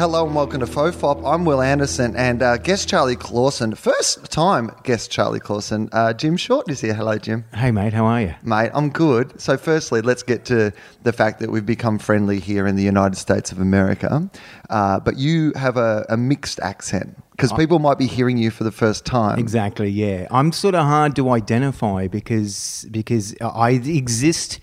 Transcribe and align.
Hello 0.00 0.24
and 0.24 0.34
welcome 0.34 0.60
to 0.60 0.66
Fofop. 0.66 1.30
I'm 1.30 1.44
Wil 1.44 1.60
Anderson 1.60 2.16
and 2.16 2.42
uh, 2.42 2.56
guest 2.56 2.88
Charlie 2.88 3.16
Clausen. 3.16 3.74
First 3.74 4.32
time 4.32 4.70
guest 4.82 5.10
Charlie 5.10 5.40
Clausen. 5.40 5.90
Uh, 5.92 6.14
Jim 6.14 6.38
Short 6.38 6.70
is 6.70 6.80
here. 6.80 6.94
Hello, 6.94 7.18
Jim. 7.18 7.44
Hey, 7.52 7.70
mate, 7.70 7.92
how 7.92 8.06
are 8.06 8.22
you? 8.22 8.34
Mate, 8.42 8.70
I'm 8.72 8.88
good. 8.88 9.38
So, 9.38 9.58
firstly, 9.58 10.00
let's 10.00 10.22
get 10.22 10.46
to 10.46 10.72
the 11.02 11.12
fact 11.12 11.38
that 11.40 11.50
we've 11.50 11.66
become 11.66 11.98
friendly 11.98 12.40
here 12.40 12.66
in 12.66 12.76
the 12.76 12.82
United 12.82 13.16
States 13.16 13.52
of 13.52 13.60
America. 13.60 14.30
Uh, 14.70 15.00
but 15.00 15.18
you 15.18 15.52
have 15.56 15.76
a, 15.76 16.06
a 16.08 16.16
mixed 16.16 16.60
accent 16.60 17.14
because 17.32 17.52
people 17.52 17.78
might 17.78 17.98
be 17.98 18.06
hearing 18.06 18.38
you 18.38 18.50
for 18.50 18.64
the 18.64 18.72
first 18.72 19.04
time. 19.04 19.38
Exactly, 19.38 19.90
yeah. 19.90 20.26
I'm 20.30 20.52
sort 20.52 20.74
of 20.74 20.84
hard 20.84 21.14
to 21.16 21.28
identify 21.28 22.06
because 22.06 22.86
because 22.90 23.36
I 23.42 23.72
exist 23.72 24.60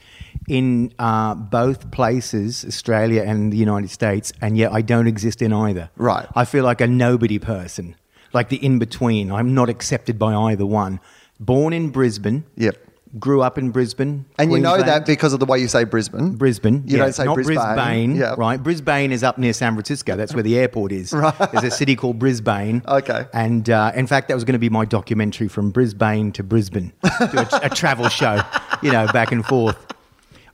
in 0.48 0.94
uh, 0.98 1.36
both 1.36 1.92
places, 1.92 2.64
Australia 2.66 3.24
and 3.24 3.52
the 3.52 3.58
United 3.58 3.90
States, 3.90 4.32
and 4.42 4.58
yet 4.58 4.72
I 4.72 4.82
don't 4.82 5.08
exist 5.08 5.42
in 5.42 5.52
either. 5.52 5.90
Right. 5.98 6.28
I 6.36 6.46
feel 6.46 6.64
like 6.64 6.80
a 6.82 6.88
nobody 6.88 7.38
person, 7.38 7.96
like 8.34 8.50
the 8.50 8.58
in 8.58 8.80
between. 8.80 9.32
I'm 9.32 9.54
not 9.54 9.70
accepted 9.70 10.18
by 10.18 10.34
either 10.34 10.66
one. 10.66 11.00
Born 11.40 11.74
in 11.74 11.90
Brisbane. 11.90 12.46
Yep. 12.56 12.78
Grew 13.20 13.42
up 13.42 13.58
in 13.58 13.72
Brisbane. 13.72 14.26
And 14.38 14.52
you 14.52 14.60
know 14.60 14.78
that 14.82 15.06
because 15.06 15.32
of 15.32 15.40
the 15.40 15.46
way 15.46 15.60
you 15.60 15.68
say 15.70 15.86
Brisbane. 15.86 16.36
Brisbane. 16.36 16.84
You 16.86 16.98
yeah, 16.98 17.04
don't 17.04 17.14
say 17.14 17.26
not 17.26 17.36
Brisbane. 17.36 18.16
Yeah. 18.16 18.36
right? 18.38 18.62
Brisbane 18.62 19.12
is 19.12 19.24
up 19.24 19.38
near 19.38 19.54
San 19.54 19.74
Francisco. 19.74 20.16
That's 20.18 20.34
where 20.34 20.44
the 20.44 20.58
airport 20.58 20.92
is. 20.92 21.14
Right. 21.18 21.52
There's 21.52 21.64
a 21.64 21.72
city 21.72 21.96
called 21.96 22.20
Brisbane. 22.20 22.84
Okay. 22.88 23.26
And 23.34 23.70
uh, 23.70 23.92
in 23.96 24.08
fact, 24.08 24.28
that 24.28 24.36
was 24.36 24.44
going 24.44 24.54
to 24.54 24.60
be 24.60 24.70
my 24.70 24.86
documentary 24.86 25.48
from 25.48 25.72
Brisbane 25.72 26.32
to 26.34 26.44
Brisbane, 26.44 26.92
do 27.32 27.38
a, 27.40 27.60
a 27.64 27.70
travel 27.70 28.08
show, 28.10 28.42
you 28.84 28.92
know, 28.92 29.08
back 29.08 29.32
and 29.32 29.44
forth. 29.46 29.78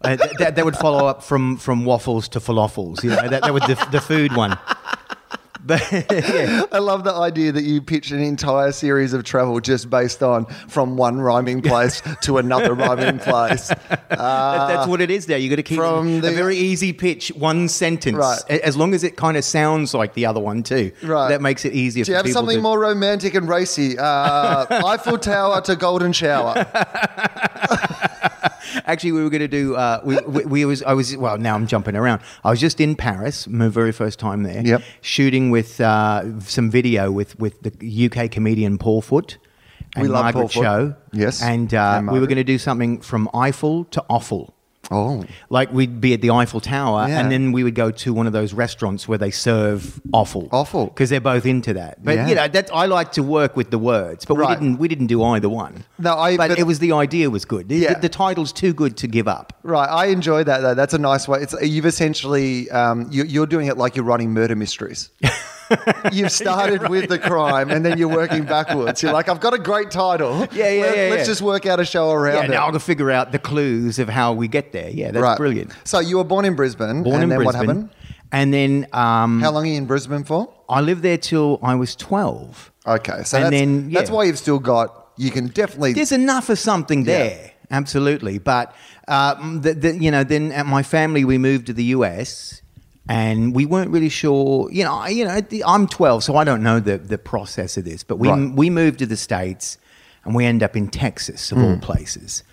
Uh, 0.04 0.18
th- 0.18 0.32
that, 0.40 0.56
that 0.56 0.66
would 0.66 0.76
follow 0.76 1.06
up 1.08 1.24
from, 1.24 1.58
from 1.58 1.86
waffles 1.86 2.28
to 2.30 2.40
falafels. 2.40 3.04
You 3.04 3.12
know, 3.12 3.28
that, 3.28 3.42
that 3.44 3.54
was 3.54 3.64
the, 3.64 3.88
the 3.92 4.02
food 4.02 4.36
one. 4.36 4.58
But 5.66 5.82
yeah, 6.12 6.64
I 6.74 6.80
love 6.80 7.06
the 7.06 7.14
idea 7.14 7.54
that 7.54 7.64
you 7.64 7.82
pitch 7.82 8.12
an 8.12 8.20
entire 8.20 8.74
series 8.74 9.14
of 9.14 9.24
travel 9.24 9.62
just 9.62 9.90
based 9.90 10.22
on 10.22 10.46
from 10.68 10.98
one 10.98 11.22
rhyming 11.22 11.62
place 11.62 12.02
to 12.24 12.38
another 12.38 12.74
rhyming 12.74 13.20
place. 13.20 13.68
that, 13.90 14.10
that's 14.10 14.90
what 14.90 15.00
it 15.00 15.10
is. 15.10 15.26
There, 15.26 15.38
you 15.38 15.50
got 15.50 15.56
to 15.56 15.64
keep 15.64 15.78
From 15.78 16.18
a 16.18 16.20
the- 16.20 16.32
very 16.32 16.58
easy 16.58 16.92
pitch, 16.92 17.30
one 17.30 17.70
sentence, 17.70 18.18
Right. 18.18 18.42
As 18.62 18.76
long 18.76 18.94
as 18.94 19.06
it 19.06 19.16
kind 19.16 19.38
of 19.38 19.46
sounds 19.46 19.94
like 19.94 20.16
the 20.16 20.26
other 20.26 20.42
one 20.42 20.64
too. 20.64 20.92
Right. 21.02 21.30
that 21.30 21.42
makes 21.42 21.64
it 21.64 21.72
easier. 21.72 22.04
Do 22.04 22.12
you 22.12 22.18
have 22.18 22.28
something 22.28 22.58
to- 22.58 22.62
more 22.62 22.78
romantic 22.78 23.34
and 23.34 23.48
racy? 23.48 23.98
Uh, 23.98 24.66
Eiffel 24.86 25.18
Tower 25.18 25.62
to 25.62 25.78
Golden 25.78 26.12
Shower. 26.12 26.56
Actually, 28.86 29.14
we 29.14 29.24
were 29.24 29.30
going 29.30 29.42
to 29.42 29.48
do. 29.48 29.76
Uh, 29.76 30.02
we, 30.04 30.18
we, 30.28 30.46
we 30.46 30.66
was. 30.66 30.84
I 30.84 30.94
was. 30.94 31.16
Well, 31.16 31.38
now 31.38 31.56
I'm 31.56 31.68
jumping 31.68 31.96
around. 31.96 32.22
I 32.44 32.50
was 32.50 32.60
just 32.60 32.80
in 32.80 32.96
Paris, 32.96 33.48
my 33.48 33.68
very 33.68 33.92
first 33.92 34.20
time 34.20 34.44
there. 34.44 34.66
Yep. 34.66 34.82
Shooting 35.02 35.52
with 35.52 35.80
uh, 35.82 36.40
some 36.42 36.70
video 36.70 37.12
with 37.12 37.40
with 37.40 37.62
the 37.62 38.10
UK 38.12 38.32
comedian 38.32 38.78
Paul 38.78 39.02
Foot. 39.02 39.38
And 39.96 40.04
We 40.04 40.10
love 40.10 40.24
Margaret 40.24 40.42
Paul 40.42 40.48
Foot. 40.50 40.96
Yes. 41.12 41.42
And, 41.44 41.72
uh, 41.74 41.96
And 41.98 42.12
we 42.12 42.20
were 42.20 42.26
going 42.26 42.38
to 42.38 42.44
do 42.44 42.58
something 42.58 43.00
from 43.02 43.30
Eiffel 43.34 43.86
to 43.86 44.04
Offal. 44.10 44.56
Oh, 44.92 45.24
Like 45.50 45.72
we'd 45.72 46.02
be 46.02 46.14
at 46.14 46.22
the 46.22 46.30
Eiffel 46.32 46.60
Tower, 46.60 47.08
Yeah. 47.08 47.20
and 47.20 47.32
then 47.32 47.52
we 47.54 47.64
would 47.64 47.74
go 47.74 47.90
to 47.90 48.14
one 48.14 48.28
of 48.28 48.34
those 48.34 48.54
restaurants 48.54 49.08
where 49.08 49.18
they 49.18 49.32
serve 49.32 50.02
offal. 50.14 50.50
Offal. 50.52 50.88
because 50.88 51.10
they're 51.10 51.22
both 51.22 51.46
into 51.46 51.74
that. 51.74 52.04
But 52.04 52.16
Yeah. 52.16 52.28
you 52.28 52.36
know, 52.36 52.48
that 52.50 52.70
I 52.74 52.86
like 52.88 53.14
to 53.14 53.24
work 53.24 53.56
with 53.56 53.72
the 53.72 53.80
words, 53.80 54.26
but 54.26 54.36
Right. 54.38 54.50
we 54.50 54.56
didn't. 54.66 54.80
We 54.80 54.88
didn't 54.90 55.08
do 55.08 55.24
either 55.24 55.48
one. 55.50 55.86
No, 56.00 56.18
I- 56.18 56.36
But, 56.38 56.50
but- 56.50 56.60
it 56.60 56.64
was 56.68 56.80
the 56.80 56.92
idea 56.92 57.30
was 57.30 57.46
good. 57.46 57.70
The, 57.70 57.76
Yeah. 57.78 57.94
the, 57.94 58.02
the 58.02 58.10
title's 58.10 58.52
too 58.52 58.74
good 58.74 58.98
to 58.98 59.08
give 59.08 59.28
up. 59.28 59.54
right. 59.64 59.88
I 59.90 60.08
enjoy 60.08 60.44
that 60.44 60.60
though. 60.62 60.74
That's 60.76 60.94
a 60.94 60.98
nice 61.00 61.28
way. 61.28 61.40
It's 61.42 61.56
you've 61.62 61.86
essentially 61.86 62.70
um, 62.72 63.08
you, 63.10 63.24
you're 63.24 63.48
doing 63.48 63.68
it 63.68 63.78
like 63.78 63.96
you're 63.96 64.06
running 64.06 64.32
murder 64.34 64.56
mysteries. 64.56 65.10
You've 66.12 66.32
started 66.32 66.90
with 66.90 67.10
the 67.10 67.20
crime 67.20 67.70
and 67.72 67.86
then 67.86 67.98
you're 67.98 68.10
working 68.14 68.44
backwards. 68.46 69.02
You're 69.02 69.14
like, 69.14 69.30
I've 69.30 69.40
got 69.40 69.54
a 69.54 69.60
great 69.60 69.92
title. 69.92 70.48
Yeah, 70.54 70.70
yeah, 70.70 70.82
Let, 70.82 70.98
yeah, 70.98 71.08
Let's 71.10 71.20
yeah. 71.22 71.26
just 71.26 71.42
work 71.42 71.66
out 71.66 71.80
a 71.80 71.86
show 71.86 72.12
around 72.12 72.36
Yeah, 72.36 72.44
it. 72.46 72.50
now 72.52 72.72
to 72.72 72.80
figure 72.80 73.10
out 73.12 73.32
the 73.32 73.40
clues 73.40 73.98
of 74.00 74.08
how 74.10 74.34
we 74.34 74.48
get 74.48 74.72
there. 74.72 74.90
Yeah, 74.90 75.12
that's 75.12 75.22
right. 75.24 75.38
brilliant. 75.38 75.72
So 75.84 76.00
you 76.00 76.18
were 76.18 76.24
born 76.24 76.46
in 76.46 76.56
Brisbane. 76.56 77.04
Born 77.04 77.16
and 77.16 77.24
in 77.24 77.30
then 77.30 77.38
Brisbane, 77.40 77.60
what 77.60 77.68
happened? 77.68 77.90
and 78.32 78.54
then 78.54 78.88
um, 78.94 79.40
How 79.42 79.52
long 79.52 79.64
are 79.64 79.68
you 79.68 79.78
in 79.78 79.86
Brisbane 79.86 80.24
for? 80.24 80.54
I 80.70 80.82
lived 80.82 81.02
there 81.04 81.18
till 81.18 81.60
I 81.64 81.76
was 81.76 81.96
twelve. 81.96 82.72
Okay, 82.86 83.24
so 83.24 83.38
And 83.38 83.46
that's, 83.46 83.52
then, 83.52 83.90
that's 83.92 84.10
why 84.10 84.24
you've 84.26 84.38
still 84.40 84.60
got. 84.60 85.10
You 85.18 85.30
can 85.32 85.48
definitely. 85.48 85.94
There's 85.94 86.12
enough 86.12 86.50
of 86.50 86.58
something 86.60 87.00
Yeah. 87.06 87.18
there, 87.20 87.52
absolutely. 87.72 88.40
But 88.40 88.76
uh, 89.08 89.36
the, 89.60 89.74
the, 89.76 89.96
you 89.98 90.10
know, 90.12 90.24
then 90.24 90.52
at 90.52 90.66
my 90.66 90.82
family 90.84 91.24
we 91.26 91.38
moved 91.38 91.68
to 91.68 91.74
the 91.74 91.84
US, 91.96 92.62
and 93.10 93.54
we 93.56 93.66
weren't 93.66 93.92
really 93.92 94.10
sure. 94.10 94.70
You 94.72 94.84
know, 94.86 95.06
you 95.08 95.26
know, 95.26 95.40
I'm 95.66 95.88
12, 95.88 96.24
so 96.24 96.36
I 96.36 96.44
don't 96.44 96.64
know 96.64 96.80
the 96.80 96.98
the 96.98 97.18
process 97.18 97.78
of 97.78 97.86
this. 97.86 98.04
But 98.04 98.18
we 98.18 98.30
Right. 98.30 98.52
we 98.56 98.70
moved 98.70 99.00
to 99.00 99.06
the 99.06 99.18
states, 99.18 99.78
and 100.26 100.34
we 100.36 100.46
end 100.46 100.64
up 100.64 100.76
in 100.76 100.88
Texas 100.88 101.52
of 101.52 101.58
Hmm. 101.58 101.64
all 101.66 101.78
places. 101.78 102.44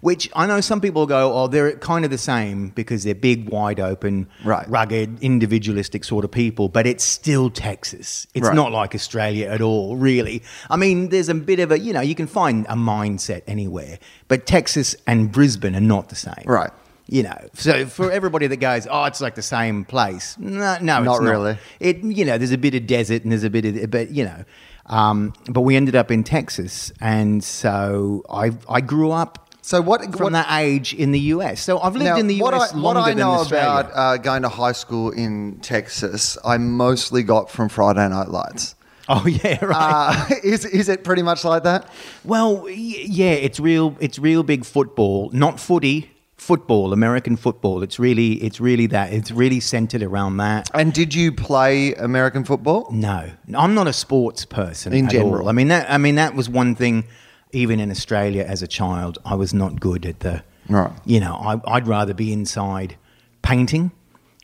Which 0.00 0.28
I 0.34 0.46
know 0.46 0.60
some 0.60 0.80
people 0.80 1.06
go, 1.06 1.32
oh, 1.34 1.46
they're 1.46 1.72
kind 1.76 2.04
of 2.04 2.10
the 2.10 2.18
same 2.18 2.72
because 2.74 3.04
they're 3.04 3.14
big, 3.14 3.48
wide 3.50 3.78
open, 3.80 4.26
Right. 4.44 4.68
rugged, 4.68 5.22
individualistic 5.22 6.04
sort 6.04 6.24
of 6.24 6.30
people, 6.30 6.68
but 6.68 6.86
it's 6.86 7.04
still 7.04 7.48
Texas. 7.50 8.26
It's 8.34 8.46
Right. 8.48 8.54
not 8.56 8.72
like 8.72 8.94
Australia 8.94 9.48
at 9.48 9.60
all, 9.60 9.96
really. 9.96 10.42
I 10.70 10.76
mean, 10.76 11.08
there's 11.10 11.28
a 11.28 11.34
bit 11.34 11.58
of 11.60 11.70
a, 11.70 11.78
you 11.78 11.92
know, 11.92 12.00
you 12.00 12.14
can 12.14 12.26
find 12.26 12.66
a 12.68 12.74
mindset 12.76 13.42
anywhere, 13.46 13.98
but 14.28 14.46
Texas 14.46 14.96
and 15.06 15.30
Brisbane 15.30 15.76
are 15.76 15.80
not 15.80 16.08
the 16.08 16.16
same. 16.16 16.44
Right. 16.46 16.70
You 17.06 17.24
know, 17.24 17.48
so 17.52 17.84
for 17.84 18.10
everybody 18.10 18.46
that 18.46 18.56
goes, 18.56 18.86
oh, 18.90 19.04
it's 19.04 19.20
like 19.20 19.34
the 19.34 19.42
same 19.42 19.84
place. 19.84 20.38
No, 20.38 20.58
no, 20.58 20.72
it's 20.72 20.86
Not 20.86 21.04
not 21.04 21.20
really. 21.20 21.58
It, 21.78 22.02
you 22.02 22.24
know, 22.24 22.38
there's 22.38 22.52
a 22.52 22.58
bit 22.58 22.74
of 22.74 22.86
desert 22.86 23.24
and 23.24 23.30
there's 23.30 23.44
a 23.44 23.50
bit 23.50 23.66
of, 23.66 23.90
but 23.90 24.10
you 24.10 24.24
know, 24.24 24.44
um, 24.86 25.34
but 25.50 25.60
we 25.62 25.76
ended 25.76 25.96
up 25.96 26.10
in 26.10 26.24
Texas, 26.24 26.92
and 27.00 27.44
so 27.44 28.24
I 28.30 28.52
I 28.68 28.80
grew 28.80 29.10
up 29.10 29.50
so 29.60 29.80
what? 29.80 30.02
from 30.02 30.24
what 30.24 30.32
that 30.32 30.46
age 30.60 30.92
in 30.94 31.12
the 31.12 31.20
US. 31.20 31.62
So 31.62 31.78
I've 31.78 31.94
lived 31.94 32.04
now, 32.04 32.16
in 32.16 32.26
the 32.26 32.34
US 32.42 32.72
I, 32.72 32.76
longer 32.76 33.00
what 33.00 33.08
I 33.08 33.14
know 33.14 33.44
than 33.44 33.58
about 33.58 33.90
uh, 33.94 34.16
going 34.18 34.42
to 34.42 34.48
high 34.48 34.72
school 34.72 35.10
in 35.10 35.58
Texas, 35.60 36.36
I 36.44 36.58
mostly 36.58 37.22
got 37.22 37.50
from 37.50 37.68
Friday 37.68 38.06
Night 38.08 38.28
Lights. 38.28 38.74
oh 39.08 39.26
yeah, 39.44 39.62
right. 39.64 40.26
Uh, 40.30 40.34
is 40.44 40.64
is 40.64 40.88
it 40.88 41.04
pretty 41.04 41.22
much 41.22 41.44
like 41.44 41.64
that? 41.64 41.88
Well, 42.24 42.62
y- 42.64 42.70
yeah, 42.72 43.32
it's 43.32 43.58
real. 43.60 43.96
It's 44.00 44.18
real 44.18 44.42
big 44.42 44.64
football, 44.64 45.30
not 45.32 45.58
footy. 45.60 46.10
Football, 46.44 46.92
American 46.92 47.36
football. 47.36 47.82
It's 47.82 47.98
really, 47.98 48.32
it's 48.34 48.60
really 48.60 48.86
that. 48.88 49.14
It's 49.14 49.30
really 49.30 49.60
centered 49.60 50.02
around 50.02 50.36
that. 50.36 50.68
And 50.74 50.92
did 50.92 51.14
you 51.14 51.32
play 51.32 51.94
American 51.94 52.44
football? 52.44 52.86
No, 52.92 53.30
I'm 53.54 53.74
not 53.74 53.86
a 53.86 53.94
sports 53.94 54.44
person 54.44 54.92
In 54.92 55.06
at 55.06 55.10
general. 55.12 55.44
all. 55.44 55.48
I 55.48 55.52
mean, 55.52 55.68
that. 55.68 55.90
I 55.90 55.96
mean, 55.96 56.16
that 56.16 56.34
was 56.34 56.50
one 56.50 56.74
thing. 56.74 57.04
Even 57.52 57.80
in 57.80 57.90
Australia, 57.90 58.42
as 58.42 58.62
a 58.62 58.66
child, 58.66 59.16
I 59.24 59.36
was 59.36 59.54
not 59.54 59.80
good 59.80 60.04
at 60.04 60.20
the. 60.20 60.44
Right. 60.68 60.92
You 61.06 61.20
know, 61.20 61.34
I, 61.34 61.76
I'd 61.76 61.88
rather 61.88 62.12
be 62.12 62.30
inside 62.30 62.96
painting 63.40 63.92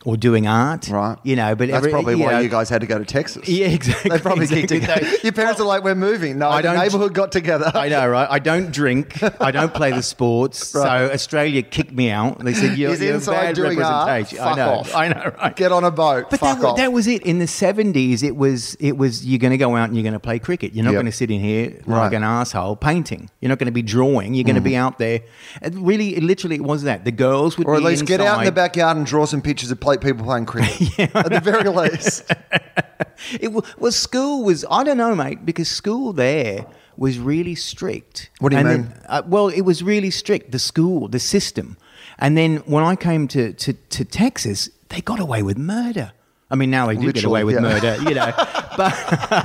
or 0.03 0.17
doing 0.17 0.47
art. 0.47 0.87
Right. 0.89 1.17
You 1.23 1.35
know, 1.35 1.55
but 1.55 1.67
That's 1.67 1.77
every- 1.77 1.91
probably 1.91 2.15
why 2.15 2.31
know- 2.31 2.39
you 2.39 2.49
guys 2.49 2.69
had 2.69 2.81
to 2.81 2.87
go 2.87 2.97
to 2.97 3.05
Texas. 3.05 3.47
Yeah, 3.47 3.67
exactly. 3.67 4.09
They 4.09 4.19
probably 4.19 4.47
kicked 4.47 4.71
exactly. 4.71 5.07
it. 5.09 5.23
Your 5.23 5.33
parents 5.33 5.61
are 5.61 5.65
like, 5.67 5.83
"We're 5.83 5.95
moving." 5.95 6.39
No, 6.39 6.49
I 6.49 6.61
the 6.61 6.69
don't- 6.69 6.77
neighborhood 6.77 7.13
got 7.13 7.31
together. 7.31 7.71
I 7.75 7.89
know, 7.89 8.07
right? 8.07 8.27
I 8.29 8.39
don't 8.39 8.71
drink. 8.71 9.21
I 9.41 9.51
don't 9.51 9.73
play 9.73 9.91
the 9.91 10.01
sports. 10.03 10.73
Right. 10.81 11.07
So 11.07 11.13
Australia 11.13 11.61
kicked 11.61 11.91
me 11.91 12.09
out. 12.09 12.39
They 12.43 12.53
said 12.53 12.77
you're, 12.77 12.91
He's 12.91 13.01
you're 13.01 13.13
inside 13.15 13.33
bad 13.47 13.55
doing 13.55 13.81
art. 13.81 14.07
representation. 14.07 14.37
Fuck 14.43 14.57
I 14.57 14.61
know. 14.65 14.69
off. 14.71 14.95
I 14.95 15.07
know, 15.09 15.31
right? 15.37 15.55
Get 15.55 15.71
on 15.71 15.83
a 15.83 15.91
boat. 15.91 16.27
But 16.29 16.39
Fuck 16.39 16.59
that, 16.59 16.65
off. 16.65 16.77
that 16.77 16.91
was 16.93 17.07
it. 17.07 17.21
In 17.23 17.39
the 17.39 17.47
seventies, 17.47 18.23
it 18.23 18.35
was 18.35 18.75
it 18.79 18.97
was 18.97 19.25
you're 19.25 19.39
going 19.39 19.51
to 19.51 19.57
go 19.57 19.75
out 19.75 19.85
and 19.89 19.95
you're 19.95 20.03
going 20.03 20.13
to 20.13 20.19
play 20.19 20.39
cricket. 20.39 20.73
You're 20.73 20.83
not 20.85 20.91
Yep. 20.91 20.97
going 20.97 21.05
to 21.05 21.11
sit 21.11 21.29
in 21.31 21.39
here 21.41 21.69
like 21.85 21.87
Right. 21.87 22.05
Mm-hmm. 22.07 22.15
an 22.15 22.23
asshole 22.23 22.75
painting. 22.77 23.29
You're 23.39 23.49
not 23.49 23.59
going 23.59 23.67
to 23.67 23.71
be 23.71 23.81
drawing. 23.81 24.33
You're 24.33 24.43
going 24.45 24.55
to 24.55 24.61
be 24.61 24.75
out 24.75 24.97
there. 24.97 25.21
It 25.61 25.73
really, 25.75 26.15
it 26.15 26.23
literally, 26.23 26.55
it 26.55 26.63
was 26.63 26.83
that. 26.83 27.05
The 27.05 27.11
girls 27.11 27.57
would 27.57 27.67
or 27.67 27.75
at 27.75 27.83
least 27.83 28.05
get 28.05 28.21
out 28.21 28.39
in 28.39 28.45
the 28.45 28.51
backyard 28.51 28.97
and 28.97 29.05
draw 29.05 29.25
some 29.25 29.41
pictures 29.41 29.71
of 29.71 29.79
play, 29.79 29.90
people 29.99 30.23
playing 30.23 30.45
cricket. 30.45 30.99
At 31.15 31.29
the 31.31 31.41
very 31.41 31.69
least. 31.69 32.31
It 33.39 33.49
wa- 33.53 33.61
well, 33.77 33.91
school 33.91 34.43
was 34.43 34.65
I 34.69 34.83
don't 34.83 34.97
know, 34.97 35.13
mate, 35.15 35.45
because 35.45 35.69
school 35.69 36.11
there 36.11 36.65
was 36.97 37.19
really 37.19 37.53
strict. 37.55 38.29
What 38.39 38.49
do 38.49 38.55
you 38.55 38.59
And 38.61 38.67
mean? 38.69 38.81
then, 38.89 39.01
uh, 39.07 39.21
well, 39.27 39.47
it 39.49 39.61
was 39.61 39.83
really 39.83 40.09
strict. 40.09 40.51
The 40.51 40.57
school, 40.59 41.07
the 41.07 41.19
system, 41.19 41.77
and 42.17 42.35
then 42.35 42.57
when 42.65 42.83
I 42.83 42.95
came 42.95 43.27
to 43.29 43.53
to, 43.53 43.73
to 43.73 44.05
Texas, 44.05 44.69
they 44.89 45.01
got 45.01 45.19
away 45.19 45.43
with 45.43 45.57
murder. 45.57 46.13
I 46.51 46.55
mean, 46.55 46.69
now 46.69 46.87
they 46.87 46.95
do 46.97 47.11
get 47.13 47.23
away 47.23 47.43
with 47.43 47.55
yeah. 47.55 47.61
murder, 47.61 47.97
you 48.07 48.13
know. 48.15 48.31
But 48.77 48.93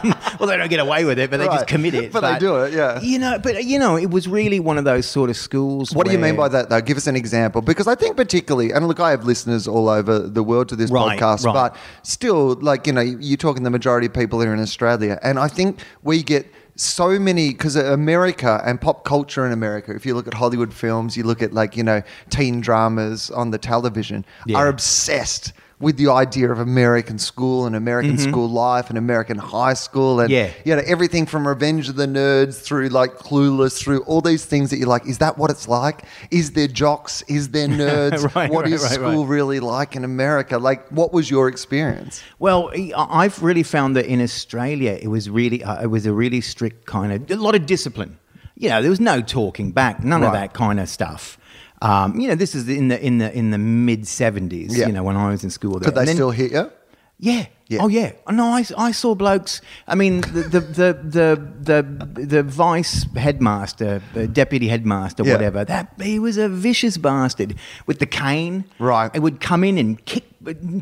um, 0.04 0.14
well, 0.38 0.48
they 0.48 0.56
don't 0.56 0.70
get 0.70 0.78
away 0.78 1.04
with 1.04 1.18
it, 1.18 1.30
but 1.30 1.38
they 1.38 1.48
Right. 1.48 1.56
just 1.56 1.66
commit 1.66 1.94
it. 1.94 2.12
But 2.12 2.20
they 2.20 2.38
do 2.38 2.56
it, 2.62 2.72
yeah. 2.72 3.00
You 3.00 3.18
know, 3.18 3.40
but 3.40 3.64
you 3.64 3.76
know, 3.76 3.96
it 3.96 4.08
was 4.08 4.28
really 4.28 4.60
one 4.60 4.78
of 4.78 4.84
those 4.84 5.04
sort 5.04 5.30
of 5.30 5.36
schools. 5.36 5.92
What 5.92 6.06
do 6.06 6.12
you 6.12 6.18
mean 6.18 6.36
by 6.36 6.46
that, 6.48 6.68
though? 6.70 6.80
Give 6.80 6.96
us 6.96 7.08
an 7.08 7.16
example. 7.16 7.60
Because 7.60 7.88
I 7.88 7.96
think, 7.96 8.16
particularly, 8.16 8.70
and 8.70 8.86
look, 8.86 9.00
I 9.00 9.10
have 9.10 9.24
listeners 9.24 9.66
all 9.66 9.88
over 9.88 10.20
the 10.20 10.44
world 10.44 10.68
to 10.68 10.76
this 10.76 10.92
Right, 10.92 11.18
podcast, 11.18 11.44
right. 11.44 11.52
but 11.54 11.76
still, 12.02 12.54
like, 12.62 12.86
you 12.86 12.92
know, 12.92 13.00
you're 13.00 13.36
talking 13.36 13.64
the 13.64 13.70
majority 13.70 14.06
of 14.06 14.12
people 14.14 14.40
here 14.40 14.54
in 14.54 14.60
Australia. 14.60 15.18
And 15.24 15.40
I 15.40 15.48
think 15.48 15.80
we 16.04 16.22
get 16.22 16.46
so 16.76 17.18
many, 17.18 17.48
because 17.50 17.74
America 17.74 18.62
and 18.64 18.80
pop 18.80 19.04
culture 19.04 19.44
in 19.44 19.50
America, 19.52 19.92
if 19.92 20.06
you 20.06 20.14
look 20.14 20.28
at 20.28 20.34
Hollywood 20.34 20.72
films, 20.72 21.16
you 21.16 21.24
look 21.24 21.42
at, 21.42 21.52
like, 21.52 21.76
you 21.76 21.82
know, 21.82 22.00
teen 22.30 22.60
dramas 22.60 23.28
on 23.32 23.50
the 23.50 23.58
television, 23.58 24.24
Yeah. 24.46 24.58
are 24.58 24.68
obsessed. 24.68 25.52
With 25.78 25.98
the 25.98 26.08
idea 26.10 26.50
of 26.50 26.58
American 26.58 27.18
school 27.18 27.66
and 27.66 27.76
American 27.76 28.16
school 28.16 28.48
life 28.48 28.88
and 28.88 28.96
American 28.96 29.36
high 29.36 29.74
school 29.74 30.20
and 30.20 30.30
Mm-hmm. 30.30 30.32
Yeah. 30.32 30.50
you 30.64 30.74
know 30.76 30.82
everything 30.86 31.26
from 31.26 31.46
Revenge 31.46 31.90
of 31.90 31.96
the 31.96 32.06
Nerds 32.06 32.62
through 32.62 32.88
like 32.88 33.18
Clueless 33.18 33.78
through 33.78 34.00
all 34.04 34.22
these 34.22 34.46
things 34.46 34.70
that 34.70 34.78
you're 34.78 34.88
like, 34.88 35.06
is 35.06 35.18
that 35.18 35.36
what 35.36 35.50
it's 35.50 35.68
like? 35.68 36.04
Is 36.30 36.52
there 36.52 36.66
jocks? 36.66 37.22
Is 37.28 37.50
there 37.50 37.68
nerds? 37.84 38.34
Right, 38.34 38.50
What 38.50 38.64
right, 38.64 38.72
is 38.72 38.82
right, 38.84 38.92
school 38.92 39.26
really 39.26 39.60
like 39.60 39.94
in 39.96 40.02
America? 40.04 40.56
Like, 40.56 40.88
what 40.88 41.12
was 41.12 41.30
your 41.30 41.46
experience? 41.46 42.22
Well, 42.38 42.70
I- 42.74 42.92
I've 43.24 43.42
really 43.42 43.62
found 43.62 43.96
that 43.96 44.06
in 44.06 44.22
Australia, 44.22 44.98
it 45.00 45.08
was 45.08 45.28
really 45.28 45.62
uh, 45.62 45.82
it 45.82 45.88
was 45.88 46.06
a 46.06 46.12
really 46.12 46.40
strict 46.40 46.86
kind 46.86 47.12
of 47.12 47.30
a 47.30 47.36
lot 47.42 47.54
of 47.54 47.66
discipline. 47.66 48.16
You 48.56 48.70
know, 48.70 48.80
there 48.80 48.88
was 48.90 49.00
no 49.00 49.20
talking 49.20 49.72
back, 49.72 50.02
none 50.02 50.22
of 50.24 50.32
that 50.32 50.54
kind 50.54 50.80
of 50.80 50.88
stuff. 50.88 51.36
Um, 51.82 52.18
you 52.18 52.28
know, 52.28 52.34
this 52.34 52.54
is 52.54 52.68
in 52.68 52.88
the 52.88 53.04
in 53.04 53.18
the 53.18 53.32
in 53.36 53.50
the 53.50 53.58
mid 53.58 54.06
seventies. 54.06 54.76
Yeah. 54.76 54.86
You 54.86 54.92
know, 54.92 55.02
when 55.02 55.16
I 55.16 55.30
was 55.30 55.44
in 55.44 55.50
school. 55.50 55.78
There. 55.78 55.86
Could 55.90 55.94
they 55.94 56.04
then- 56.06 56.14
still 56.14 56.30
hit 56.30 56.52
you? 56.52 56.70
Yeah. 57.18 57.46
Yeah. 57.68 57.82
Oh 57.82 57.88
yeah. 57.88 58.12
No, 58.30 58.44
I, 58.48 58.64
I 58.78 58.92
saw 58.92 59.14
blokes. 59.14 59.60
I 59.88 59.94
mean, 59.94 60.20
the 60.20 60.42
the 60.42 60.60
the 60.60 61.00
the 61.18 61.82
the, 62.12 62.26
the 62.26 62.42
vice 62.42 63.06
headmaster, 63.16 64.02
the 64.14 64.28
deputy 64.28 64.68
headmaster, 64.68 65.24
Yeah. 65.24 65.32
whatever. 65.32 65.64
That 65.64 65.92
he 66.00 66.18
was 66.18 66.36
a 66.38 66.48
vicious 66.48 66.96
bastard 66.98 67.56
with 67.86 67.98
the 67.98 68.06
cane. 68.06 68.66
Right. 68.78 69.10
It 69.14 69.20
would 69.20 69.40
come 69.40 69.64
in 69.64 69.78
and 69.78 70.04
kick 70.04 70.24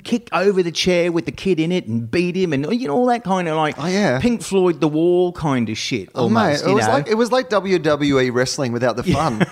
kick 0.05 0.29
over 0.33 0.63
the 0.63 0.73
chair 0.73 1.11
with 1.13 1.27
the 1.27 1.33
kid 1.33 1.59
in 1.61 1.73
it 1.73 1.87
and 1.87 2.11
beat 2.11 2.37
him 2.37 2.53
and 2.53 2.67
you 2.81 2.89
know 2.89 2.95
all 2.95 3.07
that 3.07 3.25
kind 3.25 3.49
of 3.49 3.57
like 3.57 3.75
Oh, 3.79 3.87
yeah. 3.87 4.21
Pink 4.21 4.43
Floyd 4.43 4.81
the 4.81 4.89
Wall 4.89 5.33
kind 5.33 5.69
of 5.69 5.77
shit. 5.79 6.09
Oh, 6.15 6.25
Almost, 6.25 6.65
mate, 6.65 6.71
it 6.71 6.75
was 6.75 6.87
know? 6.87 6.93
like 6.93 7.07
it 7.09 7.15
was 7.15 7.33
like 7.33 7.51
WWE 7.51 8.33
wrestling 8.33 8.73
without 8.73 8.97
the 8.97 9.03
fun. 9.05 9.39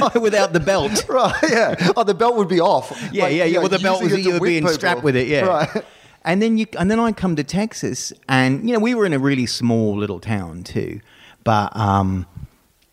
like, 0.00 0.14
without 0.14 0.52
the 0.52 0.60
belt. 0.60 1.04
right? 1.08 1.34
Yeah. 1.48 1.92
Oh, 1.96 2.04
the 2.04 2.14
belt 2.14 2.36
would 2.36 2.48
be 2.48 2.60
off. 2.60 2.90
Yeah, 3.12 3.24
Like, 3.24 3.34
yeah, 3.34 3.44
yeah. 3.44 3.54
know, 3.54 3.60
Well, 3.60 3.68
the 3.68 3.78
belt 3.78 4.02
was 4.02 4.10
using 4.12 4.24
you 4.24 4.32
to 4.32 4.38
were 4.40 4.46
being 4.46 4.64
whip 4.64 4.74
strapped 4.74 5.02
with 5.02 5.16
it, 5.16 5.28
yeah. 5.28 5.44
Right. 5.44 5.84
And 6.24 6.40
then 6.40 6.56
you, 6.56 6.66
and 6.78 6.90
then 6.90 6.98
I 6.98 7.12
come 7.12 7.36
to 7.36 7.44
Texas, 7.44 8.12
and 8.28 8.66
you 8.66 8.72
know 8.74 8.80
we 8.80 8.94
were 8.94 9.04
in 9.04 9.12
a 9.12 9.18
really 9.18 9.46
small 9.46 9.96
little 9.96 10.20
town 10.20 10.62
too, 10.62 11.00
but 11.44 11.74
um, 11.76 12.26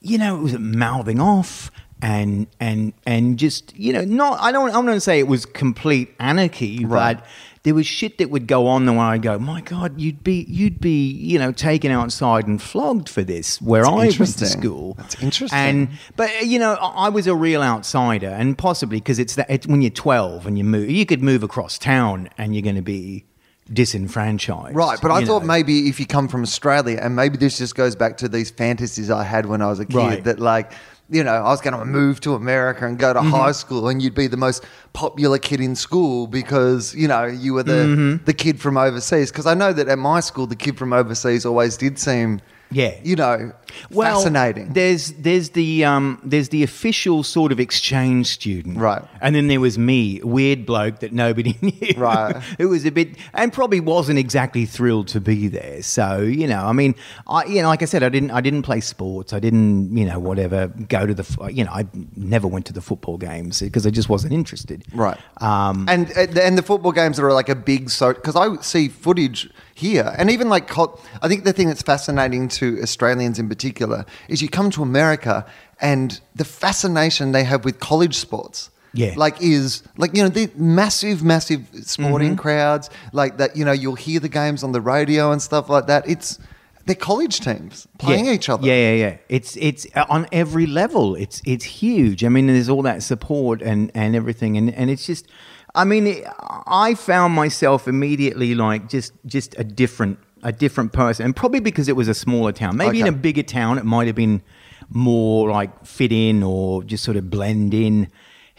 you 0.01 0.17
know 0.17 0.37
it 0.37 0.41
was 0.41 0.59
mouthing 0.59 1.21
off 1.21 1.71
and 2.01 2.47
and 2.59 2.93
and 3.05 3.37
just 3.37 3.75
you 3.77 3.93
know 3.93 4.03
not 4.03 4.39
I 4.39 4.51
don't 4.51 4.73
I'm 4.73 4.85
not 4.85 5.01
say 5.01 5.19
it 5.19 5.27
was 5.27 5.45
complete 5.45 6.13
anarchy, 6.19 6.83
Right. 6.85 7.17
but 7.17 7.25
there 7.63 7.75
was 7.75 7.85
shit 7.85 8.17
that 8.17 8.31
would 8.31 8.47
go 8.47 8.65
on 8.65 8.87
the 8.87 8.91
way 8.93 8.99
I 8.99 9.17
go, 9.19 9.37
my 9.37 9.61
God, 9.61 9.99
you'd 10.01 10.23
be 10.23 10.45
you'd 10.49 10.81
be 10.81 11.11
you 11.11 11.37
know 11.37 11.51
taken 11.51 11.91
outside 11.91 12.47
and 12.47 12.59
flogged 12.59 13.07
for 13.07 13.21
this 13.23 13.61
where 13.61 13.85
I 13.85 13.93
went 13.93 14.13
to 14.15 14.45
school. 14.47 14.95
That's 14.97 15.21
interesting. 15.21 15.57
And 15.59 15.89
but 16.15 16.45
you 16.45 16.57
know, 16.57 16.73
I 16.73 17.05
I 17.05 17.09
was 17.09 17.27
a 17.27 17.35
real 17.35 17.61
outsider, 17.61 18.29
and 18.29 18.57
possibly 18.57 18.97
because 18.99 19.19
it's 19.19 19.35
that 19.35 19.45
it's 19.49 19.67
when 19.67 19.81
you're 19.83 19.91
12 19.91 20.47
and 20.47 20.57
you 20.57 20.63
move, 20.63 20.89
you 20.89 21.05
could 21.05 21.21
move 21.21 21.43
across 21.43 21.77
town 21.77 22.29
and 22.37 22.55
you're 22.55 22.63
going 22.63 22.75
to 22.77 22.81
be 22.81 23.25
disenfranchised. 23.71 24.75
Right, 24.75 24.99
but 25.01 25.11
I 25.11 25.23
thought 25.25 25.41
know. 25.43 25.47
maybe 25.47 25.87
if 25.89 25.99
you 25.99 26.05
come 26.05 26.27
from 26.27 26.41
Australia, 26.43 26.99
and 27.01 27.15
maybe 27.15 27.37
this 27.37 27.57
just 27.57 27.75
goes 27.75 27.95
back 27.95 28.17
to 28.17 28.27
these 28.29 28.49
fantasies 28.51 29.09
I 29.09 29.23
had 29.23 29.45
when 29.45 29.61
I 29.61 29.67
was 29.67 29.79
a 29.79 29.85
kid, 29.85 29.95
Right. 29.95 30.23
that 30.23 30.39
like, 30.39 30.71
you 31.11 31.23
know, 31.23 31.33
I 31.33 31.49
was 31.55 31.59
going 31.61 31.77
to 31.77 31.83
move 31.85 32.21
to 32.21 32.35
America 32.35 32.85
and 32.87 32.97
go 32.97 33.11
to 33.13 33.19
Mm-hmm. 33.19 33.29
high 33.31 33.51
school, 33.51 33.89
and 33.89 34.01
you'd 34.01 34.15
be 34.15 34.27
the 34.27 34.37
most 34.37 34.63
popular 34.93 35.37
kid 35.37 35.59
in 35.61 35.75
school 35.75 36.25
because 36.27 36.95
you 36.95 37.07
know 37.07 37.25
you 37.25 37.53
were 37.53 37.63
the 37.63 37.81
Mm-hmm. 37.85 38.25
the 38.25 38.33
kid 38.33 38.59
from 38.61 38.77
overseas. 38.77 39.31
Because 39.31 39.45
I 39.45 39.53
know 39.53 39.73
that 39.73 39.87
at 39.89 39.99
my 39.99 40.21
school, 40.21 40.47
the 40.47 40.55
kid 40.55 40.77
from 40.77 40.93
overseas 40.93 41.45
always 41.45 41.75
did 41.77 41.99
seem, 41.99 42.39
Yeah. 42.71 42.95
you 43.03 43.15
know, 43.15 43.51
well, 43.89 44.17
fascinating. 44.17 44.73
There's 44.73 45.11
there's 45.13 45.49
the 45.51 45.85
um, 45.85 46.19
there's 46.23 46.49
the 46.49 46.63
official 46.63 47.23
sort 47.23 47.51
of 47.51 47.59
exchange 47.59 48.27
student, 48.27 48.77
Right. 48.77 49.01
And 49.21 49.35
then 49.35 49.47
there 49.47 49.59
was 49.59 49.77
me, 49.77 50.19
weird 50.23 50.65
bloke 50.65 50.99
that 50.99 51.13
nobody 51.13 51.57
knew, 51.61 51.93
Right. 51.97 52.41
it 52.57 52.65
was 52.65 52.85
a 52.85 52.91
bit, 52.91 53.15
and 53.33 53.51
probably 53.53 53.79
wasn't 53.79 54.19
exactly 54.19 54.65
thrilled 54.65 55.07
to 55.09 55.21
be 55.21 55.47
there. 55.47 55.81
So 55.83 56.19
you 56.21 56.47
know, 56.47 56.65
I 56.65 56.71
mean, 56.73 56.95
I 57.27 57.45
you 57.45 57.61
know, 57.61 57.67
like 57.69 57.81
I 57.81 57.85
said, 57.85 58.03
I 58.03 58.09
didn't 58.09 58.31
I 58.31 58.41
didn't 58.41 58.63
play 58.63 58.81
sports. 58.81 59.33
I 59.33 59.39
didn't 59.39 59.95
you 59.95 60.05
know 60.05 60.19
whatever 60.19 60.67
go 60.67 61.05
to 61.05 61.13
the 61.13 61.49
you 61.51 61.63
know 61.63 61.71
I 61.71 61.87
never 62.15 62.47
went 62.47 62.65
to 62.67 62.73
the 62.73 62.81
football 62.81 63.17
games 63.17 63.61
because 63.61 63.85
I 63.85 63.89
just 63.89 64.09
wasn't 64.09 64.33
interested. 64.33 64.83
Right. 64.93 65.17
Um, 65.41 65.85
and 65.89 66.09
and 66.17 66.57
the 66.57 66.63
football 66.63 66.91
games 66.91 67.17
that 67.17 67.23
are 67.23 67.33
like 67.33 67.49
a 67.49 67.55
big 67.55 67.89
so 67.89 68.13
because 68.13 68.35
I 68.35 68.55
see 68.61 68.87
footage 68.89 69.49
here, 69.81 70.07
and 70.17 70.29
even 70.29 70.47
like 70.55 70.65
I 71.23 71.27
think 71.29 71.43
the 71.43 71.53
thing 71.53 71.67
that's 71.67 71.81
fascinating 71.93 72.47
to 72.59 72.65
Australians 72.81 73.37
in 73.39 73.47
particular 73.49 74.05
is 74.27 74.41
you 74.41 74.49
come 74.49 74.69
to 74.71 74.81
America 74.81 75.45
and 75.79 76.07
the 76.35 76.45
fascination 76.45 77.31
they 77.31 77.43
have 77.43 77.65
with 77.65 77.79
college 77.79 78.15
sports. 78.27 78.69
Yeah. 78.93 79.13
like 79.15 79.37
is 79.41 79.83
like 79.97 80.11
you 80.17 80.21
know 80.23 80.27
the 80.29 80.49
massive, 80.55 81.23
massive 81.23 81.61
sporting 81.93 82.31
Mm-hmm. 82.31 82.45
crowds 82.45 82.89
like 83.13 83.37
that. 83.37 83.55
You 83.57 83.63
know 83.67 83.71
you'll 83.81 84.01
hear 84.07 84.19
the 84.19 84.33
games 84.41 84.63
on 84.63 84.71
the 84.73 84.81
radio 84.81 85.31
and 85.31 85.41
stuff 85.41 85.69
like 85.69 85.87
that. 85.87 86.03
It's 86.13 86.39
they're 86.85 86.95
college 86.95 87.39
teams 87.39 87.87
playing 87.99 88.25
yeah. 88.25 88.33
each 88.33 88.49
other. 88.49 88.67
Yeah, 88.67 88.81
yeah, 88.87 88.95
yeah. 89.05 89.17
It's 89.29 89.55
it's 89.69 89.87
uh, 89.95 90.05
on 90.09 90.27
every 90.33 90.67
level. 90.81 91.15
It's 91.15 91.41
it's 91.45 91.63
huge. 91.83 92.19
I 92.25 92.29
mean, 92.29 92.47
there's 92.47 92.67
all 92.73 92.83
that 92.91 93.01
support 93.01 93.61
and 93.61 93.91
and 93.95 94.13
everything, 94.15 94.57
and 94.57 94.73
and 94.79 94.89
it's 94.89 95.05
just. 95.05 95.25
I 95.73 95.85
mean, 95.85 96.07
it, 96.07 96.25
I 96.67 96.95
found 96.95 97.33
myself 97.33 97.87
immediately 97.87 98.55
like 98.55 98.89
just 98.89 99.13
just 99.25 99.55
a 99.57 99.63
different 99.63 100.19
a 100.43 100.51
different 100.51 100.91
person, 100.93 101.25
and 101.25 101.35
probably 101.35 101.59
because 101.59 101.87
it 101.87 101.95
was 101.95 102.07
a 102.07 102.13
smaller 102.13 102.51
town. 102.51 102.77
Maybe 102.77 102.99
in 102.99 103.07
a 103.07 103.11
bigger 103.11 103.43
town, 103.43 103.77
it 103.77 103.85
might 103.85 104.07
have 104.07 104.15
been 104.15 104.41
more 104.89 105.49
like 105.49 105.85
fit 105.85 106.11
in 106.11 106.43
or 106.43 106.83
just 106.83 107.03
sort 107.03 107.17
of 107.17 107.29
blend 107.29 107.73
in. 107.73 108.11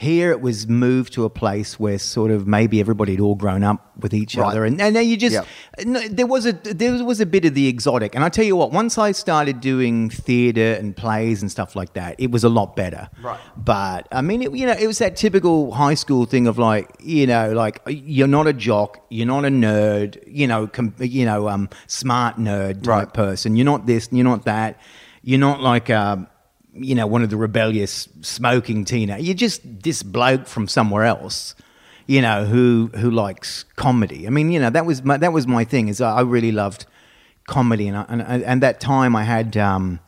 Here 0.02 0.30
it 0.32 0.40
was 0.40 0.66
moved 0.66 1.12
to 1.14 1.25
a 1.25 1.30
place 1.30 1.78
where 1.78 1.99
sort 1.99 2.30
of 2.32 2.47
maybe 2.47 2.80
everybody 2.80 3.12
had 3.12 3.21
all 3.21 3.37
grown 3.44 3.62
up 3.62 3.80
with 4.02 4.12
each 4.12 4.37
Right. 4.37 4.49
other, 4.49 4.64
and, 4.64 4.80
and 4.80 4.97
then 4.97 5.06
you 5.06 5.16
just 5.16 5.35
Yep. 5.35 5.47
no, 5.87 6.00
there 6.09 6.26
was 6.26 6.44
a 6.44 6.52
there 6.52 7.04
was 7.04 7.21
a 7.21 7.26
bit 7.35 7.44
of 7.44 7.54
the 7.54 7.66
exotic, 7.68 8.14
and 8.16 8.25
I 8.25 8.28
tell 8.28 8.44
you 8.44 8.56
what, 8.56 8.73
once 8.73 8.99
I 8.99 9.12
started 9.12 9.61
doing 9.61 10.11
theatre 10.11 10.73
and 10.80 10.97
plays 10.97 11.40
and 11.42 11.50
stuff 11.50 11.76
like 11.76 11.92
that, 11.94 12.16
it 12.18 12.30
was 12.32 12.42
a 12.42 12.49
lot 12.49 12.75
better. 12.75 13.09
Right. 13.23 13.38
But 13.56 14.09
I 14.11 14.21
mean, 14.23 14.42
it, 14.42 14.50
you 14.61 14.66
know, 14.66 14.73
it 14.85 14.87
was 14.88 14.99
that 14.99 15.14
typical 15.16 15.71
high 15.73 15.94
school 15.94 16.25
thing 16.26 16.47
of 16.49 16.59
like, 16.59 16.90
you 17.00 17.26
know, 17.26 17.52
like 17.52 17.80
you're 17.87 18.26
not 18.38 18.47
a 18.49 18.52
jock, 18.52 19.04
you're 19.09 19.26
not 19.37 19.44
a 19.44 19.49
nerd, 19.50 20.11
you 20.26 20.47
know, 20.49 20.66
com, 20.66 20.94
you 20.99 21.25
know, 21.25 21.49
um, 21.49 21.68
smart 21.87 22.38
nerd 22.38 22.82
type 22.82 22.87
Right. 22.88 23.12
person. 23.14 23.54
You're 23.56 23.66
not 23.73 23.87
this, 23.87 24.09
you're 24.11 24.25
not 24.25 24.44
that. 24.47 24.80
You're 25.23 25.38
not 25.49 25.61
like 25.62 25.88
um, 25.90 26.26
you 26.75 26.95
know, 26.95 27.07
one 27.07 27.23
of 27.23 27.31
the 27.31 27.37
rebellious 27.37 28.09
smoking 28.23 28.85
teenagers. 28.85 29.26
You're 29.26 29.35
just 29.35 29.61
this 29.83 30.02
bloke 30.02 30.47
from 30.47 30.69
somewhere 30.69 31.05
else 31.05 31.55
you 32.07 32.21
know, 32.21 32.45
who 32.45 32.91
who 32.97 33.11
likes 33.11 33.64
comedy. 33.76 34.26
I 34.26 34.31
mean, 34.31 34.50
you 34.50 34.61
know, 34.61 34.71
that 34.71 34.85
was 34.85 35.05
my, 35.05 35.17
that 35.19 35.33
was 35.33 35.47
my 35.47 35.64
thing. 35.64 35.88
Is 35.88 36.00
I 36.00 36.21
really 36.23 36.52
loved 36.52 36.85
comedy, 37.47 37.88
and 37.88 37.97
I, 37.97 38.05
and 38.09 38.23
and 38.23 38.62
that 38.62 38.81
time 38.81 39.14
I 39.14 39.25
had 39.25 39.57
um, 39.57 40.00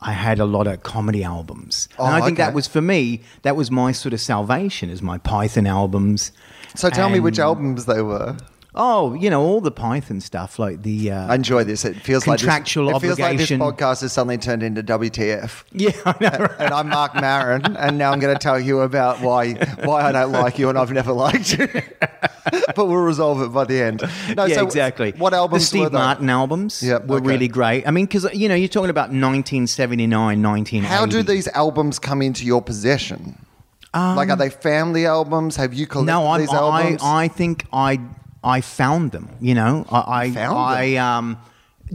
I 0.00 0.12
had 0.12 0.38
a 0.38 0.44
lot 0.44 0.66
of 0.66 0.82
comedy 0.82 1.24
albums, 1.24 1.88
Oh, 1.98 2.04
and 2.06 2.14
I 2.14 2.20
think 2.20 2.38
okay. 2.38 2.46
that 2.46 2.54
was 2.54 2.66
for 2.66 2.82
me. 2.82 3.22
That 3.42 3.56
was 3.56 3.70
my 3.70 3.92
sort 3.92 4.12
of 4.12 4.20
salvation, 4.20 4.90
is 4.90 5.02
my 5.02 5.18
Python 5.18 5.66
albums. 5.66 6.32
So 6.74 6.90
tell 6.90 7.08
me 7.10 7.20
which 7.20 7.38
albums 7.38 7.86
they 7.86 8.02
were. 8.02 8.36
Oh, 8.74 9.12
you 9.12 9.28
know 9.28 9.42
all 9.42 9.60
the 9.60 9.70
Python 9.70 10.20
stuff, 10.22 10.58
like 10.58 10.82
the. 10.82 11.10
Uh, 11.10 11.26
I 11.26 11.34
enjoy 11.34 11.62
this. 11.64 11.84
It 11.84 11.94
feels 11.96 12.24
Contractual 12.24 12.86
like 12.86 12.94
this, 12.94 13.02
it 13.02 13.06
feels 13.06 13.18
like 13.18 13.36
this 13.36 13.50
podcast 13.50 14.00
has 14.00 14.14
suddenly 14.14 14.38
turned 14.38 14.62
into 14.62 14.82
WTF. 14.82 15.64
yeah, 15.72 15.90
I 16.06 16.14
know. 16.20 16.44
Right? 16.46 16.50
And 16.58 16.72
I'm 16.72 16.88
Marc 16.88 17.14
Maron, 17.14 17.76
and 17.76 17.98
now 17.98 18.12
I'm 18.12 18.18
going 18.18 18.34
to 18.34 18.38
tell 18.42 18.58
you 18.58 18.80
about 18.80 19.20
why 19.20 19.52
why 19.84 20.02
I 20.08 20.12
don't 20.12 20.32
like 20.32 20.58
you 20.58 20.70
and 20.70 20.78
I've 20.78 20.90
never 20.90 21.12
liked 21.12 21.58
you. 21.58 21.68
but 22.74 22.86
we'll 22.86 22.96
resolve 22.96 23.42
it 23.42 23.48
by 23.52 23.64
the 23.64 23.78
end. 23.80 24.02
No, 24.36 24.46
yeah, 24.46 24.54
so 24.54 24.64
exactly. 24.66 25.12
What 25.18 25.34
albums 25.34 25.64
The 25.64 25.66
Steve? 25.78 25.92
Martin 25.92 26.30
albums 26.30 26.82
Yep, 26.82 27.06
were 27.08 27.16
okay. 27.18 27.26
really 27.26 27.48
great. 27.48 27.86
I 27.86 27.90
mean, 27.90 28.06
because 28.06 28.32
you 28.32 28.48
know, 28.48 28.54
you're 28.54 28.68
talking 28.68 28.88
about 28.90 29.10
1979, 29.10 30.42
1980. 30.42 30.86
How 30.86 31.04
do 31.04 31.22
these 31.22 31.46
albums 31.48 31.98
come 31.98 32.22
into 32.22 32.46
your 32.46 32.62
possession? 32.62 33.36
like, 33.94 34.30
are 34.30 34.36
they 34.36 34.48
family 34.48 35.04
albums? 35.04 35.56
Have 35.56 35.74
you 35.74 35.86
collected 35.86 36.12
Um, 36.14 36.22
No, 36.22 36.30
I'm, 36.30 36.40
these 36.92 37.02
I. 37.02 37.24
I 37.24 37.28
think 37.28 37.66
I 37.70 38.00
I 38.44 38.60
found 38.60 39.12
them. 39.12 39.28
You 39.40 39.54
know, 39.54 39.86
I 39.90 40.24
I, 40.24 40.30
found 40.30 40.58
I 40.58 40.96
um, 40.96 41.38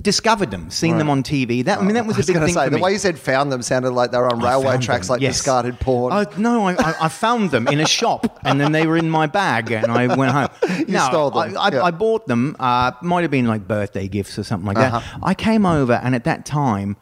discovered 0.01 0.51
them, 0.51 0.70
seen 0.70 0.98
them 0.98 1.10
on 1.10 1.24
TV. 1.24 1.63
That 1.66 1.80
I 1.80 1.84
mean, 1.84 1.96
that 1.96 2.06
was, 2.06 2.18
was 2.18 2.30
a 2.30 2.34
big 2.34 2.42
thing 2.42 2.54
say 2.54 2.66
for 2.66 2.70
the 2.70 2.75
me. 2.77 2.82
way 2.82 2.92
you 2.94 2.98
said 2.98 3.18
"found 3.18 3.51
them" 3.51 3.62
sounded 3.62 3.92
like 3.92 4.12
they 4.12 4.18
were 4.18 4.32
on 4.32 4.44
I 4.44 4.50
railway 4.51 4.77
tracks, 4.77 5.08
them, 5.08 5.16
like 5.16 5.22
yes. 5.22 5.38
discarded 5.38 5.80
porn. 5.80 6.13
Oh, 6.13 6.25
no, 6.38 6.68
I, 6.68 6.74
I, 6.74 6.96
I 7.01 7.10
found 7.10 7.51
them 7.51 7.68
in 7.68 7.80
a 7.80 7.88
shop, 7.88 8.39
and 8.44 8.60
then 8.60 8.72
they 8.72 8.86
were 8.86 8.98
in 8.98 9.10
my 9.10 9.27
bag, 9.27 9.72
and 9.72 9.92
I 9.92 10.16
went 10.16 10.32
home. 10.32 10.50
You 10.77 10.94
no, 10.94 11.08
stole 11.08 11.32
them, 11.32 11.58
I, 11.58 11.62
I, 11.62 11.72
yeah. 11.72 11.84
I 11.84 11.92
bought 11.92 12.27
them. 12.27 12.56
Uh, 12.60 12.92
might 13.01 13.22
have 13.24 13.32
been 13.32 13.48
like 13.48 13.68
birthday 13.68 14.08
gifts 14.08 14.38
or 14.38 14.44
something 14.44 14.68
like 14.68 14.77
that. 14.77 14.94
Uh-huh. 14.94 15.20
I 15.24 15.34
came 15.34 15.66
over, 15.66 15.94
and 15.94 16.13
at 16.13 16.24
that 16.25 16.46
time, 16.46 16.98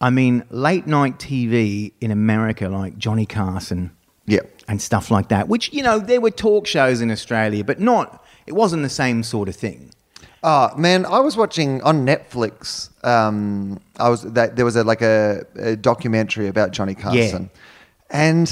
I 0.00 0.10
mean, 0.10 0.44
late 0.50 0.86
night 0.86 1.18
TV 1.18 1.92
in 2.00 2.10
America, 2.10 2.68
like 2.68 2.96
Johnny 2.96 3.26
Carson, 3.26 3.90
yeah. 4.26 4.40
and 4.68 4.80
stuff 4.80 5.10
like 5.10 5.28
that. 5.28 5.48
Which 5.48 5.72
you 5.72 5.82
know, 5.82 5.98
there 5.98 6.20
were 6.20 6.30
talk 6.30 6.66
shows 6.66 7.00
in 7.00 7.10
Australia, 7.10 7.62
but 7.62 7.78
not. 7.78 8.24
It 8.50 8.54
wasn't 8.62 8.82
the 8.82 8.96
same 9.04 9.18
sort 9.22 9.48
of 9.48 9.56
thing. 9.56 9.78
Oh 10.42 10.66
man, 10.86 11.00
I 11.06 11.20
was 11.20 11.34
watching 11.42 11.70
on 11.82 11.96
Netflix. 12.12 12.60
Um, 13.14 13.78
I 14.04 14.08
was 14.12 14.20
that 14.38 14.56
there 14.56 14.64
was 14.70 14.76
a 14.76 14.84
like 14.92 15.02
a, 15.02 15.44
a 15.70 15.76
documentary 15.76 16.48
about 16.54 16.68
Johnny 16.76 16.94
Carson, 17.04 17.44
and 18.10 18.46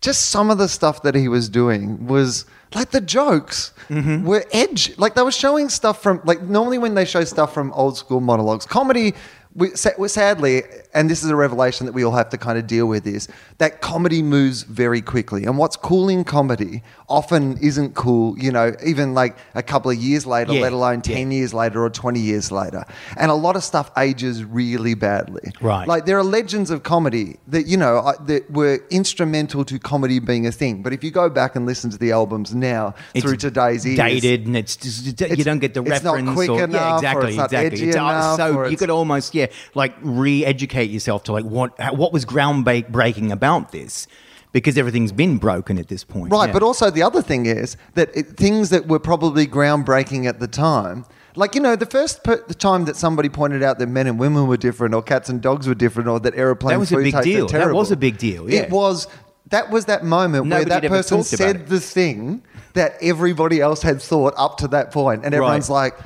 just 0.00 0.20
some 0.34 0.50
of 0.50 0.58
the 0.58 0.68
stuff 0.68 0.96
that 1.02 1.14
he 1.14 1.28
was 1.28 1.48
doing 1.48 2.06
was 2.06 2.44
like 2.74 2.90
the 2.90 3.00
jokes 3.00 3.72
Mm-hmm. 3.88 4.26
were 4.26 4.44
edge. 4.52 4.82
Like 4.98 5.14
they 5.14 5.22
were 5.22 5.30
showing 5.44 5.68
stuff 5.68 6.02
from 6.02 6.20
like 6.24 6.40
normally 6.42 6.78
when 6.78 6.94
they 6.94 7.04
show 7.04 7.22
stuff 7.24 7.54
from 7.54 7.72
old 7.72 7.96
school 7.96 8.20
monologues, 8.20 8.66
comedy. 8.66 9.14
We, 9.56 9.70
sadly, 9.74 10.62
and 10.92 11.08
this 11.08 11.22
is 11.24 11.30
a 11.30 11.36
revelation 11.36 11.86
that 11.86 11.92
we 11.92 12.04
all 12.04 12.12
have 12.12 12.28
to 12.28 12.36
kind 12.38 12.58
of 12.58 12.66
deal 12.66 12.86
with, 12.86 13.06
is 13.06 13.26
that 13.56 13.80
comedy 13.80 14.22
moves 14.22 14.64
very 14.64 15.00
quickly. 15.00 15.44
And 15.44 15.56
what's 15.56 15.76
cool 15.76 16.10
in 16.10 16.24
comedy 16.24 16.82
often 17.08 17.56
isn't 17.58 17.94
cool, 17.94 18.38
you 18.38 18.52
know, 18.52 18.74
even 18.84 19.14
like 19.14 19.38
a 19.54 19.62
couple 19.62 19.90
of 19.90 19.96
years 19.96 20.26
later, 20.26 20.52
Yeah, 20.52 20.60
let 20.60 20.72
alone 20.74 21.00
yeah. 21.06 21.14
10 21.16 21.30
years 21.30 21.54
later 21.54 21.82
or 21.82 21.88
20 21.88 22.20
years 22.20 22.52
later. 22.52 22.84
And 23.16 23.30
a 23.30 23.34
lot 23.34 23.56
of 23.56 23.64
stuff 23.64 23.90
ages 23.96 24.44
really 24.44 24.92
badly. 24.94 25.52
Right. 25.62 25.88
Like 25.88 26.04
there 26.04 26.18
are 26.18 26.24
legends 26.24 26.70
of 26.70 26.82
comedy 26.82 27.38
that, 27.48 27.66
you 27.66 27.78
know, 27.78 28.12
that 28.26 28.50
were 28.50 28.80
instrumental 28.90 29.64
to 29.64 29.78
comedy 29.78 30.18
being 30.18 30.46
a 30.46 30.52
thing. 30.52 30.82
But 30.82 30.92
if 30.92 31.02
you 31.02 31.10
go 31.10 31.30
back 31.30 31.56
and 31.56 31.64
listen 31.64 31.88
to 31.92 31.98
the 31.98 32.12
albums 32.12 32.54
now 32.54 32.94
It's 33.14 33.24
through 33.24 33.36
today's 33.38 33.86
ears, 33.86 33.96
dated, 33.96 34.46
and 34.46 34.54
it's, 34.56 34.76
just, 34.76 35.04
you 35.06 35.12
It's- 35.12 35.44
don't 35.44 35.60
get 35.60 35.72
the 35.72 35.82
it's 35.82 36.02
not 36.02 36.16
reference. 36.16 36.34
quick 36.34 36.50
or, 36.50 36.64
enough, 36.64 37.02
yeah, 37.02 37.14
or 37.14 37.22
exactly, 37.22 37.28
it's 37.28 37.36
not 37.38 37.44
exactly. 37.46 37.66
edgy 37.78 37.88
It's, 37.88 37.96
uh, 37.96 38.00
enough, 38.00 38.36
so 38.36 38.54
or 38.56 38.68
you 38.68 38.76
could 38.76 38.90
almost, 38.90 39.34
yeah, 39.34 39.45
like 39.74 39.94
re-educate 40.02 40.90
yourself 40.90 41.24
to 41.24 41.32
like 41.32 41.44
what 41.44 41.72
what 41.96 42.12
was 42.12 42.24
groundbreaking 42.24 43.30
about 43.30 43.72
this, 43.72 44.06
because 44.52 44.78
everything's 44.78 45.12
been 45.12 45.38
broken 45.38 45.78
at 45.78 45.88
this 45.88 46.04
point. 46.04 46.32
Right, 46.32 46.46
yeah. 46.46 46.52
but 46.52 46.62
also 46.62 46.90
the 46.90 47.02
other 47.02 47.22
thing 47.22 47.46
is 47.46 47.76
that 47.94 48.10
it, 48.16 48.36
things 48.36 48.70
that 48.70 48.86
were 48.86 48.98
probably 48.98 49.46
groundbreaking 49.46 50.26
at 50.26 50.40
the 50.40 50.48
time, 50.48 51.04
like 51.34 51.54
you 51.54 51.60
know, 51.60 51.76
the 51.76 51.86
first 51.86 52.24
per, 52.24 52.42
the 52.46 52.54
time 52.54 52.84
that 52.86 52.96
somebody 52.96 53.28
pointed 53.28 53.62
out 53.62 53.78
that 53.78 53.88
men 53.88 54.06
and 54.06 54.18
women 54.18 54.46
were 54.46 54.56
different, 54.56 54.94
or 54.94 55.02
cats 55.02 55.28
and 55.28 55.42
dogs 55.42 55.68
were 55.68 55.74
different, 55.74 56.08
or 56.08 56.18
that 56.20 56.34
aeroplane 56.34 56.74
That 56.74 56.80
was 56.80 56.92
a 56.92 56.96
big 56.96 57.22
deal. 57.22 57.46
That 57.48 57.74
was 57.74 57.90
a 57.90 57.96
big 57.96 58.18
deal, 58.18 58.50
yeah. 58.50 58.62
It 58.62 58.70
was. 58.70 59.08
That 59.50 59.70
was 59.70 59.84
that 59.84 60.02
moment 60.02 60.46
Nobody 60.46 60.70
where 60.70 60.80
that 60.80 60.88
person 60.88 61.22
said 61.22 61.68
the 61.68 61.78
thing 61.78 62.42
that 62.72 62.96
everybody 63.00 63.60
else 63.60 63.80
had 63.80 64.02
thought 64.02 64.34
up 64.36 64.58
to 64.58 64.68
that 64.68 64.90
point, 64.90 65.24
and 65.24 65.32
everyone's 65.34 65.70
Right. 65.70 65.92
like. 65.92 65.98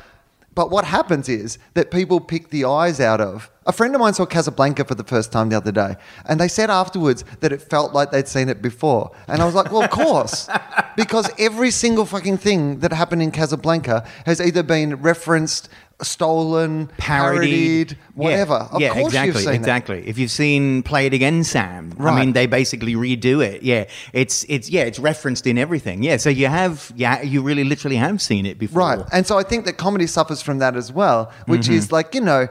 But 0.55 0.71
what 0.71 0.85
happens 0.85 1.29
is 1.29 1.59
that 1.75 1.91
people 1.91 2.21
pick 2.21 2.51
the 2.51 2.65
eyes 2.65 3.01
out 3.01 3.21
of. 3.21 3.51
A 3.67 3.73
friend 3.73 3.95
of 3.95 4.01
mine 4.01 4.15
saw 4.15 4.27
Casablanca 4.27 4.85
for 4.85 4.97
the 4.97 5.05
first 5.05 5.31
time 5.31 5.49
the 5.49 5.57
other 5.57 5.71
day, 5.71 5.97
and 6.25 6.41
they 6.41 6.49
said 6.49 6.71
afterwards 6.71 7.25
that 7.39 7.53
it 7.53 7.63
felt 7.63 7.93
like 7.93 8.11
they'd 8.11 8.27
seen 8.27 8.49
it 8.49 8.61
before. 8.61 9.13
And 9.29 9.41
I 9.41 9.45
was 9.45 9.55
like, 9.55 9.71
well, 9.71 9.85
of 9.85 9.91
course, 9.91 10.49
because 10.97 11.31
every 11.39 11.71
single 11.71 12.05
fucking 12.05 12.39
thing 12.39 12.81
that 12.81 12.93
happened 12.93 13.23
in 13.23 13.31
Casablanca 13.31 14.05
has 14.27 14.41
either 14.41 14.65
been 14.65 14.97
referenced, 14.97 15.69
stolen, 16.03 16.87
parodied, 16.99 17.89
parodied, 17.91 17.99
whatever. 18.15 18.69
Yeah, 18.73 18.75
Of 18.75 18.81
yeah, 18.81 18.89
course 18.95 19.07
exactly, 19.07 19.27
you've 19.41 19.45
seen 19.45 19.55
exactly. 19.55 20.09
If 20.09 20.19
you've 20.19 20.31
seen 20.31 20.83
"Play 20.83 21.07
It 21.07 21.15
Again, 21.15 21.45
Sam," 21.45 21.93
I 22.01 22.19
mean, 22.19 22.33
they 22.33 22.47
basically 22.47 22.95
redo 22.95 23.45
it. 23.45 23.63
Yeah, 23.63 23.85
it's 24.13 24.45
it's 24.49 24.69
yeah, 24.71 24.83
it's 24.83 24.99
referenced 24.99 25.47
in 25.47 25.59
everything. 25.59 26.03
Yeah, 26.03 26.17
so 26.17 26.31
you 26.31 26.47
have 26.49 26.93
yeah, 26.97 27.23
you 27.23 27.43
really 27.43 27.65
literally 27.65 27.97
have 27.97 28.21
seen 28.21 28.47
it 28.47 28.59
before. 28.59 28.81
Right. 28.81 28.99
And 29.13 29.27
so 29.27 29.39
I 29.39 29.43
think 29.43 29.65
that 29.67 29.77
comedy 29.77 30.07
suffers 30.07 30.43
from 30.43 30.59
that 30.59 30.77
as 30.77 30.93
well, 30.93 31.33
which 31.47 31.63
Mm-hmm. 31.63 31.75
is 31.75 31.93
like, 31.93 32.15
you 32.15 32.21
know, 32.23 32.49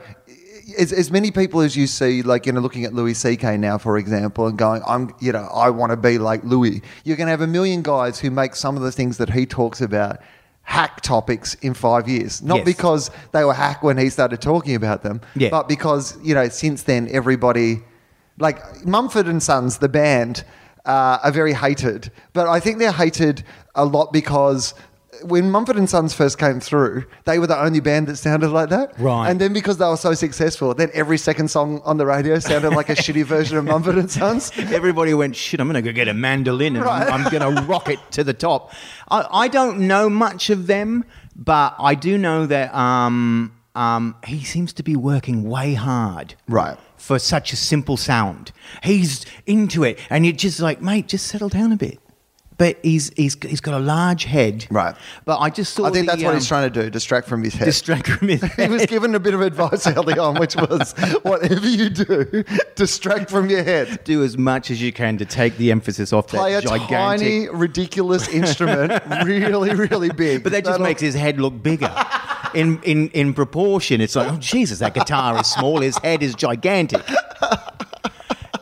as, 0.77 0.93
as 0.93 1.09
many 1.11 1.31
people 1.31 1.61
as 1.61 1.75
you 1.75 1.87
see, 1.87 2.21
like, 2.21 2.45
you 2.45 2.51
know, 2.51 2.59
looking 2.59 2.85
at 2.85 2.93
Louis 2.93 3.13
C.K. 3.15 3.57
now, 3.57 3.77
for 3.79 3.97
example, 3.97 4.45
and 4.47 4.57
going, 4.57 4.81
I'm, 4.85 5.13
you 5.19 5.31
know, 5.31 5.47
I 5.53 5.69
want 5.71 5.91
to 5.91 5.97
be 5.97 6.17
like 6.19 6.43
Louis, 6.43 6.81
you're 7.03 7.17
going 7.17 7.25
to 7.27 7.31
have 7.31 7.41
a 7.41 7.47
million 7.47 7.81
guys 7.81 8.19
who 8.19 8.29
make 8.29 8.55
some 8.55 8.77
of 8.77 8.83
the 8.83 8.91
things 8.91 9.17
that 9.17 9.31
he 9.31 9.45
talks 9.47 9.81
about 9.81 10.19
hack 10.69 11.01
topics 11.01 11.55
in 11.63 11.73
five 11.73 12.07
years. 12.07 12.43
Not 12.43 12.57
Yes. 12.57 12.65
because 12.65 13.11
they 13.31 13.43
were 13.43 13.55
hack 13.55 13.81
when 13.81 13.97
he 13.97 14.07
started 14.11 14.39
talking 14.39 14.75
about 14.75 15.01
them, 15.01 15.19
Yeah. 15.35 15.49
but 15.49 15.67
because, 15.67 16.15
you 16.21 16.35
know, 16.35 16.47
since 16.47 16.83
then, 16.83 17.09
everybody, 17.11 17.81
like 18.37 18.57
Mumford 18.85 19.25
and 19.25 19.41
Sons, 19.41 19.79
the 19.79 19.89
band, 19.89 20.43
uh, 20.85 21.17
are 21.23 21.31
very 21.31 21.53
hated. 21.53 22.11
But 22.33 22.47
I 22.47 22.59
think 22.59 22.77
they're 22.77 22.91
hated 22.91 23.43
a 23.73 23.83
lot 23.83 24.13
because 24.13 24.75
when 25.23 25.51
Mumford 25.51 25.75
and 25.77 25.89
Sons 25.89 26.13
first 26.13 26.37
came 26.37 26.59
through, 26.59 27.05
they 27.25 27.39
were 27.39 27.47
the 27.47 27.59
only 27.59 27.79
band 27.79 28.07
that 28.07 28.17
sounded 28.17 28.49
like 28.49 28.69
that. 28.69 28.97
Right. 28.99 29.29
And 29.29 29.39
then 29.39 29.53
because 29.53 29.77
they 29.77 29.85
were 29.85 29.97
so 29.97 30.13
successful, 30.13 30.73
then 30.73 30.89
every 30.93 31.17
second 31.17 31.49
song 31.49 31.81
on 31.85 31.97
the 31.97 32.05
radio 32.05 32.39
sounded 32.39 32.71
like 32.71 32.89
a 32.89 32.95
shitty 33.03 33.25
version 33.25 33.57
of 33.57 33.65
Mumford 33.65 33.97
and 33.97 34.09
Sons. 34.09 34.51
Everybody 34.57 35.13
went, 35.13 35.35
shit, 35.35 35.59
I'm 35.59 35.67
going 35.67 35.83
to 35.83 35.87
go 35.87 35.93
get 35.93 36.07
a 36.07 36.13
mandolin 36.13 36.75
and 36.75 36.85
Right. 36.85 37.07
I'm, 37.09 37.25
I'm 37.25 37.31
going 37.31 37.55
to 37.55 37.61
rock 37.63 37.89
it 37.89 37.99
to 38.11 38.23
the 38.23 38.33
top. 38.33 38.73
I, 39.09 39.27
I 39.31 39.47
don't 39.47 39.81
know 39.81 40.09
much 40.09 40.49
of 40.49 40.67
them, 40.67 41.05
but 41.35 41.75
I 41.79 41.95
do 41.95 42.17
know 42.17 42.45
that 42.45 42.73
um, 42.73 43.53
um, 43.75 44.15
he 44.25 44.43
seems 44.43 44.73
to 44.73 44.83
be 44.83 44.95
working 44.95 45.43
way 45.43 45.73
hard. 45.73 46.35
Right. 46.47 46.77
For 46.97 47.17
such 47.19 47.53
a 47.53 47.55
simple 47.55 47.95
sound. 47.97 48.51
He's 48.83 49.25
into 49.45 49.83
it. 49.83 49.99
And 50.09 50.25
you're 50.25 50.35
just 50.35 50.59
like, 50.59 50.81
mate, 50.81 51.07
just 51.07 51.27
settle 51.27 51.49
down 51.49 51.71
a 51.71 51.77
bit. 51.77 51.99
But 52.59 52.77
he's, 52.83 53.09
he's, 53.15 53.35
he's 53.41 53.61
got 53.61 53.73
a 53.73 53.79
large 53.79 54.25
head. 54.25 54.67
Right. 54.69 54.93
But 55.23 55.39
I 55.39 55.49
just 55.49 55.73
saw 55.73 55.85
I 55.85 55.91
think 55.91 56.05
the, 56.05 56.11
that's 56.11 56.23
what 56.23 56.31
um, 56.31 56.35
he's 56.35 56.47
trying 56.47 56.71
to 56.71 56.83
do, 56.83 56.89
distract 56.89 57.27
from 57.29 57.41
his 57.41 57.53
head. 57.53 57.63
distract 57.65 58.07
from 58.07 58.27
his 58.27 58.43
he 58.55 58.67
was 58.67 58.85
given 58.85 59.15
a 59.15 59.19
bit 59.19 59.33
of 59.33 59.39
advice 59.39 59.87
early 59.87 60.19
on, 60.19 60.37
which 60.37 60.57
was 60.57 60.91
whatever 61.23 61.65
you 61.67 61.89
do, 61.89 62.43
distract 62.75 63.31
from 63.31 63.49
your 63.49 63.63
head. 63.63 64.03
do 64.03 64.23
as 64.23 64.37
much 64.37 64.69
as 64.71 64.81
you 64.81 64.91
can 64.91 65.17
to 65.17 65.25
take 65.25 65.55
the 65.55 65.71
emphasis 65.71 66.11
off 66.11 66.27
Play 66.27 66.53
a 66.53 66.61
that 66.61 66.67
gigantic 66.67 66.89
tiny, 66.89 67.49
ridiculous 67.49 68.27
instrument 68.27 69.01
really, 69.23 69.73
really 69.73 70.09
big. 70.09 70.43
But 70.43 70.51
that 70.51 70.65
just 70.65 70.73
That'll- 70.73 70.83
makes 70.85 71.01
his 71.01 71.15
head 71.15 71.39
look 71.39 71.63
bigger. 71.63 71.91
In, 72.55 72.81
in, 72.83 73.09
in 73.09 73.33
proportion, 73.35 74.01
it's 74.01 74.15
like, 74.15 74.33
oh, 74.33 74.37
Jesus, 74.37 74.79
that 74.79 74.95
guitar 74.95 75.39
is 75.39 75.47
small, 75.47 75.79
his 75.81 75.97
head 75.99 76.21
is 76.23 76.33
gigantic. 76.35 77.03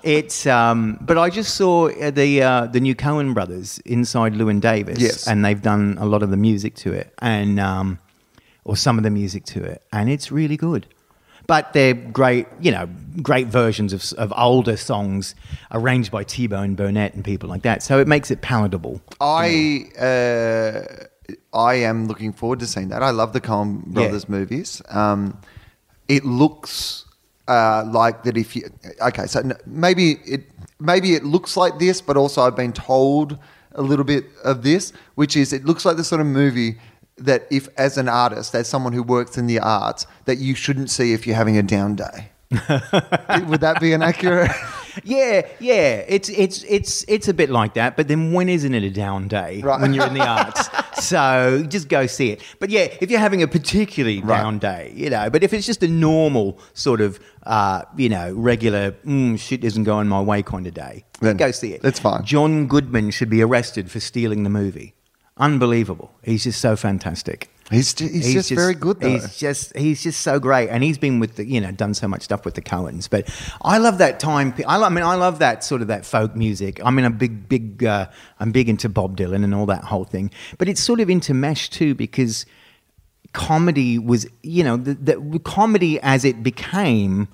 It's, 0.07 0.47
um, 0.47 0.97
but 1.01 1.17
I 1.17 1.29
just 1.29 1.55
saw 1.55 1.89
uh, 1.89 2.11
the 2.11 2.41
uh, 2.41 2.67
the 2.67 2.79
new 2.79 2.95
Coen 2.95 3.33
brothers 3.33 3.79
inside 3.79 4.33
Llewyn 4.35 4.61
Davis, 4.61 4.99
Yes. 4.99 5.27
and 5.27 5.43
they've 5.43 5.61
done 5.61 5.97
a 5.99 6.05
lot 6.05 6.23
of 6.23 6.29
the 6.29 6.37
music 6.37 6.75
to 6.75 6.93
it, 6.93 7.13
and 7.19 7.59
um, 7.59 7.99
or 8.63 8.77
some 8.77 8.97
of 8.97 9.03
the 9.03 9.09
music 9.09 9.43
to 9.45 9.63
it, 9.63 9.81
and 9.91 10.09
it's 10.09 10.31
really 10.31 10.55
good. 10.55 10.87
But 11.45 11.73
they're 11.73 11.93
great, 11.93 12.45
you 12.61 12.71
know, 12.71 12.87
great 13.21 13.47
versions 13.47 13.91
of, 13.93 14.01
of 14.17 14.33
older 14.37 14.77
songs 14.77 15.35
arranged 15.71 16.11
by 16.11 16.23
T-Bone 16.23 16.75
Burnett 16.75 17.13
and 17.13 17.23
people 17.23 17.47
like 17.49 17.61
that. 17.63 17.81
So 17.83 17.99
it 17.99 18.07
makes 18.07 18.31
it 18.31 18.41
palatable. 18.41 19.01
I 19.21 19.85
uh, 19.99 20.83
I 21.53 21.75
am 21.75 22.07
looking 22.07 22.31
forward 22.33 22.59
to 22.59 22.67
seeing 22.67 22.89
that. 22.89 23.01
I 23.03 23.11
love 23.11 23.33
the 23.33 23.41
Coen 23.41 23.85
Brothers 23.85 24.27
movies. 24.29 24.81
Um, 24.89 25.37
it 26.07 26.23
looks 26.25 27.03
uh, 27.47 27.85
like 27.91 28.23
that 28.23 28.37
if 28.37 28.55
you 28.55 28.69
okay, 29.01 29.25
so 29.25 29.41
maybe 29.65 30.13
it 30.25 30.43
maybe 30.79 31.13
it 31.13 31.23
looks 31.23 31.57
like 31.57 31.79
this, 31.79 32.01
but 32.01 32.17
also 32.17 32.41
I've 32.41 32.55
been 32.55 32.73
told 32.73 33.37
a 33.73 33.81
little 33.81 34.05
bit 34.05 34.25
of 34.43 34.63
this, 34.63 34.93
which 35.15 35.35
is 35.35 35.53
it 35.53 35.65
looks 35.65 35.85
like 35.85 35.97
the 35.97 36.03
sort 36.03 36.21
of 36.21 36.27
movie 36.27 36.77
that 37.17 37.47
if 37.49 37.67
as 37.77 37.97
an 37.97 38.07
artist, 38.09 38.53
as 38.53 38.67
someone 38.67 38.93
who 38.93 39.03
works 39.03 39.37
in 39.37 39.47
the 39.47 39.59
arts, 39.59 40.05
that 40.25 40.37
you 40.37 40.55
shouldn't 40.55 40.89
see 40.89 41.13
if 41.13 41.25
you're 41.25 41.35
having 41.35 41.57
a 41.57 41.63
down 41.63 41.95
day. 41.95 42.29
Would 42.51 43.61
that 43.61 43.77
be 43.79 43.93
inaccurate? 43.93 44.51
Yeah, 45.03 45.47
yeah, 45.59 46.03
it's 46.07 46.27
it's 46.27 46.63
it's 46.63 47.05
it's 47.07 47.27
a 47.27 47.33
bit 47.33 47.51
like 47.51 47.75
that. 47.75 47.95
But 47.95 48.07
then 48.07 48.31
when 48.33 48.49
isn't 48.49 48.73
it 48.73 48.81
a 48.81 48.89
down 48.89 49.27
day 49.27 49.61
Right. 49.61 49.79
when 49.79 49.93
you're 49.93 50.07
in 50.07 50.15
the 50.15 50.25
arts? 50.25 50.69
so 51.07 51.63
just 51.69 51.87
go 51.87 52.07
see 52.07 52.31
it. 52.31 52.41
But 52.59 52.71
yeah, 52.71 52.87
if 52.99 53.11
you're 53.11 53.19
having 53.19 53.43
a 53.43 53.47
particularly 53.47 54.21
Right. 54.21 54.41
down 54.41 54.57
day, 54.57 54.91
you 54.95 55.11
know. 55.11 55.29
But 55.29 55.43
if 55.43 55.53
it's 55.53 55.67
just 55.67 55.83
a 55.83 55.87
normal 55.87 56.57
sort 56.73 57.01
of, 57.01 57.19
uh, 57.43 57.83
you 57.95 58.09
know, 58.09 58.33
regular 58.33 58.93
mm, 59.05 59.37
shit 59.39 59.63
isn't 59.63 59.83
going 59.83 60.07
my 60.07 60.19
way 60.19 60.41
kind 60.41 60.65
of 60.65 60.73
day, 60.73 61.05
Then 61.21 61.37
go 61.37 61.51
see 61.51 61.73
it. 61.73 61.83
That's 61.83 61.99
fine. 61.99 62.25
John 62.25 62.65
Goodman 62.65 63.11
should 63.11 63.29
be 63.29 63.43
arrested 63.43 63.91
for 63.91 63.99
stealing 63.99 64.41
the 64.41 64.49
movie. 64.49 64.95
Unbelievable. 65.37 66.11
He's 66.23 66.45
just 66.45 66.59
so 66.59 66.75
fantastic. 66.75 67.51
He's 67.69 67.93
ju- 67.93 68.07
he's 68.07 68.33
just 68.33 68.49
very 68.51 68.73
good, 68.73 69.01
though. 69.01 69.09
He's 69.09 69.37
just 69.37 69.75
he's 69.75 70.01
just 70.01 70.21
so 70.21 70.39
great, 70.39 70.69
and 70.69 70.83
he's 70.83 70.97
been 70.97 71.19
with 71.19 71.35
the 71.35 71.45
you 71.45 71.59
know 71.59 71.71
done 71.71 71.93
so 71.93 72.07
much 72.07 72.21
stuff 72.21 72.45
with 72.45 72.53
the 72.53 72.61
Coens. 72.61 73.09
But 73.09 73.29
I 73.61 73.77
love 73.77 73.97
that 73.97 74.19
time. 74.21 74.53
I, 74.65 74.77
love, 74.77 74.91
I 74.91 74.95
mean, 74.95 75.03
I 75.03 75.15
love 75.15 75.39
that 75.39 75.63
sort 75.65 75.81
of 75.81 75.89
that 75.89 76.05
folk 76.05 76.35
music. 76.35 76.79
I 76.85 76.91
mean, 76.91 77.03
I'm 77.03 77.17
big 77.17 77.49
big. 77.49 77.83
Uh, 77.83 78.07
I'm 78.39 78.51
big 78.51 78.69
into 78.69 78.87
Bob 78.87 79.17
Dylan 79.17 79.43
and 79.43 79.53
all 79.53 79.65
that 79.65 79.83
whole 79.83 80.05
thing. 80.05 80.31
But 80.57 80.69
it's 80.69 80.81
sort 80.81 81.01
of 81.01 81.09
intermeshed 81.09 81.71
too 81.71 81.93
because 81.93 82.45
comedy 83.33 83.99
was 83.99 84.25
you 84.43 84.63
know 84.63 84.77
the, 84.77 84.93
the 84.93 85.39
comedy 85.39 85.99
as 85.99 86.23
it 86.23 86.41
became 86.41 87.27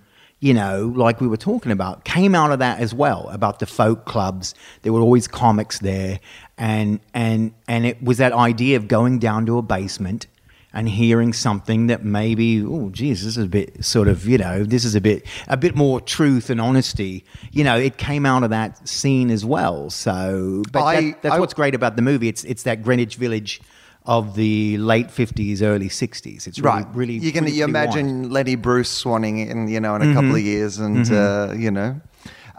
you 0.43 0.53
know 0.53 0.91
like 1.05 1.21
we 1.21 1.27
were 1.33 1.37
talking 1.51 1.71
about 1.71 2.03
came 2.03 2.33
out 2.35 2.51
of 2.51 2.59
that 2.59 2.79
as 2.85 2.93
well 2.93 3.21
about 3.29 3.59
the 3.59 3.65
folk 3.65 3.99
clubs. 4.05 4.53
There 4.81 4.91
were 4.91 4.99
always 5.07 5.25
comics 5.27 5.79
there. 5.79 6.19
And 6.57 6.99
and 7.13 7.53
and 7.67 7.85
it 7.85 7.97
was 8.03 8.17
that 8.17 8.33
idea 8.33 8.75
of 8.77 8.87
going 8.87 9.19
down 9.19 9.45
to 9.47 9.57
a 9.57 9.61
basement 9.61 10.27
and 10.75 10.89
hearing 10.89 11.33
something 11.33 11.87
that 11.87 12.03
maybe 12.03 12.63
oh 12.63 12.89
geez 12.89 13.23
this 13.23 13.37
is 13.37 13.43
a 13.43 13.47
bit 13.47 13.85
sort 13.85 14.07
of 14.07 14.25
you 14.25 14.37
know 14.37 14.63
this 14.63 14.83
is 14.85 14.95
a 14.95 15.01
bit 15.01 15.25
a 15.47 15.55
bit 15.55 15.75
more 15.75 16.01
truth 16.01 16.49
and 16.49 16.59
honesty. 16.59 17.23
You 17.51 17.63
know 17.63 17.77
it 17.77 17.97
came 17.97 18.25
out 18.25 18.43
of 18.43 18.49
that 18.49 18.71
scene 18.87 19.29
as 19.31 19.43
well. 19.45 19.89
So 19.89 20.63
but 20.73 20.83
I- 20.83 21.01
that, 21.01 21.21
that's 21.23 21.35
I- 21.35 21.39
what's 21.39 21.53
great 21.53 21.75
about 21.75 21.95
the 21.95 22.01
movie. 22.01 22.27
It's 22.27 22.43
it's 22.43 22.63
that 22.63 22.83
greenwich 22.83 23.15
village 23.15 23.61
of 24.05 24.35
the 24.35 24.77
late 24.79 25.07
50s 25.07 25.61
early 25.61 25.87
60s 25.87 26.45
it's 26.47 26.59
really 26.59 26.83
right. 26.83 26.85
really 26.95 27.13
you 27.13 27.31
can 27.31 27.43
pretty- 27.43 27.57
you 27.57 27.63
imagine 27.63 28.29
Lenny 28.29 28.55
Bruce 28.55 28.91
swanning 29.03 29.47
in 29.49 29.67
you 29.69 29.79
know 29.79 29.95
in 29.95 30.01
a 30.01 30.05
Mm-hmm. 30.05 30.13
couple 30.13 30.35
of 30.35 30.41
years, 30.41 30.77
and 30.79 31.09
uh, 31.11 31.53
you 31.55 31.71
know. 31.71 31.99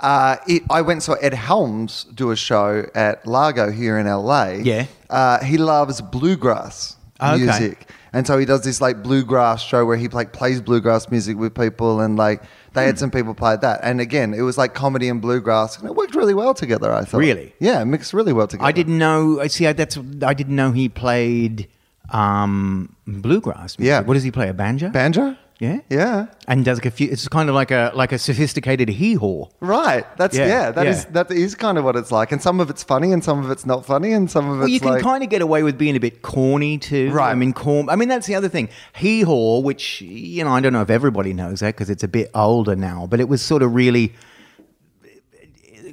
Uh, 0.03 0.37
it, 0.49 0.63
I 0.71 0.81
went 0.83 1.03
saw 1.03 1.13
Ed 1.15 1.35
Helms 1.35 2.05
do 2.15 2.31
a 2.33 2.37
show 2.37 2.85
at 2.95 3.25
Largo 3.27 3.71
here 3.71 3.97
in 3.99 4.07
LA. 4.07 4.47
Yeah. 4.63 4.87
uh, 5.09 5.43
he 5.45 5.57
loves 5.57 6.01
bluegrass 6.01 6.97
Okay. 7.23 7.37
music, 7.45 7.89
and 8.13 8.27
so 8.27 8.37
he 8.39 8.45
does 8.45 8.63
this 8.65 8.81
like 8.81 9.03
bluegrass 9.03 9.63
show 9.63 9.87
where 9.87 9.97
he 9.97 10.09
like 10.09 10.33
plays 10.33 10.61
bluegrass 10.61 11.11
music 11.11 11.37
with 11.39 11.55
people, 11.55 12.01
and 12.01 12.17
like 12.17 12.43
they 12.75 12.83
Hmm. 12.83 12.87
had 12.87 12.99
some 12.99 13.11
people 13.11 13.35
play 13.35 13.57
that, 13.57 13.81
and 13.83 14.01
again 14.01 14.35
it 14.35 14.43
was 14.43 14.57
like 14.59 14.75
comedy 14.75 15.09
and 15.09 15.21
bluegrass, 15.21 15.79
and 15.79 15.89
it 15.89 15.95
worked 15.95 16.15
really 16.15 16.35
well 16.35 16.55
together. 16.55 16.93
I 16.93 17.05
thought, 17.05 17.19
Really? 17.19 17.55
yeah, 17.61 17.81
it 17.83 17.87
mixed 17.87 18.13
really 18.13 18.33
well 18.33 18.47
together. 18.47 18.67
i 18.69 18.73
didn't 18.73 18.99
know 18.99 19.41
I 19.41 19.47
see 19.49 19.67
I- 19.67 19.73
that's 19.73 19.97
i 20.23 20.35
didn't 20.35 20.57
know 20.57 20.73
he 20.73 20.89
played 20.89 21.69
um 22.11 22.95
bluegrass 23.07 23.79
music. 23.79 23.89
Yeah. 23.91 24.01
what 24.01 24.15
does 24.15 24.23
he 24.25 24.31
play 24.31 24.49
a 24.49 24.55
banjo 24.55 24.91
banjo. 24.91 25.37
Yeah 25.61 25.79
Yeah. 25.89 26.27
and 26.49 26.65
does 26.65 26.79
like 26.79 26.87
a 26.87 26.91
few 26.91 27.09
it's 27.11 27.29
kind 27.29 27.49
of 27.49 27.55
like 27.55 27.71
a 27.71 27.93
like 27.95 28.13
a 28.13 28.19
sophisticated 28.19 28.89
hee-haw 28.89 29.47
Right. 29.61 30.05
That's 30.19 30.37
Yeah, 30.37 30.47
yeah. 30.47 30.71
That 30.73 30.85
yeah. 30.85 30.91
is 30.91 31.05
that 31.07 31.31
is 31.31 31.55
kind 31.55 31.79
of 31.79 31.85
what 31.85 31.97
it's 31.97 32.11
like, 32.11 32.33
and 32.33 32.43
some 32.43 32.61
of 32.61 32.71
it's 32.71 32.83
funny, 32.83 33.13
and 33.13 33.23
some 33.23 33.45
of 33.45 33.51
it's 33.51 33.65
not 33.65 33.87
funny, 33.87 34.13
and 34.13 34.31
some 34.31 34.49
of 34.49 34.57
it's 34.57 34.61
Well, 34.61 34.69
you 34.69 34.81
can 34.81 34.91
like 34.91 35.03
kind 35.03 35.23
of 35.23 35.31
get 35.31 35.43
away 35.43 35.63
with 35.63 35.79
being 35.79 35.97
a 35.97 36.01
bit 36.01 36.23
corny 36.23 36.79
too. 36.79 37.11
Right. 37.11 37.31
I 37.31 37.35
mean, 37.35 37.53
corn. 37.53 37.89
I 37.89 37.97
mean, 37.97 38.09
that's 38.09 38.27
the 38.27 38.35
other 38.35 38.49
thing. 38.49 38.69
Hee 38.97 39.23
haw, 39.23 39.61
which 39.61 40.01
you 40.03 40.43
know, 40.45 40.51
I 40.51 40.61
don't 40.61 40.73
know 40.73 40.83
if 40.83 40.91
everybody 40.91 41.33
knows 41.33 41.61
that 41.61 41.75
because 41.75 41.89
it's 41.91 42.03
a 42.03 42.09
bit 42.09 42.31
older 42.35 42.75
now, 42.77 43.07
but 43.09 43.21
it 43.21 43.29
was 43.29 43.41
sort 43.43 43.63
of 43.63 43.75
really 43.75 44.13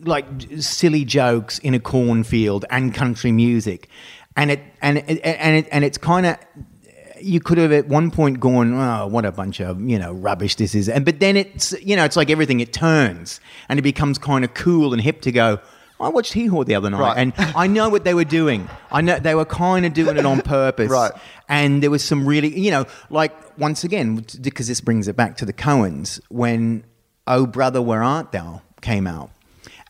like 0.03 0.25
silly 0.59 1.05
jokes 1.05 1.59
in 1.59 1.73
a 1.73 1.79
cornfield 1.79 2.65
and 2.69 2.93
country 2.93 3.31
music, 3.31 3.87
and 4.35 4.49
it 4.51 4.59
and 4.81 4.97
it, 4.97 5.21
and 5.23 5.57
it, 5.57 5.67
and 5.71 5.83
it's 5.85 5.97
kind 5.97 6.25
of. 6.25 6.37
You 7.23 7.39
could 7.39 7.57
have 7.57 7.71
at 7.71 7.87
one 7.87 8.11
point 8.11 8.39
gone, 8.39 8.73
oh, 8.73 9.07
what 9.07 9.25
a 9.25 9.31
bunch 9.31 9.59
of 9.61 9.79
you 9.81 9.97
know 9.99 10.13
rubbish 10.13 10.55
this 10.55 10.75
is, 10.75 10.89
and 10.89 11.05
but 11.05 11.19
then 11.19 11.37
it's 11.37 11.73
you 11.81 11.95
know 11.95 12.03
it's 12.05 12.15
like 12.15 12.29
everything 12.29 12.59
it 12.59 12.73
turns 12.73 13.39
and 13.69 13.79
it 13.79 13.81
becomes 13.83 14.17
kind 14.17 14.43
of 14.45 14.53
cool 14.53 14.93
and 14.93 15.01
hip 15.01 15.21
to 15.21 15.31
go. 15.31 15.59
I 15.99 16.09
watched 16.09 16.33
Hee 16.33 16.47
Haw 16.47 16.63
the 16.63 16.73
other 16.73 16.89
night, 16.89 16.99
Right. 16.99 17.17
and 17.17 17.33
I 17.55 17.67
know 17.67 17.87
what 17.89 18.03
they 18.05 18.15
were 18.15 18.23
doing. 18.25 18.67
I 18.91 19.01
know 19.01 19.19
they 19.19 19.35
were 19.35 19.45
kind 19.45 19.85
of 19.85 19.93
doing 19.93 20.17
it 20.17 20.25
on 20.25 20.41
purpose. 20.59 20.89
Right. 20.89 21.11
And 21.47 21.83
there 21.83 21.91
was 21.91 22.03
some 22.03 22.25
really, 22.27 22.59
you 22.59 22.71
know, 22.71 22.85
like 23.11 23.31
once 23.59 23.83
again, 23.83 24.25
because 24.41 24.67
this 24.67 24.81
brings 24.81 25.07
it 25.07 25.15
back 25.15 25.37
to 25.37 25.45
the 25.45 25.53
Coens, 25.53 26.19
when 26.29 26.83
Oh 27.27 27.45
Brother, 27.45 27.83
Where 27.83 28.01
Art 28.01 28.31
Thou 28.31 28.63
came 28.81 29.05
out. 29.05 29.29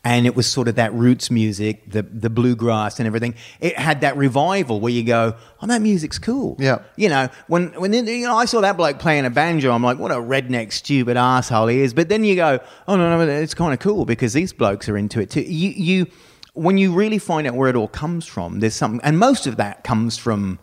And 0.03 0.25
it 0.25 0.35
was 0.35 0.47
sort 0.47 0.67
of 0.67 0.75
that 0.75 0.91
roots 0.95 1.29
music, 1.29 1.91
the, 1.91 2.01
the 2.01 2.31
bluegrass 2.31 2.97
and 2.97 3.05
everything. 3.05 3.35
It 3.59 3.77
had 3.77 4.01
that 4.01 4.17
revival 4.17 4.79
where 4.79 4.91
you 4.91 5.03
go, 5.03 5.35
oh, 5.61 5.67
that 5.67 5.81
music's 5.83 6.17
cool. 6.17 6.55
Yeah. 6.57 6.79
You 6.95 7.09
know, 7.09 7.29
when 7.47 7.67
when 7.79 7.93
you 7.93 8.25
know, 8.25 8.35
I 8.35 8.45
saw 8.45 8.61
that 8.61 8.77
bloke 8.77 8.97
playing 8.97 9.25
a 9.25 9.29
banjo, 9.29 9.71
I'm 9.71 9.83
like, 9.83 9.99
what 9.99 10.09
a 10.09 10.15
redneck, 10.15 10.71
stupid 10.71 11.17
asshole 11.17 11.67
he 11.67 11.81
is. 11.81 11.93
But 11.93 12.09
then 12.09 12.23
you 12.23 12.35
go, 12.35 12.59
oh 12.87 12.95
no, 12.95 13.15
no, 13.15 13.31
it's 13.31 13.53
kind 13.53 13.73
of 13.73 13.79
cool 13.79 14.05
because 14.05 14.33
these 14.33 14.53
blokes 14.53 14.89
are 14.89 14.97
into 14.97 15.21
it 15.21 15.29
too. 15.29 15.41
You 15.41 15.69
you 15.69 16.07
when 16.53 16.79
you 16.79 16.93
really 16.93 17.19
find 17.19 17.45
out 17.47 17.53
where 17.53 17.69
it 17.69 17.75
all 17.75 17.87
comes 17.87 18.25
from, 18.25 18.59
there's 18.59 18.75
something, 18.75 19.01
and 19.03 19.19
most 19.19 19.45
of 19.45 19.57
that 19.57 19.83
comes 19.83 20.17
from 20.17 20.57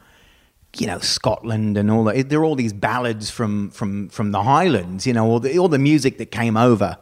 you 0.76 0.86
know 0.88 0.98
Scotland 0.98 1.78
and 1.78 1.92
all 1.92 2.04
that. 2.04 2.28
There 2.28 2.40
are 2.40 2.44
all 2.44 2.56
these 2.56 2.72
ballads 2.72 3.30
from 3.30 3.70
from 3.70 4.08
from 4.08 4.32
the 4.32 4.42
Highlands, 4.42 5.06
you 5.06 5.12
know, 5.12 5.26
all 5.26 5.38
the 5.38 5.58
all 5.58 5.68
the 5.68 5.78
music 5.78 6.18
that 6.18 6.32
came 6.32 6.56
over 6.56 6.98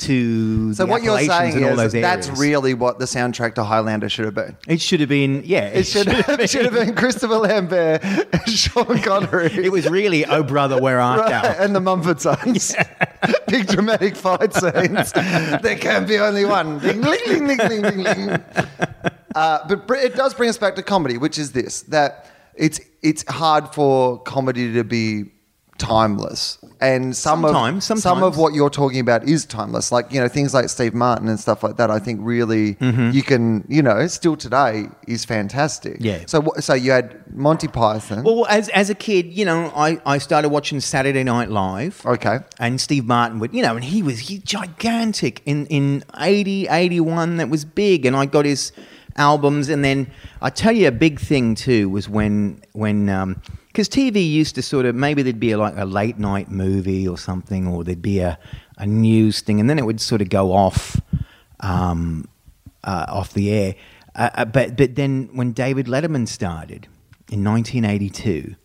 to 0.00 0.74
So 0.74 0.86
what 0.86 1.02
you're 1.02 1.18
saying 1.20 1.62
is 1.62 1.92
that's 1.92 2.28
really 2.30 2.74
what 2.74 2.98
the 2.98 3.04
soundtrack 3.04 3.54
to 3.54 3.64
Highlander 3.64 4.08
should 4.08 4.24
have 4.24 4.34
been. 4.34 4.56
It 4.68 4.80
should 4.80 5.00
have 5.00 5.08
been, 5.08 5.42
yeah. 5.44 5.66
It 5.66 5.86
should 5.86 6.06
have, 6.08 6.50
should 6.50 6.64
have 6.64 6.74
been 6.74 6.94
Christopher 6.94 7.36
Lambert, 7.36 8.02
and 8.04 8.42
Sean 8.48 9.00
Connery. 9.02 9.52
It 9.52 9.72
was 9.72 9.88
really, 9.88 10.24
oh 10.26 10.42
brother, 10.42 10.80
where 10.80 11.00
art 11.00 11.20
Right, 11.20 11.42
thou? 11.42 11.64
and 11.64 11.74
the 11.74 11.80
Mumford 11.80 12.20
Sons. 12.20 12.74
Big 13.48 13.66
dramatic 13.66 14.16
fight 14.16 14.52
scenes. 14.54 15.12
there 15.12 15.76
can 15.76 16.06
be 16.06 16.18
only 16.18 16.44
one. 16.44 16.78
Ding, 16.78 17.00
ling, 17.00 17.46
ling, 17.46 17.58
ling, 17.58 17.82
ling, 17.82 18.02
ling. 18.02 18.44
Uh, 19.34 19.76
but 19.76 19.98
it 19.98 20.14
does 20.16 20.34
bring 20.34 20.48
us 20.48 20.58
back 20.58 20.74
to 20.76 20.82
comedy, 20.82 21.16
which 21.18 21.38
is 21.38 21.52
this: 21.52 21.82
that 21.82 22.26
it's 22.54 22.80
it's 23.02 23.24
hard 23.30 23.72
for 23.74 24.18
comedy 24.22 24.72
to 24.74 24.84
be 24.84 25.24
timeless, 25.78 26.58
and 26.80 27.16
some 27.16 27.42
Sometimes, 27.42 27.90
of 27.90 27.98
some 27.98 28.22
of 28.22 28.36
what 28.36 28.54
you're 28.54 28.70
talking 28.70 29.00
about 29.00 29.24
is 29.24 29.44
timeless. 29.44 29.92
Like 29.92 30.12
you 30.12 30.20
know 30.20 30.28
things 30.28 30.54
like 30.54 30.68
Steve 30.68 30.94
Martin 30.94 31.28
and 31.28 31.38
stuff 31.38 31.62
like 31.62 31.76
that. 31.76 31.90
I 31.90 31.98
think 31.98 32.20
really 32.22 32.76
you 32.80 33.22
can 33.22 33.64
you 33.68 33.82
know 33.82 34.06
still 34.06 34.36
today 34.36 34.88
is 35.06 35.24
fantastic. 35.24 35.94
Mm-hmm. 35.94 36.04
Yeah. 36.04 36.24
So 36.26 36.46
so 36.58 36.74
you 36.74 36.92
had 36.92 37.20
Monty 37.34 37.68
Python. 37.68 38.24
Well, 38.24 38.46
as, 38.46 38.68
as 38.70 38.90
a 38.90 38.94
kid, 38.94 39.32
you 39.32 39.44
know, 39.44 39.72
I, 39.74 40.00
I 40.04 40.18
started 40.18 40.48
watching 40.48 40.80
Saturday 40.80 41.22
Night 41.22 41.50
Live. 41.50 42.04
Okay. 42.04 42.40
And 42.58 42.80
Steve 42.80 43.06
Martin 43.06 43.38
would, 43.38 43.54
you 43.54 43.62
know, 43.62 43.76
and 43.76 43.84
he 43.84 44.02
was 44.02 44.18
he, 44.20 44.38
gigantic 44.38 45.42
in, 45.44 45.66
in 45.66 46.04
80, 46.18 46.68
81. 46.68 47.36
That 47.36 47.48
was 47.48 47.64
big. 47.64 48.06
And 48.06 48.16
I 48.16 48.26
got 48.26 48.44
his 48.44 48.72
albums. 49.16 49.68
And 49.68 49.84
then 49.84 50.10
I 50.40 50.50
tell 50.50 50.72
you 50.72 50.88
a 50.88 50.92
big 50.92 51.20
thing 51.20 51.54
too 51.54 51.88
was 51.88 52.08
when, 52.08 52.62
when, 52.72 53.08
um, 53.08 53.40
because 53.72 53.88
TV 53.88 54.28
used 54.28 54.54
to 54.56 54.62
sort 54.62 54.84
of 54.86 54.94
maybe 54.94 55.22
there'd 55.22 55.38
be 55.40 55.52
a, 55.52 55.58
like 55.58 55.74
a 55.76 55.84
late 55.84 56.18
night 56.18 56.50
movie 56.50 57.06
or 57.06 57.16
something, 57.16 57.66
or 57.66 57.84
there'd 57.84 58.02
be 58.02 58.18
a, 58.18 58.38
a 58.78 58.86
news 58.86 59.40
thing, 59.40 59.60
and 59.60 59.70
then 59.70 59.78
it 59.78 59.86
would 59.86 60.00
sort 60.00 60.20
of 60.20 60.28
go 60.28 60.52
off, 60.52 61.00
um, 61.60 62.26
uh, 62.84 63.06
off 63.08 63.32
the 63.32 63.50
air. 63.50 63.74
Uh, 64.14 64.30
uh, 64.34 64.44
but 64.44 64.76
but 64.76 64.94
then 64.96 65.28
when 65.32 65.52
David 65.52 65.86
Letterman 65.86 66.26
started 66.26 66.88
in 67.30 67.44
1982, 67.44 68.56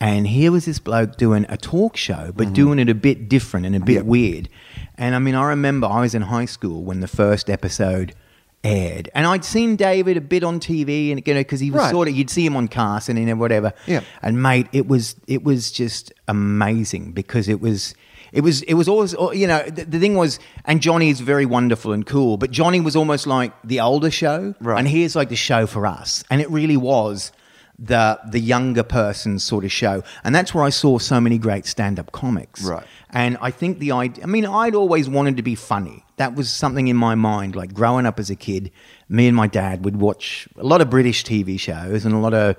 and 0.00 0.26
here 0.26 0.50
was 0.50 0.64
this 0.64 0.78
bloke 0.78 1.16
doing 1.16 1.44
a 1.50 1.58
talk 1.58 1.96
show, 1.96 2.32
but 2.34 2.54
doing 2.54 2.78
it 2.78 2.88
a 2.88 2.94
bit 2.94 3.28
different 3.28 3.66
and 3.66 3.76
a 3.76 3.80
bit 3.80 3.96
Yep. 3.96 4.04
weird. 4.06 4.48
And 4.96 5.14
I 5.14 5.18
mean, 5.18 5.34
I 5.34 5.44
remember 5.44 5.86
I 5.86 6.00
was 6.00 6.14
in 6.14 6.22
high 6.22 6.46
school 6.46 6.82
when 6.84 7.00
the 7.00 7.08
first 7.08 7.50
episode 7.50 8.14
aired, 8.64 9.08
and 9.14 9.26
I'd 9.26 9.44
seen 9.44 9.76
David 9.76 10.16
a 10.16 10.20
bit 10.20 10.44
on 10.44 10.60
TV, 10.60 11.10
and 11.10 11.22
you 11.26 11.34
know, 11.34 11.40
because 11.40 11.60
he 11.60 11.70
was 11.70 11.80
Right. 11.82 11.90
sort 11.90 12.08
of 12.08 12.14
you'd 12.14 12.30
see 12.30 12.44
him 12.44 12.56
on 12.56 12.68
Carson 12.68 13.16
and 13.16 13.40
whatever. 13.40 13.72
Yeah. 13.86 14.00
And 14.22 14.42
mate, 14.42 14.66
it 14.72 14.86
was 14.86 15.16
it 15.26 15.42
was 15.44 15.70
just 15.72 16.12
amazing 16.28 17.12
because 17.12 17.48
it 17.48 17.60
was. 17.60 17.94
It 18.32 18.42
was. 18.42 18.62
It 18.62 18.74
was 18.74 18.86
always. 18.88 19.12
Oh, 19.18 19.32
you 19.32 19.48
know, 19.48 19.60
the, 19.64 19.84
the 19.84 19.98
thing 19.98 20.14
was, 20.14 20.38
and 20.64 20.80
Johnny 20.80 21.10
is 21.10 21.20
very 21.20 21.46
wonderful 21.46 21.92
and 21.92 22.06
cool, 22.06 22.36
but 22.36 22.52
Johnny 22.52 22.80
was 22.80 22.94
almost 22.94 23.26
like 23.26 23.52
the 23.64 23.80
older 23.80 24.10
show, 24.10 24.54
Right. 24.60 24.78
and 24.78 24.86
here's 24.86 25.16
like 25.16 25.30
the 25.30 25.36
show 25.36 25.66
for 25.66 25.84
us, 25.84 26.22
and 26.30 26.40
it 26.40 26.48
really 26.48 26.76
was 26.76 27.32
the 27.80 28.20
the 28.28 28.38
younger 28.38 28.82
person 28.82 29.38
sort 29.38 29.64
of 29.64 29.72
show, 29.72 30.02
and 30.22 30.34
that's 30.34 30.54
where 30.54 30.62
I 30.62 30.68
saw 30.68 30.98
so 30.98 31.20
many 31.20 31.38
great 31.38 31.64
stand 31.64 31.98
up 31.98 32.12
comics. 32.12 32.62
Right. 32.62 32.86
And 33.08 33.38
I 33.40 33.50
think 33.50 33.78
the 33.78 33.92
idea. 33.92 34.22
I 34.22 34.26
mean, 34.26 34.44
I'd 34.44 34.74
always 34.74 35.08
wanted 35.08 35.38
to 35.38 35.42
be 35.42 35.54
funny. 35.54 36.04
That 36.16 36.34
was 36.34 36.50
something 36.50 36.88
in 36.88 36.96
my 36.96 37.14
mind. 37.14 37.56
Like 37.56 37.72
growing 37.72 38.04
up 38.04 38.20
as 38.20 38.28
a 38.28 38.36
kid, 38.36 38.70
me 39.08 39.26
and 39.26 39.36
my 39.36 39.46
dad 39.46 39.84
would 39.84 39.96
watch 39.96 40.46
a 40.56 40.64
lot 40.64 40.82
of 40.82 40.90
British 40.90 41.24
TV 41.24 41.58
shows 41.58 42.04
and 42.04 42.14
a 42.14 42.18
lot 42.18 42.34
of 42.34 42.56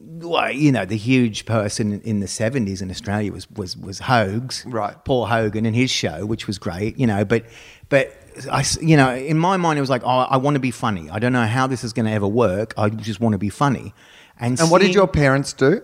well, 0.00 0.50
you 0.50 0.72
know, 0.72 0.86
the 0.86 0.96
huge 0.96 1.44
person 1.44 2.00
in 2.00 2.20
the 2.20 2.28
seventies 2.28 2.80
in 2.80 2.90
Australia 2.90 3.32
was 3.32 3.50
was 3.50 3.76
was 3.76 3.98
Hogs, 3.98 4.64
Right. 4.66 4.96
Paul 5.04 5.26
Hogan 5.26 5.66
and 5.66 5.76
his 5.76 5.90
show, 5.90 6.24
which 6.24 6.46
was 6.46 6.58
great, 6.58 6.98
you 6.98 7.06
know. 7.06 7.26
But 7.26 7.44
but 7.90 8.14
I, 8.50 8.64
you 8.80 8.96
know, 8.96 9.14
in 9.14 9.38
my 9.38 9.58
mind, 9.58 9.78
it 9.78 9.80
was 9.80 9.90
like, 9.90 10.02
oh, 10.04 10.08
I 10.08 10.38
want 10.38 10.54
to 10.54 10.60
be 10.60 10.70
funny. 10.70 11.10
I 11.10 11.18
don't 11.18 11.32
know 11.32 11.46
how 11.46 11.66
this 11.66 11.84
is 11.84 11.92
going 11.92 12.06
to 12.06 12.12
ever 12.12 12.26
work. 12.28 12.72
I 12.78 12.88
just 12.88 13.20
want 13.20 13.34
to 13.34 13.38
be 13.38 13.50
funny. 13.50 13.92
And 14.38 14.58
And 14.60 14.70
what 14.70 14.82
did 14.82 14.94
your 14.94 15.06
parents 15.08 15.52
do? 15.52 15.82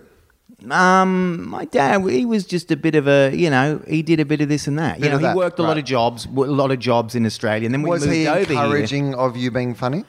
um, 0.71 1.49
my 1.49 1.65
dad, 1.65 2.03
he 2.09 2.25
was 2.25 2.45
just 2.47 2.71
a 2.71 2.77
bit 2.77 2.95
of 2.95 3.09
a, 3.09 3.33
you 3.35 3.51
know, 3.51 3.83
he 3.89 4.03
did 4.03 4.21
a 4.21 4.25
bit 4.25 4.41
of 4.41 4.49
this 4.49 4.69
and 4.69 4.79
that. 4.79 5.01
Bit 5.01 5.07
you 5.07 5.11
know, 5.11 5.19
he 5.19 5.25
that, 5.25 5.37
worked 5.37 5.59
a 5.59 5.63
lot 5.63 5.77
of 5.79 5.85
jobs, 5.85 6.27
a 6.27 6.31
lot 6.31 6.71
of 6.71 6.79
jobs 6.79 7.15
in 7.15 7.27
Australia, 7.27 7.67
and 7.67 7.75
then 7.75 7.83
we 7.83 7.91
Was 7.91 8.07
moved 8.07 8.17
he 8.17 8.29
over 8.29 8.39
here. 8.53 8.63
encouraging 8.63 9.15
of 9.15 9.37
you 9.37 9.51
being 9.51 9.75
funny? 9.75 10.05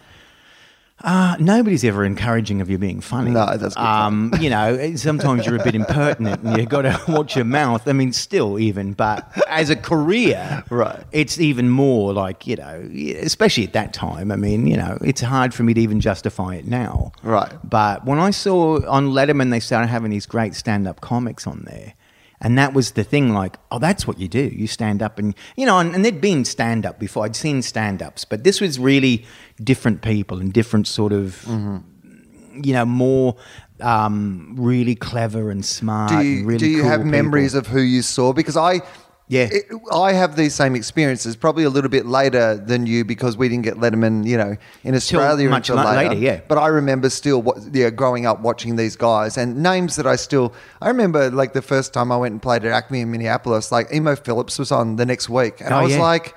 Uh, 1.04 1.36
nobody's 1.38 1.84
ever 1.84 2.06
encouraging 2.06 2.62
of 2.62 2.70
you 2.70 2.78
being 2.78 3.02
funny. 3.02 3.32
No, 3.32 3.58
that's 3.58 3.76
good 3.76 3.82
Um, 3.82 4.32
you 4.40 4.50
know, 4.50 4.96
sometimes 4.96 5.46
you're 5.46 5.58
a 5.60 5.64
bit 5.64 5.76
impertinent 5.76 6.42
and 6.44 6.58
you've 6.58 6.70
got 6.70 6.84
to 6.84 6.98
watch 7.12 7.36
your 7.36 7.44
mouth. 7.44 7.86
I 7.88 7.92
mean, 7.94 8.14
still 8.14 8.58
even, 8.58 8.94
but 8.94 9.30
as 9.50 9.70
a 9.70 9.76
career, 9.76 10.64
Right. 10.70 11.04
It's 11.12 11.40
even 11.40 11.70
more 11.70 12.14
like 12.14 12.48
you 12.48 12.56
know, 12.56 12.90
especially 13.22 13.66
at 13.66 13.74
that 13.74 13.94
time. 13.94 14.32
I 14.32 14.38
mean, 14.38 14.66
you 14.66 14.78
know, 14.78 14.98
it's 15.02 15.22
hard 15.22 15.54
for 15.54 15.64
me 15.64 15.74
to 15.74 15.82
even 15.82 16.00
justify 16.00 16.56
it 16.56 16.66
now. 16.68 17.12
Right. 17.22 17.52
But 17.64 18.06
when 18.06 18.18
I 18.20 18.32
saw 18.32 18.80
on 18.88 19.10
Letterman, 19.10 19.52
they 19.52 19.60
started 19.60 19.88
having 19.88 20.10
these 20.10 20.26
great 20.26 20.56
stand-up 20.56 21.02
comics 21.02 21.46
on 21.46 21.64
there. 21.66 21.94
And 22.44 22.58
that 22.58 22.74
was 22.74 22.92
the 22.92 23.04
thing, 23.06 23.34
like, 23.34 23.56
oh, 23.72 23.80
that's 23.80 24.06
what 24.06 24.20
you 24.20 24.28
do. 24.28 24.44
You 24.54 24.68
stand 24.68 25.02
up 25.02 25.18
and, 25.18 25.34
you 25.56 25.66
know, 25.66 25.80
and, 25.80 25.96
and 25.96 26.04
there'd 26.04 26.20
been 26.22 26.44
stand 26.44 26.86
up 26.86 27.00
before. 27.00 27.24
I'd 27.26 27.36
seen 27.38 27.62
stand 27.62 28.04
ups, 28.04 28.26
but 28.26 28.44
this 28.44 28.60
was 28.60 28.78
really 28.78 29.26
different 29.64 30.02
people 30.02 30.40
and 30.40 30.52
different 30.54 30.86
sort 30.88 31.14
of, 31.14 31.42
Mm-hmm. 31.48 31.78
you 32.64 32.74
know, 32.74 32.86
more 32.86 33.38
um, 33.80 34.56
really 34.58 34.94
clever 34.96 35.50
and 35.50 35.66
smart. 35.66 36.10
Do 36.10 36.18
and 36.18 36.26
you, 36.26 36.46
really 36.46 36.58
do 36.60 36.68
you 36.68 36.82
cool 36.82 36.90
have 36.90 37.00
people. 37.00 37.12
memories 37.12 37.54
of 37.56 37.68
who 37.68 37.82
you 37.82 38.02
saw? 38.02 38.34
Because 38.34 38.58
I, 38.58 38.82
Yeah. 39.30 39.48
it- 39.52 39.66
I 39.92 40.12
have 40.14 40.36
these 40.36 40.54
same 40.54 40.76
experiences, 40.76 41.36
probably 41.36 41.64
a 41.64 41.70
little 41.70 41.90
bit 41.90 42.06
later 42.06 42.56
than 42.56 42.86
you 42.86 43.06
because 43.06 43.38
we 43.38 43.48
didn't 43.50 43.64
get 43.64 43.76
Letterman, 43.78 44.26
you 44.28 44.38
know, 44.38 44.58
in 44.84 44.94
Australia 44.96 45.50
much 45.50 45.70
until 45.70 45.84
la- 45.84 45.92
later. 45.92 46.10
later, 46.10 46.22
yeah. 46.22 46.40
But 46.48 46.58
I 46.58 46.68
remember 46.68 47.10
still, 47.10 47.42
what, 47.42 47.58
yeah, 47.74 47.90
growing 47.90 48.26
up 48.26 48.42
watching 48.42 48.76
these 48.76 48.96
guys 48.96 49.38
and 49.38 49.64
names 49.64 49.96
that 49.96 50.06
I 50.06 50.18
still. 50.18 50.54
I 50.82 50.90
remember 50.90 51.32
like 51.32 51.54
the 51.54 51.62
first 51.62 51.94
time 51.94 52.12
I 52.12 52.18
went 52.18 52.34
and 52.34 52.42
played 52.42 52.66
at 52.66 52.72
Acme 52.74 53.02
in 53.02 53.12
Minneapolis, 53.12 53.72
like 53.72 53.94
Emo 53.94 54.16
Philips 54.16 54.60
was 54.60 54.72
on 54.72 54.98
the 54.98 55.06
next 55.06 55.30
week, 55.30 55.62
and 55.62 55.74
Oh, 55.74 55.78
I 55.78 55.84
was 55.84 55.94
yeah. 55.94 56.02
like, 56.02 56.36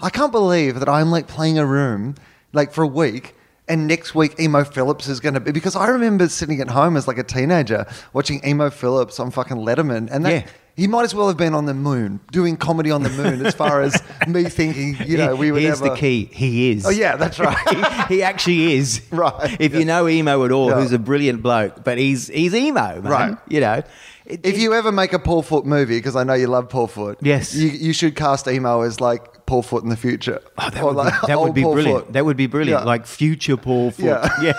I 0.00 0.10
can't 0.10 0.30
believe 0.32 0.78
that 0.80 0.88
I'm 0.90 1.10
like 1.10 1.26
playing 1.28 1.58
a 1.58 1.64
room 1.66 2.14
like 2.52 2.72
for 2.72 2.82
a 2.84 2.86
week. 2.86 3.34
And 3.68 3.88
next 3.88 4.14
week, 4.14 4.38
Emo 4.38 4.62
Philips 4.62 5.08
is 5.08 5.18
going 5.18 5.34
to 5.34 5.40
be 5.40 5.50
because 5.50 5.74
I 5.74 5.88
remember 5.88 6.28
sitting 6.28 6.60
at 6.60 6.68
home 6.70 6.96
as 6.96 7.08
like 7.08 7.18
a 7.18 7.24
teenager 7.24 7.84
watching 8.12 8.40
Emo 8.46 8.70
Philips 8.70 9.18
on 9.18 9.32
fucking 9.32 9.56
Letterman, 9.56 10.08
and 10.12 10.24
that, 10.24 10.32
Yeah. 10.32 10.46
He 10.76 10.86
might 10.86 11.04
as 11.04 11.14
well 11.14 11.26
have 11.28 11.36
been 11.38 11.54
on 11.54 11.64
the 11.66 11.74
moon 11.74 12.20
doing 12.30 12.56
comedy 12.56 12.90
on 12.90 13.02
the 13.02 13.08
moon. 13.10 13.44
As 13.46 13.54
far 13.54 13.80
as 13.80 14.00
me 14.28 14.44
thinking, 14.44 14.96
you 15.06 15.16
know, 15.16 15.34
we 15.34 15.50
would 15.50 15.62
Here's 15.62 15.80
ever. 15.80 15.90
the 15.90 15.96
key. 15.96 16.28
He 16.32 16.70
is. 16.72 16.84
Oh 16.86 16.90
yeah, 16.90 17.16
that's 17.16 17.38
right. 17.38 17.56
he, 18.08 18.16
he 18.16 18.22
actually 18.22 18.74
is. 18.74 19.00
Right, 19.10 19.56
If 19.60 19.72
yeah. 19.72 19.78
you 19.78 19.84
know 19.86 20.06
emo 20.08 20.44
at 20.44 20.52
all, 20.52 20.68
Yeah. 20.70 20.80
who's 20.80 20.92
a 20.92 20.98
brilliant 20.98 21.42
bloke, 21.42 21.82
but 21.84 21.96
he's 21.98 22.28
he's 22.28 22.54
emo, 22.54 23.00
man. 23.00 23.02
Right. 23.02 23.36
You 23.48 23.60
know. 23.60 23.82
It- 24.26 24.44
if 24.44 24.58
you 24.58 24.74
ever 24.74 24.90
make 24.92 25.12
a 25.12 25.18
Paul 25.20 25.42
Foot 25.42 25.64
movie, 25.64 25.96
because 25.98 26.16
I 26.16 26.24
know 26.24 26.34
you 26.34 26.48
love 26.48 26.68
Paul 26.68 26.88
Foot, 26.88 27.18
Yes. 27.22 27.54
you, 27.54 27.68
you 27.68 27.92
should 27.92 28.16
cast 28.16 28.48
emo 28.48 28.80
as 28.82 29.00
like 29.00 29.46
Paul 29.46 29.62
Foot 29.62 29.84
in 29.84 29.88
the 29.88 29.96
future. 29.96 30.42
Oh, 30.58 30.68
that 30.70 30.84
would, 30.84 30.96
like 30.96 31.20
be, 31.20 31.26
that 31.28 31.40
would 31.40 31.54
be 31.54 31.62
brilliant. 31.62 32.04
Foot. 32.06 32.12
That 32.12 32.24
would 32.24 32.36
be 32.36 32.48
brilliant. 32.48 32.80
Yeah. 32.82 32.84
Like 32.86 33.06
future 33.06 33.56
Paul 33.56 33.92
Foot. 33.92 34.04
Yeah. 34.04 34.28
yeah. 34.42 34.52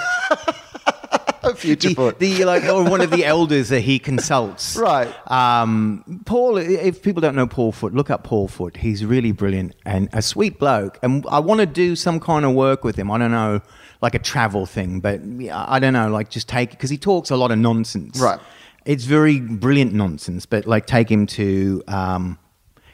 future 1.57 1.89
the, 1.89 1.93
Foot. 1.95 2.19
the 2.19 2.45
like 2.45 2.63
or 2.65 2.83
one 2.83 3.01
of 3.01 3.12
the 3.12 3.25
elders 3.36 3.69
that 3.69 3.81
he 3.81 3.99
consults. 3.99 4.75
Right. 4.75 5.07
Um, 5.31 6.21
Paul. 6.25 6.57
If 6.57 7.01
people 7.01 7.21
don't 7.21 7.36
know 7.36 7.47
Paul 7.47 7.71
Foot, 7.71 7.93
look 7.93 8.10
up 8.10 8.23
Paul 8.23 8.47
Foot. 8.47 8.77
He's 8.77 9.03
really 9.05 9.31
brilliant 9.31 9.75
and 9.86 10.10
a 10.13 10.21
sweet 10.21 10.60
bloke. 10.60 10.99
And 11.01 11.25
I 11.29 11.39
want 11.39 11.60
to 11.60 11.65
do 11.65 11.95
some 11.95 12.19
kind 12.19 12.45
of 12.45 12.53
work 12.53 12.83
with 12.83 12.95
him. 12.95 13.10
I 13.12 13.17
don't 13.17 13.31
know, 13.31 13.62
like 14.01 14.15
a 14.15 14.19
travel 14.19 14.65
thing, 14.65 14.99
but 14.99 15.21
I 15.51 15.79
don't 15.79 15.93
know, 15.93 16.10
like 16.10 16.29
just 16.29 16.47
take 16.49 16.71
because 16.71 16.89
he 16.89 16.97
talks 16.97 17.29
a 17.29 17.36
lot 17.36 17.51
of 17.51 17.57
nonsense. 17.60 18.19
Right. 18.19 18.39
It's 18.86 19.03
very 19.03 19.39
brilliant 19.41 19.93
nonsense, 19.93 20.45
but 20.45 20.65
like 20.65 20.86
take 20.86 21.10
him 21.12 21.25
to. 21.27 21.83
Um, 21.88 22.39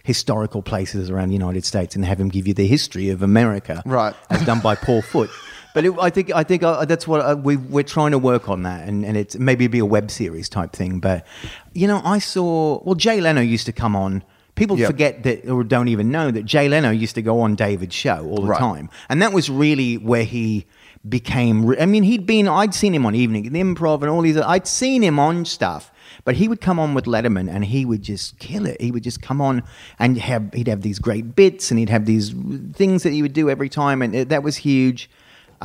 Historical 0.06 0.62
places 0.62 1.10
around 1.10 1.30
the 1.30 1.34
United 1.34 1.64
States 1.64 1.96
and 1.96 2.04
have 2.04 2.20
him 2.20 2.28
give 2.28 2.46
you 2.46 2.54
the 2.54 2.68
history 2.68 3.10
of 3.10 3.22
America, 3.22 3.82
Right. 3.86 4.14
as 4.30 4.46
done 4.46 4.60
by 4.60 4.76
Paul 4.76 5.02
Foot. 5.02 5.30
But 5.74 5.86
it, 5.86 5.94
I 6.00 6.10
think 6.10 6.32
I 6.34 6.44
think 6.44 6.64
uh, 6.64 6.86
that's 6.86 7.08
what 7.08 7.22
uh, 7.22 7.36
we 7.36 7.58
we're 7.58 7.84
trying 7.84 8.12
to 8.12 8.20
work 8.20 8.48
on 8.50 8.64
that, 8.64 8.88
and, 8.88 9.04
and 9.06 9.18
it's 9.18 9.38
maybe 9.38 9.68
be 9.68 9.80
a 9.80 9.86
web 9.86 10.12
series 10.12 10.48
type 10.50 10.74
thing. 10.74 11.00
But 11.00 11.26
you 11.74 11.88
know, 11.88 12.02
I 12.06 12.20
saw 12.20 12.82
well, 12.84 12.96
Jay 12.96 13.20
Leno 13.22 13.42
used 13.42 13.66
to 13.66 13.72
come 13.74 13.96
on. 13.96 14.24
People 14.56 14.78
Yep. 14.78 14.88
forget 14.88 15.24
that 15.24 15.50
or 15.50 15.64
don't 15.64 15.88
even 15.88 16.12
know 16.12 16.30
that 16.30 16.46
Jay 16.46 16.70
Leno 16.70 16.92
used 16.92 17.16
to 17.16 17.24
go 17.24 17.40
on 17.42 17.56
David's 17.56 17.96
show 17.96 18.24
all 18.30 18.42
the 18.44 18.50
Right. 18.50 18.60
time, 18.60 18.90
and 19.10 19.20
that 19.24 19.34
was 19.34 19.50
really 19.50 19.96
where 19.98 20.24
he 20.24 20.68
became. 21.10 21.66
re- 21.66 21.80
I 21.80 21.88
mean, 21.88 22.04
he'd 22.04 22.28
been 22.28 22.48
I'd 22.48 22.76
seen 22.76 22.94
him 22.94 23.06
on 23.06 23.16
Evening 23.16 23.44
the 23.52 23.60
Improv 23.62 24.02
and 24.02 24.10
all 24.12 24.22
these. 24.22 24.38
I'd 24.38 24.68
seen 24.68 25.02
him 25.04 25.18
on 25.20 25.46
stuff. 25.46 25.92
But 26.26 26.36
he 26.36 26.48
would 26.48 26.62
come 26.62 26.80
on 26.80 26.94
with 26.94 27.06
Letterman 27.06 27.50
and 27.54 27.66
he 27.66 27.84
would 27.86 28.04
just 28.04 28.38
kill 28.38 28.66
it. 28.68 28.80
He 28.80 28.92
would 28.92 29.04
just 29.04 29.22
come 29.22 29.42
on 29.42 29.64
and 30.00 30.18
have 30.20 30.54
he'd 30.54 30.68
have 30.68 30.82
these 30.82 31.00
great 31.00 31.36
bits 31.36 31.72
and 31.72 31.80
he'd 31.80 31.90
have 31.90 32.06
these 32.06 32.34
things 32.74 33.02
that 33.04 33.10
he 33.12 33.22
would 33.24 33.34
do 33.34 33.50
every 33.50 33.68
time, 33.70 34.02
and 34.04 34.14
it, 34.16 34.30
that 34.30 34.44
was 34.44 34.58
huge. 34.58 35.10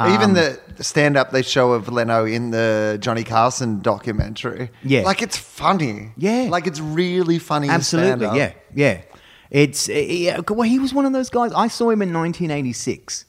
Even 0.06 0.30
Um, 0.30 0.34
the 0.34 0.60
stand 0.80 1.16
up 1.16 1.32
they 1.32 1.42
show 1.42 1.72
of 1.72 1.88
Leno 1.88 2.24
in 2.24 2.50
the 2.50 2.98
Johnny 3.00 3.24
Carson 3.24 3.80
documentary. 3.80 4.70
Yeah. 4.84 5.02
Like 5.02 5.22
it's 5.22 5.36
funny. 5.36 6.12
Yeah. 6.16 6.46
Like 6.50 6.66
it's 6.66 6.80
really 6.80 7.38
funny. 7.38 7.68
Absolutely, 7.68 8.26
stand-up. 8.26 8.36
yeah, 8.36 8.52
yeah. 8.74 9.00
It's 9.50 9.88
uh, 9.88 9.92
yeah, 9.94 10.40
well, 10.48 10.68
he 10.68 10.78
was 10.78 10.92
one 10.94 11.06
of 11.06 11.12
those 11.12 11.30
guys. 11.30 11.52
I 11.52 11.68
saw 11.68 11.90
him 11.90 12.02
in 12.02 12.12
1986 12.12 13.24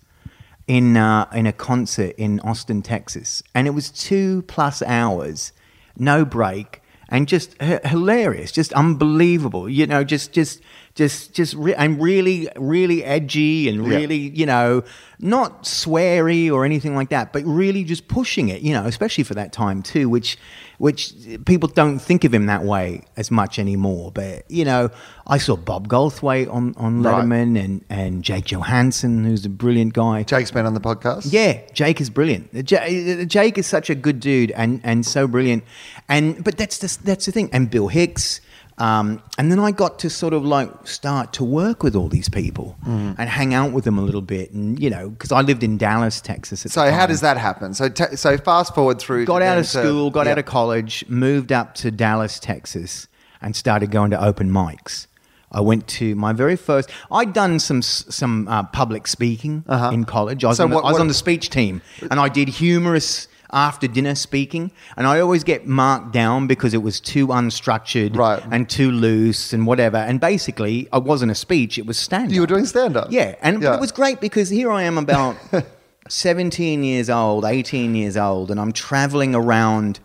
in 0.68 0.98
uh, 0.98 1.26
in 1.34 1.48
a 1.48 1.54
concert 1.54 2.14
in 2.18 2.40
Austin, 2.42 2.82
Texas, 2.82 3.42
and 3.56 3.68
it 3.68 3.72
was 3.72 3.90
two 3.90 4.44
plus 4.44 4.82
hours, 4.84 5.54
no 5.98 6.26
break, 6.26 6.82
and 7.08 7.28
just 7.28 7.56
h- 7.62 7.82
hilarious, 7.86 8.52
just 8.52 8.74
unbelievable. 8.74 9.70
You 9.70 9.88
know, 9.88 10.04
just 10.04 10.34
just 10.34 10.62
just 11.00 11.34
just 11.34 11.54
re- 11.56 11.74
and 11.76 12.02
really 12.02 12.48
really 12.58 13.00
edgy 13.06 13.70
and 13.70 13.78
Yeah. 13.88 13.96
really 13.98 14.18
you 14.40 14.46
know 14.46 14.84
not 15.22 15.64
sweary 15.64 16.50
or 16.50 16.64
anything 16.64 16.96
like 16.96 17.10
that, 17.10 17.34
but 17.34 17.44
really 17.46 17.84
just 17.84 18.08
pushing 18.08 18.48
it. 18.50 18.62
You 18.62 18.72
know, 18.74 18.86
especially 18.86 19.24
for 19.26 19.34
that 19.36 19.52
time 19.52 19.82
too, 19.82 20.06
which 20.16 20.38
which 20.78 21.14
people 21.46 21.68
don't 21.68 22.00
think 22.00 22.24
of 22.24 22.34
him 22.34 22.46
that 22.46 22.64
way 22.64 23.02
as 23.18 23.30
much 23.32 23.60
anymore. 23.60 24.12
But 24.14 24.50
you 24.50 24.64
know, 24.66 24.90
I 25.28 25.38
saw 25.38 25.56
Bob 25.58 25.88
Goldthwait 25.88 26.48
on 26.54 26.74
on 26.78 27.02
Right. 27.04 27.24
Letterman 27.26 27.52
and 27.64 27.84
and 27.90 28.24
Jake 28.24 28.46
Johannsen, 28.46 29.26
who's 29.26 29.46
a 29.46 29.50
brilliant 29.64 29.94
guy. 29.94 30.24
Jake's 30.24 30.52
been 30.52 30.66
on 30.66 30.74
the 30.74 30.82
podcast. 30.82 31.28
Yeah, 31.32 31.60
Jake 31.74 32.00
is 32.02 32.10
brilliant. 32.10 32.50
Ja- 32.72 33.24
Jake 33.26 33.58
is 33.58 33.68
such 33.68 33.90
a 33.90 33.96
good 33.96 34.20
dude 34.20 34.52
and, 34.52 34.80
and 34.84 35.06
so 35.06 35.28
brilliant. 35.28 35.64
And 36.08 36.44
but 36.44 36.58
that's 36.58 36.78
the, 36.84 36.90
that's 37.04 37.26
the 37.26 37.32
thing. 37.32 37.50
And 37.54 37.70
Bill 37.70 37.88
Hicks. 37.88 38.42
Um, 38.80 39.22
and 39.38 39.52
then 39.52 39.60
I 39.60 39.72
got 39.72 40.00
to 40.00 40.10
sort 40.10 40.34
of 40.34 40.46
like 40.46 40.70
start 40.88 41.34
to 41.34 41.44
work 41.44 41.84
with 41.84 41.96
all 41.96 42.08
these 42.08 42.30
people 42.30 42.78
Mm. 42.88 43.16
and 43.18 43.30
hang 43.30 43.54
out 43.54 43.74
with 43.74 43.84
them 43.84 43.98
a 43.98 44.02
little 44.02 44.22
bit. 44.22 44.52
And 44.52 44.80
you 44.82 44.90
know, 44.90 45.10
because 45.10 45.32
I 45.34 45.42
lived 45.42 45.64
in 45.64 45.78
Dallas, 45.78 46.22
Texas. 46.22 46.66
At 46.66 46.72
So 46.72 46.90
how 46.92 47.06
does 47.06 47.22
that 47.22 47.38
happen? 47.38 47.74
So 47.74 47.90
t- 47.90 48.16
so 48.16 48.38
fast 48.38 48.74
forward 48.74 49.00
through. 49.00 49.26
got 49.26 49.42
out 49.42 49.58
of 49.58 49.66
to- 49.66 49.70
school, 49.70 50.10
got 50.12 50.26
yeah. 50.26 50.32
out 50.34 50.38
of 50.40 50.46
college, 50.46 51.04
moved 51.10 51.52
up 51.52 51.76
to 51.76 51.92
Dallas, 51.92 52.40
Texas, 52.40 53.08
and 53.42 53.54
started 53.56 53.92
going 53.92 54.12
to 54.12 54.24
open 54.24 54.50
mics. 54.50 55.08
I 55.52 55.62
went 55.62 55.88
to 56.00 56.14
my 56.16 56.32
very 56.32 56.56
first. 56.56 56.90
I'd 57.12 57.34
done 57.34 57.60
some 57.60 57.82
some 57.82 58.48
uh, 58.48 58.64
public 58.64 59.08
speaking 59.08 59.64
Uh-huh. 59.68 59.90
in 59.92 60.06
college. 60.06 60.46
I 60.46 60.50
was, 60.50 60.58
So 60.58 60.64
on 60.64 60.70
the, 60.70 60.76
what- 60.78 60.86
I 60.86 60.92
was 60.92 61.00
on 61.02 61.08
the 61.10 61.14
speech 61.14 61.50
team, 61.50 61.82
and 62.10 62.20
I 62.20 62.30
did 62.30 62.48
humorous 62.48 63.28
after 63.52 63.88
dinner 63.88 64.16
speaking. 64.16 64.72
And 64.98 65.08
I 65.08 65.20
always 65.20 65.44
get 65.44 65.66
marked 65.68 66.12
down 66.14 66.48
because 66.48 66.74
it 66.74 66.84
was 66.84 67.00
too 67.00 67.28
unstructured 67.28 68.16
Right. 68.16 68.42
and 68.52 68.70
too 68.70 68.92
loose 68.92 69.54
and 69.54 69.66
whatever. 69.68 69.98
And 69.98 70.20
basically, 70.20 70.88
it 70.94 71.04
wasn't 71.04 71.32
a 71.32 71.36
speech; 71.36 71.78
it 71.78 71.86
was 71.86 71.98
stand. 71.98 72.28
Up. 72.28 72.32
You 72.34 72.42
were 72.42 72.48
doing 72.48 72.66
stand 72.66 72.96
up. 72.98 73.08
Yeah, 73.12 73.36
and 73.42 73.62
Yeah. 73.62 73.76
it 73.76 73.80
was 73.80 73.92
great 73.92 74.20
because 74.22 74.50
here 74.50 74.72
I 74.72 74.84
am 74.84 74.98
about 74.98 75.36
17 76.10 76.84
years 76.84 77.10
old, 77.10 77.46
18 77.46 77.96
years 77.96 78.18
old, 78.18 78.50
and 78.52 78.60
I'm 78.60 78.72
traveling 78.72 79.36
around 79.36 80.00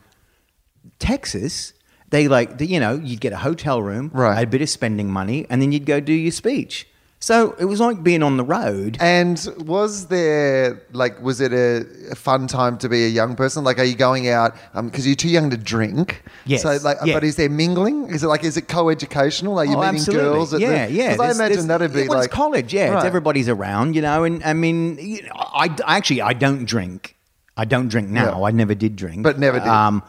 Texas. 0.98 1.72
They 2.10 2.28
like, 2.28 2.60
you 2.60 2.78
know, 2.78 3.00
you'd 3.02 3.20
get 3.20 3.32
a 3.32 3.38
hotel 3.38 3.82
room, 3.82 4.10
Right. 4.12 4.42
a 4.42 4.46
bit 4.46 4.60
of 4.62 4.68
spending 4.70 5.10
money, 5.10 5.46
and 5.50 5.60
then 5.60 5.72
you'd 5.72 5.86
go 5.86 6.00
do 6.00 6.12
your 6.12 6.32
speech. 6.32 6.86
So 7.24 7.54
it 7.58 7.64
was 7.64 7.80
like 7.80 8.02
being 8.02 8.22
on 8.22 8.36
the 8.36 8.44
road. 8.44 8.98
And 9.00 9.38
was 9.64 10.08
there 10.08 10.82
like 10.92 11.14
was 11.22 11.40
it 11.40 11.54
a, 11.54 11.86
a 12.10 12.14
fun 12.14 12.46
time 12.46 12.76
to 12.78 12.88
be 12.90 13.06
a 13.06 13.08
young 13.08 13.34
person? 13.34 13.64
Like, 13.64 13.78
are 13.78 13.84
you 13.84 13.94
going 13.96 14.28
out 14.28 14.54
because 14.74 15.06
you're 15.06 15.16
too 15.16 15.30
young 15.30 15.48
to 15.48 15.56
drink? 15.56 16.22
Yes, 16.44 16.60
So 16.62 16.76
like, 16.82 16.98
yeah. 17.02 17.14
but 17.14 17.24
is 17.24 17.36
there 17.36 17.48
mingling? 17.48 18.10
Is 18.10 18.22
it 18.24 18.26
like 18.26 18.44
is 18.44 18.58
it 18.58 18.68
co-educational? 18.68 19.58
Are 19.58 19.64
you 19.64 19.76
Oh, 19.76 19.80
meeting 19.80 19.96
absolutely. 20.00 20.24
girls? 20.32 20.52
At 20.52 20.60
yeah, 20.60 20.86
the, 20.86 20.92
yeah. 20.92 21.10
'cause 21.16 21.20
I 21.20 21.30
imagine 21.30 21.66
there's- 21.66 21.66
that'd 21.66 21.94
be 21.94 22.08
well, 22.08 22.18
like 22.18 22.26
it's 22.26 22.34
college. 22.34 22.74
Yeah, 22.74 22.88
Right. 22.90 22.96
it's 22.98 23.06
everybody's 23.06 23.48
around, 23.48 23.96
you 23.96 24.02
know. 24.02 24.24
And 24.24 24.44
I 24.44 24.52
mean, 24.52 24.98
I, 25.34 25.74
I 25.86 25.96
actually 25.96 26.20
I 26.20 26.34
don't 26.34 26.66
drink. 26.66 27.16
I 27.56 27.64
don't 27.64 27.88
drink 27.88 28.08
now. 28.10 28.38
Yeah. 28.40 28.44
I 28.48 28.50
never 28.50 28.74
did 28.74 28.96
drink, 28.96 29.22
But 29.22 29.38
never 29.38 29.60
did. 29.60 29.68
Um, 29.68 30.02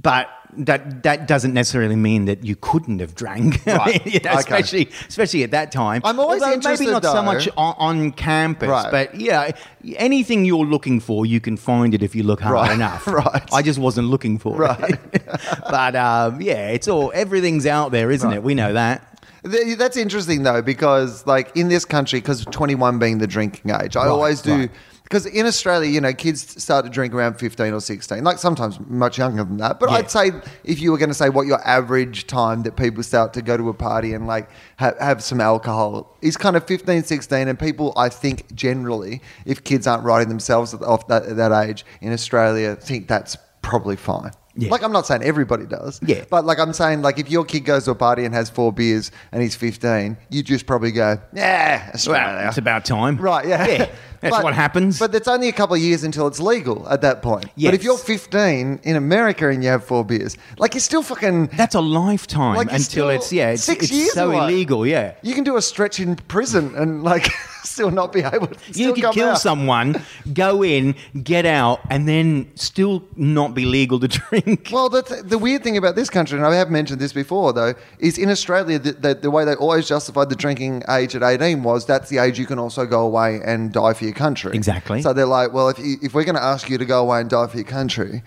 but 0.00 0.28
that 0.56 1.02
that 1.02 1.28
doesn't 1.28 1.52
necessarily 1.52 1.94
mean 1.94 2.24
that 2.24 2.42
you 2.42 2.56
couldn't 2.56 3.00
have 3.00 3.14
drank, 3.14 3.60
Right. 3.66 4.04
you 4.06 4.18
know, 4.20 4.30
Okay. 4.30 4.38
especially 4.38 4.88
especially 5.08 5.42
at 5.42 5.50
that 5.50 5.70
time. 5.72 6.00
I'm 6.04 6.18
always 6.18 6.40
Although 6.42 6.54
interested, 6.54 6.84
maybe 6.84 6.92
not 6.92 7.02
so 7.04 7.22
much 7.22 7.48
on, 7.56 7.74
on 7.78 8.12
campus, 8.12 8.68
Right. 8.68 8.90
but 8.90 9.14
yeah, 9.20 9.50
anything 9.96 10.44
you're 10.46 10.64
looking 10.64 11.00
for, 11.00 11.26
you 11.26 11.38
can 11.40 11.56
find 11.58 11.94
it 11.94 12.02
if 12.02 12.14
you 12.14 12.22
look 12.22 12.40
hard 12.40 12.54
Right. 12.54 12.72
enough. 12.72 13.06
Right. 13.18 13.42
I 13.52 13.60
just 13.62 13.78
wasn't 13.78 14.08
looking 14.08 14.38
for 14.38 14.56
Right. 14.56 14.98
it. 15.12 15.22
but 15.70 15.94
um, 15.94 16.40
yeah, 16.40 16.68
it's 16.70 16.88
all 16.88 17.12
everything's 17.14 17.66
out 17.66 17.92
there, 17.92 18.10
isn't 18.10 18.32
it? 18.32 18.42
We 18.42 18.54
know 18.54 18.72
that. 18.72 19.04
That's 19.44 19.96
interesting 19.96 20.42
though, 20.44 20.62
because 20.62 21.26
like 21.26 21.54
in 21.56 21.68
this 21.68 21.84
country, 21.84 22.20
because 22.20 22.44
21 22.46 22.98
being 22.98 23.18
the 23.18 23.26
drinking 23.26 23.70
age, 23.70 23.96
I 23.96 24.06
always 24.06 24.40
do. 24.40 24.56
right. 24.56 24.70
Because 25.08 25.24
in 25.24 25.46
Australia, 25.46 25.88
you 25.88 26.02
know, 26.02 26.12
kids 26.12 26.62
start 26.62 26.84
to 26.84 26.90
drink 26.90 27.14
around 27.14 27.38
15 27.38 27.72
or 27.72 27.80
16, 27.80 28.22
like 28.22 28.36
sometimes 28.38 28.78
much 28.88 29.16
younger 29.16 29.42
than 29.42 29.56
that. 29.56 29.80
But 29.80 29.88
Yeah. 29.88 29.96
I'd 29.96 30.10
say 30.10 30.32
if 30.64 30.80
you 30.82 30.92
were 30.92 30.98
going 30.98 31.08
to 31.08 31.14
say 31.14 31.30
what 31.30 31.46
your 31.46 31.66
average 31.66 32.26
time 32.26 32.62
that 32.64 32.76
people 32.76 33.02
start 33.02 33.32
to 33.32 33.40
go 33.40 33.56
to 33.56 33.70
a 33.70 33.74
party 33.74 34.12
and 34.12 34.26
like 34.26 34.50
ha- 34.78 34.92
have 35.00 35.22
some 35.22 35.40
alcohol 35.40 36.14
is 36.20 36.36
kind 36.36 36.56
of 36.56 36.66
15, 36.66 37.04
16. 37.04 37.48
And 37.48 37.58
people, 37.58 37.94
I 37.96 38.10
think 38.10 38.54
generally, 38.54 39.22
if 39.46 39.64
kids 39.64 39.86
aren't 39.86 40.04
writing 40.04 40.28
themselves 40.28 40.74
off 40.74 41.06
that, 41.08 41.36
that 41.36 41.52
age 41.52 41.86
in 42.02 42.12
Australia, 42.12 42.76
think 42.76 43.08
that's 43.08 43.38
probably 43.62 43.96
fine. 43.96 44.32
Yeah. 44.56 44.70
Like 44.70 44.82
I'm 44.82 44.90
not 44.92 45.06
saying 45.06 45.22
everybody 45.22 45.66
does, 45.66 46.00
Yeah. 46.04 46.24
but 46.28 46.44
like 46.44 46.58
I'm 46.58 46.72
saying, 46.72 47.00
like 47.00 47.18
if 47.20 47.30
your 47.30 47.44
kid 47.44 47.60
goes 47.60 47.84
to 47.84 47.92
a 47.92 47.94
party 47.94 48.24
and 48.24 48.34
has 48.34 48.50
four 48.50 48.72
beers 48.72 49.12
and 49.30 49.40
he's 49.40 49.54
15, 49.54 50.16
you 50.30 50.42
just 50.42 50.66
probably 50.66 50.90
go, 50.90 51.18
yeah, 51.32 51.92
Australia. 51.94 52.38
Well, 52.40 52.48
it's 52.48 52.58
about 52.58 52.84
time. 52.84 53.16
Right, 53.18 53.46
yeah. 53.46 53.66
Yeah. 53.68 53.90
That's 54.20 54.34
But- 54.36 54.44
what 54.44 54.54
happens. 54.54 54.98
But 54.98 55.14
it's 55.14 55.28
only 55.28 55.48
a 55.48 55.52
couple 55.52 55.76
of 55.76 55.80
years 55.82 56.02
until 56.04 56.26
it's 56.26 56.40
legal 56.40 56.88
at 56.88 57.00
that 57.02 57.22
point. 57.22 57.46
But 57.56 57.74
if 57.74 57.84
you're 57.84 57.98
15 57.98 58.80
in 58.82 58.96
America 58.96 59.48
and 59.48 59.62
you 59.62 59.70
have 59.70 59.84
four 59.84 60.04
beers, 60.04 60.36
like 60.58 60.74
you're 60.74 60.80
still 60.80 61.02
fucking. 61.02 61.50
That's 61.56 61.74
a 61.74 61.80
lifetime 61.80 62.56
Like, 62.56 62.72
until 62.72 63.08
it's 63.10 63.32
yeah, 63.32 63.50
it's, 63.50 63.62
six 63.64 63.84
it's 63.84 63.92
years 63.92 64.12
so 64.14 64.30
away. 64.32 64.38
illegal. 64.52 64.86
Yeah, 64.86 65.12
You 65.22 65.34
can 65.34 65.44
do 65.44 65.56
a 65.56 65.62
stretch 65.62 66.00
in 66.00 66.16
prison 66.16 66.74
and 66.76 67.02
like 67.04 67.28
still 67.64 67.90
not 67.90 68.12
be 68.12 68.20
able 68.22 68.46
to. 68.48 68.56
you 68.72 68.92
could 68.94 69.12
kill 69.12 69.30
out. 69.30 69.40
someone, 69.40 70.02
go 70.32 70.64
in, 70.64 70.94
get 71.22 71.44
out, 71.46 71.80
and 71.90 72.08
then 72.08 72.50
still 72.54 73.04
not 73.16 73.54
be 73.54 73.64
legal 73.66 74.00
to 74.00 74.08
drink. 74.18 74.70
Well, 74.72 74.88
the, 74.88 75.22
the 75.24 75.38
weird 75.38 75.62
thing 75.62 75.76
about 75.76 75.94
this 75.94 76.10
country, 76.10 76.38
and 76.38 76.46
I 76.46 76.54
have 76.56 76.70
mentioned 76.70 77.00
this 77.00 77.12
before, 77.12 77.52
though, 77.52 77.74
is 77.98 78.16
in 78.18 78.30
Australia, 78.30 78.78
the, 78.78 78.92
the, 78.92 79.14
the 79.14 79.30
way 79.30 79.44
they 79.44 79.54
always 79.54 79.86
justified 79.86 80.28
the 80.30 80.36
drinking 80.36 80.82
age 80.88 81.14
at 81.14 81.22
18 81.22 81.62
was 81.62 81.84
that's 81.86 82.08
the 82.08 82.18
age 82.18 82.38
you 82.38 82.46
can 82.46 82.58
also 82.58 82.86
go 82.86 83.02
away 83.02 83.40
and 83.44 83.72
die 83.72 83.92
for 83.92 84.04
your 84.08 84.16
country. 84.16 84.54
Exactly. 84.54 85.02
So 85.02 85.12
they're 85.12 85.26
like, 85.26 85.52
well, 85.52 85.68
if, 85.68 85.78
you, 85.78 85.96
if 86.02 86.14
we're 86.14 86.24
going 86.24 86.34
to 86.36 86.42
ask 86.42 86.68
you 86.68 86.78
to 86.78 86.84
go 86.84 87.00
away 87.02 87.20
and 87.20 87.30
die 87.30 87.46
for 87.46 87.56
your 87.56 87.64
country, 87.66 88.22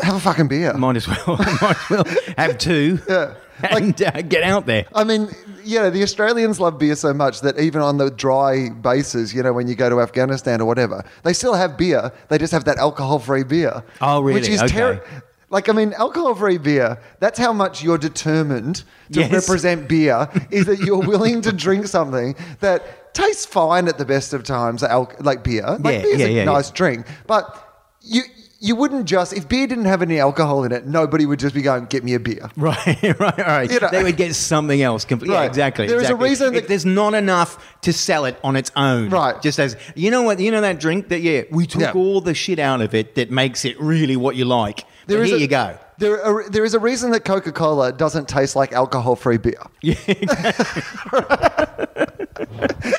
have 0.00 0.14
a 0.14 0.20
fucking 0.20 0.48
beer. 0.48 0.72
Might 0.78 0.96
as 0.96 1.08
well, 1.08 1.36
might 1.60 1.76
as 1.76 1.90
well 1.90 2.04
have 2.38 2.58
two. 2.58 2.98
Yeah. 3.08 3.34
and 3.74 4.02
uh, 4.02 4.20
get 4.20 4.42
out 4.42 4.66
there. 4.66 4.84
I 4.94 5.02
mean, 5.04 5.30
you 5.64 5.78
know, 5.78 5.88
the 5.88 6.02
Australians 6.02 6.60
love 6.60 6.78
beer 6.78 6.94
so 6.94 7.14
much 7.14 7.40
that 7.40 7.58
even 7.58 7.80
on 7.80 7.96
the 7.96 8.10
dry 8.10 8.68
bases, 8.68 9.32
you 9.32 9.42
know, 9.42 9.54
when 9.54 9.66
you 9.66 9.74
go 9.74 9.88
to 9.88 9.98
Afghanistan 10.02 10.60
or 10.60 10.66
whatever, 10.66 11.02
they 11.22 11.32
still 11.32 11.54
have 11.54 11.78
beer. 11.78 12.12
They 12.28 12.36
just 12.36 12.52
have 12.52 12.64
that 12.66 12.76
alcohol-free 12.76 13.44
beer. 13.44 13.82
Oh, 14.02 14.20
really? 14.20 14.40
Which 14.40 14.50
is 14.50 14.60
Okay. 14.60 14.74
terri- 14.78 15.22
Like, 15.48 15.68
I 15.68 15.72
mean, 15.72 15.92
alcohol-free 15.92 16.58
beer, 16.58 16.98
that's 17.20 17.38
how 17.38 17.52
much 17.52 17.82
you're 17.82 17.98
determined 17.98 18.82
to 19.12 19.20
Yes. 19.20 19.30
represent 19.32 19.88
beer, 19.88 20.28
is 20.50 20.66
that 20.66 20.80
you're 20.80 20.98
willing 21.12 21.40
to 21.42 21.52
drink 21.52 21.86
something 21.86 22.34
that 22.60 23.14
tastes 23.14 23.46
fine 23.46 23.86
at 23.86 23.96
the 23.96 24.04
best 24.04 24.32
of 24.34 24.42
times, 24.42 24.82
like 25.20 25.44
beer. 25.44 25.64
Like, 25.80 25.94
Yeah, 25.96 26.02
beer's 26.02 26.18
yeah, 26.20 26.26
a 26.26 26.30
yeah, 26.30 26.44
nice 26.44 26.68
yeah. 26.70 26.74
drink. 26.76 27.06
But 27.26 27.62
you... 28.00 28.22
You 28.58 28.74
wouldn't 28.74 29.04
just 29.04 29.34
if 29.34 29.46
beer 29.50 29.66
didn't 29.66 29.84
have 29.84 30.00
any 30.00 30.18
alcohol 30.18 30.64
in 30.64 30.72
it, 30.72 30.86
nobody 30.86 31.26
would 31.26 31.38
just 31.38 31.54
be 31.54 31.60
going, 31.60 31.84
"Get 31.84 32.02
me 32.02 32.14
a 32.14 32.18
beer." 32.18 32.48
Right, 32.56 32.86
right, 33.20 33.38
right. 33.38 33.70
You 33.70 33.78
know- 33.80 33.90
they 33.92 34.02
would 34.02 34.16
get 34.16 34.34
something 34.34 34.80
else. 34.80 35.04
Completely. 35.04 35.34
Yeah, 35.34 35.40
Right. 35.42 35.46
exactly. 35.50 35.86
There 35.86 35.96
is 35.98 36.04
a 36.04 36.12
exactly. 36.14 36.28
reason 36.30 36.46
If 36.48 36.54
that- 36.62 36.68
there's 36.68 36.86
not 36.86 37.12
enough 37.12 37.76
to 37.82 37.92
sell 37.92 38.24
it 38.24 38.38
on 38.42 38.56
its 38.56 38.72
own. 38.74 39.10
Right. 39.10 39.40
Just 39.42 39.60
as 39.60 39.76
you 39.94 40.10
know 40.10 40.22
what 40.22 40.40
you 40.40 40.50
know 40.50 40.62
that 40.62 40.80
drink 40.80 41.10
that 41.10 41.20
yeah 41.20 41.42
we 41.50 41.66
took 41.66 41.82
Yeah. 41.82 41.92
all 41.92 42.22
the 42.22 42.32
shit 42.32 42.58
out 42.58 42.80
of 42.80 42.94
it 42.94 43.14
that 43.16 43.30
makes 43.30 43.66
it 43.66 43.78
really 43.78 44.16
what 44.16 44.36
you 44.36 44.46
like. 44.46 44.84
There 45.06 45.22
is 45.22 45.30
here 45.30 45.38
a- 45.38 45.40
you 45.40 45.48
go. 45.48 45.78
There, 45.98 46.22
are, 46.22 46.48
there 46.50 46.64
is 46.64 46.74
a 46.74 46.78
reason 46.78 47.10
that 47.12 47.24
Coca 47.24 47.52
Cola 47.52 47.90
doesn't 47.90 48.28
taste 48.28 48.54
like 48.54 48.72
alcohol 48.72 49.16
free 49.16 49.38
beer. 49.38 49.62
Yeah, 49.82 49.94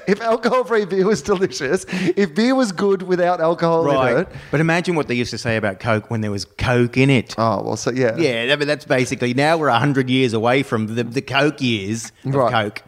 If 0.08 0.22
alcohol 0.22 0.64
free 0.64 0.86
beer 0.86 1.06
was 1.06 1.22
delicious, 1.22 1.86
if 1.90 2.34
beer 2.34 2.56
was 2.56 2.72
good 2.72 3.04
without 3.04 3.40
alcohol 3.40 3.90
in 3.90 4.18
it. 4.20 4.28
But 4.52 4.60
imagine 4.62 4.96
what 4.96 5.08
they 5.08 5.16
used 5.16 5.32
to 5.32 5.38
say 5.38 5.58
about 5.58 5.80
Coke 5.80 6.10
when 6.10 6.22
there 6.22 6.32
was 6.32 6.46
Coke 6.46 6.98
in 6.98 7.10
it. 7.10 7.36
Oh, 7.38 7.62
well, 7.64 7.78
so 7.78 7.92
yeah. 7.92 8.16
Yeah, 8.18 8.46
that- 8.48 8.60
but 8.60 8.68
that's 8.68 8.86
basically 8.86 9.34
now 9.34 9.58
we're 9.58 9.70
hundred 9.70 10.10
years 10.10 10.34
away 10.34 10.64
from 10.64 10.96
the, 10.96 11.04
the 11.04 11.22
Coke 11.22 11.62
years 11.62 12.12
of 12.26 12.36
Right. 12.36 12.52
Coke. 12.52 12.84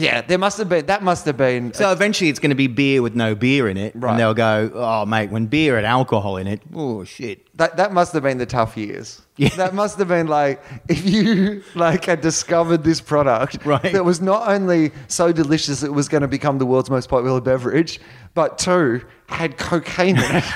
Yeah, 0.00 0.22
there 0.22 0.38
must 0.38 0.56
have 0.58 0.68
been, 0.68 0.86
that 0.86 1.02
must 1.02 1.26
have 1.26 1.36
been. 1.36 1.74
So 1.74 1.92
eventually, 1.92 2.30
it's 2.30 2.38
going 2.38 2.50
to 2.50 2.56
be 2.56 2.66
beer 2.68 3.02
with 3.02 3.14
no 3.14 3.34
beer 3.34 3.68
in 3.68 3.76
it, 3.76 3.92
Right. 3.94 4.12
and 4.12 4.18
they'll 4.20 4.32
go, 4.34 4.70
"Oh, 4.74 5.04
mate, 5.04 5.30
when 5.30 5.46
beer 5.46 5.76
had 5.76 5.84
alcohol 5.84 6.36
in 6.38 6.46
it, 6.46 6.62
oh 6.74 7.04
shit." 7.04 7.46
that, 7.58 7.76
that 7.76 7.92
must 7.92 8.14
have 8.14 8.22
been 8.22 8.38
the 8.38 8.46
tough 8.46 8.76
years. 8.78 9.20
Yeah. 9.36 9.50
That 9.56 9.74
must 9.74 9.98
have 9.98 10.08
been 10.08 10.26
like 10.28 10.62
if 10.88 11.04
you 11.06 11.62
like 11.74 12.06
had 12.06 12.22
discovered 12.22 12.82
this 12.84 13.00
product 13.02 13.58
Right. 13.66 13.92
that 13.92 14.04
was 14.04 14.20
not 14.22 14.48
only 14.48 14.92
so 15.08 15.30
delicious 15.32 15.82
it 15.82 15.92
was 15.92 16.08
going 16.08 16.22
to 16.22 16.28
become 16.28 16.56
the 16.58 16.64
world's 16.66 16.88
most 16.88 17.08
popular 17.10 17.40
beverage, 17.42 18.00
but 18.34 18.56
two 18.56 19.02
had 19.28 19.58
cocaine 19.58 20.16
in 20.16 20.36
it. 20.36 20.44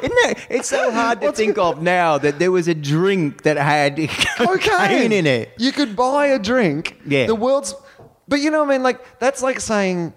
Isn't 0.00 0.12
it? 0.30 0.33
It's 0.48 0.68
so 0.68 0.90
hard 0.92 1.20
to 1.20 1.32
think 1.32 1.58
of 1.58 1.82
now 1.82 2.18
that 2.18 2.38
there 2.38 2.50
was 2.50 2.68
a 2.68 2.74
drink 2.74 3.42
that 3.42 3.56
had 3.56 3.96
cocaine, 4.36 4.58
cocaine 4.58 5.12
in 5.12 5.26
it. 5.26 5.52
You 5.58 5.72
could 5.72 5.96
buy 5.96 6.26
a 6.26 6.38
drink. 6.38 7.00
Yeah. 7.06 7.26
The 7.26 7.34
world's, 7.34 7.74
but 8.28 8.40
you 8.40 8.50
know 8.50 8.60
what 8.60 8.70
I 8.70 8.72
mean? 8.72 8.82
Like 8.82 9.18
that's 9.18 9.42
like 9.42 9.60
saying, 9.60 10.14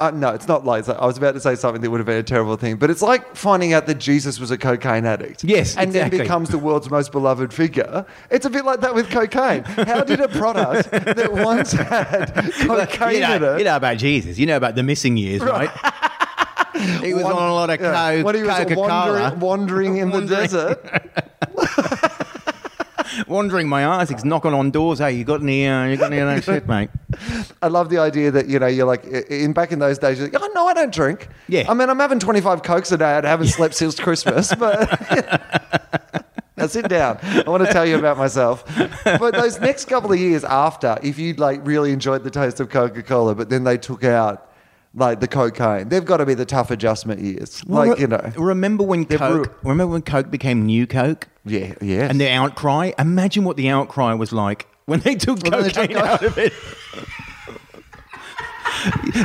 uh, 0.00 0.10
no, 0.10 0.30
it's 0.30 0.48
not 0.48 0.64
like 0.64 0.88
I 0.88 1.06
was 1.06 1.16
about 1.16 1.34
to 1.34 1.40
say 1.40 1.54
something 1.54 1.80
that 1.80 1.88
would 1.88 1.98
have 2.00 2.06
been 2.06 2.18
a 2.18 2.22
terrible 2.24 2.56
thing, 2.56 2.76
but 2.76 2.90
it's 2.90 3.00
like 3.00 3.36
finding 3.36 3.72
out 3.72 3.86
that 3.86 3.96
Jesus 3.96 4.40
was 4.40 4.50
a 4.50 4.58
cocaine 4.58 5.06
addict. 5.06 5.44
Yes, 5.44 5.76
and 5.76 5.90
exactly. 5.90 6.18
then 6.18 6.26
becomes 6.26 6.48
the 6.48 6.58
world's 6.58 6.90
most 6.90 7.12
beloved 7.12 7.52
figure. 7.52 8.04
It's 8.28 8.44
a 8.44 8.50
bit 8.50 8.64
like 8.64 8.80
that 8.80 8.92
with 8.92 9.08
cocaine. 9.08 9.62
How 9.62 10.02
did 10.02 10.20
a 10.20 10.26
product 10.28 10.90
that 10.90 11.32
once 11.32 11.72
had 11.72 12.34
cocaine 12.66 13.14
you, 13.14 13.20
know, 13.20 13.36
in 13.36 13.44
it? 13.44 13.58
you 13.58 13.64
know 13.64 13.76
about 13.76 13.98
Jesus. 13.98 14.36
You 14.36 14.46
know 14.46 14.56
about 14.56 14.74
the 14.74 14.82
missing 14.82 15.16
years, 15.16 15.42
right? 15.42 15.70
He 16.74 17.14
was 17.14 17.24
on 17.24 17.32
a 17.32 17.54
lot 17.54 17.70
of 17.70 17.80
yeah, 17.80 18.16
coke, 18.16 18.26
when 18.26 18.34
he 18.34 18.42
was 18.42 18.56
Coca 18.58 18.74
wandering, 18.74 19.40
wandering 19.40 19.96
in 19.98 20.10
the 20.10 20.26
desert. 20.26 20.78
wandering 23.28 23.68
my 23.68 23.82
ass. 23.82 24.08
He's 24.08 24.24
knocking 24.24 24.52
on 24.52 24.70
doors. 24.70 24.98
Hey, 24.98 25.12
you 25.12 25.24
got 25.24 25.42
any? 25.42 25.66
Uh, 25.66 25.86
you 25.86 25.96
got 25.96 26.12
any 26.12 26.20
of 26.20 26.28
that 26.28 26.44
shit, 26.44 26.68
mate? 26.68 26.90
I 27.62 27.68
love 27.68 27.90
the 27.90 27.98
idea 27.98 28.30
that 28.30 28.48
you 28.48 28.58
know 28.58 28.66
you're 28.66 28.86
like 28.86 29.04
in 29.04 29.52
back 29.52 29.72
in 29.72 29.78
those 29.78 29.98
days. 29.98 30.18
You're 30.18 30.28
like, 30.28 30.42
oh 30.42 30.50
no, 30.54 30.66
I 30.66 30.74
don't 30.74 30.92
drink. 30.92 31.28
Yeah. 31.48 31.70
I 31.70 31.74
mean, 31.74 31.88
I'm 31.88 31.98
having 31.98 32.18
25 32.18 32.62
cokes 32.62 32.92
a 32.92 32.98
day. 32.98 33.04
I 33.04 33.26
haven't 33.26 33.48
slept 33.48 33.74
since 33.74 33.98
Christmas, 33.98 34.54
but. 34.54 36.20
Now 36.56 36.68
sit 36.68 36.88
down. 36.88 37.18
I 37.20 37.50
want 37.50 37.66
to 37.66 37.72
tell 37.72 37.84
you 37.84 37.98
about 37.98 38.16
myself. 38.16 38.64
But 39.04 39.34
those 39.34 39.58
next 39.58 39.86
couple 39.86 40.12
of 40.12 40.20
years 40.20 40.44
after, 40.44 40.96
if 41.02 41.18
you'd 41.18 41.40
like 41.40 41.66
really 41.66 41.90
enjoyed 41.90 42.22
the 42.22 42.30
taste 42.30 42.60
of 42.60 42.68
Coca 42.70 43.02
Cola, 43.02 43.34
but 43.34 43.50
then 43.50 43.64
they 43.64 43.76
took 43.76 44.04
out 44.04 44.53
like 44.94 45.20
the 45.20 45.28
cocaine, 45.28 45.88
they've 45.88 46.04
got 46.04 46.18
to 46.18 46.26
be 46.26 46.34
the 46.34 46.44
tough 46.44 46.70
adjustment 46.70 47.20
years. 47.20 47.62
like 47.66 47.98
you 47.98 48.06
know, 48.06 48.32
Remember 48.36 48.84
when 48.84 49.04
Coke? 49.04 49.56
Remember 49.62 49.92
when 49.92 50.02
Coke 50.02 50.30
became 50.30 50.66
New 50.66 50.86
Coke? 50.86 51.28
yeah, 51.44 51.74
yeah. 51.80 52.08
And 52.08 52.20
the 52.20 52.30
outcry. 52.30 52.92
Imagine 52.98 53.44
what 53.44 53.56
the 53.56 53.68
outcry 53.68 54.14
was 54.14 54.32
like 54.32 54.66
when 54.86 55.00
they 55.00 55.14
took 55.14 55.42
When 55.42 55.62
they 55.62 55.70
cocaine 55.70 55.88
took 55.88 55.96
out 55.96 56.22
of 56.22 56.38
it. 56.38 56.52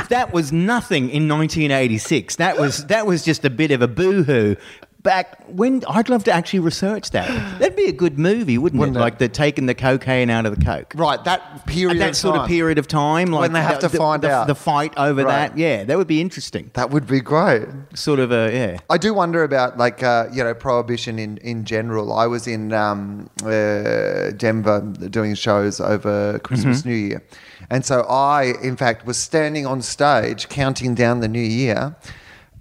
that 0.08 0.32
was 0.32 0.52
nothing 0.52 1.10
in 1.10 1.28
1986. 1.28 2.36
That 2.36 2.58
was 2.58 2.86
that 2.86 3.06
was 3.06 3.24
just 3.24 3.44
a 3.44 3.50
bit 3.50 3.70
of 3.70 3.82
a 3.82 3.88
boohoo. 3.88 4.56
Back 5.02 5.42
when 5.48 5.82
I'd 5.88 6.10
love 6.10 6.24
to 6.24 6.32
actually 6.32 6.58
research 6.60 7.12
that. 7.12 7.26
That'd 7.58 7.74
be 7.74 7.86
a 7.86 7.92
good 7.92 8.18
movie, 8.18 8.58
wouldn't, 8.58 8.78
Wouldn't 8.78 8.96
it? 8.98 9.00
it? 9.00 9.02
Like 9.02 9.16
the 9.18 9.28
taking 9.30 9.64
the 9.64 9.74
cocaine 9.74 10.28
out 10.28 10.44
of 10.44 10.58
the 10.58 10.62
coke. 10.62 10.92
right, 10.94 11.22
that 11.24 11.64
period 11.66 11.96
At 11.96 11.98
that 12.00 12.08
of 12.10 12.16
sort 12.16 12.36
of 12.36 12.46
period 12.46 12.76
of 12.76 12.86
time, 12.86 13.28
like 13.30 13.40
when 13.40 13.52
they 13.54 13.62
have 13.62 13.80
the- 13.80 13.88
to 13.88 13.92
the- 13.92 13.96
find 13.96 14.22
the, 14.22 14.30
out. 14.30 14.46
the 14.46 14.54
fight 14.54 14.92
over 14.98 15.24
Right. 15.24 15.48
that. 15.48 15.56
Yeah, 15.58 15.84
that 15.84 15.96
would 15.96 16.06
be 16.06 16.20
interesting. 16.20 16.70
That 16.74 16.90
would 16.90 17.06
be 17.06 17.20
great. 17.20 17.66
Sort 17.94 18.18
of 18.18 18.30
a 18.30 18.50
yeah. 18.52 18.78
I 18.90 18.98
do 18.98 19.14
wonder 19.14 19.42
about 19.42 19.78
like 19.78 20.02
uh, 20.02 20.26
you 20.32 20.44
know 20.44 20.52
prohibition 20.52 21.18
in, 21.18 21.38
in 21.38 21.64
general. 21.64 22.12
I 22.12 22.26
was 22.26 22.46
in 22.46 22.72
um, 22.74 23.30
uh, 23.42 24.32
Denver 24.36 24.80
doing 25.08 25.34
shows 25.34 25.80
over 25.80 26.38
Christmas 26.40 26.84
New 26.84 26.94
Year, 26.94 27.22
and 27.70 27.86
so 27.86 28.02
I 28.02 28.52
in 28.62 28.76
fact 28.76 29.06
was 29.06 29.16
standing 29.16 29.64
on 29.66 29.80
stage 29.80 30.50
counting 30.50 30.94
down 30.94 31.20
the 31.20 31.28
New 31.28 31.40
Year. 31.40 31.96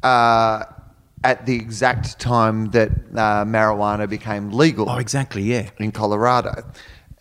Uh, 0.04 0.64
at 1.24 1.46
the 1.46 1.56
exact 1.56 2.20
time 2.20 2.72
that 2.72 2.92
uh, 2.92 3.44
marijuana 3.46 4.10
became 4.10 4.52
legal 4.52 4.90
Oh, 4.90 4.98
exactly. 4.98 5.44
Yeah. 5.44 5.70
in 5.78 5.92
Colorado, 5.92 6.64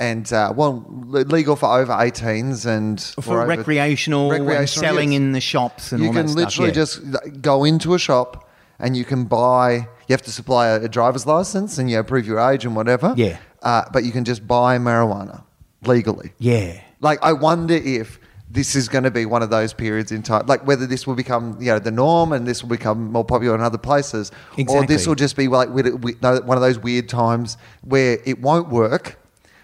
and 0.00 0.32
uh, 0.32 0.52
well, 0.54 0.84
legal 0.88 1.56
for 1.56 1.66
over 1.66 1.92
18s 1.92 2.66
and 2.66 3.00
For 3.24 3.44
recreational, 3.44 4.30
recreational 4.30 4.66
selling 4.66 5.12
use 5.12 5.16
in 5.20 5.32
the 5.32 5.40
shops 5.40 5.90
and 5.90 6.02
you 6.02 6.08
all 6.08 6.14
can 6.14 6.32
literally 6.34 6.68
yeah. 6.68 6.74
just 6.74 7.00
go 7.42 7.64
into 7.64 7.94
a 7.94 7.98
shop 7.98 8.48
and 8.78 8.96
you 8.96 9.04
can 9.04 9.24
buy. 9.24 9.88
You 10.06 10.12
have 10.12 10.22
to 10.22 10.30
supply 10.30 10.68
a, 10.68 10.88
driver's 10.88 11.26
license 11.26 11.78
and 11.78 11.90
you 11.90 12.02
prove 12.04 12.26
your 12.26 12.38
age 12.38 12.64
and 12.64 12.76
whatever. 12.76 13.12
Yeah. 13.16 13.38
Uh, 13.60 13.84
but 13.92 14.04
you 14.04 14.12
can 14.12 14.24
just 14.24 14.46
buy 14.46 14.78
marijuana 14.78 15.42
legally. 15.84 16.32
Yeah. 16.38 16.80
Like, 17.00 17.18
I 17.22 17.32
wonder 17.32 17.74
if 17.74 18.20
this 18.50 18.74
is 18.74 18.88
going 18.88 19.04
to 19.04 19.10
be 19.10 19.26
one 19.26 19.42
of 19.42 19.50
those 19.50 19.72
periods 19.74 20.10
in 20.10 20.22
time, 20.22 20.46
like 20.46 20.66
whether 20.66 20.86
this 20.86 21.06
will 21.06 21.14
become, 21.14 21.56
you 21.60 21.66
know, 21.66 21.78
the 21.78 21.90
norm 21.90 22.32
and 22.32 22.46
this 22.46 22.62
will 22.62 22.70
become 22.70 23.12
more 23.12 23.24
popular 23.24 23.54
in 23.54 23.60
other 23.60 23.78
places, 23.78 24.30
or 24.74 24.86
this 24.86 25.06
will 25.06 25.14
just 25.16 25.36
be 25.36 25.48
like 25.48 25.68
we- 25.70 25.90
we- 25.92 26.16
no, 26.22 26.40
one 26.40 26.56
of 26.56 26.62
those 26.62 26.78
weird 26.78 27.08
times 27.08 27.56
where 27.82 28.18
it 28.24 28.40
won't 28.40 28.68
work. 28.70 29.18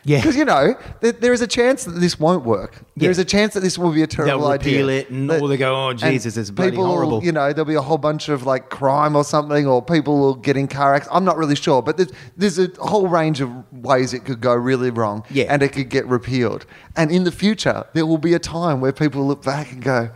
Yeah. 0.07 0.19
because 0.19 0.37
you 0.37 0.45
know 0.45 0.75
there, 1.01 1.13
there 1.13 1.33
is 1.33 1.41
a 1.41 1.47
chance 1.47 1.85
that 1.85 1.93
this 1.93 2.21
won't 2.21 2.45
work. 2.45 2.73
There 2.97 3.07
Yeah. 3.07 3.11
is 3.11 3.19
a 3.19 3.25
chance 3.25 3.55
that 3.55 3.61
this 3.61 3.79
will 3.79 3.91
be 3.91 4.03
a 4.03 4.07
terrible 4.07 4.41
They'll 4.43 4.51
idea. 4.53 4.73
repeal 4.73 4.89
it 4.91 5.11
and 5.11 5.31
That- 5.31 5.41
all 5.41 5.49
they 5.49 5.57
go, 5.57 5.75
"Oh, 5.89 5.93
Jesus, 5.95 6.37
it's 6.37 6.51
bloody 6.51 6.73
people 6.73 6.87
horrible." 6.87 7.25
You 7.25 7.33
know, 7.33 7.53
there'll 7.53 7.65
be 7.65 7.75
a 7.75 7.83
whole 7.83 7.99
bunch 7.99 8.29
of 8.29 8.45
like 8.45 8.69
crime 8.69 9.17
or 9.17 9.25
something, 9.25 9.67
or 9.67 9.81
people 9.83 10.19
will 10.19 10.35
get 10.35 10.57
in 10.57 10.69
car 10.69 10.95
accidents. 10.95 11.17
I'm 11.17 11.25
not 11.25 11.39
really 11.39 11.57
sure, 11.57 11.81
but 11.83 11.97
there's, 11.97 12.13
there's 12.37 12.59
a 12.59 12.69
whole 12.81 13.09
range 13.09 13.41
of 13.41 13.49
ways 13.73 14.13
it 14.13 14.25
could 14.25 14.41
go 14.41 14.55
really 14.55 14.91
wrong, 14.91 15.25
Yeah. 15.31 15.47
and 15.49 15.63
it 15.63 15.73
could 15.73 15.89
get 15.89 16.07
repealed. 16.07 16.67
And 16.97 17.11
in 17.11 17.25
the 17.25 17.33
future, 17.33 17.85
there 17.95 18.05
will 18.07 18.19
be 18.19 18.35
a 18.35 18.39
time 18.39 18.81
where 18.81 18.93
people 18.93 19.27
look 19.27 19.43
back 19.43 19.73
and 19.73 19.83
go. 19.83 20.11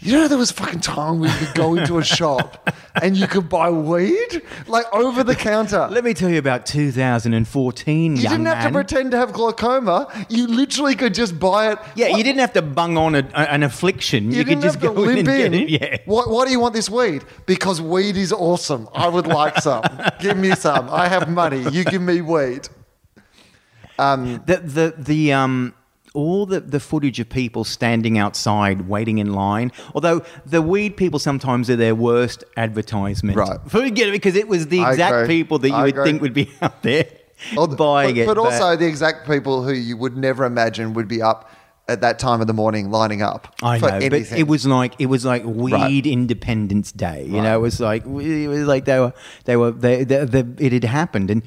You 0.00 0.12
know, 0.12 0.28
there 0.28 0.38
was 0.38 0.52
a 0.52 0.54
fucking 0.54 0.78
time 0.80 1.18
where 1.18 1.28
you 1.28 1.46
could 1.46 1.56
go 1.56 1.74
into 1.74 1.98
a 1.98 2.04
shop 2.04 2.70
and 3.02 3.16
you 3.16 3.26
could 3.26 3.48
buy 3.48 3.68
weed, 3.68 4.42
like 4.68 4.86
over 4.94 5.24
the 5.24 5.34
counter. 5.34 5.88
Let 5.90 6.04
me 6.04 6.14
tell 6.14 6.30
you 6.30 6.38
about 6.38 6.66
2014, 6.66 8.14
You 8.16 8.22
didn't 8.22 8.46
have 8.46 8.64
to 8.64 8.70
pretend 8.72 9.10
to 9.10 9.16
have 9.16 9.32
glaucoma. 9.32 10.06
You 10.28 10.46
literally 10.46 10.94
could 10.94 11.14
just 11.14 11.40
buy 11.40 11.72
it. 11.72 11.78
Yeah, 11.96 12.10
What- 12.10 12.18
you 12.18 12.22
didn't 12.24 12.38
have 12.38 12.52
to 12.52 12.62
bung 12.62 12.96
on 12.96 13.16
a, 13.16 13.28
a- 13.34 13.50
an 13.52 13.64
affliction. 13.64 14.30
You, 14.30 14.38
You, 14.38 14.44
could 14.44 14.60
just 14.60 14.78
go 14.80 15.02
in 15.02 15.18
and 15.18 15.28
in. 15.28 15.52
get 15.52 15.54
it. 15.54 15.68
Yeah. 15.68 15.96
Why, 16.04 16.22
why 16.26 16.44
do 16.44 16.52
you 16.52 16.60
want 16.60 16.74
this 16.74 16.88
weed? 16.88 17.24
Because 17.46 17.80
weed 17.82 18.16
is 18.16 18.32
awesome. 18.32 18.88
I 18.94 19.08
would 19.08 19.26
like 19.26 19.58
some. 19.58 19.82
give 20.20 20.36
me 20.36 20.52
some. 20.52 20.88
I 20.90 21.08
have 21.08 21.28
money. 21.28 21.62
You 21.72 21.82
give 21.82 22.02
me 22.02 22.20
weed. 22.20 22.68
Um, 23.98 24.42
The 24.46 24.56
the 24.58 24.94
the 24.96 25.32
um 25.32 25.74
all 26.18 26.46
the, 26.46 26.60
the 26.60 26.80
footage 26.80 27.18
of 27.20 27.28
people 27.28 27.62
standing 27.64 28.18
outside 28.18 28.88
waiting 28.88 29.18
in 29.18 29.32
line. 29.32 29.70
Although 29.94 30.22
the 30.44 30.60
weed 30.60 30.96
people 30.96 31.18
sometimes 31.20 31.70
are 31.70 31.76
their 31.76 31.94
worst 31.94 32.42
advertisement. 32.56 33.36
Right. 33.38 33.58
Forget 33.68 34.08
it 34.08 34.12
because 34.12 34.34
it 34.34 34.48
was 34.48 34.66
the 34.66 34.80
I 34.80 34.90
exact 34.92 35.14
agree. 35.14 35.28
people 35.38 35.58
that 35.60 35.68
you 35.68 35.74
I 35.74 35.82
would 35.84 35.94
agree. 35.94 36.04
think 36.04 36.22
would 36.22 36.34
be 36.34 36.50
out 36.62 36.82
there 36.82 37.06
the- 37.54 37.66
buying 37.68 38.14
but, 38.16 38.20
it. 38.22 38.26
But 38.26 38.38
also 38.38 38.74
the 38.76 38.86
exact 38.86 39.26
people 39.28 39.62
who 39.62 39.72
you 39.72 39.96
would 39.96 40.16
never 40.16 40.44
imagine 40.44 40.92
would 40.94 41.08
be 41.08 41.22
up 41.22 41.50
at 41.86 42.00
that 42.02 42.18
time 42.18 42.40
of 42.42 42.46
the 42.46 42.52
morning 42.52 42.90
lining 42.90 43.22
up 43.22 43.54
I 43.62 43.78
for 43.78 43.86
know, 43.90 44.10
but 44.10 44.12
it 44.32 44.46
was 44.46 44.66
like 44.66 44.94
it 44.98 45.06
was 45.06 45.24
like 45.24 45.42
weed 45.44 45.72
Right. 45.72 46.06
Independence 46.06 46.92
Day. 46.92 47.24
You 47.26 47.36
Right. 47.36 47.44
know, 47.44 47.58
it 47.58 47.62
was 47.62 47.80
like 47.80 48.04
it 48.04 48.48
was 48.48 48.64
like 48.66 48.84
they 48.84 48.98
were 49.00 49.12
they 49.44 49.56
were 49.56 49.70
they, 49.70 50.04
they, 50.04 50.24
they, 50.26 50.44
it 50.66 50.72
had 50.72 50.84
happened, 50.84 51.30
and 51.30 51.42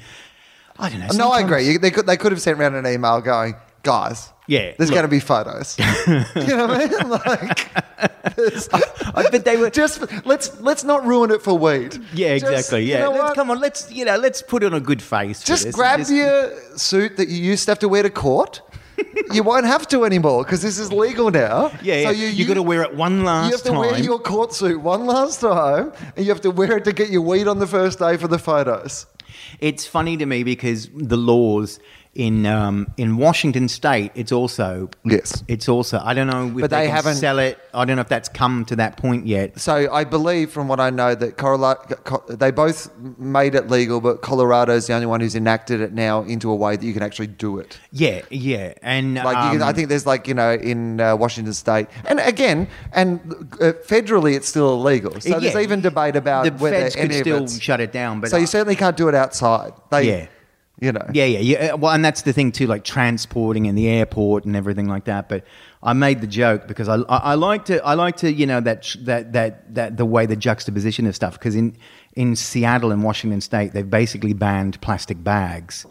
I 0.78 0.88
don't 0.88 0.98
know. 1.00 1.08
no, 1.14 1.30
I 1.30 1.40
agree. 1.42 1.76
They 1.76 1.90
could, 1.92 2.06
they 2.06 2.16
could 2.16 2.32
have 2.32 2.40
sent 2.40 2.58
around 2.58 2.74
an 2.74 2.86
email 2.86 3.20
going, 3.20 3.54
guys, 3.84 4.32
Yeah, 4.52 4.72
there's 4.76 4.90
look." 4.90 4.96
going 4.98 5.08
to 5.10 5.16
be 5.18 5.20
photos. 5.20 5.76
you 5.78 6.56
know 6.56 6.66
what 6.66 6.80
I 6.80 6.86
mean? 6.86 7.08
Like, 7.10 8.36
there's- 8.36 8.68
I- 9.18 9.28
but 9.30 9.44
they 9.44 9.56
were 9.56 9.70
just 9.70 9.96
let's 10.26 10.46
let's 10.60 10.84
not 10.84 11.00
ruin 11.06 11.30
it 11.30 11.42
for 11.42 11.54
weed. 11.58 11.92
Yeah, 12.14 12.38
Just, 12.38 12.52
exactly. 12.52 12.82
you 12.84 12.92
Yeah, 12.92 13.00
know 13.04 13.10
let's, 13.12 13.22
what? 13.22 13.34
come 13.34 13.50
on. 13.50 13.60
Let's 13.60 13.90
you 13.90 14.04
know, 14.04 14.16
let's 14.16 14.40
put 14.42 14.62
on 14.64 14.74
a 14.74 14.80
good 14.80 15.02
face. 15.02 15.40
for 15.40 15.46
Just 15.52 15.64
this 15.64 15.74
and 15.74 15.74
grab 15.74 15.98
just- 16.00 16.10
your 16.12 16.78
suit 16.78 17.16
that 17.18 17.28
you 17.28 17.38
used 17.52 17.64
to 17.66 17.70
have 17.72 17.78
to 17.80 17.88
wear 17.88 18.02
to 18.02 18.10
court. 18.10 18.62
you 19.32 19.42
won't 19.42 19.66
have 19.66 19.88
to 19.88 20.04
anymore 20.04 20.44
because 20.44 20.60
this 20.62 20.78
is 20.78 20.92
legal 20.92 21.30
now. 21.30 21.70
Yeah, 21.82 21.94
yeah. 21.96 22.04
So 22.06 22.10
you, 22.10 22.26
you, 22.28 22.44
got 22.46 22.54
to 22.54 22.62
wear 22.62 22.82
it 22.82 22.94
one 22.94 23.24
last 23.24 23.42
time. 23.42 23.46
You 23.50 23.56
have 23.56 23.62
to 23.64 23.70
time. 23.70 23.78
wear 23.80 23.98
your 23.98 24.18
court 24.20 24.52
suit 24.52 24.80
one 24.80 25.06
last 25.06 25.40
time, 25.40 25.92
and 26.16 26.24
you 26.24 26.30
have 26.30 26.42
to 26.42 26.50
wear 26.50 26.76
it 26.76 26.84
to 26.84 26.92
get 26.92 27.08
your 27.10 27.22
weed 27.22 27.48
on 27.48 27.58
the 27.58 27.66
first 27.66 27.98
day 27.98 28.16
for 28.16 28.28
the 28.28 28.38
photos. 28.38 29.06
It's 29.60 29.86
funny 29.86 30.16
to 30.18 30.26
me 30.26 30.42
because 30.44 30.88
the 30.94 31.16
laws 31.16 31.80
in 32.14 32.44
um, 32.44 32.92
in 32.98 33.16
Washington 33.16 33.68
State, 33.68 34.12
it's 34.14 34.32
also 34.32 34.90
Yes. 35.04 35.42
it's 35.48 35.66
also 35.68 35.98
I 36.04 36.12
don't 36.12 36.26
know 36.26 36.48
if 36.48 36.54
But 36.60 36.70
they, 36.70 36.82
they 36.82 36.88
haven't- 36.88 37.14
sell 37.14 37.38
it. 37.38 37.58
I 37.72 37.86
don't 37.86 37.96
know 37.96 38.02
if 38.02 38.08
that's 38.08 38.28
come 38.28 38.66
to 38.66 38.76
that 38.76 38.98
point 38.98 39.26
yet. 39.26 39.58
So 39.58 39.90
I 39.90 40.04
believe, 40.04 40.50
from 40.50 40.68
what 40.68 40.78
I 40.78 40.90
know, 40.90 41.14
that 41.14 41.38
Colorado, 41.38 41.96
they 42.28 42.50
both 42.50 42.90
made 43.18 43.54
it 43.54 43.70
legal, 43.70 44.02
but 44.02 44.20
Colorado's 44.20 44.86
the 44.88 44.92
only 44.92 45.06
one 45.06 45.20
who's 45.20 45.34
enacted 45.34 45.80
it 45.80 45.94
now 45.94 46.20
into 46.22 46.50
a 46.50 46.54
way 46.54 46.76
that 46.76 46.84
you 46.84 46.92
can 46.92 47.02
actually 47.02 47.28
do 47.28 47.58
it. 47.58 47.78
Yeah, 47.92 48.20
yeah, 48.28 48.74
and 48.82 49.14
Like 49.14 49.36
you 49.46 49.52
can, 49.58 49.62
um, 49.62 49.68
I 49.68 49.72
think 49.72 49.88
there's 49.88 50.04
like 50.06 50.28
you 50.28 50.34
know 50.34 50.52
in 50.52 51.00
uh, 51.00 51.16
Washington 51.16 51.54
State, 51.54 51.86
and 52.04 52.20
again, 52.20 52.68
and 52.92 53.20
uh, 53.60 53.72
federally 53.86 54.36
it's 54.36 54.48
still 54.48 54.74
illegal. 54.74 55.18
So 55.20 55.40
there's 55.40 55.56
even 55.56 55.80
debate 55.80 56.16
about 56.16 56.44
the 56.44 56.50
whether 56.52 56.76
feds 56.76 56.94
could 56.96 57.14
still 57.14 57.44
it's, 57.44 57.58
shut 57.58 57.80
it 57.80 57.90
down. 57.90 58.20
But 58.20 58.28
so 58.30 58.36
you 58.36 58.46
certainly 58.46 58.76
can't 58.76 58.98
do 58.98 59.08
it 59.08 59.14
outside. 59.14 59.72
They, 59.90 60.08
Yeah. 60.08 60.26
You 60.82 60.90
know, 60.90 61.06
Yeah, 61.14 61.26
yeah, 61.26 61.38
yeah. 61.38 61.74
Uh, 61.74 61.76
well, 61.76 61.92
and 61.92 62.04
that's 62.04 62.22
the 62.22 62.32
thing 62.32 62.50
too, 62.50 62.66
like 62.66 62.82
transporting 62.82 63.66
in 63.66 63.76
the 63.76 63.88
airport 63.88 64.44
and 64.44 64.56
everything 64.56 64.88
like 64.88 65.04
that. 65.04 65.28
But 65.28 65.44
I 65.80 65.92
made 65.92 66.20
the 66.20 66.26
joke 66.26 66.66
because 66.66 66.88
I, 66.88 66.96
I, 66.96 67.16
I 67.32 67.34
like 67.34 67.66
to, 67.66 67.82
I 67.84 67.94
like 67.94 68.16
to, 68.16 68.32
you 68.32 68.46
know, 68.46 68.60
that 68.60 68.96
that 69.02 69.32
that 69.32 69.74
that 69.76 69.96
the 69.96 70.04
way 70.04 70.26
the 70.26 70.34
juxtaposition 70.34 71.06
of 71.06 71.14
stuff. 71.14 71.34
Because 71.38 71.54
in 71.54 71.76
in 72.14 72.34
Seattle 72.34 72.90
and 72.90 73.04
Washington 73.04 73.40
State, 73.40 73.74
they've 73.74 73.88
basically 73.88 74.32
banned 74.32 74.80
plastic 74.80 75.22
bags. 75.22 75.86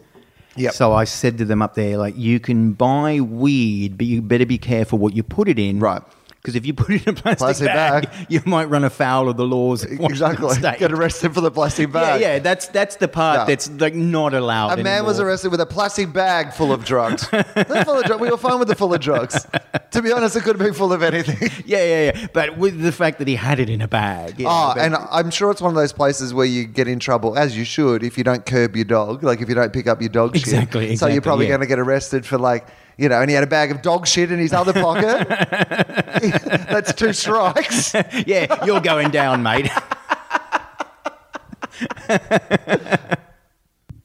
Yep. 0.57 0.73
So 0.73 0.91
I 0.91 1.05
said 1.05 1.37
to 1.37 1.45
them 1.45 1.61
up 1.61 1.75
there, 1.75 1.97
like, 1.97 2.17
you 2.17 2.41
can 2.41 2.73
buy 2.73 3.21
weed, 3.21 3.97
but 3.97 4.05
you 4.05 4.21
better 4.21 4.45
be 4.45 4.57
careful 4.57 4.99
what 4.99 5.15
you 5.15 5.23
put 5.23 5.47
it 5.47 5.57
in. 5.57 5.79
Right. 5.79 6.01
Because 6.41 6.55
if 6.55 6.65
you 6.65 6.73
put 6.73 6.89
it 6.89 7.03
in 7.05 7.09
a 7.09 7.13
plastic, 7.13 7.37
Plastic 7.37 7.67
bag, 7.67 8.09
bag. 8.09 8.25
you 8.27 8.41
might 8.45 8.65
run 8.65 8.83
afoul 8.83 9.29
of 9.29 9.37
the 9.37 9.45
laws. 9.45 9.83
exactly. 9.83 10.49
State. 10.55 10.79
Get 10.79 10.91
arrested 10.91 11.35
for 11.35 11.41
the 11.41 11.51
plastic 11.51 11.91
bag. 11.91 12.19
yeah. 12.19 12.33
yeah, 12.33 12.39
That's 12.39 12.67
that's 12.69 12.95
the 12.95 13.07
part 13.07 13.41
No. 13.41 13.45
that's 13.45 13.69
like 13.79 13.93
not 13.93 14.33
allowed. 14.33 14.79
A 14.79 14.83
man 14.83 15.05
was 15.05 15.19
arrested 15.19 15.51
with 15.51 15.61
a 15.61 15.67
plastic 15.67 16.11
bag 16.11 16.51
full 16.53 16.73
of 16.73 16.83
drugs. 16.83 17.25
Full 17.25 17.39
of 17.99 18.05
drugs. 18.05 18.19
We 18.19 18.29
were 18.31 18.37
fine 18.37 18.57
with 18.59 18.67
the 18.69 18.75
full 18.75 18.91
of 18.93 18.99
drugs. 19.01 19.45
To 19.91 20.01
be 20.01 20.11
honest, 20.11 20.35
it 20.35 20.41
could 20.41 20.55
have 20.57 20.65
been 20.65 20.73
full 20.73 20.93
of 20.93 21.03
anything. 21.03 21.49
Yeah, 21.65 21.83
yeah, 21.83 22.11
yeah. 22.11 22.27
But 22.33 22.57
with 22.57 22.81
the 22.81 22.91
fact 22.91 23.19
that 23.19 23.27
he 23.27 23.35
had 23.35 23.59
it 23.59 23.69
in 23.69 23.81
a 23.81 23.87
bag. 23.87 24.39
know, 24.39 24.45
Oh, 24.47 24.51
ah, 24.51 24.75
and 24.79 24.95
I'm 24.95 25.29
sure 25.31 25.51
it's 25.51 25.61
one 25.61 25.69
of 25.71 25.75
those 25.75 25.93
places 25.93 26.33
where 26.33 26.45
you 26.45 26.65
get 26.65 26.87
in 26.87 26.99
trouble, 26.99 27.37
as 27.37 27.55
you 27.57 27.63
should, 27.65 28.01
if 28.03 28.17
you 28.17 28.23
don't 28.23 28.45
curb 28.45 28.75
your 28.75 28.85
dog. 28.85 29.23
Like 29.23 29.41
if 29.41 29.47
you 29.49 29.55
don't 29.55 29.71
pick 29.71 29.87
up 29.87 30.01
your 30.01 30.09
dog 30.09 30.35
shit. 30.35 30.43
Exactly, 30.47 30.95
So 30.95 31.07
you're 31.07 31.21
probably 31.21 31.45
yeah. 31.45 31.51
going 31.51 31.61
to 31.61 31.67
get 31.67 31.77
arrested 31.79 32.25
for 32.25 32.37
like, 32.37 32.67
you 32.97 33.09
know, 33.09 33.21
and 33.21 33.29
he 33.29 33.35
had 33.35 33.43
a 33.43 33.47
bag 33.47 33.71
of 33.71 33.81
dog 33.81 34.07
shit 34.07 34.31
in 34.31 34.39
his 34.39 34.53
other 34.53 34.73
pocket. 34.73 35.27
That's 36.69 36.93
two 36.93 37.13
strikes. 37.13 37.93
yeah, 38.25 38.65
you're 38.65 38.81
going 38.81 39.11
down, 39.11 39.43
mate. 39.43 39.69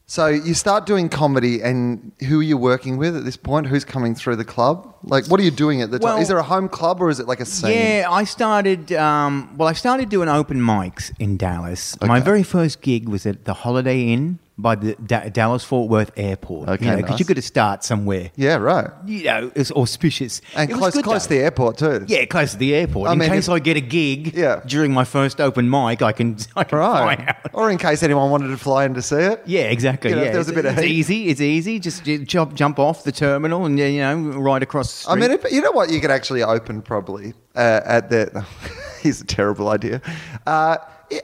So 0.08 0.28
you 0.28 0.54
start 0.54 0.86
doing 0.86 1.08
comedy, 1.08 1.60
and 1.60 2.12
who 2.26 2.38
are 2.40 2.42
you 2.42 2.56
working 2.56 2.96
with 2.96 3.16
at 3.16 3.24
this 3.24 3.36
point? 3.36 3.66
Who's 3.66 3.84
coming 3.84 4.14
through 4.14 4.36
the 4.36 4.44
club? 4.44 4.94
Like, 5.02 5.26
what 5.26 5.40
are 5.40 5.42
you 5.42 5.50
doing 5.50 5.82
at 5.82 5.90
the 5.90 5.98
time? 5.98 6.22
Is 6.22 6.28
there 6.28 6.38
a 6.38 6.44
home 6.44 6.68
club 6.68 7.02
or 7.02 7.10
is 7.10 7.18
it 7.18 7.26
like 7.26 7.40
a 7.40 7.44
scene? 7.44 7.72
yeah, 7.72 8.06
I 8.08 8.22
started. 8.22 8.92
Um, 8.92 9.56
well, 9.58 9.68
I 9.68 9.72
started 9.72 10.08
doing 10.08 10.28
open 10.28 10.58
mics 10.58 11.12
in 11.18 11.36
Dallas. 11.36 12.00
My 12.00 12.20
very 12.20 12.44
first 12.44 12.82
gig 12.82 13.08
was 13.08 13.26
at 13.26 13.46
the 13.46 13.52
Holiday 13.52 14.04
Inn 14.04 14.38
by 14.58 14.74
the 14.74 14.94
da- 14.94 15.28
Dallas 15.28 15.62
Fort 15.64 15.90
Worth 15.90 16.10
Airport. 16.16 16.68
Okay, 16.70 16.84
you 16.86 16.90
know, 16.92 16.96
because 16.96 17.10
nice. 17.10 17.20
you 17.20 17.24
got 17.26 17.36
to 17.36 17.42
start 17.42 17.84
somewhere. 17.84 18.30
Yeah, 18.36 18.56
right. 18.56 18.88
You 19.04 19.24
know, 19.24 19.52
it's 19.54 19.70
auspicious 19.72 20.40
And 20.54 20.70
It 20.70 20.74
close, 20.74 21.00
close 21.02 21.24
to 21.24 21.28
the 21.28 21.38
airport 21.40 21.76
too. 21.78 22.04
Yeah, 22.08 22.24
close 22.24 22.52
to 22.52 22.56
the 22.56 22.74
airport. 22.74 23.10
I 23.10 23.12
in 23.12 23.18
mean, 23.18 23.28
case 23.28 23.48
I 23.50 23.58
get 23.58 23.76
a 23.76 23.82
gig 23.82 24.34
Yeah. 24.34 24.62
during 24.66 24.92
my 24.94 25.04
first 25.04 25.40
open 25.42 25.68
mic, 25.68 26.00
I 26.00 26.12
can, 26.12 26.38
I 26.56 26.64
can 26.64 26.78
Right. 26.78 27.18
fly 27.18 27.26
out. 27.28 27.50
Or 27.52 27.70
in 27.70 27.76
case 27.76 28.02
anyone 28.02 28.30
wanted 28.30 28.48
to 28.48 28.56
fly 28.56 28.84
in 28.86 28.94
to 28.94 29.02
see 29.02 29.16
it. 29.16 29.42
Yeah, 29.44 29.62
exactly. 29.64 30.10
You 30.10 30.16
know, 30.16 30.22
yeah, 30.22 30.32
there 30.32 30.40
a 30.40 30.52
bit 30.52 30.64
of 30.64 30.78
heat. 30.78 30.90
easy. 30.90 31.28
It's 31.28 31.40
easy. 31.40 31.78
Just 31.78 32.04
jump 32.04 32.54
jump 32.54 32.78
off 32.78 33.04
the 33.04 33.12
terminal 33.12 33.66
and 33.66 33.78
you 33.78 33.98
know 34.00 34.16
right 34.16 34.62
across. 34.62 35.04
The 35.04 35.10
I 35.10 35.14
mean, 35.16 35.30
if, 35.32 35.50
you 35.52 35.60
know 35.60 35.72
what? 35.72 35.90
You 35.90 36.00
could 36.00 36.10
actually 36.10 36.42
open 36.42 36.80
probably 36.82 37.34
uh, 37.54 37.80
at 37.84 38.08
the. 38.10 38.46
here's 39.02 39.20
a 39.20 39.24
terrible 39.26 39.68
idea. 39.68 40.00
Uh, 40.46 40.78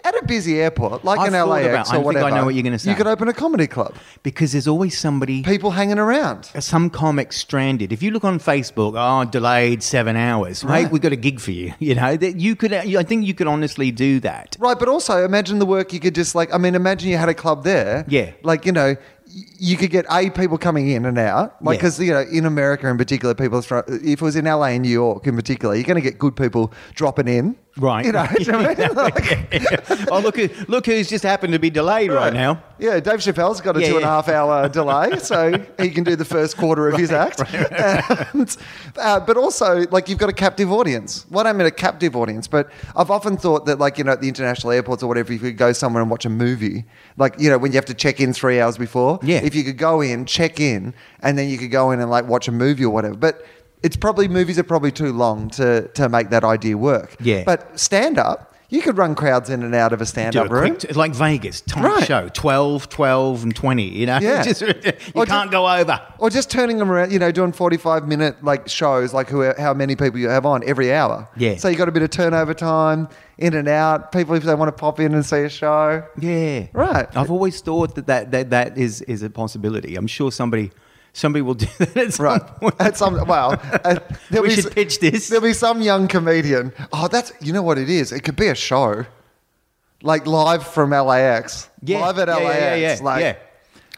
at 0.05 0.15
a 0.17 0.25
busy 0.27 0.61
airport, 0.61 1.05
like 1.05 1.19
I've 1.19 1.29
an 1.35 1.49
LAX 1.49 1.67
about- 1.91 1.93
I 1.95 1.97
or 2.03 2.13
think 2.13 2.25
I 2.25 2.31
know 2.31 2.45
what 2.45 2.55
you're 2.55 2.63
gonna 2.63 2.79
say. 2.79 2.91
You 2.91 2.97
could 2.97 3.07
open 3.07 3.29
a 3.29 3.33
comedy 3.33 3.67
club. 3.67 3.95
because 4.23 4.53
there's 4.53 4.69
always 4.69 4.97
somebody, 4.99 5.43
People 5.43 5.73
hanging 5.73 5.99
around. 5.99 6.51
some 6.61 6.89
comic 6.91 7.33
stranded. 7.33 7.93
If 7.93 8.03
you 8.03 8.11
look 8.13 8.25
on 8.25 8.39
Facebook, 8.39 8.95
oh, 8.97 9.29
delayed 9.29 9.83
seven 9.83 10.17
hours. 10.17 10.63
Right. 10.65 10.85
Mate, 10.85 10.93
we 10.93 10.99
got 10.99 11.13
a 11.13 11.17
gig 11.17 11.41
for 11.41 11.51
you. 11.51 11.73
You 11.83 11.95
know 11.97 12.17
that 12.17 12.37
you 12.41 12.55
could. 12.57 12.73
Uh, 12.73 12.83
I 12.99 13.03
think 13.03 13.27
you 13.27 13.35
could 13.35 13.47
honestly 13.49 13.91
do 13.91 14.21
that. 14.21 14.57
Right, 14.61 14.79
but 14.79 14.89
also 14.89 15.25
imagine 15.25 15.59
the 15.59 15.67
work 15.67 15.93
you 15.93 16.01
could 16.01 16.15
just 16.15 16.35
like. 16.35 16.55
I 16.55 16.59
mean, 16.59 16.75
imagine 16.75 17.11
you 17.11 17.17
had 17.17 17.29
a 17.29 17.35
club 17.35 17.65
there. 17.65 18.05
Yeah. 18.09 18.31
Like 18.43 18.65
you 18.67 18.73
know, 18.73 18.97
you 19.59 19.77
could 19.77 19.91
get 19.91 20.05
a 20.11 20.31
people 20.31 20.59
coming 20.59 20.89
in 20.91 21.05
and 21.07 21.19
out. 21.19 21.63
Like 21.65 21.77
Yeah. 21.77 21.79
because 21.79 22.01
you 22.01 22.13
know, 22.13 22.21
in 22.21 22.45
America 22.45 22.87
in 22.89 22.99
particular, 22.99 23.35
people. 23.35 23.59
If 23.61 23.73
it 23.93 24.21
was 24.23 24.37
in 24.37 24.45
LA 24.45 24.67
and 24.69 24.83
New 24.83 24.91
York 24.91 25.27
in 25.27 25.37
particular, 25.37 25.75
you're 25.75 25.85
going 25.85 25.95
to 25.97 26.03
get 26.03 26.19
good 26.19 26.37
people 26.37 26.73
dropping 26.95 27.29
in. 27.29 27.57
Right. 27.79 28.05
You 28.05 28.13
know. 28.13 28.27
do 28.37 28.43
you 28.43 28.53
know 28.53 28.59
what 28.59 28.79
I 28.79 28.89
mean? 28.89 28.95
Like- 28.97 30.09
oh, 30.11 30.19
look! 30.21 30.37
who- 30.37 30.49
Look 30.69 30.87
who's 30.87 31.09
just 31.09 31.25
happened 31.25 31.55
to 31.55 31.59
be 31.59 31.71
delayed 31.71 32.11
right, 32.13 32.33
now. 32.33 32.63
Yeah, 32.83 32.99
Dave 32.99 33.21
Chappelle's 33.21 33.61
got 33.61 33.77
a 33.77 33.81
Yeah, 33.81 33.89
two 33.91 33.97
and 33.97 34.05
a 34.05 34.09
half 34.09 34.29
hour 34.29 34.69
delay, 34.81 35.19
so 35.21 35.53
he 35.79 35.89
can 35.91 36.03
do 36.03 36.17
the 36.17 36.25
first 36.25 36.57
quarter 36.57 36.89
of 36.89 36.99
his 36.99 37.13
act. 37.13 37.41
And, 37.53 38.57
uh, 38.99 39.21
but 39.21 39.37
also, 39.37 39.87
like, 39.91 40.09
you've 40.09 40.19
got 40.19 40.29
a 40.31 40.33
captive 40.33 40.73
audience. 40.73 41.25
Well, 41.31 41.47
I 41.47 41.53
mean 41.53 41.67
a 41.67 41.71
captive 41.71 42.17
audience, 42.17 42.49
but 42.49 42.71
I've 42.97 43.11
often 43.11 43.37
thought 43.37 43.67
that, 43.67 43.79
like, 43.79 43.99
you 43.99 44.05
know, 44.05 44.13
at 44.13 44.21
the 44.21 44.27
international 44.29 44.73
airports 44.73 45.03
or 45.03 45.07
whatever, 45.07 45.33
if 45.33 45.41
you 45.43 45.49
could 45.51 45.57
go 45.57 45.73
somewhere 45.73 46.03
and 46.03 46.11
watch 46.11 46.25
a 46.25 46.29
movie, 46.31 46.85
like, 47.17 47.35
you 47.39 47.49
know, 47.51 47.57
when 47.59 47.71
you 47.73 47.77
have 47.77 47.85
to 47.87 47.95
check 47.95 48.21
in 48.21 48.33
three 48.33 48.61
hours 48.61 48.77
before, 48.79 49.21
Yeah. 49.23 49.41
if 49.45 49.55
you 49.55 49.63
could 49.63 49.79
go 49.79 50.01
in, 50.01 50.25
check 50.25 50.59
in, 50.59 50.93
and 51.21 51.39
then 51.39 51.49
you 51.49 51.59
could 51.59 51.71
go 51.71 51.93
in 51.93 52.01
and, 52.01 52.11
like, 52.11 52.27
watch 52.27 52.49
a 52.49 52.53
movie 52.53 52.85
or 52.85 52.91
whatever. 52.91 53.15
But 53.17 53.47
it's 53.85 53.97
probably, 53.97 54.27
movies 54.29 54.59
are 54.59 54.65
probably 54.65 54.91
too 54.93 55.13
long 55.13 55.51
to, 55.51 55.87
to 55.89 56.09
make 56.09 56.31
that 56.31 56.43
idea 56.43 56.77
work. 56.77 57.17
Yeah. 57.21 57.45
But 57.45 57.79
stand 57.79 58.19
up, 58.19 58.52
you 58.73 58.83
could 58.83 58.97
run 58.97 59.15
crowds 59.15 59.51
in 59.51 59.63
and 59.63 59.75
out 59.75 59.93
of 59.93 60.01
a 60.01 60.07
stand 60.07 60.35
up 60.35 60.51
room. 60.51 60.77
quick, 60.77 60.97
like 60.97 61.15
Vegas, 61.15 61.61
time 61.61 61.85
Right. 61.85 62.05
show, 62.05 62.29
12, 62.29 62.89
12, 62.89 63.43
and 63.45 63.55
20, 63.55 63.83
you 63.83 64.07
know? 64.07 64.19
Yeah. 64.23 64.43
Just, 64.43 64.63
you 64.63 64.69
Or 65.15 65.27
can't 65.27 65.51
just- 65.51 65.51
go 65.51 65.69
over. 65.69 66.01
Or 66.19 66.31
just 66.31 66.51
turning 66.51 66.79
them 66.79 66.91
around, 66.91 67.13
you 67.13 67.19
know, 67.19 67.31
doing 67.31 67.53
45 67.53 68.09
minute 68.09 68.43
like 68.43 68.69
shows, 68.69 69.13
like 69.13 69.29
who, 69.29 69.53
how 69.59 69.75
many 69.75 69.95
people 69.95 70.19
you 70.19 70.29
have 70.31 70.47
on 70.47 70.63
every 70.67 70.93
hour. 70.93 71.29
Yeah. 71.37 71.57
So 71.57 71.69
you 71.69 71.77
got 71.77 71.89
a 71.89 71.93
bit 71.93 72.03
of 72.03 72.11
turnover 72.11 72.55
time, 72.55 73.09
in 73.39 73.55
and 73.55 73.69
out. 73.69 74.11
People, 74.13 74.35
if 74.37 74.45
they 74.45 74.55
want 74.55 74.69
to 74.69 74.81
pop 74.81 75.01
in 75.01 75.15
and 75.15 75.25
see 75.27 75.41
a 75.43 75.49
show. 75.49 76.03
Yeah. 76.19 76.67
Right. 76.73 77.07
I've 77.17 77.31
always 77.31 77.61
thought 77.61 77.95
that 77.97 78.07
that, 78.07 78.31
that, 78.31 78.51
that 78.51 78.79
is, 78.79 79.03
is 79.03 79.23
a 79.23 79.31
possibility. 79.31 79.97
I'm 79.97 80.07
sure 80.07 80.33
somebody 80.33 80.71
somebody 81.13 81.43
will 81.43 81.55
do 81.55 81.67
that 81.79 81.97
at 81.97 82.13
some 82.15 82.25
Right. 82.27 82.47
point. 82.47 82.75
At 82.81 82.97
some, 82.97 83.27
well, 83.27 83.53
uh, 83.85 83.97
We 84.31 84.51
should 84.51 84.67
s- 84.67 84.75
pitch 84.75 85.01
this. 85.01 85.29
There'll 85.29 85.43
be 85.45 85.53
some 85.53 85.83
young 85.83 86.09
comedian. 86.09 86.73
Oh, 86.93 87.09
that's, 87.09 87.33
you 87.41 87.53
know 87.53 87.63
what 87.63 87.79
it 87.79 87.91
is? 87.91 88.13
It 88.13 88.21
could 88.21 88.37
be 88.37 88.49
a 88.49 88.55
show. 88.55 89.05
Like 90.03 90.27
live 90.27 90.67
from 90.67 90.91
LAX. 90.91 91.69
Yeah. 91.83 92.01
Live 92.01 92.19
at 92.19 92.29
yeah, 92.29 92.35
LAX. 92.37 92.57
Yeah, 92.59 92.75
yeah, 92.75 92.95
yeah. 92.97 93.03
Like, 93.03 93.21
yeah. 93.23 93.37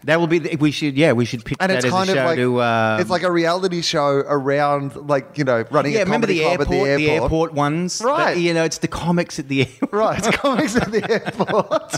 That 0.05 0.21
will 0.21 0.27
be. 0.27 0.39
The, 0.39 0.57
we 0.57 0.71
should. 0.71 0.99
Yeah, 0.99 1.12
we 1.12 1.25
should 1.25 1.47
pitch 1.47 1.57
And 1.61 1.71
that 1.71 1.77
it's 1.77 1.87
as 1.87 1.91
kind 1.91 2.11
of 2.11 2.17
show 2.17 2.25
like 2.27 2.37
to. 2.37 2.61
Uh, 2.61 2.99
it's 3.01 3.09
like 3.09 3.23
a 3.23 3.33
reality 3.33 3.81
show 3.81 4.17
around 4.19 4.95
like 5.09 5.39
you 5.39 5.45
know 5.45 5.65
running 5.71 5.95
yeah, 5.95 6.01
a 6.01 6.05
remember 6.05 6.27
the 6.27 6.41
club 6.41 6.61
airport, 6.61 6.69
at 6.69 6.69
the 6.69 6.77
airport. 6.77 6.99
the 6.99 7.11
airport 7.25 7.53
ones, 7.55 8.03
Right. 8.05 8.35
But, 8.35 8.37
you 8.39 8.53
know, 8.53 8.65
it's 8.65 8.77
the 8.77 8.89
comics 8.89 9.39
at 9.39 9.49
the 9.49 9.62
airport. 9.62 9.93
Right, 9.95 10.19
it's 10.19 10.37
comics 10.37 10.77
at 10.77 10.93
the 10.93 11.11
airport. 11.11 11.95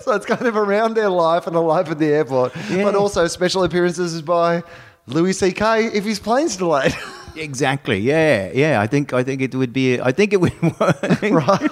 So 0.00 0.14
it's 0.14 0.26
kind 0.26 0.46
of 0.46 0.56
around 0.56 0.94
their 0.94 1.08
life 1.08 1.46
and 1.46 1.56
a 1.56 1.60
life 1.60 1.88
at 1.90 1.98
the 1.98 2.06
airport. 2.06 2.54
Yeah. 2.70 2.84
But 2.84 2.94
also 2.94 3.26
special 3.26 3.64
appearances 3.64 4.20
by 4.22 4.62
Louis 5.06 5.32
C.K. 5.32 5.86
if 5.86 6.04
his 6.04 6.18
plane's 6.18 6.56
delayed. 6.56 6.94
Exactly. 7.34 7.98
Yeah, 7.98 8.50
yeah. 8.52 8.80
I 8.80 8.86
think. 8.86 9.12
I 9.14 9.22
think 9.24 9.40
it 9.40 9.54
would 9.54 9.72
be. 9.72 9.98
I 9.98 10.12
think 10.12 10.34
it 10.34 10.40
would 10.40 10.52
work. 10.80 11.22
right. 11.22 11.70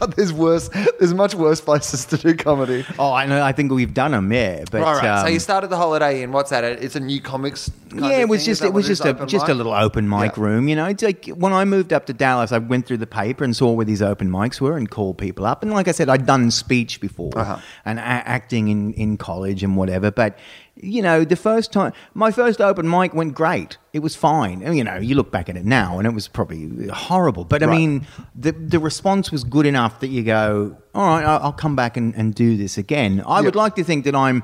God, 0.00 0.12
there's 0.16 0.32
worse. 0.32 0.68
There's 0.98 1.14
much 1.14 1.34
worse 1.34 1.60
places 1.60 2.04
to 2.06 2.16
do 2.16 2.34
comedy. 2.34 2.84
Oh, 2.98 3.12
I 3.12 3.26
know. 3.26 3.42
I 3.42 3.52
think 3.52 3.70
we've 3.72 3.92
done 3.94 4.12
them. 4.12 4.32
Yeah, 4.32 4.64
but 4.70 4.80
right, 4.82 5.02
right. 5.02 5.20
so 5.20 5.26
um, 5.26 5.32
you 5.32 5.38
started 5.38 5.68
the 5.68 5.76
Holiday 5.76 6.22
Inn 6.22 6.32
what's 6.32 6.50
that? 6.50 6.64
It's 6.64 6.96
a 6.96 7.00
new 7.00 7.20
comics. 7.20 7.70
Kind 7.90 8.02
yeah, 8.04 8.10
of 8.12 8.18
it 8.20 8.28
was 8.28 8.40
thing? 8.44 8.50
Just 8.52 8.62
it 8.62 8.72
was 8.72 8.86
just 8.86 9.04
a 9.04 9.14
just 9.26 9.46
mic? 9.46 9.48
a 9.48 9.54
little 9.54 9.72
open 9.74 10.08
mic 10.08 10.36
Yeah. 10.36 10.42
room. 10.44 10.68
You 10.68 10.76
know, 10.76 10.86
it's 10.86 11.02
like 11.02 11.26
when 11.28 11.52
I 11.52 11.64
moved 11.64 11.92
up 11.92 12.06
to 12.06 12.12
Dallas, 12.12 12.52
I 12.52 12.58
went 12.58 12.86
through 12.86 12.98
the 12.98 13.06
paper 13.06 13.44
and 13.44 13.54
saw 13.56 13.72
where 13.72 13.84
these 13.86 14.00
open 14.02 14.30
mics 14.30 14.60
were 14.60 14.76
and 14.76 14.90
called 14.90 15.18
people 15.18 15.44
up. 15.46 15.62
And 15.62 15.72
like 15.72 15.88
I 15.88 15.92
said, 15.92 16.08
I'd 16.08 16.26
done 16.26 16.50
speech 16.50 17.00
before 17.00 17.32
Uh-huh. 17.36 17.58
and 17.84 17.98
a- 17.98 18.02
acting 18.02 18.68
in 18.68 18.92
in 18.94 19.16
college 19.16 19.62
and 19.62 19.76
whatever. 19.76 20.10
But 20.10 20.38
you 20.82 21.02
know, 21.02 21.24
the 21.24 21.36
first 21.36 21.72
time 21.72 21.92
my 22.14 22.30
first 22.30 22.60
open 22.60 22.88
mic 22.88 23.14
went 23.14 23.34
great. 23.34 23.76
It 23.92 24.00
was 24.00 24.14
fine. 24.14 24.62
And, 24.62 24.76
you 24.76 24.84
know, 24.84 24.96
you 24.96 25.14
look 25.14 25.30
back 25.32 25.48
at 25.48 25.56
it 25.56 25.64
now, 25.64 25.98
and 25.98 26.06
it 26.06 26.14
was 26.14 26.28
probably 26.28 26.88
horrible. 26.88 27.44
But 27.44 27.62
I 27.62 27.66
Right. 27.66 27.76
mean, 27.78 28.06
the 28.34 28.52
the 28.52 28.78
response 28.78 29.30
was 29.32 29.44
good 29.44 29.66
enough 29.66 30.00
that 30.00 30.08
you 30.08 30.22
go, 30.22 30.76
all 30.94 31.06
right, 31.06 31.24
I'll, 31.24 31.40
I'll 31.44 31.52
come 31.52 31.76
back 31.76 31.96
and, 31.96 32.14
and 32.14 32.34
do 32.34 32.56
this 32.56 32.78
again. 32.78 33.22
I 33.26 33.40
would 33.40 33.56
like 33.56 33.74
to 33.76 33.84
think 33.84 34.04
that 34.04 34.14
I'm. 34.14 34.42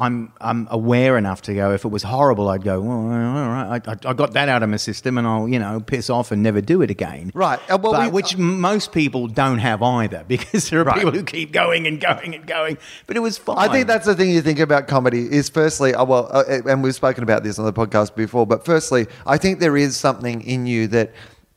I'm 0.00 0.32
I'm 0.40 0.66
aware 0.70 1.18
enough 1.18 1.42
to 1.42 1.54
go. 1.54 1.72
If 1.72 1.84
it 1.84 1.88
was 1.88 2.02
horrible, 2.02 2.48
I'd 2.48 2.64
go. 2.64 2.80
Well, 2.80 2.96
all 2.96 3.48
right, 3.48 3.80
I, 3.86 3.92
I, 4.08 4.12
got 4.14 4.32
that 4.32 4.48
out 4.48 4.62
of 4.62 4.70
my 4.70 4.78
system, 4.78 5.18
and 5.18 5.26
I'll 5.26 5.46
you 5.46 5.58
know 5.58 5.78
piss 5.80 6.08
off 6.08 6.32
and 6.32 6.42
never 6.42 6.60
do 6.60 6.80
it 6.82 6.90
again. 6.90 7.30
Right. 7.34 7.58
Uh, 7.70 7.76
well, 7.80 7.92
but, 7.92 8.06
we- 8.06 8.10
which 8.10 8.34
m- 8.34 8.60
most 8.60 8.92
people 8.92 9.26
don't 9.28 9.58
have 9.58 9.82
either, 9.82 10.24
because 10.28 10.70
there 10.70 10.80
are 10.80 10.84
Right. 10.84 10.96
people 10.96 11.12
who 11.12 11.22
keep 11.22 11.52
going 11.52 11.86
and 11.86 12.00
going 12.00 12.34
and 12.34 12.46
going. 12.46 12.78
But 13.06 13.16
it 13.16 13.20
was 13.20 13.36
fine. 13.38 13.58
I 13.58 13.68
think 13.70 13.86
that's 13.86 14.06
the 14.06 14.14
thing 14.14 14.30
you 14.30 14.40
think 14.42 14.58
about 14.58 14.88
comedy 14.88 15.30
is 15.30 15.48
firstly, 15.50 15.94
uh, 15.94 16.04
well, 16.04 16.28
uh, 16.32 16.44
and 16.66 16.82
we've 16.82 16.94
spoken 16.94 17.22
about 17.22 17.44
this 17.44 17.58
on 17.58 17.64
the 17.66 17.72
podcast 17.72 18.14
before, 18.14 18.46
but 18.46 18.64
firstly, 18.64 19.06
I 19.26 19.36
think 19.38 19.60
there 19.60 19.76
is 19.76 19.96
something 19.96 20.40
in 20.42 20.66
you 20.66 20.86
that 20.88 21.12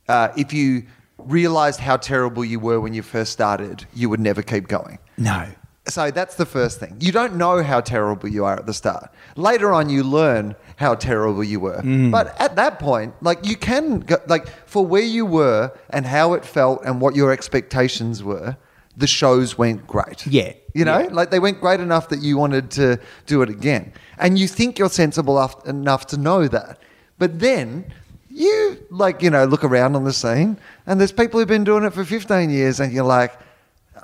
uh, 0.10 0.30
if 0.36 0.52
you 0.52 0.84
realized 1.18 1.80
how 1.80 1.96
terrible 1.96 2.44
you 2.44 2.60
were 2.60 2.82
when 2.82 2.94
you 2.94 3.02
first 3.02 3.32
started, 3.32 3.86
you 3.94 4.10
would 4.10 4.20
never 4.20 4.42
keep 4.42 4.68
going. 4.68 5.00
no. 5.18 5.48
So 5.88 6.12
that's 6.12 6.36
the 6.36 6.46
first 6.46 6.80
thing. 6.80 6.96
You 7.02 7.12
don't 7.12 7.36
know 7.36 7.62
how 7.62 7.82
terrible 7.82 8.30
you 8.30 8.46
are 8.46 8.56
at 8.56 8.66
the 8.66 8.74
start. 8.74 9.12
Later 9.36 9.74
on, 9.74 9.90
you 9.90 10.04
learn 10.04 10.56
how 10.78 10.96
terrible 10.96 11.44
you 11.44 11.60
were. 11.60 11.82
Mm. 11.82 12.10
But 12.10 12.40
at 12.40 12.56
that 12.56 12.80
point, 12.80 13.14
like 13.22 13.46
you 13.46 13.58
can, 13.58 14.00
go, 14.00 14.16
like 14.28 14.48
for 14.66 14.86
where 14.86 15.02
you 15.04 15.26
were 15.26 15.72
and 15.90 16.06
how 16.06 16.34
it 16.34 16.46
felt 16.46 16.86
and 16.86 17.02
what 17.02 17.16
your 17.18 17.34
expectations 17.34 18.24
were, 18.24 18.56
the 18.96 19.08
shows 19.08 19.58
went 19.58 19.86
great. 19.86 20.26
Yeah. 20.26 20.54
You 20.74 20.86
know, 20.86 21.00
Yeah. 21.00 21.10
like 21.12 21.32
they 21.32 21.40
went 21.40 21.60
great 21.60 21.82
enough 21.82 22.08
that 22.10 22.22
you 22.22 22.38
wanted 22.38 22.72
to 22.72 22.98
do 23.26 23.42
it 23.42 23.50
again. 23.50 23.92
And 24.18 24.40
you 24.40 24.48
think 24.48 24.80
you're 24.80 24.90
sensible 24.90 25.38
enough, 25.38 25.68
enough 25.68 26.08
to 26.08 26.18
know 26.18 26.48
that. 26.48 26.80
But 27.20 27.40
then 27.40 27.92
you, 28.30 28.78
like, 28.90 29.22
you 29.22 29.30
know, 29.30 29.44
look 29.44 29.64
around 29.66 29.96
on 29.98 30.06
the 30.06 30.14
scene 30.14 30.58
and 30.88 31.00
there's 31.00 31.12
people 31.12 31.40
who've 31.40 31.48
been 31.48 31.66
doing 31.66 31.84
it 31.84 31.92
for 31.94 32.06
15 32.06 32.50
years 32.50 32.80
and 32.80 32.94
you're 32.94 33.04
like, 33.04 33.34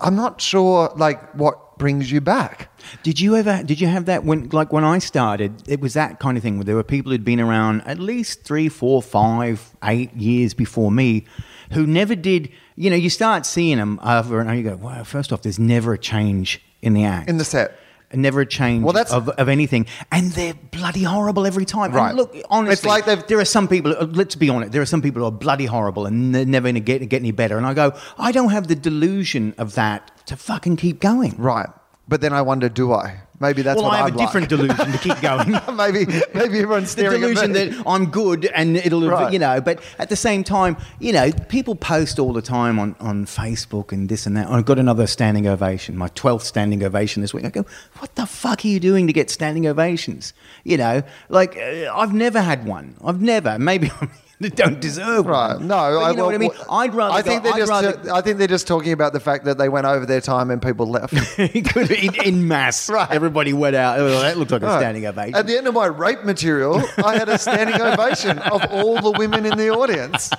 I'm 0.02 0.16
not 0.16 0.41
sure, 0.41 0.91
like, 0.95 1.34
what 1.34 1.78
brings 1.78 2.12
you 2.12 2.22
back. 2.22 2.70
Did 3.04 3.20
you 3.20 3.36
ever? 3.36 3.64
Did 3.64 3.82
you 3.82 3.88
have 3.88 4.06
that 4.06 4.24
when, 4.24 4.50
like, 4.50 4.72
when 4.72 4.84
I 4.84 5.00
started? 5.00 5.64
It 5.68 5.80
was 5.80 5.93
that 5.93 6.20
kind 6.20 6.38
of 6.38 6.43
thing 6.43 6.58
where 6.58 6.66
there 6.66 6.76
were 6.76 6.84
people 6.84 7.12
who'd 7.12 7.26
been 7.26 7.39
around 7.39 7.82
at 7.86 8.00
least 8.00 8.43
three, 8.43 8.70
four, 8.70 9.02
five, 9.02 9.76
eight 9.84 10.14
years 10.14 10.54
before 10.54 10.91
me, 10.91 11.26
who 11.72 11.88
never 11.88 12.16
did. 12.16 12.52
You 12.76 12.89
know, 12.89 12.95
you 12.95 13.10
start 13.10 13.45
seeing 13.45 13.78
them 13.78 14.00
over 14.04 14.39
and 14.39 14.50
over. 14.50 14.58
You 14.58 14.64
go, 14.64 14.76
wow. 14.76 15.04
First 15.04 15.34
off, 15.34 15.41
there's 15.41 15.60
never 15.60 15.93
a 15.93 15.97
change 15.97 16.62
in 16.82 16.93
the 16.93 17.06
act. 17.06 17.30
In 17.30 17.38
the 17.38 17.45
set. 17.45 17.78
Never 18.14 18.41
a 18.41 18.45
change 18.45 18.84
Well, 18.84 18.93
that's- 18.93 19.14
of, 19.14 19.30
of 19.30 19.49
anything. 19.49 19.86
And 20.12 20.32
they're 20.32 20.55
bloody 20.72 21.03
horrible 21.03 21.45
every 21.45 21.66
time. 21.66 21.91
Right. 21.91 22.10
And 22.10 22.18
look, 22.18 22.36
honestly, 22.49 22.74
It's 22.74 22.86
like 22.86 23.05
they've- 23.05 23.26
there 23.28 23.39
are 23.39 23.45
some 23.45 23.68
people, 23.68 23.95
uh, 23.97 24.05
let's 24.05 24.34
be 24.36 24.49
honest, 24.49 24.72
there 24.72 24.82
are 24.82 24.86
some 24.88 25.01
people 25.01 25.22
who 25.22 25.28
are 25.28 25.32
bloody 25.32 25.66
horrible 25.66 26.07
and 26.07 26.34
they're 26.34 26.45
never 26.45 26.66
going 26.66 26.76
to 26.76 26.82
get, 26.82 27.07
get 27.07 27.22
any 27.22 27.32
better. 27.32 27.57
And 27.57 27.68
I 27.68 27.74
go, 27.76 27.93
I 28.18 28.32
don't 28.32 28.49
have 28.49 28.68
the 28.68 28.76
delusion 28.76 29.53
of 29.60 29.76
that 29.76 30.10
to 30.28 30.36
fucking 30.36 30.78
keep 30.78 30.99
going. 30.99 31.36
Right. 31.38 31.70
But 32.07 32.22
then 32.22 32.34
I 32.34 32.41
wonder, 32.41 32.68
do 32.70 32.93
I? 32.93 33.22
Maybe 33.41 33.61
that's 33.61 33.81
well, 33.81 33.91
I 33.91 33.97
have 33.97 34.07
I'd 34.07 34.15
a 34.15 34.17
different 34.17 34.51
like. 34.51 34.59
delusion 34.59 34.91
to 34.91 34.97
keep 34.97 35.21
going. 35.21 35.51
maybe, 35.77 36.05
maybe 36.33 36.57
everyone's 36.59 36.93
the 36.95 37.01
staring 37.03 37.21
delusion 37.21 37.55
at 37.55 37.69
me. 37.69 37.77
that 37.77 37.83
I'm 37.87 38.07
good 38.11 38.45
and 38.47 38.75
it'll, 38.77 39.07
Right. 39.07 39.31
you 39.31 39.39
know, 39.39 39.61
but 39.61 39.81
at 39.97 40.09
the 40.09 40.15
same 40.17 40.43
time, 40.43 40.75
you 40.99 41.13
know, 41.13 41.31
people 41.47 41.75
post 41.75 42.19
all 42.19 42.33
the 42.33 42.41
time 42.41 42.79
on, 42.79 42.95
on 42.99 43.25
Facebook 43.25 43.91
and 43.93 44.09
this 44.09 44.25
and 44.25 44.35
that. 44.35 44.47
I've 44.49 44.65
got 44.65 44.77
another 44.77 45.07
standing 45.07 45.47
ovation, 45.47 45.95
my 45.95 46.09
12th 46.09 46.41
standing 46.41 46.83
ovation 46.83 47.21
this 47.21 47.33
week. 47.33 47.45
I 47.45 47.49
go, 47.49 47.65
what 47.99 48.13
the 48.15 48.25
fuck 48.25 48.65
are 48.65 48.67
you 48.67 48.79
doing 48.79 49.07
to 49.07 49.13
get 49.13 49.29
standing 49.29 49.65
ovations? 49.67 50.33
You 50.65 50.77
know, 50.77 51.03
like, 51.29 51.55
uh, 51.57 51.91
I've 51.95 52.13
never 52.13 52.41
had 52.41 52.65
one. 52.65 52.95
I've 53.03 53.21
never. 53.21 53.57
Maybe 53.57 53.89
I 54.43 54.47
don't 54.49 54.79
deserve 54.79 55.25
Right. 55.25 55.55
one. 55.55 55.67
No, 55.67 55.75
But 55.75 56.11
you 56.11 56.17
know 56.17 56.23
well, 56.23 56.25
what 56.27 56.35
I 56.35 56.37
mean? 56.37 56.51
I'd 56.69 56.93
rather 56.93 57.13
I 57.13 57.21
think 57.21 57.43
go, 57.43 57.49
they're 57.49 57.53
I'd 57.55 57.67
just. 57.83 57.97
rather, 57.97 58.13
I 58.13 58.21
think 58.21 58.37
they're 58.37 58.47
just 58.47 58.67
talking 58.67 58.93
about 58.93 59.11
the 59.11 59.19
fact 59.19 59.43
that 59.45 59.57
they 59.57 59.67
went 59.67 59.85
over 59.85 60.05
their 60.05 60.21
time 60.21 60.49
and 60.49 60.61
people 60.61 60.85
left. 60.87 61.13
Could- 61.35 61.91
in, 61.91 62.15
in 62.23 62.47
mass. 62.47 62.89
Right. 62.99 63.09
Everybody 63.11 63.51
went 63.53 63.75
out. 63.75 63.99
Oh, 63.99 64.07
that 64.21 64.37
looked 64.37 64.51
like 64.51 64.61
a 64.63 64.77
standing 64.79 65.05
ovation. 65.05 65.35
At 65.35 65.45
the 65.47 65.57
end 65.57 65.67
of 65.67 65.73
my 65.73 65.87
rape 65.87 66.23
material, 66.23 66.81
I 67.03 67.17
had 67.17 67.27
a 67.29 67.37
standing 67.37 67.79
ovation 67.81 68.39
of 68.39 68.63
all 68.71 69.01
the 69.01 69.11
women 69.11 69.45
in 69.45 69.57
the 69.57 69.69
audience. 69.69 70.29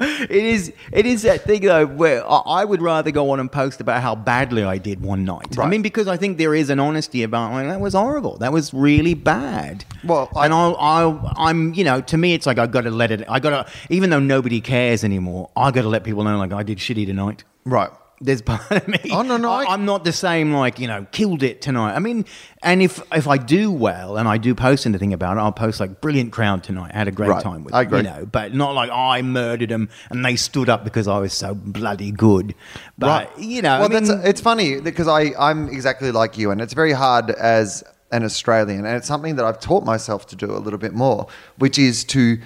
It 0.20 0.30
is. 0.30 0.72
It 0.92 1.06
is 1.06 1.22
that 1.22 1.42
thing 1.42 1.62
though, 1.62 1.86
where 1.86 2.24
I 2.30 2.64
would 2.64 2.80
rather 2.82 3.10
go 3.10 3.30
on 3.30 3.40
and 3.40 3.50
post 3.50 3.80
about 3.80 4.02
how 4.02 4.14
badly 4.14 4.62
I 4.62 4.78
did 4.78 5.02
one 5.02 5.24
night. 5.24 5.58
I 5.58 5.66
mean, 5.66 5.82
because 5.82 6.08
I 6.08 6.16
think 6.16 6.38
there 6.38 6.54
is 6.54 6.70
an 6.70 6.78
honesty 6.80 7.22
about 7.22 7.52
like, 7.52 7.66
that 7.68 7.80
was 7.80 7.94
horrible. 7.94 8.36
That 8.38 8.52
was 8.52 8.72
really 8.74 9.14
bad. 9.14 9.84
Well, 10.04 10.30
I- 10.36 10.44
and 10.46 10.54
I'll, 10.54 10.76
I'll, 10.78 11.32
I'm, 11.36 11.74
you 11.74 11.84
know, 11.84 12.00
to 12.00 12.16
me, 12.16 12.34
it's 12.34 12.46
like 12.46 12.58
I 12.58 12.66
got 12.66 12.82
to 12.82 12.90
let 12.90 13.10
it. 13.10 13.24
I 13.28 13.40
got 13.40 13.50
to, 13.66 13.72
even 13.90 14.10
though 14.10 14.18
nobody 14.20 14.60
cares 14.60 15.04
anymore, 15.04 15.50
I 15.56 15.70
got 15.70 15.82
to 15.82 15.88
let 15.88 16.04
people 16.04 16.24
know 16.24 16.38
like 16.38 16.52
I 16.52 16.62
did 16.62 16.78
shitty 16.78 17.06
tonight. 17.06 17.44
Right. 17.64 17.90
There's 18.22 18.42
part 18.52 18.70
of 18.70 18.86
me. 18.86 18.98
Oh, 19.10 19.22
no, 19.22 19.38
no, 19.38 19.50
I, 19.50 19.72
am 19.72 19.86
not 19.86 20.04
the 20.04 20.12
same. 20.12 20.52
Like 20.52 20.78
you 20.78 20.86
know, 20.86 21.06
killed 21.10 21.42
it 21.42 21.62
tonight. 21.62 21.94
I 21.94 22.00
mean, 22.00 22.26
and 22.62 22.82
if 22.82 23.00
if 23.12 23.26
I 23.26 23.38
do 23.38 23.72
well 23.72 24.18
and 24.18 24.28
I 24.28 24.36
do 24.36 24.54
post 24.54 24.84
anything 24.84 25.14
about 25.14 25.38
it, 25.38 25.40
I'll 25.40 25.52
post 25.52 25.80
like 25.80 26.02
brilliant 26.02 26.30
crowd 26.30 26.62
tonight. 26.62 26.90
I 26.94 26.98
had 26.98 27.08
a 27.08 27.12
great 27.12 27.30
Right. 27.30 27.42
time 27.42 27.64
with. 27.64 27.74
I 27.74 27.82
agree. 27.82 27.98
You 27.98 28.04
know, 28.04 28.26
but 28.30 28.54
not 28.54 28.74
like 28.74 28.90
I 28.90 29.22
murdered 29.22 29.70
them 29.70 29.88
and 30.10 30.22
they 30.24 30.36
stood 30.36 30.68
up 30.68 30.84
because 30.84 31.08
I 31.08 31.18
was 31.18 31.32
so 31.32 31.54
bloody 31.54 32.10
good. 32.10 32.54
But 32.98 33.38
you 33.38 33.62
know, 33.62 33.80
well, 33.80 33.90
I 33.90 34.00
mean, 34.00 34.04
that's 34.04 34.26
it's 34.26 34.40
funny 34.42 34.80
because 34.80 35.08
I 35.08 35.32
I'm 35.38 35.68
exactly 35.68 36.12
like 36.12 36.36
you, 36.36 36.50
and 36.50 36.60
it's 36.60 36.74
very 36.74 36.92
hard 36.92 37.30
as 37.30 37.82
an 38.12 38.22
Australian, 38.24 38.84
and 38.84 38.96
it's 38.96 39.06
something 39.08 39.36
that 39.36 39.46
I've 39.46 39.60
taught 39.60 39.84
myself 39.84 40.26
to 40.26 40.36
do 40.36 40.50
a 40.50 40.58
little 40.58 40.78
bit 40.78 40.92
more, 40.92 41.26
which 41.56 41.78
is 41.78 42.04
to. 42.04 42.38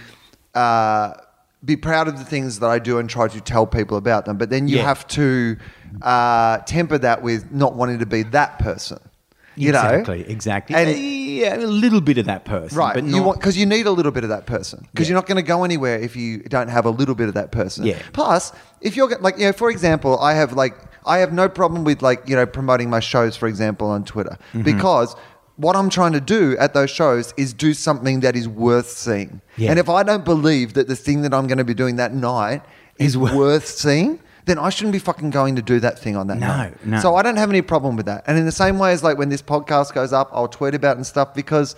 Uh, 0.54 1.14
be 1.64 1.76
proud 1.76 2.08
of 2.08 2.18
the 2.18 2.24
things 2.24 2.58
that 2.60 2.68
I 2.70 2.78
do 2.78 2.98
and 2.98 3.08
try 3.08 3.26
to 3.28 3.40
tell 3.40 3.66
people 3.66 3.96
about 3.96 4.24
them, 4.26 4.36
but 4.36 4.50
then 4.50 4.68
you 4.68 4.76
Yeah. 4.78 4.84
have 4.84 5.06
to 5.08 5.56
uh, 6.02 6.58
temper 6.58 6.98
that 6.98 7.22
with 7.22 7.50
not 7.52 7.74
wanting 7.76 7.98
to 8.00 8.06
be 8.06 8.22
that 8.24 8.58
person. 8.58 8.98
You 9.56 9.68
exactly, 9.68 10.18
know, 10.18 10.24
exactly. 10.28 10.74
And- 10.76 10.98
yeah, 10.98 11.54
a 11.56 11.66
little 11.66 12.00
bit 12.00 12.18
of 12.18 12.26
that 12.26 12.44
person, 12.44 12.76
Right, 12.76 12.94
But 12.94 13.04
you 13.04 13.12
not, 13.18 13.24
want 13.26 13.38
because 13.40 13.56
you 13.56 13.66
need 13.66 13.86
a 13.86 13.90
little 13.92 14.10
bit 14.12 14.24
of 14.24 14.30
that 14.30 14.46
person 14.46 14.86
because 14.90 15.06
Yeah. 15.06 15.12
you're 15.12 15.18
not 15.18 15.26
going 15.26 15.36
to 15.36 15.42
go 15.42 15.62
anywhere 15.64 15.96
if 15.98 16.16
you 16.16 16.38
don't 16.38 16.68
have 16.68 16.86
a 16.86 16.90
little 16.90 17.14
bit 17.14 17.28
of 17.28 17.34
that 17.34 17.52
person. 17.52 17.86
Yeah. 17.86 17.98
Plus, 18.12 18.52
if 18.80 18.96
you're 18.96 19.08
like 19.20 19.38
you 19.38 19.46
know, 19.46 19.52
for 19.52 19.70
example, 19.70 20.18
I 20.18 20.34
have 20.34 20.52
like 20.54 20.74
I 21.06 21.18
have 21.18 21.32
no 21.32 21.48
problem 21.48 21.84
with 21.84 22.02
like 22.02 22.28
you 22.28 22.34
know 22.34 22.46
promoting 22.46 22.90
my 22.90 22.98
shows, 23.00 23.36
for 23.36 23.46
example, 23.46 23.88
on 23.88 24.04
Twitter 24.04 24.36
Mm-hmm. 24.54 24.62
because 24.62 25.14
what 25.56 25.76
I'm 25.76 25.88
trying 25.90 26.12
to 26.12 26.20
do 26.20 26.56
at 26.58 26.74
those 26.74 26.90
shows 26.90 27.32
is 27.36 27.52
do 27.52 27.74
something 27.74 28.20
that 28.20 28.34
is 28.36 28.48
worth 28.48 28.88
seeing. 28.90 29.40
Yeah. 29.56 29.70
And 29.70 29.78
if 29.78 29.88
I 29.88 30.02
don't 30.02 30.24
believe 30.24 30.74
that 30.74 30.88
the 30.88 30.96
thing 30.96 31.22
that 31.22 31.32
I'm 31.32 31.46
going 31.46 31.58
to 31.58 31.64
be 31.64 31.74
doing 31.74 31.96
that 31.96 32.12
night 32.12 32.62
is 32.98 33.08
Is 33.08 33.18
wor- 33.18 33.36
worth 33.36 33.66
seeing. 33.66 34.20
Then 34.46 34.58
I 34.58 34.68
shouldn't 34.68 34.92
be 34.92 34.98
fucking 34.98 35.30
going 35.30 35.56
to 35.56 35.62
do 35.62 35.80
that 35.80 35.98
thing 35.98 36.16
on 36.16 36.26
that 36.26 36.36
No, 36.38 36.46
night. 36.48 36.84
no. 36.84 37.00
So 37.00 37.14
I 37.16 37.22
don't 37.22 37.36
have 37.36 37.48
any 37.48 37.62
problem 37.62 37.96
with 37.96 38.04
that. 38.06 38.24
And 38.26 38.36
in 38.36 38.44
the 38.44 38.52
same 38.52 38.78
way 38.78 38.92
as 38.92 39.02
like 39.02 39.16
when 39.16 39.30
this 39.30 39.40
podcast 39.40 39.94
goes 39.94 40.12
up, 40.12 40.28
I'll 40.34 40.48
tweet 40.48 40.74
about 40.74 40.96
and 40.96 41.06
stuff 41.06 41.32
because 41.34 41.76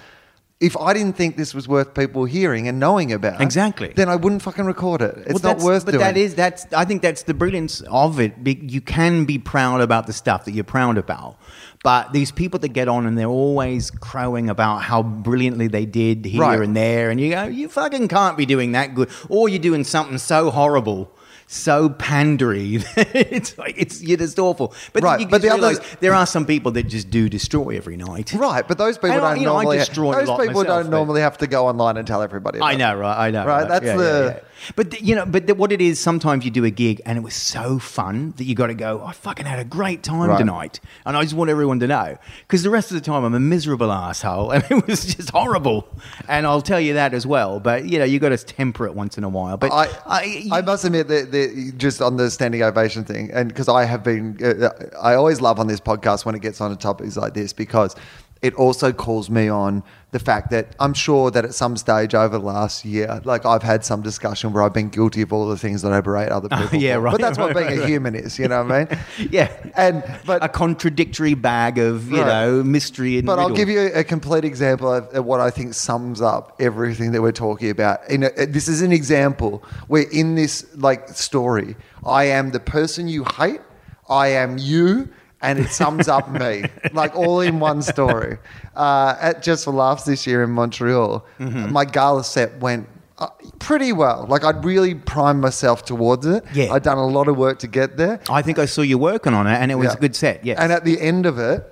if 0.59 0.75
I 0.77 0.93
didn't 0.95 1.13
think 1.17 1.37
this 1.37 1.55
was 1.55 1.69
worth 1.69 1.95
people 1.95 2.25
hearing 2.25 2.67
and 2.67 2.81
knowing 2.81 3.13
about, 3.13 3.41
Exactly. 3.43 3.93
then 3.95 4.09
I 4.09 4.17
wouldn't 4.17 4.41
fucking 4.43 4.65
record 4.65 5.01
it. 5.03 5.15
It's 5.27 5.41
Well, 5.43 5.55
not 5.55 5.63
worth 5.63 5.85
but 5.85 5.93
doing. 5.93 6.01
But 6.03 6.15
that 6.15 6.17
is 6.17 6.35
that's 6.35 6.67
I 6.73 6.85
think 6.87 7.03
that's 7.03 7.23
the 7.25 7.35
brilliance 7.35 7.83
of 7.89 8.19
it. 8.19 8.33
You 8.45 8.81
can 8.81 9.27
be 9.27 9.39
proud 9.39 9.81
about 9.83 10.07
the 10.09 10.13
stuff 10.15 10.45
that 10.47 10.53
you're 10.53 10.65
proud 10.65 10.97
about, 10.99 11.37
but 11.83 12.13
these 12.13 12.31
people 12.33 12.59
that 12.61 12.69
get 12.69 12.89
on 12.89 13.07
and 13.07 13.17
they're 13.19 13.27
always 13.29 13.91
crowing 13.91 14.49
about 14.51 14.79
how 14.83 15.03
brilliantly 15.03 15.69
they 15.69 15.87
did 15.87 16.25
here 16.25 16.41
Right. 16.41 16.61
and 16.61 16.77
there, 16.77 17.11
and 17.11 17.21
you 17.21 17.31
go, 17.31 17.45
you 17.45 17.69
fucking 17.69 18.09
can't 18.09 18.37
be 18.37 18.47
doing 18.47 18.73
that 18.73 18.95
good, 18.95 19.11
or 19.29 19.49
you're 19.49 19.59
doing 19.59 19.85
something 19.85 20.19
so 20.19 20.51
horrible. 20.51 21.11
So 21.49 21.89
pandery, 21.91 22.85
it's 23.15 23.57
like 23.57 23.75
it's 23.79 24.03
you're 24.03 24.17
just 24.17 24.37
awful. 24.39 24.75
But 24.93 25.05
Right, 25.05 25.21
you 25.21 25.29
but 25.29 25.43
the 25.43 25.51
others- 25.51 25.79
there 26.01 26.13
are 26.13 26.27
some 26.27 26.45
people 26.45 26.73
that 26.73 26.85
just 26.89 27.09
do 27.11 27.29
destroy 27.29 27.77
every 27.77 27.97
night. 27.97 28.33
Right, 28.33 28.67
but 28.67 28.79
those 28.79 28.97
people 28.99 29.13
And 29.13 29.21
don't 29.23 29.39
you 29.39 29.45
know, 29.47 29.57
I 29.57 29.63
normally. 29.63 29.79
a 29.79 29.85
those 29.87 29.89
people 29.91 30.25
myself, 30.47 30.67
don't 30.67 30.91
normally 30.91 31.21
have 31.21 31.39
to 31.39 31.47
go 31.47 31.69
online 31.69 31.99
and 31.99 32.07
tell 32.07 32.23
everybody. 32.23 32.61
I 32.61 32.75
know, 32.75 32.97
right? 32.97 33.27
I 33.27 33.31
know, 33.31 33.47
Right, 33.47 33.69
that's 33.69 33.85
Yeah, 33.85 33.97
the- 33.97 34.03
yeah, 34.03 34.35
yeah. 34.35 34.41
But 34.75 34.91
the, 34.91 35.05
you 35.05 35.15
know, 35.15 35.27
but 35.27 35.47
the, 35.47 35.55
what 35.55 35.71
it 35.71 35.83
is, 35.83 36.01
sometimes 36.01 36.43
you 36.47 36.51
do 36.51 36.65
a 36.65 36.71
gig 36.71 37.03
and 37.05 37.19
it 37.19 37.21
was 37.21 37.35
so 37.35 37.79
fun 37.79 38.33
that 38.39 38.45
you 38.45 38.55
got 38.55 38.69
to 38.69 38.75
go. 38.75 39.05
I 39.05 39.13
fucking 39.13 39.45
had 39.45 39.59
a 39.59 39.65
great 39.65 40.03
time 40.03 40.31
Right. 40.31 40.39
tonight, 40.39 40.81
and 41.05 41.15
I 41.15 41.23
just 41.23 41.35
want 41.35 41.51
everyone 41.51 41.79
to 41.81 41.87
know 41.87 42.17
because 42.41 42.63
the 42.63 42.71
rest 42.71 42.91
of 42.91 42.95
the 42.95 43.03
time 43.03 43.23
I'm 43.23 43.35
a 43.35 43.39
miserable 43.39 43.93
asshole, 43.93 44.51
and 44.53 44.65
it 44.71 44.87
was 44.87 45.05
just 45.15 45.29
horrible. 45.31 45.87
And 46.27 46.47
I'll 46.47 46.63
tell 46.63 46.81
you 46.81 46.95
that 46.95 47.13
as 47.13 47.27
well. 47.27 47.61
But 47.61 47.85
you 47.85 47.99
know, 47.99 48.07
you 48.07 48.19
got 48.19 48.31
to 48.31 48.39
temper 48.39 48.87
it 48.87 48.95
once 48.95 49.19
in 49.19 49.25
a 49.25 49.29
while. 49.29 49.59
But 49.59 49.73
I, 49.73 49.89
I, 50.07 50.49
I 50.51 50.61
must 50.63 50.87
admit 50.87 51.09
that, 51.09 51.31
that 51.37 51.79
just 51.79 52.01
on 52.01 52.17
the 52.17 52.31
standing 52.31 52.63
ovation 52.63 53.05
thing, 53.05 53.31
and 53.33 53.49
because 53.49 53.69
I 53.69 53.85
have 53.85 54.03
been, 54.03 54.39
uh, 54.43 54.71
I 55.01 55.15
always 55.15 55.41
love 55.41 55.59
on 55.61 55.67
this 55.67 55.81
podcast 55.81 56.25
when 56.25 56.35
it 56.35 56.43
gets 56.43 56.61
on 56.61 56.71
to 56.71 56.77
topics 56.77 57.17
like 57.17 57.35
this 57.35 57.53
because 57.53 57.95
it 58.43 58.55
also 58.55 58.93
calls 58.93 59.31
me 59.31 59.49
on 59.49 59.83
the 60.13 60.19
fact 60.19 60.51
that 60.51 60.75
I'm 60.79 60.95
sure 60.95 61.31
that 61.31 61.45
at 61.45 61.55
some 61.55 61.77
stage 61.77 62.15
over 62.15 62.39
the 62.39 62.45
last 62.45 62.85
year, 62.85 63.21
like 63.25 63.45
I've 63.45 63.63
had 63.63 63.85
some 63.85 64.03
discussion 64.03 64.53
where 64.53 64.63
I've 64.63 64.73
been 64.73 64.89
guilty 64.89 65.23
of 65.23 65.33
all 65.33 65.49
the 65.49 65.57
things 65.57 65.83
that 65.83 65.93
I 65.93 66.01
berate 66.01 66.31
other 66.31 66.49
people. 66.61 66.79
yeah, 66.79 66.95
for. 66.95 67.01
right, 67.01 67.13
But 67.13 67.21
that's 67.21 67.39
what 67.39 67.55
right, 67.55 67.67
being 67.67 67.79
a 67.79 67.81
right. 67.83 67.89
human 67.89 68.15
is, 68.15 68.39
you 68.39 68.49
know 68.49 68.63
what 68.63 68.73
I 68.73 68.85
mean? 68.85 68.99
yeah, 69.31 69.51
And 69.75 70.05
but 70.25 70.45
a 70.45 70.49
contradictory 70.49 71.35
bag 71.35 71.79
of 71.79 72.11
you 72.11 72.19
know 72.19 72.63
mystery 72.63 73.19
and. 73.19 73.27
But 73.27 73.39
I'll 73.39 73.51
give 73.51 73.69
you 73.69 73.91
a 73.95 74.05
complete 74.05 74.45
example 74.45 74.93
of, 74.93 75.07
of 75.09 75.25
what 75.25 75.41
I 75.41 75.51
think 75.51 75.75
sums 75.75 76.21
up 76.21 76.57
everything 76.61 77.13
that 77.13 77.23
we're 77.23 77.33
talking 77.33 77.71
about. 77.71 78.09
In 78.09 78.23
a, 78.25 78.47
this 78.47 78.69
is 78.69 78.83
an 78.83 78.93
example 78.93 79.63
where 79.89 80.05
in 80.13 80.35
this 80.35 80.67
like 80.77 81.09
story, 81.09 81.77
I 82.05 82.25
am 82.25 82.51
the 82.53 82.61
person 82.61 83.09
you 83.09 83.25
hate, 83.37 83.61
I 84.09 84.29
am 84.29 84.57
you, 84.59 85.09
and 85.43 85.59
it 85.59 85.69
sums 85.71 86.09
up 86.09 86.31
me, 86.31 86.65
like 86.93 87.15
all 87.15 87.41
in 87.41 87.61
one 87.61 87.83
story. 87.83 88.39
Uh, 88.75 89.15
at 89.21 89.43
Just 89.43 89.65
for 89.65 89.73
Laughs 89.73 90.05
this 90.05 90.27
year 90.27 90.43
in 90.43 90.51
Montreal, 90.51 91.25
Mm-hmm. 91.39 91.73
my 91.73 91.85
gala 91.85 92.25
set 92.25 92.59
went. 92.61 92.89
Uh, 93.19 93.29
pretty 93.61 93.93
well. 93.95 94.27
Like 94.29 94.45
I'd 94.45 94.63
really 94.63 94.95
primed 94.95 95.41
myself 95.41 95.85
towards 95.87 96.27
it. 96.27 96.45
Yeah. 96.53 96.71
I'd 96.75 96.83
done 96.83 96.99
a 96.99 97.07
lot 97.07 97.29
of 97.29 97.39
work 97.39 97.59
to 97.61 97.67
get 97.67 97.97
there. 97.97 98.21
I 98.29 98.43
think 98.43 98.59
I 98.59 98.67
saw 98.67 98.83
you 98.83 98.99
working 98.99 99.33
on 99.33 99.47
it, 99.47 99.55
and 99.55 99.71
it 99.71 99.77
was 99.77 99.87
Yeah. 99.87 99.95
a 99.95 100.01
good 100.01 100.15
set. 100.15 100.45
Yes. 100.45 100.59
And 100.61 100.71
at 100.71 100.85
the 100.85 101.01
end 101.01 101.25
of 101.25 101.39
it, 101.39 101.65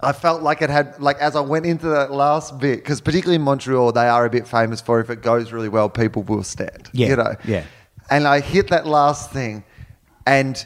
I 0.00 0.12
felt 0.12 0.42
like 0.42 0.62
it 0.62 0.70
had, 0.70 0.98
like, 1.00 1.18
as 1.18 1.36
I 1.36 1.40
went 1.40 1.66
into 1.66 1.88
that 1.88 2.12
last 2.12 2.58
bit, 2.58 2.76
because 2.78 3.02
particularly 3.02 3.36
in 3.36 3.42
Montreal, 3.42 3.92
they 3.92 4.08
are 4.08 4.24
a 4.24 4.30
bit 4.30 4.46
famous 4.48 4.80
for 4.80 5.00
if 5.00 5.10
it 5.10 5.20
goes 5.22 5.52
really 5.52 5.68
well, 5.68 5.90
people 5.90 6.22
will 6.22 6.42
stand. 6.42 6.88
Yeah, 6.92 7.08
You 7.08 7.16
know? 7.16 7.34
yeah. 7.44 7.64
And 8.08 8.26
I 8.26 8.40
hit 8.40 8.68
that 8.68 8.86
last 8.86 9.32
thing, 9.32 9.64
and 10.26 10.64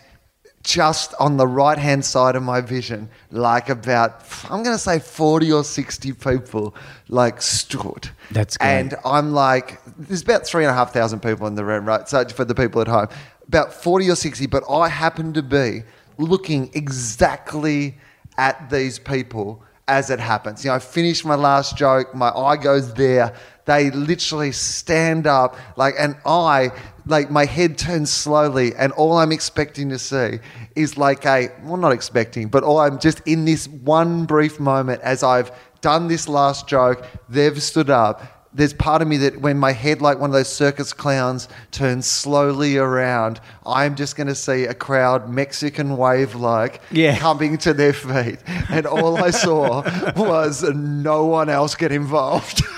just 0.69 1.15
on 1.19 1.39
the 1.39 1.47
right 1.47 1.79
hand 1.79 2.05
side 2.05 2.37
of 2.37 2.43
my 2.43 2.61
vision, 2.61 3.09
like 3.31 3.71
about, 3.71 4.23
I'm 4.51 4.63
going 4.63 4.77
to 4.77 4.79
say 4.79 4.99
40 4.99 5.51
or 5.51 5.65
60 5.65 6.13
people, 6.13 6.75
like, 7.09 7.41
stood. 7.41 8.11
That's 8.31 8.59
great. 8.59 8.69
And 8.69 8.95
I'm 9.03 9.33
like, 9.33 9.81
there's 9.97 10.21
about 10.21 10.47
three 10.47 10.65
and 10.65 10.71
a 10.71 10.75
half 10.75 10.93
thousand 10.93 11.21
people 11.21 11.47
in 11.47 11.55
the 11.55 11.65
room, 11.65 11.87
right? 11.87 12.07
So 12.07 12.23
for 12.29 12.45
the 12.45 12.55
people 12.55 12.83
at 12.83 12.87
home, 12.87 13.09
about 13.47 13.73
40 13.73 14.11
or 14.11 14.15
60, 14.15 14.47
but 14.49 14.63
I 14.71 14.89
happen 14.91 15.33
to 15.33 15.43
be 15.43 15.85
looking 16.19 16.71
exactly 16.75 17.97
at 18.37 18.69
these 18.69 18.99
people 18.99 19.63
as 19.87 20.11
it 20.11 20.21
happens. 20.21 20.67
You 20.67 20.71
know, 20.71 20.75
I 20.75 20.81
finish 20.81 21.25
my 21.25 21.35
last 21.35 21.79
joke, 21.79 22.15
my 22.15 22.29
eye 22.29 22.59
goes 22.59 22.93
there. 22.93 23.35
They 23.69 23.91
literally 23.91 24.51
stand 24.53 25.27
up, 25.27 25.55
like, 25.77 25.95
and 25.99 26.17
I, 26.25 26.71
like, 27.05 27.31
my 27.31 27.45
head 27.45 27.77
turns 27.77 28.11
slowly, 28.11 28.75
and 28.75 28.93
all 28.93 29.19
I'm 29.19 29.31
expecting 29.31 29.91
to 29.91 29.99
see 29.99 30.39
is 30.75 30.97
like 30.97 31.27
a, 31.27 31.51
well, 31.65 31.77
not 31.77 31.93
expecting, 31.93 32.49
but 32.49 32.63
all 32.65 32.79
I'm 32.79 32.99
just 32.99 33.21
in 33.27 33.45
this 33.45 33.69
one 33.69 34.25
brief 34.25 34.59
moment 34.59 35.03
as 35.03 35.23
I've 35.23 35.53
done 35.83 36.09
this 36.09 36.29
last 36.29 36.67
joke, 36.67 37.05
they've 37.29 37.63
stood 37.63 37.91
up. 37.91 38.23
There's 38.55 38.73
part 38.73 39.03
of 39.03 39.09
me 39.09 39.19
that 39.19 39.39
when 39.43 39.59
my 39.59 39.73
head, 39.73 40.01
like 40.01 40.19
one 40.19 40.31
of 40.31 40.35
those 40.35 40.49
circus 40.49 40.95
clowns, 40.95 41.47
turns 41.71 42.07
slowly 42.07 42.79
around, 42.79 43.39
I'm 43.67 43.97
just 43.97 44.17
going 44.17 44.29
to 44.29 44.35
see 44.35 44.65
a 44.65 44.73
crowd, 44.73 45.29
Mexican 45.29 45.99
wave 45.99 46.35
like, 46.35 46.81
Yeah. 46.91 47.19
coming 47.19 47.59
to 47.59 47.75
their 47.75 47.93
feet. 47.93 48.39
And 48.71 48.87
all 48.87 49.19
I 49.23 49.29
saw 49.31 49.83
was 50.17 50.63
no 50.75 51.27
one 51.27 51.51
else 51.51 51.75
get 51.75 51.93
involved. 51.93 52.63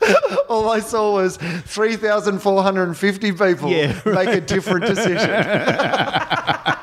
all 0.48 0.70
I 0.70 0.80
saw 0.80 1.14
was 1.14 1.36
3,450 1.36 3.32
people 3.32 3.70
Yeah, 3.70 4.00
make 4.06 4.28
a 4.28 4.40
different 4.40 4.86
decision. 4.86 5.30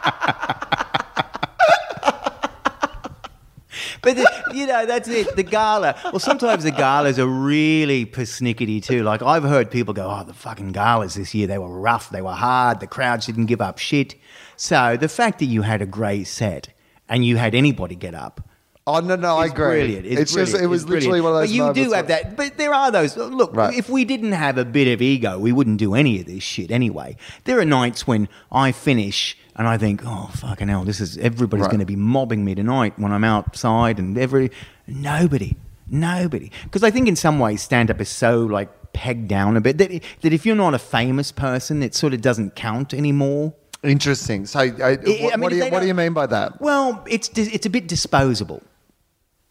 But 4.02 4.16
the, 4.16 4.54
you 4.54 4.68
know, 4.68 4.86
that's 4.86 5.10
it. 5.10 5.36
The 5.36 5.44
gala. 5.44 5.96
Well, 6.06 6.20
sometimes 6.20 6.64
the 6.64 6.72
galas 6.72 7.20
are 7.20 7.28
really 7.28 8.06
persnickety 8.06 8.82
too. 8.82 9.04
Like 9.04 9.22
I've 9.22 9.44
heard 9.44 9.70
people 9.70 9.94
go, 9.94 10.10
"Oh, 10.10 10.24
the 10.24 10.34
fucking 10.34 10.72
galas 10.72 11.16
this 11.16 11.34
year 11.34 11.46
they 11.46 11.58
were 11.58 11.78
rough, 11.78 12.10
they 12.10 12.22
were 12.22 12.32
hard. 12.32 12.80
The 12.80 12.88
crowds 12.88 13.26
didn't 13.26 13.48
give 13.48 13.60
up 13.60 13.80
shit." 13.80 14.16
So 14.56 14.96
the 14.98 15.10
fact 15.10 15.40
that 15.40 15.46
you 15.46 15.64
had 15.64 15.82
a 15.82 15.86
great 15.86 16.26
set 16.28 16.70
and 17.10 17.26
you 17.26 17.38
had 17.38 17.54
anybody 17.54 17.96
get 17.96 18.16
up. 18.16 18.48
Oh, 18.90 19.02
no, 19.02 19.16
no, 19.18 19.36
I 19.38 19.48
agree. 19.48 19.82
Brilliant. 19.82 20.06
It's, 20.06 20.34
just, 20.34 20.34
brilliant. 20.34 20.64
it 20.64 20.68
was 20.68 20.82
It's 20.84 20.90
literally 20.90 21.20
brilliant. 21.20 21.24
one 21.26 21.34
of 21.34 21.40
those 21.42 21.50
But 21.50 21.56
you 21.56 21.74
do 21.74 21.92
have 21.94 22.08
where- 22.08 22.22
that. 22.24 22.38
But 22.38 22.58
there 22.58 22.74
are 22.74 22.90
those. 22.90 23.18
Look, 23.18 23.54
Right. 23.56 23.74
if 23.78 23.90
we 23.90 24.06
didn't 24.06 24.32
have 24.32 24.58
a 24.58 24.64
bit 24.64 24.88
of 24.88 25.02
ego, 25.02 25.38
we 25.38 25.52
wouldn't 25.52 25.78
do 25.78 25.94
any 25.94 26.22
of 26.22 26.26
this 26.26 26.42
shit 26.42 26.72
anyway. 26.72 27.18
There 27.44 27.60
are 27.60 27.66
nights 27.66 28.08
when 28.08 28.30
I 28.50 28.72
finish 28.72 29.38
and 29.58 29.68
I 29.68 29.78
think, 29.78 30.04
oh 30.06 30.30
fucking 30.36 30.70
hell, 30.70 30.86
this 30.86 31.02
is 31.02 31.18
everybody's 31.18 31.64
Right. 31.64 31.72
going 31.72 31.80
to 31.82 31.86
be 31.86 31.96
mobbing 31.98 32.46
me 32.46 32.56
tonight 32.56 32.94
when 32.98 33.12
I'm 33.12 33.26
outside, 33.26 34.00
and 34.00 34.18
every 34.18 34.52
nobody, 34.88 35.58
nobody. 35.90 36.52
Because 36.64 36.84
I 36.84 36.90
think 36.92 37.08
in 37.08 37.16
some 37.18 37.40
ways 37.40 37.62
stand 37.62 37.92
up 37.92 38.00
is 38.00 38.08
so 38.10 38.40
like 38.42 38.70
pegged 38.94 39.28
down 39.28 39.58
a 39.58 39.62
bit 39.62 39.78
that 39.80 39.92
that 40.22 40.32
if 40.32 40.46
you're 40.46 40.56
not 40.56 40.74
a 40.74 40.80
famous 40.80 41.32
person, 41.34 41.84
it 41.84 41.94
sort 41.94 42.14
of 42.14 42.22
doesn't 42.22 42.56
count 42.56 42.94
anymore. 42.94 43.54
Interesting. 43.84 44.46
So, 44.46 44.60
uh, 44.60 44.64
what, 44.66 44.84
I 44.84 44.96
mean, 44.98 45.40
what, 45.42 45.50
do 45.52 45.56
you, 45.58 45.66
what 45.70 45.82
do 45.82 45.88
you 45.88 45.94
mean 45.94 46.14
by 46.14 46.26
that? 46.28 46.60
Well, 46.62 47.04
it's 47.08 47.30
it's 47.38 47.66
a 47.66 47.70
bit 47.70 47.88
disposable. 47.88 48.62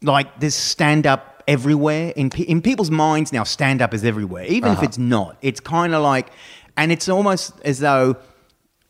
Like 0.03 0.41
there's 0.41 0.55
stand 0.55 1.07
up 1.07 1.43
everywhere 1.49 2.13
in 2.17 2.31
pe- 2.31 2.45
in 2.45 2.61
people's 2.63 2.91
minds 2.91 3.33
now. 3.33 3.45
Stand 3.45 3.81
up 3.83 3.95
is 3.95 4.05
everywhere, 4.05 4.45
even 4.45 4.71
Uh-huh. 4.73 4.83
if 4.83 4.89
it's 4.89 4.99
not. 4.99 5.37
It's 5.43 5.61
kind 5.61 5.95
of 5.95 6.03
like, 6.03 6.29
and 6.77 6.93
it's 6.93 7.09
almost 7.09 7.53
as 7.65 7.79
though 7.81 8.17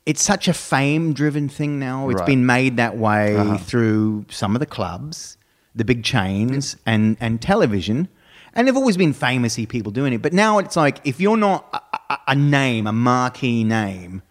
it's 0.05 0.23
such 0.23 0.49
a 0.49 0.53
fame 0.55 1.13
driven 1.13 1.49
thing 1.49 1.79
now. 1.79 2.09
It's 2.09 2.21
Right. 2.21 2.27
been 2.27 2.47
made 2.47 2.77
that 2.79 2.97
way 2.97 3.37
Uh-huh. 3.37 3.57
through 3.59 4.27
some 4.31 4.55
of 4.57 4.61
the 4.61 4.67
clubs, 4.67 5.37
the 5.75 5.85
big 5.85 6.03
chains, 6.03 6.77
and 6.87 7.17
and 7.21 7.41
television. 7.41 8.09
And 8.55 8.67
they've 8.67 8.77
always 8.77 8.97
been 8.97 9.13
famousy 9.13 9.69
people 9.69 9.93
doing 9.93 10.13
it, 10.15 10.23
but 10.23 10.33
now 10.33 10.59
it's 10.59 10.77
like 10.77 11.01
if 11.05 11.21
you're 11.21 11.37
not 11.37 11.67
a, 11.75 12.15
a, 12.15 12.19
a 12.29 12.35
name, 12.35 12.87
a 12.87 12.93
marquee 12.93 13.63
name, 13.65 14.23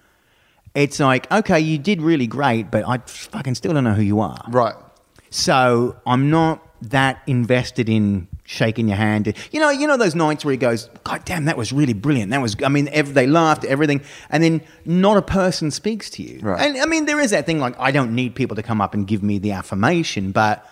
it's 0.73 0.99
like 0.99 1.32
okay, 1.32 1.59
you 1.59 1.78
did 1.78 2.01
really 2.01 2.28
great, 2.28 2.69
but 2.71 2.84
I 2.88 2.97
fucking 3.05 3.55
still 3.55 3.73
don't 3.73 3.84
know 3.84 3.93
who 3.93 4.01
you 4.01 4.19
are. 4.19 4.41
Right. 4.49 4.73
So 5.36 5.97
I'm 6.07 6.29
not 6.29 6.61
that 6.89 7.21
invested 7.27 7.89
in 7.89 8.29
shaking 8.45 8.88
your 8.88 8.95
hand. 8.95 9.33
You 9.51 9.59
know, 9.59 9.69
you 9.69 9.86
know 9.86 9.97
those 9.97 10.15
nights 10.15 10.45
where 10.45 10.53
he 10.53 10.57
goes, 10.57 10.89
"God 11.03 11.25
damn, 11.25 11.43
that 11.45 11.57
was 11.57 11.73
really 11.73 11.91
brilliant." 11.91 12.31
That 12.31 12.41
was, 12.41 12.55
I 12.63 12.69
mean, 12.69 12.88
ev 12.93 13.13
they 13.13 13.27
laughed, 13.27 13.65
everything, 13.65 13.99
and 14.29 14.41
then 14.41 14.61
not 14.86 15.17
a 15.17 15.21
person 15.21 15.71
speaks 15.71 16.09
to 16.11 16.23
you. 16.23 16.39
Right. 16.41 16.61
And 16.61 16.77
I 16.81 16.86
mean, 16.86 17.05
there 17.05 17.19
is 17.19 17.31
that 17.31 17.45
thing 17.45 17.59
like 17.59 17.75
I 17.77 17.91
don't 17.91 18.15
need 18.15 18.33
people 18.33 18.55
to 18.55 18.63
come 18.63 18.79
up 18.79 18.93
and 18.93 19.05
give 19.05 19.21
me 19.23 19.38
the 19.38 19.51
affirmation, 19.51 20.31
but 20.31 20.65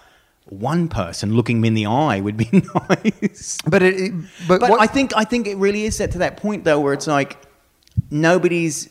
one 0.46 0.88
person 0.88 1.36
looking 1.36 1.60
me 1.60 1.68
in 1.68 1.74
the 1.74 1.88
eye 1.88 2.22
would 2.22 2.38
be 2.38 2.50
nice. 2.90 3.58
But 3.68 3.84
it, 3.84 3.96
it- 4.00 4.14
but, 4.48 4.62
But 4.62 4.70
what, 4.70 4.80
I 4.82 4.88
think 4.88 5.12
I 5.18 5.26
think 5.26 5.46
it 5.48 5.58
really 5.58 5.84
is 5.84 5.98
set 5.98 6.12
to 6.12 6.20
that 6.20 6.38
point 6.38 6.64
though, 6.64 6.80
where 6.80 6.94
it's 6.94 7.08
like 7.08 7.38
nobody's 8.10 8.90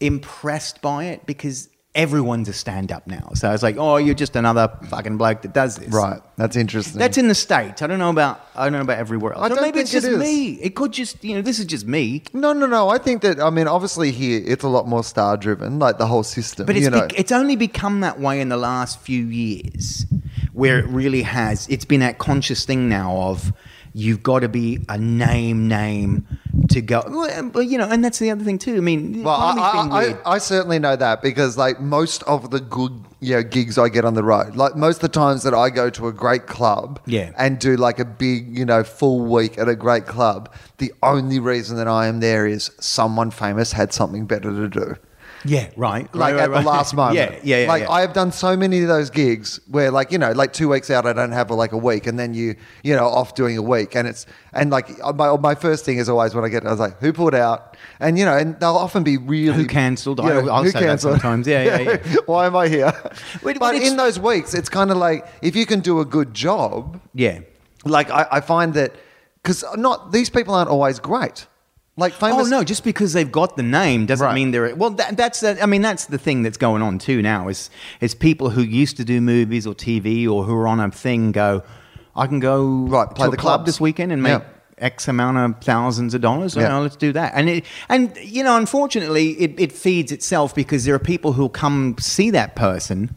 impressed 0.00 0.80
by 0.82 1.04
it 1.04 1.24
because 1.24 1.68
everyone's 1.98 2.48
a 2.48 2.52
stand-up 2.52 3.08
now. 3.08 3.30
So 3.34 3.50
it's 3.50 3.62
like, 3.62 3.76
oh, 3.76 3.96
you're 3.96 4.14
just 4.14 4.36
another 4.36 4.72
fucking 4.88 5.18
bloke 5.18 5.42
that 5.42 5.52
does 5.52 5.76
this. 5.76 5.92
right. 5.92 6.22
That's 6.36 6.54
interesting. 6.54 7.00
That's 7.00 7.18
in 7.18 7.26
the 7.26 7.34
states. 7.34 7.82
I 7.82 7.88
don't 7.88 7.98
know 7.98 8.10
about 8.10 8.40
I 8.54 8.64
don't 8.64 8.74
know 8.74 8.80
about 8.82 8.98
everywhere 8.98 9.32
else. 9.32 9.44
I 9.44 9.48
don't 9.48 9.60
maybe 9.60 9.80
it's 9.80 9.90
just 9.90 10.06
it 10.06 10.12
is. 10.12 10.18
me. 10.20 10.52
It 10.52 10.76
could 10.76 10.92
just 10.92 11.22
you 11.24 11.34
know 11.34 11.42
this 11.42 11.58
is 11.58 11.66
just 11.66 11.84
me. 11.84 12.22
no, 12.32 12.52
no, 12.52 12.66
no. 12.66 12.88
I 12.88 12.98
think 12.98 13.22
that 13.22 13.40
I 13.40 13.50
mean, 13.50 13.66
obviously 13.66 14.12
here 14.12 14.40
it's 14.46 14.62
a 14.62 14.68
lot 14.68 14.86
more 14.86 15.02
star 15.02 15.36
driven, 15.36 15.80
like 15.80 15.98
the 15.98 16.06
whole 16.06 16.22
system. 16.22 16.66
But 16.66 16.76
it's 16.76 16.84
you 16.84 16.90
know. 16.90 17.00
bec- 17.00 17.18
it's 17.18 17.32
only 17.32 17.56
become 17.56 18.00
that 18.00 18.20
way 18.20 18.40
in 18.40 18.48
the 18.48 18.56
last 18.56 19.00
few 19.00 19.24
years, 19.24 20.06
where 20.52 20.78
it 20.78 20.86
really 20.86 21.22
has. 21.22 21.66
It's 21.68 21.84
been 21.84 22.00
that 22.00 22.18
conscious 22.18 22.64
thing 22.64 22.88
now 22.88 23.16
of 23.16 23.52
you've 23.92 24.22
got 24.22 24.40
to 24.40 24.48
be 24.48 24.78
a 24.88 24.98
name 24.98 25.68
name 25.68 26.26
to 26.70 26.80
go. 26.80 27.02
Well, 27.08 27.50
But 27.50 27.60
you 27.66 27.78
know, 27.78 27.88
and 27.88 28.04
that's 28.04 28.18
the 28.18 28.30
other 28.30 28.44
thing 28.44 28.58
too. 28.58 28.76
I 28.76 28.80
mean, 28.80 29.22
Well, 29.22 29.34
I, 29.34 29.52
I. 29.90 30.02
I, 30.04 30.34
I 30.34 30.38
certainly 30.38 30.78
know 30.78 30.96
that 30.96 31.22
because 31.22 31.56
like 31.56 31.80
most 31.80 32.22
of 32.24 32.50
the 32.50 32.60
good 32.60 32.92
you 33.20 33.34
know, 33.34 33.42
gigs 33.42 33.78
I 33.78 33.88
get 33.88 34.04
on 34.04 34.14
the 34.14 34.22
road, 34.22 34.54
like 34.54 34.76
most 34.76 34.96
of 34.96 35.00
the 35.02 35.08
times 35.08 35.42
that 35.42 35.52
I 35.52 35.70
go 35.70 35.90
to 35.90 36.06
a 36.06 36.12
great 36.12 36.46
club 36.46 37.00
Yeah. 37.06 37.32
and 37.36 37.58
do 37.58 37.76
like 37.76 37.98
a 37.98 38.04
big, 38.04 38.56
you 38.56 38.64
know, 38.64 38.84
full 38.84 39.24
week 39.24 39.58
at 39.58 39.68
a 39.68 39.74
great 39.74 40.06
club, 40.06 40.52
the 40.76 40.92
only 41.02 41.40
reason 41.40 41.76
that 41.78 41.88
I 41.88 42.06
am 42.06 42.20
there 42.20 42.46
is 42.46 42.70
someone 42.78 43.32
famous 43.32 43.72
had 43.72 43.92
something 43.92 44.24
better 44.26 44.50
to 44.52 44.68
do. 44.68 44.94
Yeah, 45.44 45.70
right. 45.76 46.12
Like 46.14 46.34
right, 46.34 46.42
at 46.42 46.50
right, 46.50 46.60
the 46.62 46.68
last 46.68 46.94
moment. 46.94 47.08
Yeah, 47.18 47.38
yeah, 47.42 47.62
yeah. 47.62 47.68
Like 47.68 47.82
yeah. 47.82 47.90
I 47.90 48.00
have 48.02 48.12
done 48.12 48.32
so 48.32 48.56
many 48.56 48.82
of 48.82 48.88
those 48.88 49.10
gigs 49.10 49.60
where 49.68 49.90
like, 49.90 50.12
you 50.12 50.18
know, 50.18 50.32
like 50.32 50.52
two 50.52 50.68
weeks 50.68 50.90
out 50.90 51.06
I 51.06 51.12
don't 51.12 51.32
have 51.32 51.50
like 51.50 51.72
a 51.72 51.76
week 51.76 52.06
and 52.06 52.18
then 52.18 52.34
you, 52.34 52.56
you 52.82 52.94
know, 52.94 53.06
off 53.06 53.34
doing 53.34 53.56
a 53.56 53.62
week 53.62 53.94
and 53.96 54.06
it's 54.06 54.26
and 54.52 54.70
like 54.70 54.88
uh, 55.02 55.12
my 55.12 55.36
my 55.36 55.54
first 55.54 55.84
thing 55.84 55.98
is 55.98 56.08
always 56.08 56.34
when 56.34 56.44
I 56.44 56.48
get 56.48 56.66
I 56.66 56.70
was 56.70 56.80
like, 56.80 56.98
who 57.00 57.12
pulled 57.12 57.34
out? 57.34 57.76
And 58.00 58.18
you 58.18 58.24
know, 58.24 58.36
and 58.36 58.58
they'll 58.60 58.76
often 58.76 59.02
be 59.02 59.16
really 59.16 59.62
Who 59.62 59.66
cancelled? 59.66 60.18
you 60.18 60.26
know, 60.28 60.48
I- 60.48 60.56
I'll 60.56 60.62
who 60.64 60.70
say 60.70 60.80
that 60.80 60.86
cancelled? 60.86 61.14
sometimes. 61.20 61.46
Yeah, 61.46 61.62
yeah, 61.62 61.78
yeah. 61.80 62.16
Why 62.26 62.46
am 62.46 62.56
I 62.56 62.68
here? 62.68 62.92
Wait, 63.42 63.58
but 63.58 63.72
but 63.72 63.74
in 63.76 63.96
those 63.96 64.18
weeks, 64.18 64.54
it's 64.54 64.68
kind 64.68 64.90
of 64.90 64.96
like 64.96 65.26
if 65.42 65.54
you 65.54 65.66
can 65.66 65.80
do 65.80 66.00
a 66.00 66.04
good 66.04 66.34
job, 66.34 67.00
yeah. 67.14 67.40
like 67.84 68.10
I, 68.10 68.26
I 68.32 68.40
find 68.40 68.74
that 68.74 68.94
because 69.42 69.64
not 69.76 70.12
these 70.12 70.30
people 70.30 70.54
aren't 70.54 70.70
always 70.70 70.98
great. 70.98 71.46
Like 71.98 72.14
oh, 72.14 72.28
famous. 72.28 72.46
Oh 72.46 72.48
no! 72.50 72.62
Just 72.64 72.84
because 72.84 73.12
they've 73.12 73.30
got 73.30 73.56
the 73.56 73.62
name 73.62 74.06
doesn't 74.06 74.24
Right. 74.24 74.34
mean 74.34 74.52
they're 74.52 74.74
well. 74.76 74.90
That, 74.90 75.16
that's 75.16 75.40
the, 75.40 75.60
I 75.62 75.66
mean 75.66 75.82
that's 75.82 76.06
the 76.06 76.16
thing 76.18 76.42
that's 76.44 76.56
going 76.56 76.80
on 76.80 76.98
too 76.98 77.20
now 77.22 77.48
is 77.48 77.70
is 78.00 78.14
people 78.14 78.50
who 78.50 78.62
used 78.62 78.96
to 78.98 79.04
do 79.04 79.20
movies 79.20 79.66
or 79.66 79.74
TV 79.74 80.28
or 80.28 80.44
who 80.44 80.54
are 80.54 80.68
on 80.68 80.78
a 80.80 80.90
thing 80.90 81.32
go, 81.32 81.62
I 82.14 82.26
can 82.28 82.38
go 82.40 82.86
Right, 82.86 83.10
play 83.10 83.26
to 83.26 83.30
the 83.32 83.36
club 83.36 83.66
this 83.66 83.80
weekend 83.80 84.12
and 84.12 84.22
make 84.22 84.40
Yeah. 84.40 84.48
X 84.78 85.08
amount 85.08 85.38
of 85.38 85.60
thousands 85.60 86.14
of 86.14 86.20
dollars. 86.20 86.54
Yeah. 86.54 86.68
know, 86.68 86.82
let's 86.82 86.94
do 86.94 87.12
that. 87.14 87.32
And 87.34 87.48
it 87.48 87.64
and 87.88 88.16
you 88.22 88.44
know, 88.44 88.56
unfortunately, 88.56 89.30
it, 89.40 89.58
it 89.58 89.72
feeds 89.72 90.12
itself 90.12 90.54
because 90.54 90.84
there 90.84 90.94
are 90.94 91.00
people 91.00 91.32
who'll 91.32 91.48
come 91.48 91.96
see 91.98 92.30
that 92.30 92.54
person. 92.54 93.16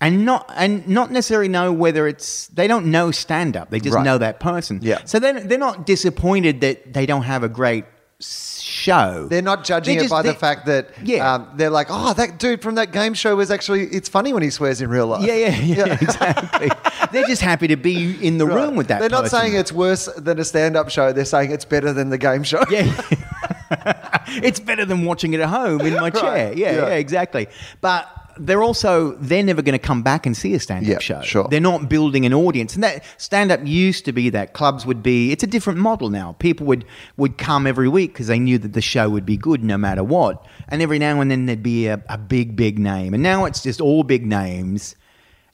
And 0.00 0.24
not 0.24 0.48
and 0.56 0.86
not 0.88 1.10
necessarily 1.12 1.48
know 1.48 1.72
whether 1.72 2.06
it's 2.08 2.48
they 2.48 2.66
don't 2.68 2.86
know 2.86 3.10
stand 3.12 3.56
up. 3.56 3.70
They 3.70 3.78
just 3.80 3.94
Right. 3.96 4.04
know 4.04 4.18
that 4.18 4.38
person. 4.40 4.80
Yeah. 4.82 4.98
So 5.04 5.18
then 5.20 5.46
they're 5.48 5.58
not 5.58 5.86
disappointed 5.86 6.60
that 6.62 6.92
they 6.94 7.04
don't 7.06 7.22
have 7.22 7.42
a 7.44 7.48
great 7.48 7.84
show. 8.20 9.26
They're 9.30 9.42
not 9.42 9.64
judging 9.64 9.96
They're 9.96 10.06
it 10.06 10.10
by 10.10 10.22
the 10.22 10.32
they- 10.32 10.38
fact 10.38 10.66
that 10.66 10.90
Yeah. 11.04 11.34
um, 11.34 11.48
they're 11.56 11.70
like, 11.70 11.86
oh, 11.90 12.12
that 12.14 12.38
dude 12.38 12.62
from 12.62 12.74
that 12.76 12.90
game 12.92 13.14
show 13.14 13.36
was 13.36 13.50
actually, 13.50 13.84
it's 13.86 14.08
funny 14.08 14.32
when 14.32 14.42
he 14.42 14.50
swears 14.50 14.80
in 14.80 14.90
real 14.90 15.06
life. 15.06 15.24
Yeah, 15.24 15.34
yeah, 15.34 15.56
yeah, 15.60 15.98
exactly. 16.00 16.68
They're 17.12 17.26
just 17.26 17.42
happy 17.42 17.68
to 17.68 17.76
be 17.76 18.14
in 18.26 18.38
the 18.38 18.46
Right. 18.46 18.54
room 18.56 18.74
with 18.76 18.88
that. 18.88 19.00
They're 19.00 19.08
not 19.08 19.24
person. 19.24 19.38
saying 19.40 19.54
it's 19.54 19.72
worse 19.72 20.06
than 20.16 20.38
a 20.40 20.44
stand 20.44 20.76
up 20.76 20.90
show. 20.90 21.12
They're 21.12 21.24
saying 21.24 21.52
it's 21.52 21.64
better 21.64 21.92
than 21.92 22.10
the 22.10 22.18
game 22.18 22.42
show. 22.42 22.62
Yeah, 22.70 22.92
it's 24.42 24.60
better 24.60 24.84
than 24.84 25.04
watching 25.04 25.34
it 25.34 25.40
at 25.40 25.48
home 25.48 25.80
in 25.82 25.94
my 25.94 26.10
chair. 26.22 26.52
Yeah, 26.54 26.72
yeah. 26.72 26.76
yeah, 26.88 26.94
exactly. 26.94 27.46
But 27.80 28.08
they're 28.38 28.62
also 28.62 29.12
they're 29.20 29.42
never 29.42 29.62
going 29.62 29.78
to 29.78 29.84
come 29.86 30.02
back 30.02 30.26
and 30.26 30.36
see 30.36 30.54
a 30.54 30.60
stand-up 30.60 30.88
Yeah, 30.90 30.98
show. 30.98 31.22
sure. 31.22 31.48
They're 31.48 31.60
not 31.60 31.88
building 31.88 32.24
an 32.26 32.32
audience, 32.34 32.74
and 32.74 32.82
that 32.84 33.04
stand-up 33.16 33.60
used 33.64 34.04
to 34.06 34.12
be 34.12 34.30
that 34.30 34.52
clubs 34.52 34.86
would 34.86 35.02
be. 35.02 35.32
It's 35.32 35.42
a 35.42 35.46
different 35.46 35.78
model 35.78 36.10
now. 36.10 36.36
People 36.38 36.66
would 36.66 36.84
would 37.16 37.38
come 37.38 37.66
every 37.66 37.88
week 37.88 38.12
because 38.12 38.28
they 38.28 38.38
knew 38.38 38.58
that 38.58 38.72
the 38.72 38.80
show 38.80 39.08
would 39.08 39.26
be 39.26 39.36
good 39.36 39.62
no 39.64 39.76
matter 39.78 40.04
what. 40.04 40.44
And 40.68 40.80
every 40.82 40.98
now 40.98 41.20
and 41.20 41.30
then 41.30 41.46
there'd 41.46 41.62
be 41.62 41.86
a, 41.86 42.02
a 42.08 42.18
big 42.18 42.56
big 42.56 42.78
name, 42.78 43.14
and 43.14 43.22
now 43.22 43.44
it's 43.44 43.62
just 43.62 43.80
all 43.80 44.02
big 44.04 44.26
names. 44.26 44.94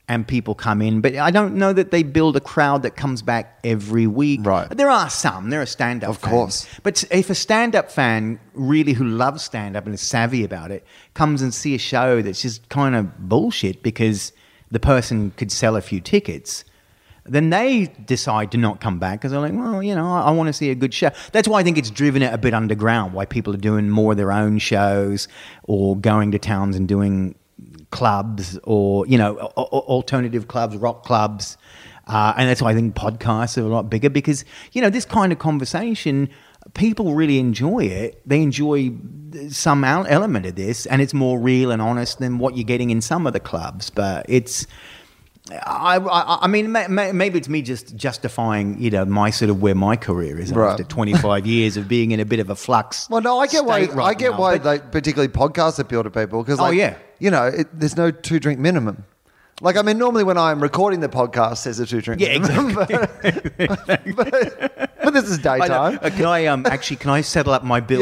And 0.07 0.29
people 0.29 0.55
come 0.55 0.83
in, 0.83 1.01
but 1.01 1.17
I 1.17 1.31
don't 1.31 1.55
know 1.55 1.73
that 1.73 1.91
they 1.91 2.03
build 2.03 2.37
a 2.37 2.41
crowd 2.41 2.83
that 2.83 2.95
comes 2.95 3.23
back 3.23 3.59
every 3.65 4.07
week. 4.07 4.41
Right. 4.43 4.69
There 4.69 4.91
are 4.91 5.09
some. 5.09 5.49
There 5.49 5.63
are 5.63 5.67
stand-up. 5.67 6.11
Of 6.11 6.19
fans. 6.19 6.31
course. 6.31 6.67
But 6.83 7.05
if 7.11 7.31
a 7.31 7.35
stand-up 7.35 7.91
fan 7.91 8.39
really 8.53 8.93
who 8.93 9.05
loves 9.05 9.43
stand-up 9.43 9.87
and 9.87 9.95
is 9.95 10.03
savvy 10.03 10.45
about 10.45 10.71
it 10.71 10.85
comes 11.15 11.41
and 11.41 11.55
see 11.55 11.75
a 11.75 11.79
show 11.79 12.21
that's 12.21 12.43
just 12.43 12.69
kind 12.69 12.95
of 12.95 13.31
bullshit 13.31 13.83
because 13.83 14.33
the 14.71 14.79
person 14.79 15.31
could 15.39 15.51
sell 15.51 15.75
a 15.75 15.81
few 15.81 16.01
tickets, 16.01 16.65
then 17.25 17.49
they 17.49 17.87
decide 18.05 18.53
to 18.53 18.59
not 18.59 18.83
come 18.83 18.99
back 18.99 19.21
because 19.21 19.33
they're 19.33 19.41
like, 19.41 19.55
well, 19.55 19.83
you 19.83 19.95
know, 19.95 20.07
I, 20.07 20.23
I 20.23 20.31
want 20.33 20.49
to 20.49 20.53
see 20.53 20.71
a 20.71 20.75
good 20.75 20.93
show. 20.93 21.11
That's 21.33 21.49
why 21.49 21.61
I 21.61 21.63
think 21.63 21.79
it's 21.79 21.91
driven 21.91 22.21
it 22.21 22.33
a 22.33 22.39
bit 22.39 22.53
underground. 22.53 23.15
Why 23.15 23.25
people 23.25 23.55
are 23.55 23.59
doing 23.59 23.89
more 23.89 24.13
of 24.13 24.19
their 24.19 24.33
own 24.33 24.59
shows 24.59 25.29
or 25.63 25.97
going 25.97 26.33
to 26.33 26.39
towns 26.39 26.77
and 26.77 26.87
doing 26.87 27.37
clubs 27.95 28.59
or 28.65 29.07
you 29.07 29.17
know 29.17 29.37
alternative 29.57 30.49
clubs, 30.49 30.77
rock 30.77 31.05
clubs. 31.05 31.57
Uh, 32.07 32.35
and 32.37 32.51
that's 32.51 32.61
why 32.61 32.71
I 32.71 32.75
think 32.75 32.95
podcasts 32.95 33.57
are 33.57 33.63
a 33.63 33.69
lot 33.69 33.89
bigger 33.89 34.11
because, 34.11 34.45
you 34.73 34.83
know, 34.83 34.91
this 34.91 35.07
kind 35.07 35.33
of 35.33 35.39
conversation, 35.39 36.29
people 36.75 37.15
really 37.15 37.39
enjoy 37.39 37.85
it. 37.85 38.21
They 38.29 38.43
enjoy 38.43 38.93
some 39.49 39.85
el- 39.85 40.05
element 40.07 40.45
of 40.45 40.55
this, 40.55 40.85
and 40.85 41.01
it's 41.01 41.15
more 41.15 41.39
real 41.41 41.71
and 41.71 41.81
honest 41.81 42.19
than 42.19 42.37
what 42.39 42.59
you're 42.59 42.65
getting 42.67 42.91
in 42.91 43.01
some 43.01 43.27
of 43.27 43.33
the 43.33 43.41
clubs. 43.41 43.89
But 43.89 44.27
it's, 44.29 44.67
I, 45.67 45.97
I, 45.97 46.39
I 46.43 46.47
mean, 46.47 46.73
ma- 46.73 46.89
ma- 46.89 47.13
maybe 47.13 47.39
it's 47.39 47.49
me 47.49 47.63
just 47.63 47.97
justifying, 47.97 48.79
you 48.79 48.91
know, 48.91 49.07
my 49.07 49.31
sort 49.31 49.51
of 49.51 49.63
where 49.63 49.75
my 49.75 49.97
career 49.97 50.39
is 50.39 50.53
Right. 50.53 50.73
after 50.73 50.85
25 50.85 51.47
years 51.47 51.79
of 51.79 51.89
being 51.89 52.11
in 52.11 52.21
a 52.21 52.27
bit 52.27 52.39
of 52.39 52.51
a 52.51 52.55
flux. 52.57 53.09
Well, 53.09 53.23
no, 53.23 53.39
I 53.41 53.47
get 53.47 53.65
why. 53.65 53.87
right 53.87 53.99
I 54.11 54.13
get 54.13 54.33
now, 54.33 54.41
why 54.41 54.59
but- 54.59 54.65
they 54.83 54.91
particularly 54.91 55.33
podcasts 55.33 55.79
appeal 55.79 56.03
to 56.03 56.11
people 56.11 56.43
because, 56.43 56.61
Oh, 56.61 56.69
yeah. 56.71 56.97
You 57.19 57.31
know, 57.31 57.47
it, 57.47 57.69
there's 57.73 57.97
no 57.97 58.11
two 58.11 58.39
drink 58.39 58.59
minimum. 58.59 59.05
Like, 59.61 59.77
I 59.77 59.83
mean, 59.83 59.99
normally 59.99 60.25
when 60.25 60.37
I'm 60.37 60.61
recording 60.61 60.99
the 60.99 61.09
podcast, 61.09 61.63
there's 61.63 61.79
a 61.79 61.87
two 61.87 62.01
drink. 62.01 62.21
Yeah, 62.21 62.39
minimum, 62.39 62.71
exactly. 62.81 63.67
but, 64.13 64.95
but 65.05 65.15
this 65.15 65.25
is 65.25 65.47
I 65.47 65.59
daytime. 65.61 65.99
Uh, 66.03 66.11
can 66.11 66.25
I 66.25 66.47
um 66.47 66.67
actually 66.67 66.97
can 66.97 67.11
I 67.11 67.21
settle 67.21 67.53
up 67.53 67.63
my 67.63 67.79
bill? 67.79 68.01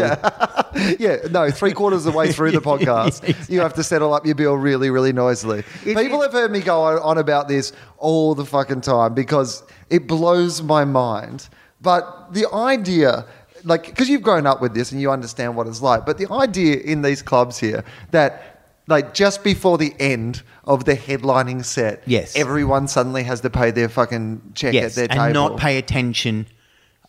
yeah, 0.99 1.17
no, 1.31 1.51
three 1.51 1.73
quarters 1.73 2.07
of 2.07 2.13
the 2.13 2.19
way 2.19 2.33
through 2.33 2.53
the 2.53 2.61
podcast, 2.63 3.51
you 3.51 3.61
have 3.61 3.75
to 3.75 3.85
settle 3.85 4.15
up 4.15 4.25
your 4.25 4.35
bill 4.35 4.55
really, 4.55 4.89
really 4.89 5.13
noisily. 5.13 5.63
People 5.85 6.23
have 6.23 6.33
heard 6.33 6.51
me 6.51 6.61
go 6.61 6.83
on, 6.83 6.99
on 7.01 7.19
about 7.19 7.49
this 7.49 7.73
all 7.99 8.35
the 8.35 8.47
fucking 8.47 8.81
time 8.81 9.13
because 9.15 9.63
it 9.91 10.07
blows 10.07 10.63
my 10.63 10.85
mind. 10.87 11.49
But 11.83 12.33
the 12.33 12.51
idea, 12.53 13.27
like, 13.65 13.87
because 13.87 14.09
you've 14.09 14.23
grown 14.23 14.47
up 14.47 14.63
with 14.63 14.73
this 14.73 14.93
and 14.93 15.01
you 15.01 15.11
understand 15.11 15.57
what 15.57 15.67
it's 15.67 15.83
like, 15.83 16.07
but 16.07 16.17
the 16.17 16.33
idea 16.33 16.77
in 16.79 17.03
these 17.03 17.23
clubs 17.23 17.59
here 17.59 17.85
that, 18.13 18.52
like, 18.89 19.15
just 19.15 19.45
before 19.45 19.79
the 19.79 19.95
end 20.01 20.43
of 20.65 20.85
the 20.85 20.95
headlining 20.97 21.65
set, 21.65 22.03
Yes. 22.07 22.37
everyone 22.37 22.89
suddenly 22.89 23.23
has 23.25 23.41
to 23.43 23.51
pay 23.51 23.71
their 23.71 23.89
fucking 23.89 24.43
check 24.55 24.75
yes, 24.75 24.93
at 24.93 24.95
their 25.11 25.19
and 25.19 25.35
table. 25.35 25.51
not 25.51 25.59
pay 25.59 25.79
attention. 25.79 26.47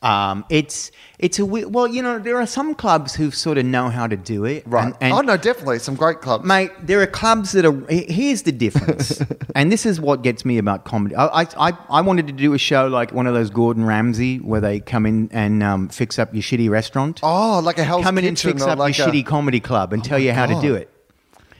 Um, 0.01 0.43
it's 0.49 0.91
it's 1.17 1.39
a 1.39 1.45
we- 1.45 1.63
well, 1.63 1.87
you 1.87 2.03
know, 2.03 2.19
there 2.19 2.35
are 2.37 2.45
some 2.45 2.75
clubs 2.75 3.15
who 3.15 3.31
sort 3.31 3.57
of 3.57 3.63
know 3.65 3.87
how 3.87 4.05
to 4.05 4.17
do 4.17 4.43
it, 4.43 4.63
Right. 4.67 4.87
And, 4.87 4.95
and 4.99 5.13
oh, 5.13 5.21
no, 5.21 5.37
definitely. 5.37 5.79
Some 5.79 5.95
great 5.95 6.19
clubs. 6.19 6.43
Mate, 6.43 6.71
there 6.81 7.01
are 7.01 7.07
clubs 7.07 7.53
that 7.53 7.63
are. 7.63 7.85
he- 7.89 8.11
Here's 8.11 8.41
the 8.41 8.51
difference, 8.51 9.21
and 9.55 9.71
this 9.71 9.85
is 9.85 10.01
what 10.01 10.21
gets 10.21 10.43
me 10.43 10.57
about 10.57 10.83
comedy. 10.83 11.15
I, 11.15 11.43
I, 11.43 11.47
I- 11.57 11.77
I 11.89 12.01
wanted 12.01 12.27
to 12.27 12.33
do 12.33 12.53
a 12.53 12.57
show 12.57 12.87
like 12.87 13.13
one 13.13 13.27
of 13.27 13.33
those 13.33 13.49
Gordon 13.49 13.85
Ramsay 13.85 14.39
where 14.39 14.59
they 14.59 14.81
come 14.81 15.05
in 15.05 15.29
and 15.31 15.63
um, 15.63 15.87
fix 15.87 16.19
up 16.19 16.33
your 16.33 16.43
shitty 16.43 16.69
restaurant. 16.69 17.21
Oh, 17.23 17.61
like 17.63 17.77
a 17.77 17.85
Hell's 17.85 18.03
come 18.03 18.17
in 18.17 18.25
and 18.25 18.35
Kitchen 18.35 18.51
fix 18.51 18.63
or 18.63 18.71
up 18.71 18.79
like 18.79 18.97
your 18.97 19.07
a- 19.07 19.11
shitty 19.11 19.25
comedy 19.25 19.61
club 19.61 19.93
and 19.93 20.03
tell 20.03 20.19
you 20.19 20.33
how 20.33 20.45
to 20.47 20.53
God. 20.55 20.61
do 20.61 20.75
it. 20.75 20.89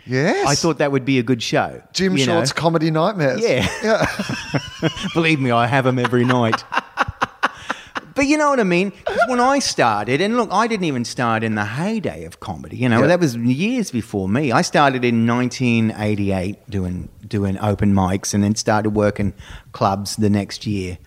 Yes. 0.06 0.45
I 0.47 0.56
thought 0.56 0.80
that 0.80 0.91
would 0.91 1.06
be 1.06 1.20
a 1.20 1.24
good 1.24 1.41
show. 1.41 1.82
Jim 1.93 2.18
you 2.18 2.26
know? 2.26 2.34
Short's 2.34 2.51
comedy 2.54 2.91
nightmares. 2.91 3.41
Yeah. 3.41 3.68
Believe 5.14 5.39
me, 5.39 5.51
I 5.51 5.68
have 5.68 5.86
them 5.86 5.99
every 5.99 6.26
night. 6.26 6.64
But 8.16 8.28
you 8.28 8.38
know 8.38 8.51
what 8.51 8.60
I 8.60 8.64
mean? 8.64 8.91
when 9.28 9.39
I 9.39 9.58
started, 9.58 10.22
and 10.22 10.38
look, 10.38 10.49
I 10.51 10.68
didn't 10.68 10.84
even 10.86 11.04
start 11.04 11.43
in 11.43 11.56
the 11.56 11.66
heyday 11.66 12.26
of 12.26 12.39
comedy. 12.39 12.78
You 12.78 12.88
know, 12.88 13.01
Yeah. 13.01 13.08
that 13.08 13.20
was 13.20 13.36
years 13.36 13.89
before 13.89 14.30
me. 14.30 14.51
I 14.51 14.62
started 14.62 15.04
in 15.04 15.26
1988 15.26 16.70
doing 16.70 17.10
doing 17.28 17.58
open 17.60 17.93
mics, 17.93 18.34
and 18.34 18.43
then 18.43 18.54
started 18.56 18.91
working 18.91 19.34
clubs 19.72 20.16
the 20.18 20.30
next 20.30 20.68
year. 20.68 20.99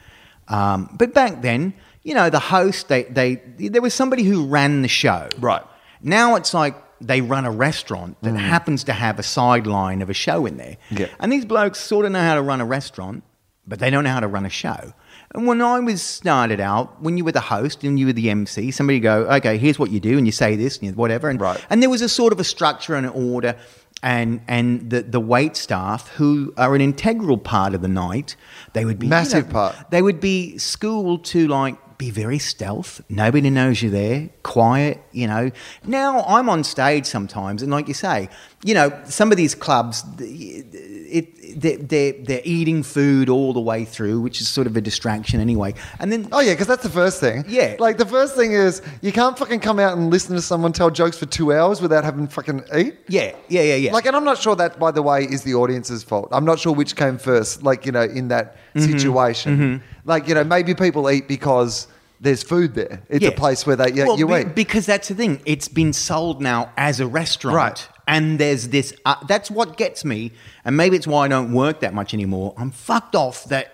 Um, 0.48 0.90
but 0.98 1.14
back 1.14 1.42
then, 1.42 1.74
you 2.02 2.14
know, 2.14 2.30
the 2.30 2.40
host, 2.40 2.88
they, 2.88 3.04
they, 3.04 3.36
there 3.58 3.82
was 3.82 3.94
somebody 3.94 4.22
who 4.24 4.46
ran 4.46 4.82
the 4.82 4.88
show. 4.88 5.28
Right. 5.38 5.62
Now 6.02 6.34
it's 6.36 6.54
like 6.54 6.74
they 7.00 7.20
run 7.20 7.44
a 7.44 7.50
restaurant 7.50 8.16
that 8.22 8.30
hmm. 8.30 8.36
happens 8.36 8.84
to 8.84 8.92
have 8.92 9.18
a 9.18 9.22
sideline 9.22 10.02
of 10.02 10.10
a 10.10 10.14
show 10.14 10.46
in 10.46 10.56
there. 10.56 10.76
Yeah. 10.90 11.08
And 11.20 11.32
these 11.32 11.44
blokes 11.44 11.78
sort 11.78 12.06
of 12.06 12.12
know 12.12 12.20
how 12.20 12.34
to 12.34 12.42
run 12.42 12.60
a 12.60 12.64
restaurant, 12.64 13.22
but 13.66 13.78
they 13.78 13.90
don't 13.90 14.04
know 14.04 14.10
how 14.10 14.20
to 14.20 14.28
run 14.28 14.46
a 14.46 14.50
show. 14.50 14.92
And 15.34 15.46
when 15.46 15.60
I 15.60 15.80
was 15.80 16.02
started 16.02 16.60
out, 16.60 17.02
when 17.02 17.18
you 17.18 17.24
were 17.24 17.32
the 17.32 17.40
host 17.40 17.84
and 17.84 17.98
you 17.98 18.06
were 18.06 18.12
the 18.12 18.30
MC, 18.30 18.70
somebody 18.70 19.00
go, 19.00 19.26
okay, 19.26 19.58
here's 19.58 19.78
what 19.78 19.90
you 19.90 20.00
do, 20.00 20.16
and 20.16 20.26
you 20.26 20.32
say 20.32 20.56
this 20.56 20.78
and 20.78 20.86
you- 20.86 20.92
whatever, 20.94 21.28
and 21.28 21.40
Right. 21.40 21.62
and 21.68 21.82
there 21.82 21.90
was 21.90 22.00
a 22.00 22.08
sort 22.08 22.32
of 22.32 22.40
a 22.40 22.44
structure 22.44 22.94
and 22.94 23.06
an 23.06 23.12
order, 23.12 23.56
and 24.02 24.40
and 24.46 24.90
the 24.90 25.02
the 25.02 25.20
wait 25.20 25.56
staff 25.56 26.08
who 26.16 26.54
are 26.56 26.74
an 26.74 26.80
integral 26.80 27.38
part 27.38 27.74
of 27.74 27.82
the 27.82 27.88
night, 27.88 28.36
they 28.72 28.84
would 28.84 28.98
be 28.98 29.06
you 29.06 29.10
Massive 29.10 29.48
know, 29.48 29.52
part. 29.52 29.90
They 29.90 30.02
would 30.02 30.20
be 30.20 30.58
schooled 30.58 31.24
to 31.26 31.48
like 31.48 31.76
be 31.98 32.10
very 32.10 32.38
stealth. 32.38 33.00
Nobody 33.08 33.50
knows 33.50 33.82
you're 33.82 33.90
there. 33.90 34.28
Quiet, 34.42 35.00
you 35.12 35.26
know. 35.26 35.50
Now 35.84 36.22
I'm 36.24 36.48
on 36.48 36.62
stage 36.64 37.06
sometimes, 37.06 37.62
and 37.62 37.70
like 37.72 37.88
you 37.88 37.94
say, 37.94 38.28
you 38.64 38.74
know, 38.74 38.90
some 39.04 39.30
of 39.30 39.36
these 39.36 39.54
clubs, 39.54 40.04
it, 40.18 41.60
they're, 41.60 41.78
they're, 41.78 42.12
they're 42.24 42.40
eating 42.44 42.82
food 42.82 43.28
all 43.28 43.52
the 43.52 43.60
way 43.60 43.84
through, 43.84 44.20
which 44.20 44.40
is 44.40 44.48
sort 44.48 44.66
of 44.66 44.76
a 44.76 44.80
distraction 44.80 45.40
anyway. 45.40 45.74
And 46.00 46.10
then 46.12 46.28
Oh 46.32 46.40
yeah, 46.40 46.52
because 46.52 46.66
that's 46.66 46.82
the 46.82 46.90
first 46.90 47.20
thing. 47.20 47.44
Yeah. 47.48 47.76
Like 47.78 47.96
the 47.96 48.06
first 48.06 48.34
thing 48.36 48.52
is 48.52 48.82
you 49.02 49.12
can't 49.12 49.38
fucking 49.38 49.60
come 49.60 49.78
out 49.78 49.96
and 49.96 50.10
listen 50.10 50.34
to 50.36 50.42
someone 50.42 50.72
tell 50.72 50.90
jokes 50.90 51.16
for 51.16 51.26
two 51.26 51.52
hours 51.52 51.80
without 51.80 52.04
having 52.04 52.26
fucking 52.28 52.64
eat. 52.76 52.96
yeah, 53.08 53.34
yeah, 53.48 53.62
yeah, 53.62 53.74
yeah. 53.76 53.92
Like, 53.92 54.06
and 54.06 54.16
I'm 54.16 54.24
not 54.24 54.38
sure 54.38 54.56
that, 54.56 54.78
by 54.78 54.90
the 54.90 55.02
way, 55.02 55.24
is 55.24 55.42
the 55.44 55.54
audience's 55.54 56.02
fault. 56.02 56.28
I'm 56.32 56.44
not 56.44 56.58
sure 56.58 56.74
which 56.74 56.96
came 56.96 57.18
first. 57.18 57.62
Like, 57.62 57.86
you 57.86 57.92
know, 57.92 58.02
in 58.02 58.28
that 58.28 58.56
Mm-hmm. 58.76 58.98
situation, 58.98 59.82
like, 60.06 60.28
you 60.28 60.34
know, 60.34 60.44
maybe 60.44 60.74
people 60.74 61.10
eat 61.10 61.28
because 61.28 61.88
there's 62.20 62.42
food 62.42 62.74
there. 62.74 63.02
It's 63.08 63.24
a 63.26 63.30
place 63.32 63.66
where 63.66 63.76
they 63.76 63.92
yeah, 63.92 64.06
Well, 64.06 64.18
you 64.18 64.26
be- 64.26 64.34
eat. 64.36 64.54
because 64.54 64.86
that's 64.86 65.08
the 65.08 65.14
thing. 65.14 65.40
It's 65.44 65.68
been 65.68 65.92
sold 65.92 66.40
now 66.40 66.72
as 66.76 67.00
a 67.00 67.06
restaurant, 67.06 67.56
Right. 67.56 67.88
And 68.08 68.38
there's 68.38 68.68
this. 68.68 68.94
Uh, 69.04 69.16
that's 69.26 69.50
what 69.50 69.76
gets 69.76 70.04
me, 70.04 70.30
and 70.64 70.76
maybe 70.76 70.96
it's 70.96 71.08
why 71.08 71.24
I 71.24 71.28
don't 71.28 71.52
work 71.52 71.80
that 71.80 71.92
much 71.92 72.14
anymore. 72.14 72.54
I'm 72.56 72.70
fucked 72.70 73.16
off 73.16 73.44
that 73.46 73.66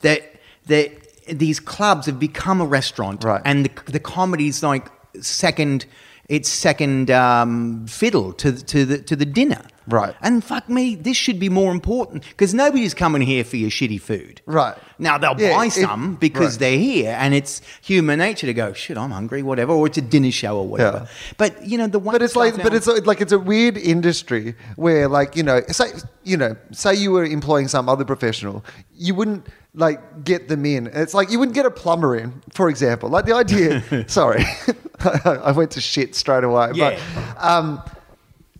that 0.00 0.20
that 0.66 0.92
these 1.38 1.58
clubs 1.60 2.04
have 2.06 2.18
become 2.20 2.60
a 2.60 2.66
restaurant, 2.66 3.24
Right. 3.24 3.40
And 3.44 3.64
the 3.64 3.90
the 3.90 3.98
comedy's 4.00 4.62
like 4.62 4.88
second. 5.22 5.86
It's 6.28 6.48
second 6.48 7.10
um, 7.10 7.86
fiddle 7.88 8.32
to 8.34 8.52
to 8.52 8.84
the 8.84 8.98
to 8.98 9.16
the 9.16 9.24
dinner, 9.26 9.62
Right. 9.90 10.14
And 10.22 10.42
fuck 10.42 10.68
me, 10.68 10.94
this 10.94 11.16
should 11.16 11.38
be 11.38 11.48
more 11.48 11.72
important 11.72 12.24
because 12.28 12.54
nobody's 12.54 12.94
coming 12.94 13.22
here 13.22 13.44
for 13.44 13.56
your 13.56 13.70
shitty 13.70 14.00
food, 14.00 14.40
Right. 14.46 14.76
Now 14.98 15.18
they'll 15.18 15.40
Yeah, 15.40 15.56
buy 15.56 15.68
some 15.68 16.14
because 16.16 16.54
right. 16.54 16.60
they're 16.60 16.78
here 16.78 17.16
and 17.18 17.32
it's 17.34 17.62
human 17.82 18.18
nature 18.18 18.46
to 18.46 18.52
go 18.54 18.72
shit 18.74 18.98
i'm 18.98 19.10
hungry 19.12 19.42
whatever 19.42 19.72
or 19.72 19.86
it's 19.86 19.96
a 19.96 20.02
dinner 20.02 20.30
show 20.30 20.58
or 20.58 20.68
whatever 20.68 20.98
Yeah. 21.08 21.34
but 21.38 21.66
you 21.66 21.78
know 21.78 21.86
the 21.86 21.98
one 21.98 22.12
But 22.14 22.22
it's 22.22 22.36
like, 22.36 22.62
but 22.62 22.74
it's 22.74 22.86
like 22.86 23.20
it's 23.20 23.32
a 23.32 23.38
weird 23.38 23.76
industry 23.78 24.54
where, 24.76 25.08
like, 25.08 25.36
you 25.36 25.42
know, 25.42 25.60
say, 25.68 25.86
you 26.24 26.36
know, 26.36 26.54
say 26.72 26.94
you 26.94 27.10
were 27.12 27.24
employing 27.24 27.68
some 27.68 27.88
other 27.88 28.04
professional, 28.04 28.62
you 28.94 29.14
wouldn't 29.14 29.46
like 29.74 30.24
get 30.24 30.48
them 30.48 30.66
in. 30.66 30.88
It's 30.92 31.14
like 31.14 31.30
you 31.30 31.38
wouldn't 31.38 31.54
get 31.54 31.64
a 31.64 31.70
plumber 31.70 32.14
in, 32.16 32.42
for 32.52 32.68
example. 32.68 33.08
Like 33.08 33.24
the 33.24 33.34
idea. 33.34 33.82
sorry, 34.08 34.44
I 35.24 35.52
went 35.52 35.70
to 35.72 35.80
shit 35.80 36.14
straight 36.14 36.44
away. 36.44 36.72
Yeah. 36.74 36.98
But 37.14 37.42
um, 37.42 37.80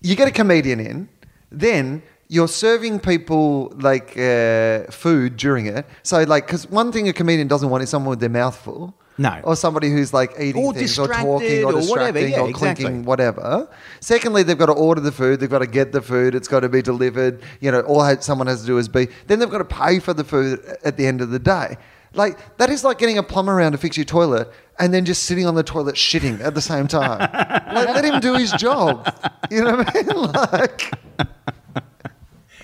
you 0.02 0.16
get 0.16 0.28
a 0.28 0.30
comedian 0.30 0.80
in, 0.80 1.08
then 1.50 2.02
you're 2.28 2.48
serving 2.48 3.00
people 3.00 3.72
like 3.76 4.16
uh, 4.16 4.84
food 4.90 5.36
during 5.36 5.66
it. 5.66 5.84
So 6.02 6.22
like, 6.22 6.46
because 6.46 6.68
one 6.70 6.92
thing 6.92 7.08
a 7.08 7.12
comedian 7.12 7.48
doesn't 7.48 7.68
want 7.68 7.82
is 7.82 7.90
someone 7.90 8.10
with 8.10 8.20
their 8.20 8.28
mouth 8.28 8.56
full. 8.56 8.94
No. 9.18 9.38
Or 9.44 9.54
somebody 9.54 9.90
who's 9.90 10.14
like 10.14 10.32
eating 10.40 10.64
Or 10.64 10.72
things 10.72 10.98
or 10.98 11.06
talking 11.08 11.64
or 11.64 11.72
or 11.74 11.82
whatever. 11.82 12.12
distracting 12.20 12.30
Yeah, 12.30 12.40
or 12.40 12.48
exactly. 12.48 12.84
clinking 12.84 13.04
whatever. 13.04 13.68
Secondly, 14.00 14.42
they've 14.44 14.56
got 14.56 14.66
to 14.66 14.72
order 14.72 15.02
the 15.02 15.12
food. 15.12 15.40
They've 15.40 15.50
got 15.50 15.58
to 15.58 15.66
get 15.66 15.92
the 15.92 16.00
food. 16.00 16.34
It's 16.34 16.48
got 16.48 16.60
to 16.60 16.70
be 16.70 16.80
delivered. 16.80 17.42
You 17.60 17.70
know, 17.70 17.80
all 17.82 18.16
someone 18.22 18.46
has 18.46 18.62
to 18.62 18.66
do 18.66 18.78
is 18.78 18.88
be. 18.88 19.08
Then 19.26 19.38
they've 19.38 19.50
got 19.50 19.58
to 19.58 19.64
pay 19.64 19.98
for 19.98 20.14
the 20.14 20.24
food 20.24 20.60
at 20.84 20.96
the 20.96 21.06
end 21.06 21.20
of 21.20 21.28
the 21.30 21.38
day. 21.38 21.76
Like 22.14 22.56
that 22.58 22.70
is 22.70 22.82
like 22.84 22.98
getting 22.98 23.18
a 23.18 23.22
plumber 23.22 23.54
around 23.54 23.72
to 23.72 23.78
fix 23.78 23.96
your 23.96 24.04
toilet 24.04 24.50
and 24.78 24.92
then 24.92 25.04
just 25.04 25.24
sitting 25.24 25.46
on 25.46 25.54
the 25.54 25.62
toilet 25.62 25.94
shitting 25.94 26.40
at 26.40 26.54
the 26.54 26.60
same 26.60 26.88
time. 26.88 27.18
like, 27.74 27.88
let 27.88 28.04
him 28.04 28.20
do 28.20 28.34
his 28.34 28.50
job. 28.52 29.06
You 29.50 29.64
know 29.64 29.76
what 29.76 29.96
I 29.96 30.02
mean? 30.02 30.32
Like, 30.52 30.92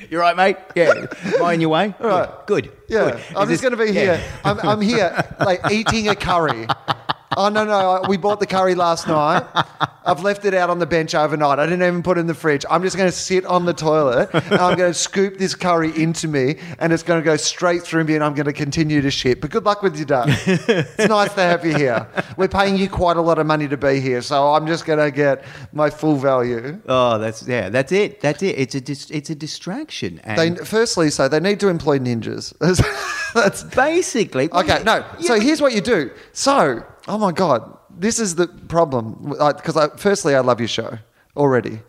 you're 0.09 0.21
right 0.21 0.37
mate 0.37 0.57
yeah 0.77 1.07
mind 1.41 1.61
your 1.61 1.71
way 1.71 1.93
Right. 1.99 2.29
good 2.47 2.71
yeah, 2.89 3.11
good. 3.11 3.23
I'm 3.37 3.51
Is 3.51 3.61
just 3.61 3.63
going 3.63 3.77
to 3.77 3.85
be 3.85 3.93
here. 3.93 4.23
I'm, 4.45 4.61
I'm 4.61 4.81
here, 4.81 5.25
like 5.41 5.71
eating 5.71 6.09
a 6.09 6.15
curry. 6.15 6.67
Oh 7.37 7.49
no 7.49 7.65
no! 7.65 8.03
We 8.09 8.17
bought 8.17 8.39
the 8.41 8.47
curry 8.47 8.75
last 8.77 9.09
night. 9.09 9.45
I've 10.07 10.23
left 10.23 10.45
it 10.45 10.55
out 10.55 10.71
on 10.71 10.79
the 10.79 10.87
bench 10.87 11.13
overnight. 11.15 11.59
I 11.59 11.67
didn't 11.67 11.83
even 11.83 12.03
put 12.03 12.19
it 12.19 12.21
in 12.21 12.29
the 12.29 12.35
fridge. 12.35 12.65
I'm 12.71 12.83
just 12.85 12.97
going 12.97 13.09
to 13.11 13.17
sit 13.17 13.45
on 13.45 13.65
the 13.67 13.75
toilet 13.75 14.31
and 14.33 14.55
I'm 14.55 14.77
going 14.77 14.93
to 14.93 14.99
scoop 14.99 15.37
this 15.37 15.55
curry 15.57 15.91
into 16.01 16.29
me, 16.29 16.57
and 16.79 16.93
it's 16.93 17.03
going 17.03 17.21
to 17.21 17.25
go 17.25 17.37
straight 17.37 17.83
through 17.83 18.05
me, 18.05 18.15
and 18.15 18.23
I'm 18.23 18.35
going 18.35 18.47
to 18.47 18.53
continue 18.53 19.01
to 19.03 19.11
shit. 19.11 19.41
But 19.41 19.51
good 19.51 19.65
luck 19.65 19.83
with 19.83 19.97
your 19.97 20.07
day. 20.07 20.23
It's 20.47 21.09
nice 21.09 21.35
to 21.35 21.41
have 21.43 21.67
you 21.67 21.75
here. 21.75 22.07
We're 22.37 22.47
paying 22.49 22.77
you 22.77 22.89
quite 22.89 23.17
a 23.17 23.21
lot 23.23 23.39
of 23.41 23.47
money 23.47 23.67
to 23.69 23.77
be 23.77 23.99
here, 24.01 24.23
so 24.23 24.55
I'm 24.55 24.67
just 24.69 24.87
going 24.87 25.01
to 25.01 25.11
get 25.11 25.45
my 25.73 25.91
full 25.91 26.17
value. 26.17 26.81
oh 26.89 27.19
that's 27.19 27.47
yeah 27.47 27.69
that's 27.71 27.91
it 27.91 28.21
that's 28.21 28.43
it 28.43 28.57
it's 28.59 28.75
a 28.77 28.81
dis- 28.81 29.11
it's 29.11 29.31
a 29.31 29.35
distraction 29.35 30.21
and 30.23 30.39
They 30.59 30.65
firstly 30.65 31.11
so 31.11 31.29
they 31.29 31.41
need 31.41 31.59
to 31.61 31.69
employ 31.69 31.99
ninjas. 31.99 32.55
That's 33.35 33.65
basically 33.65 34.49
Okay, 34.51 34.83
no. 34.85 35.05
So 35.21 35.35
Yeah. 35.35 35.43
here's 35.43 35.61
what 35.61 35.75
you 35.75 35.83
do. 35.83 36.11
So, 36.33 36.83
oh 37.09 37.19
my 37.19 37.33
God, 37.33 37.77
this 37.91 38.19
is 38.19 38.35
the 38.35 38.47
problem. 38.49 39.35
Because 39.39 39.77
I, 39.77 39.89
firstly, 39.97 40.35
I 40.35 40.41
love 40.41 40.61
your 40.61 40.69
show 40.69 40.99
already. 41.37 41.81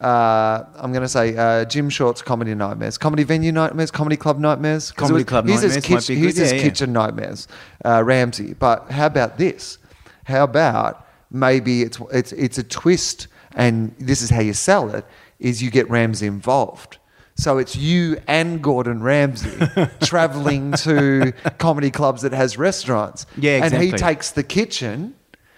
Uh, 0.00 0.64
I'm 0.76 0.92
going 0.92 1.02
to 1.02 1.08
say 1.08 1.36
uh, 1.36 1.64
Jim 1.64 1.88
Short's 1.88 2.20
Comedy 2.20 2.54
Nightmares, 2.54 2.98
Comedy 2.98 3.22
Venue 3.22 3.52
Nightmares, 3.52 3.90
Comedy 3.90 4.16
Club 4.16 4.38
Nightmares. 4.38 4.90
Comedy 4.92 5.14
was- 5.14 5.24
Club 5.24 5.46
here's 5.46 5.62
his 5.62 5.76
Nightmares 5.76 5.90
might 5.90 5.98
kitch- 6.00 6.08
be 6.08 6.14
Here's 6.16 6.34
good. 6.34 6.40
his 6.42 6.52
Yeah, 6.52 6.56
yeah. 6.58 6.62
Kitchen 6.62 6.92
Nightmares, 6.92 7.48
uh, 7.84 8.02
Ramsay. 8.04 8.54
But 8.54 8.90
how 8.90 9.06
about 9.06 9.38
this? 9.38 9.78
How 10.24 10.44
about 10.44 11.06
maybe 11.30 11.82
it's, 11.82 11.98
it's, 12.12 12.32
it's 12.32 12.58
a 12.58 12.62
twist, 12.64 13.28
and 13.54 13.94
this 13.98 14.20
is 14.20 14.30
how 14.30 14.40
you 14.40 14.52
sell 14.52 14.94
it, 14.94 15.06
is 15.38 15.62
you 15.62 15.70
get 15.70 15.88
Ramsay 15.88 16.26
involved. 16.26 16.98
So 17.36 17.58
it's 17.58 17.74
you 17.74 18.20
and 18.28 18.62
Gordon 18.62 19.02
Ramsay 19.02 19.58
traveling 20.02 20.72
to 20.72 21.32
comedy 21.58 21.90
clubs 21.90 22.22
that 22.22 22.32
has 22.32 22.56
restaurants. 22.56 23.26
Yeah, 23.36 23.64
And 23.64 23.74
he 23.74 23.90
takes 23.90 24.30
the 24.30 24.44
kitchen 24.44 25.14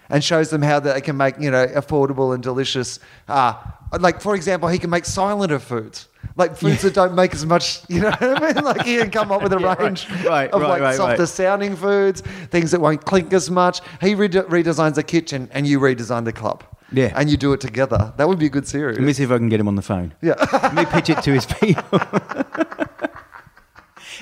and 0.09 0.23
shows 0.23 0.49
them 0.49 0.61
how 0.61 0.79
they 0.79 0.99
can 1.01 1.17
make, 1.17 1.39
you 1.39 1.51
know, 1.51 1.67
affordable 1.67 2.33
and 2.33 2.41
delicious. 2.41 2.99
Uh, 3.27 3.53
like, 3.99 4.21
for 4.21 4.35
example, 4.35 4.69
he 4.69 4.79
can 4.79 4.89
make 4.89 5.03
silenter 5.03 5.61
foods. 5.61 6.07
Like 6.35 6.55
foods 6.55 6.81
that 6.83 6.93
don't 6.93 7.15
make 7.15 7.33
as 7.33 7.45
much, 7.45 7.81
you 7.89 8.01
know 8.01 8.09
what 8.11 8.43
I 8.43 8.53
mean? 8.53 8.63
Like 8.63 8.83
he 8.83 8.97
can 8.97 9.09
come 9.11 9.31
up 9.31 9.41
with 9.43 9.53
a 9.53 9.59
Yeah, 9.61 9.73
range 9.75 10.07
right, 10.25 10.49
of 10.51 10.61
right, 10.61 10.69
like 10.69 10.81
right, 10.81 10.95
softer 10.95 11.19
right. 11.23 11.27
sounding 11.29 11.75
foods, 11.75 12.21
things 12.51 12.71
that 12.71 12.81
won't 12.81 13.05
clink 13.05 13.33
as 13.33 13.49
much. 13.51 13.81
He 14.01 14.13
rede- 14.15 14.33
redesigns 14.33 14.95
the 14.95 15.03
kitchen 15.03 15.49
and 15.51 15.65
you 15.67 15.79
redesign 15.79 16.25
the 16.25 16.33
club. 16.33 16.63
Yeah. 16.91 17.11
And 17.15 17.29
you 17.29 17.37
do 17.37 17.53
it 17.53 17.61
together. 17.61 18.13
That 18.17 18.27
would 18.27 18.39
be 18.39 18.45
a 18.45 18.49
good 18.49 18.67
series. 18.67 18.97
let 18.97 19.05
me 19.05 19.13
see 19.13 19.23
if 19.23 19.31
i 19.31 19.37
can 19.37 19.49
get 19.49 19.59
him 19.59 19.67
on 19.67 19.75
the 19.75 19.81
phone 19.81 20.13
yeah. 20.21 20.33
Let 20.53 20.73
me 20.73 20.85
pitch 20.85 21.09
it 21.09 21.21
to 21.23 21.33
his 21.33 21.45
people. 21.45 21.99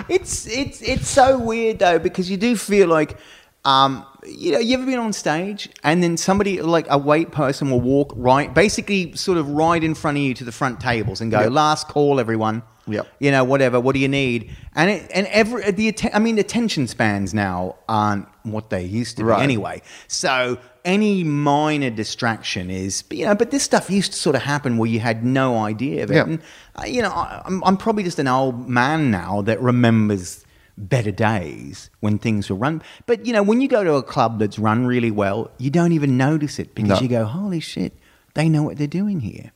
it's 0.10 0.46
it's 0.48 0.82
it's 0.82 1.08
so 1.08 1.38
weird 1.38 1.80
though 1.80 2.00
because 2.00 2.30
you 2.30 2.38
do 2.38 2.56
feel 2.58 2.88
like 2.88 3.18
um, 3.64 4.06
you 4.28 4.52
know 4.52 4.60
you 4.60 4.76
ever 4.78 4.86
been 4.86 5.00
on 5.00 5.14
stage 5.14 5.70
and 5.84 6.04
then 6.04 6.18
somebody 6.18 6.62
like 6.62 6.86
a 6.90 6.98
wait 6.98 7.32
person 7.32 7.72
will 7.72 7.82
walk 7.82 8.12
right 8.16 8.54
basically 8.54 9.16
sort 9.16 9.38
of 9.38 9.50
right 9.50 9.84
in 9.84 9.96
front 9.96 10.18
of 10.18 10.24
you 10.24 10.34
to 10.36 10.44
the 10.44 10.52
front 10.52 10.80
tables 10.80 11.22
and 11.22 11.32
go 11.32 11.42
Yep. 11.42 11.52
last 11.52 11.88
call 11.88 12.20
everyone 12.20 12.62
Yep. 12.88 13.08
you 13.20 13.32
know 13.32 13.44
whatever 13.44 13.80
what 13.80 13.94
do 13.94 14.00
you 14.00 14.08
need 14.08 14.52
and 14.76 14.90
it, 14.92 15.10
and 15.14 15.26
every 15.28 15.72
the 15.72 15.96
I 16.14 16.20
mean 16.20 16.38
attention 16.38 16.88
spans 16.88 17.34
now 17.34 17.76
aren't 17.90 18.28
what 18.44 18.70
they 18.70 18.84
used 18.84 19.18
to 19.18 19.26
be 19.26 19.32
anyway 19.32 19.82
so 20.08 20.58
any 20.84 21.24
minor 21.24 21.90
distraction 21.90 22.70
is 22.70 23.04
you 23.10 23.26
know 23.26 23.34
but 23.34 23.50
this 23.50 23.64
stuff 23.64 23.90
used 23.90 24.12
to 24.14 24.18
sort 24.20 24.36
of 24.36 24.44
happen 24.44 24.78
where 24.78 24.88
you 24.90 25.00
had 25.00 25.26
no 25.26 25.58
idea 25.58 26.04
of 26.04 26.12
it 26.12 26.16
Yeah. 26.16 26.24
and 26.26 26.42
uh, 26.78 26.84
you 26.86 27.02
know, 27.02 27.10
I, 27.10 27.42
I'm, 27.46 27.64
I'm 27.64 27.78
probably 27.78 28.04
just 28.04 28.20
an 28.20 28.28
old 28.28 28.68
man 28.70 29.10
now 29.10 29.42
that 29.44 29.60
remembers 29.62 30.44
better 30.78 31.10
days 31.10 31.90
when 32.02 32.20
things 32.20 32.50
were 32.50 32.56
run. 32.58 32.84
But, 33.06 33.26
you 33.26 33.32
know, 33.32 33.42
when 33.42 33.62
you 33.62 33.70
go 33.70 33.82
to 33.86 33.94
a 33.94 34.04
club 34.04 34.40
that's 34.40 34.60
run 34.60 34.86
really 34.86 35.10
well, 35.10 35.50
you 35.58 35.70
don't 35.70 35.94
even 35.94 36.18
notice 36.18 36.60
it 36.60 36.76
because 36.76 37.00
No. 37.00 37.00
you 37.00 37.08
go, 37.08 37.24
holy 37.24 37.62
shit, 37.62 37.94
they 38.34 38.50
know 38.50 38.62
what 38.62 38.78
they're 38.78 38.88
doing 38.88 39.22
here. 39.22 39.54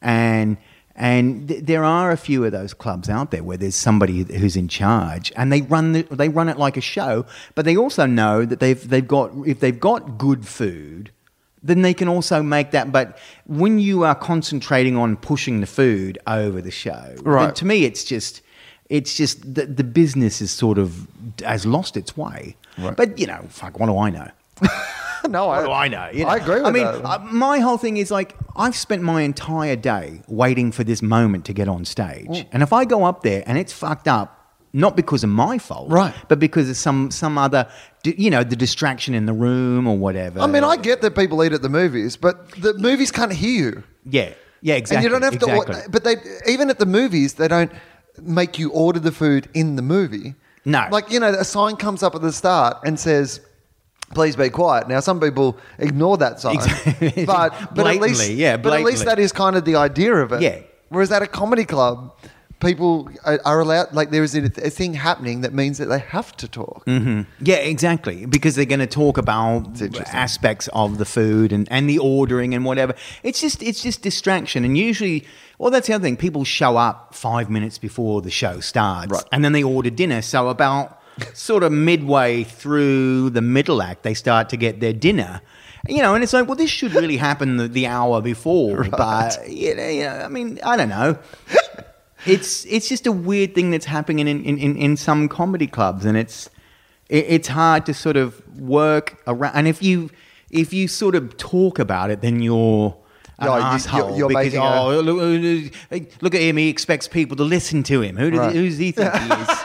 And, 0.00 0.58
and 0.98 1.48
th- 1.48 1.64
there 1.64 1.84
are 1.84 2.10
a 2.10 2.16
few 2.16 2.44
of 2.44 2.52
those 2.52 2.74
clubs 2.74 3.08
out 3.08 3.30
there 3.30 3.42
where 3.42 3.56
there's 3.56 3.74
somebody 3.76 4.24
who's 4.24 4.56
in 4.56 4.68
charge 4.68 5.32
and 5.36 5.50
they 5.52 5.62
run, 5.62 5.92
the, 5.92 6.02
they 6.10 6.28
run 6.28 6.48
it 6.48 6.58
like 6.58 6.76
a 6.76 6.80
show, 6.82 7.24
but 7.54 7.64
they 7.64 7.76
also 7.76 8.04
know 8.04 8.44
that 8.44 8.58
they've, 8.60 8.88
they've 8.88 9.08
got, 9.08 9.30
if 9.46 9.60
they've 9.60 9.78
got 9.80 10.18
good 10.18 10.46
food, 10.46 11.10
then 11.62 11.82
they 11.82 11.94
can 11.94 12.08
also 12.08 12.42
make 12.42 12.72
that. 12.72 12.92
But 12.92 13.16
when 13.46 13.78
you 13.78 14.04
are 14.04 14.14
concentrating 14.14 14.96
on 14.96 15.16
pushing 15.16 15.60
the 15.60 15.66
food 15.66 16.18
over 16.26 16.60
the 16.60 16.70
show, 16.70 17.14
Right. 17.22 17.54
to 17.56 17.64
me, 17.64 17.84
it's 17.84 18.04
just 18.04 18.42
It's 18.88 19.14
just 19.16 19.42
the, 19.54 19.66
the 19.66 19.84
business 19.84 20.40
is 20.40 20.50
sort 20.50 20.78
of 20.78 21.06
has 21.44 21.64
lost 21.66 21.96
its 21.96 22.16
way. 22.16 22.56
Right. 22.78 22.96
But 22.96 23.18
you 23.18 23.26
know, 23.26 23.44
fuck, 23.50 23.78
what 23.78 23.86
do 23.86 23.98
I 23.98 24.10
know? 24.10 24.30
no, 25.28 25.46
What 25.48 25.64
do 25.64 25.72
I 25.72 25.88
know? 25.88 26.08
You 26.12 26.24
know? 26.24 26.30
I 26.30 26.36
agree 26.36 26.56
with 26.56 26.66
I 26.66 26.70
mean, 26.70 26.86
uh, 26.86 27.18
my 27.30 27.58
whole 27.60 27.78
thing 27.78 27.96
is 27.96 28.10
like 28.10 28.36
I've 28.56 28.76
spent 28.76 29.02
my 29.02 29.22
entire 29.22 29.76
day 29.76 30.22
waiting 30.26 30.72
for 30.72 30.84
this 30.84 31.00
moment 31.02 31.44
to 31.46 31.52
get 31.52 31.68
on 31.68 31.84
stage, 31.84 32.26
Mm. 32.28 32.46
and 32.52 32.62
if 32.62 32.72
I 32.72 32.84
go 32.84 33.04
up 33.04 33.22
there 33.22 33.42
and 33.46 33.56
it's 33.58 33.72
fucked 33.72 34.08
up, 34.08 34.34
not 34.72 34.96
because 34.96 35.24
of 35.24 35.30
my 35.30 35.58
fault, 35.58 35.90
Right. 35.90 36.14
but 36.28 36.38
because 36.38 36.68
of 36.68 36.76
some 36.76 37.10
some 37.10 37.38
other, 37.38 37.66
you 38.04 38.30
know, 38.30 38.42
the 38.44 38.56
distraction 38.56 39.14
in 39.14 39.26
the 39.26 39.32
room 39.32 39.86
or 39.86 39.96
whatever. 39.96 40.40
I 40.40 40.46
mean, 40.46 40.64
I 40.64 40.76
get 40.76 41.00
that 41.02 41.14
people 41.14 41.42
eat 41.44 41.52
at 41.52 41.62
the 41.62 41.68
movies, 41.68 42.16
but 42.16 42.50
the 42.52 42.74
movies 42.74 43.10
can't 43.10 43.32
hear 43.32 43.54
you. 43.70 43.82
yeah, 44.04 44.30
yeah, 44.60 44.74
exactly. 44.74 44.96
And 44.96 45.04
you 45.04 45.10
don't 45.10 45.22
have 45.22 45.34
exactly. 45.34 45.74
to. 45.82 45.90
But 45.90 46.04
they 46.04 46.16
even 46.46 46.68
at 46.70 46.78
the 46.78 46.86
movies, 46.86 47.34
they 47.34 47.48
don't 47.48 47.70
make 48.20 48.58
you 48.58 48.70
order 48.70 48.98
the 49.00 49.12
food 49.12 49.48
in 49.54 49.76
the 49.76 49.82
movie. 49.82 50.34
No. 50.64 50.86
like 50.90 51.10
you 51.10 51.18
know, 51.20 51.28
a 51.28 51.44
sign 51.44 51.76
comes 51.76 52.02
up 52.02 52.14
at 52.14 52.20
the 52.22 52.32
start 52.32 52.76
and 52.84 52.98
says. 53.00 53.40
Please 54.14 54.36
be 54.36 54.48
quiet. 54.48 54.88
Now, 54.88 55.00
some 55.00 55.20
people 55.20 55.56
ignore 55.78 56.16
that 56.18 56.40
sign, 56.40 56.56
Exactly. 56.56 57.24
but 57.26 57.74
but 57.74 57.86
at 57.86 58.00
least 58.00 58.20
Blatantly, 58.20 58.34
yeah, 58.34 58.56
but 58.56 58.72
at 58.72 58.82
least 58.82 59.04
that 59.04 59.18
is 59.18 59.32
kind 59.32 59.54
of 59.56 59.64
the 59.64 59.76
idea 59.76 60.14
of 60.14 60.32
it. 60.32 60.40
Yeah. 60.42 60.60
Whereas 60.88 61.12
at 61.12 61.22
a 61.22 61.26
comedy 61.26 61.64
club, 61.66 62.14
people 62.60 63.10
are, 63.24 63.38
are 63.44 63.60
allowed 63.60 63.92
like 63.92 64.10
there 64.10 64.22
is 64.24 64.34
a, 64.34 64.44
a 64.64 64.70
thing 64.70 64.94
happening 64.94 65.42
that 65.42 65.52
means 65.52 65.76
that 65.78 65.86
they 65.86 65.98
have 65.98 66.34
to 66.38 66.48
talk. 66.48 66.84
Mm-hmm. 66.86 67.22
Yeah, 67.40 67.56
exactly. 67.56 68.24
Because 68.26 68.54
they're 68.56 68.64
going 68.64 68.80
to 68.80 68.86
talk 68.86 69.18
about 69.18 69.80
aspects 70.12 70.68
of 70.72 70.96
the 70.98 71.04
food 71.04 71.52
and, 71.52 71.68
and 71.70 71.88
the 71.88 71.98
ordering 71.98 72.54
and 72.54 72.64
whatever. 72.64 72.94
It's 73.22 73.40
just 73.40 73.62
it's 73.62 73.82
just 73.82 74.00
distraction. 74.02 74.64
And 74.64 74.76
usually, 74.78 75.26
well, 75.58 75.70
that's 75.70 75.86
the 75.86 75.92
other 75.92 76.02
thing. 76.04 76.16
People 76.16 76.44
show 76.44 76.76
up 76.78 77.14
five 77.14 77.50
minutes 77.50 77.76
before 77.78 78.22
the 78.22 78.30
show 78.30 78.60
starts, 78.60 79.12
Right. 79.12 79.24
and 79.32 79.44
then 79.44 79.52
they 79.52 79.62
order 79.62 79.90
dinner. 79.90 80.22
So 80.22 80.48
about 80.48 80.97
sort 81.34 81.62
of 81.62 81.72
midway 81.72 82.44
through 82.44 83.30
the 83.30 83.40
middle 83.42 83.82
act, 83.82 84.02
they 84.02 84.14
start 84.14 84.48
to 84.50 84.56
get 84.56 84.80
their 84.80 84.92
dinner. 84.92 85.40
You 85.88 86.02
know, 86.02 86.14
and 86.14 86.22
it's 86.24 86.32
like, 86.32 86.46
well, 86.46 86.56
this 86.56 86.70
should 86.70 86.92
really 86.92 87.16
happen 87.16 87.56
the, 87.56 87.68
the 87.68 87.86
hour 87.86 88.20
before, 88.20 88.84
but 88.90 89.48
you 89.48 89.74
know, 89.74 89.88
you 89.88 90.02
know, 90.02 90.20
I 90.24 90.28
mean, 90.28 90.58
I 90.64 90.76
don't 90.76 90.88
know. 90.88 91.18
it's 92.26 92.64
it's 92.66 92.88
just 92.88 93.06
a 93.06 93.12
weird 93.12 93.54
thing 93.54 93.70
that's 93.70 93.86
happening 93.86 94.26
in 94.26 94.44
in, 94.44 94.58
in, 94.58 94.76
in 94.76 94.96
some 94.96 95.28
comedy 95.28 95.66
clubs, 95.66 96.04
and 96.04 96.16
it's 96.18 96.50
it, 97.08 97.24
it's 97.28 97.48
hard 97.48 97.86
to 97.86 97.94
sort 97.94 98.16
of 98.16 98.42
work 98.58 99.22
around. 99.26 99.54
And 99.54 99.68
if 99.68 99.82
you 99.82 100.10
if 100.50 100.72
you 100.72 100.88
sort 100.88 101.14
of 101.14 101.36
talk 101.36 101.78
about 101.78 102.10
it, 102.10 102.20
then 102.22 102.42
you're 102.42 102.96
an 103.38 103.46
No, 103.46 103.54
asshole 103.54 104.00
you're- 104.08 104.18
you're 104.18 104.28
because 104.28 104.44
making 104.46 104.58
a- 104.60 104.80
oh 104.82 105.00
look, 105.00 105.72
look 106.20 106.34
at 106.34 106.40
him, 106.40 106.56
he 106.56 106.68
expects 106.68 107.06
people 107.06 107.36
to 107.36 107.44
listen 107.44 107.82
to 107.84 108.02
him. 108.02 108.16
Who 108.16 108.30
does 108.30 108.40
Right. 108.40 108.54
who's 108.54 108.78
he 108.78 108.90
think 108.90 109.14
he 109.14 109.32
is? 109.32 109.48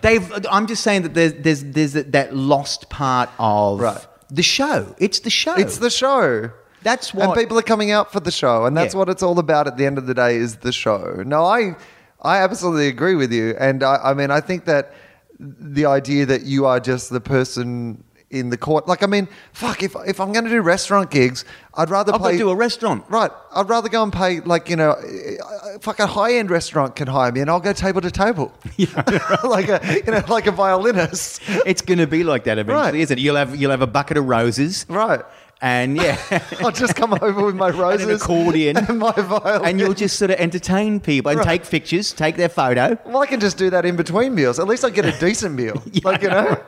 They've. 0.00 0.46
I'm 0.50 0.66
just 0.66 0.82
saying 0.82 1.02
that 1.02 1.14
there's 1.14 1.32
there's 1.34 1.62
there's 1.64 1.92
that- 1.94 2.12
that 2.12 2.34
lost 2.36 2.88
part 2.90 3.30
of 3.38 3.80
Right. 3.80 4.06
the 4.30 4.42
show. 4.42 4.94
It's 4.98 5.20
the 5.20 5.30
show. 5.30 5.54
It's 5.54 5.78
the 5.78 5.90
show. 5.90 6.50
That's 6.82 7.10
and 7.12 7.28
what- 7.28 7.38
people 7.38 7.58
are 7.58 7.62
coming 7.62 7.90
out 7.90 8.12
for 8.12 8.20
the 8.20 8.30
show, 8.30 8.66
and 8.66 8.76
that's 8.76 8.92
Yeah. 8.94 8.98
what 8.98 9.08
it's 9.08 9.22
all 9.22 9.38
about. 9.38 9.66
At 9.66 9.76
the 9.78 9.86
end 9.86 9.96
of 9.98 10.06
the 10.06 10.14
day, 10.14 10.36
is 10.36 10.56
the 10.56 10.72
show. 10.72 11.22
No, 11.24 11.44
I, 11.46 11.76
I 12.20 12.38
absolutely 12.38 12.88
agree 12.88 13.14
with 13.14 13.32
you, 13.32 13.54
and 13.58 13.82
I, 13.82 13.96
I 14.10 14.14
mean, 14.14 14.30
I 14.30 14.40
think 14.40 14.66
that 14.66 14.92
the 15.40 15.86
idea 15.86 16.26
that 16.26 16.42
you 16.42 16.66
are 16.66 16.78
just 16.80 17.08
the 17.10 17.20
person 17.20 18.03
in 18.34 18.50
the 18.50 18.56
court, 18.58 18.86
like, 18.88 19.02
I 19.02 19.06
mean, 19.06 19.28
fuck, 19.52 19.82
if 19.82 19.94
if 20.06 20.20
I'm 20.20 20.32
going 20.32 20.44
to 20.44 20.50
do 20.50 20.60
restaurant 20.60 21.10
gigs, 21.10 21.44
I'd 21.74 21.88
rather 21.90 22.12
I've 22.14 22.20
play 22.20 22.32
to 22.32 22.38
do 22.38 22.50
a 22.50 22.54
restaurant. 22.56 23.04
Right, 23.08 23.30
I'd 23.54 23.68
rather 23.68 23.88
go 23.88 24.02
and 24.02 24.12
pay 24.12 24.40
like 24.40 24.68
you 24.68 24.76
know, 24.76 24.94
fuck, 25.80 25.98
a 26.00 26.06
high 26.06 26.34
end 26.34 26.50
restaurant 26.50 26.96
can 26.96 27.06
hire 27.08 27.32
me, 27.32 27.40
and 27.40 27.48
I'll 27.50 27.60
go 27.60 27.72
table 27.72 28.00
to 28.02 28.10
table, 28.10 28.52
like 29.44 29.68
a 29.68 29.80
you 30.04 30.12
know, 30.12 30.22
like 30.28 30.46
a 30.46 30.52
violinist, 30.52 31.40
It's 31.66 31.82
going 31.82 31.98
to 31.98 32.06
be 32.06 32.24
like 32.24 32.44
that 32.44 32.58
eventually, 32.58 32.82
Right. 32.82 32.94
isn't 32.94 33.18
it? 33.18 33.22
You'll 33.22 33.36
have 33.36 33.56
you'll 33.56 33.70
have 33.70 33.82
a 33.82 33.86
bucket 33.86 34.16
of 34.16 34.26
roses, 34.26 34.84
right. 34.88 35.20
and 35.62 35.96
yeah, 35.96 36.18
I'll 36.60 36.72
just 36.72 36.94
come 36.96 37.14
over 37.22 37.46
with 37.46 37.54
my 37.56 37.70
roses, 37.70 38.06
an 38.08 38.14
accordion. 38.16 38.76
and 38.76 38.98
my 38.98 39.12
violin, 39.12 39.64
and 39.68 39.80
you'll 39.80 39.94
just 39.94 40.18
sort 40.18 40.30
of 40.30 40.38
entertain 40.38 41.00
people 41.00 41.30
and 41.30 41.38
Right. 41.38 41.48
take 41.60 41.70
pictures, 41.70 42.12
take 42.12 42.36
their 42.36 42.48
photo. 42.50 42.98
Well, 43.06 43.22
I 43.22 43.26
can 43.26 43.40
just 43.40 43.56
do 43.56 43.70
that 43.70 43.84
in 43.86 43.96
between 43.96 44.34
meals. 44.34 44.58
At 44.58 44.66
least 44.68 44.84
I 44.84 44.90
get 44.90 45.06
a 45.06 45.12
decent 45.18 45.54
meal. 45.54 45.82
like, 46.02 46.22
you 46.22 46.28
know? 46.28 46.58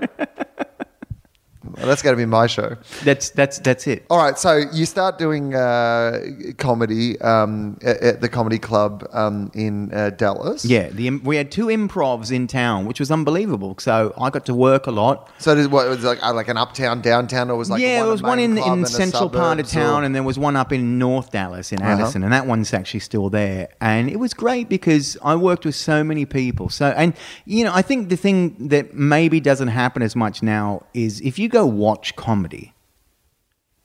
That's 1.76 2.02
going 2.02 2.14
to 2.14 2.20
be 2.20 2.26
my 2.26 2.46
show. 2.46 2.76
That's 3.04 3.30
that's 3.30 3.58
that's 3.60 3.86
it. 3.86 4.06
All 4.10 4.18
right, 4.18 4.38
so 4.38 4.56
you 4.72 4.86
start 4.86 5.18
doing 5.18 5.54
uh, 5.54 6.20
comedy 6.58 7.20
um, 7.20 7.78
at, 7.82 8.02
at 8.02 8.20
the 8.20 8.28
comedy 8.28 8.58
club 8.58 9.06
um, 9.12 9.50
in 9.54 9.92
uh, 9.92 10.10
Dallas. 10.10 10.64
Yeah, 10.64 10.88
the 10.88 11.10
we 11.10 11.36
had 11.36 11.50
two 11.50 11.66
improvs 11.66 12.30
in 12.32 12.46
town, 12.46 12.86
which 12.86 13.00
was 13.00 13.10
unbelievable. 13.10 13.76
So 13.78 14.12
I 14.18 14.30
got 14.30 14.46
to 14.46 14.54
work 14.54 14.86
a 14.86 14.90
lot. 14.90 15.30
So 15.38 15.54
did, 15.54 15.70
what 15.70 15.88
was 15.88 16.02
like 16.04 16.22
uh, 16.22 16.32
like 16.34 16.48
an 16.48 16.56
uptown, 16.56 17.02
downtown, 17.02 17.50
or 17.50 17.56
was 17.56 17.70
like 17.70 17.80
yeah, 17.80 18.02
there 18.02 18.10
was 18.10 18.22
one 18.22 18.38
in, 18.38 18.56
in 18.58 18.86
central 18.86 19.28
part 19.30 19.60
of 19.60 19.68
town, 19.68 20.02
or- 20.02 20.06
and 20.06 20.14
there 20.14 20.22
was 20.22 20.38
one 20.38 20.56
up 20.56 20.72
in 20.72 20.98
North 20.98 21.30
Dallas 21.32 21.72
in 21.72 21.80
Uh-huh. 21.82 21.90
Addison, 21.92 22.22
and 22.22 22.32
that 22.32 22.46
one's 22.46 22.72
actually 22.72 23.00
still 23.00 23.28
there. 23.30 23.68
And 23.80 24.08
it 24.08 24.16
was 24.16 24.34
great 24.34 24.68
because 24.68 25.16
I 25.22 25.36
worked 25.36 25.64
with 25.64 25.74
so 25.74 26.02
many 26.02 26.24
people. 26.24 26.68
So, 26.68 26.86
and 26.96 27.12
you 27.44 27.64
know, 27.64 27.72
I 27.74 27.82
think 27.82 28.08
the 28.08 28.16
thing 28.16 28.68
that 28.68 28.94
maybe 28.94 29.40
doesn't 29.40 29.68
happen 29.68 30.02
as 30.02 30.16
much 30.16 30.42
now 30.42 30.84
is 30.94 31.20
if 31.20 31.38
you 31.38 31.48
go 31.48 31.65
watch 31.66 32.16
comedy 32.16 32.72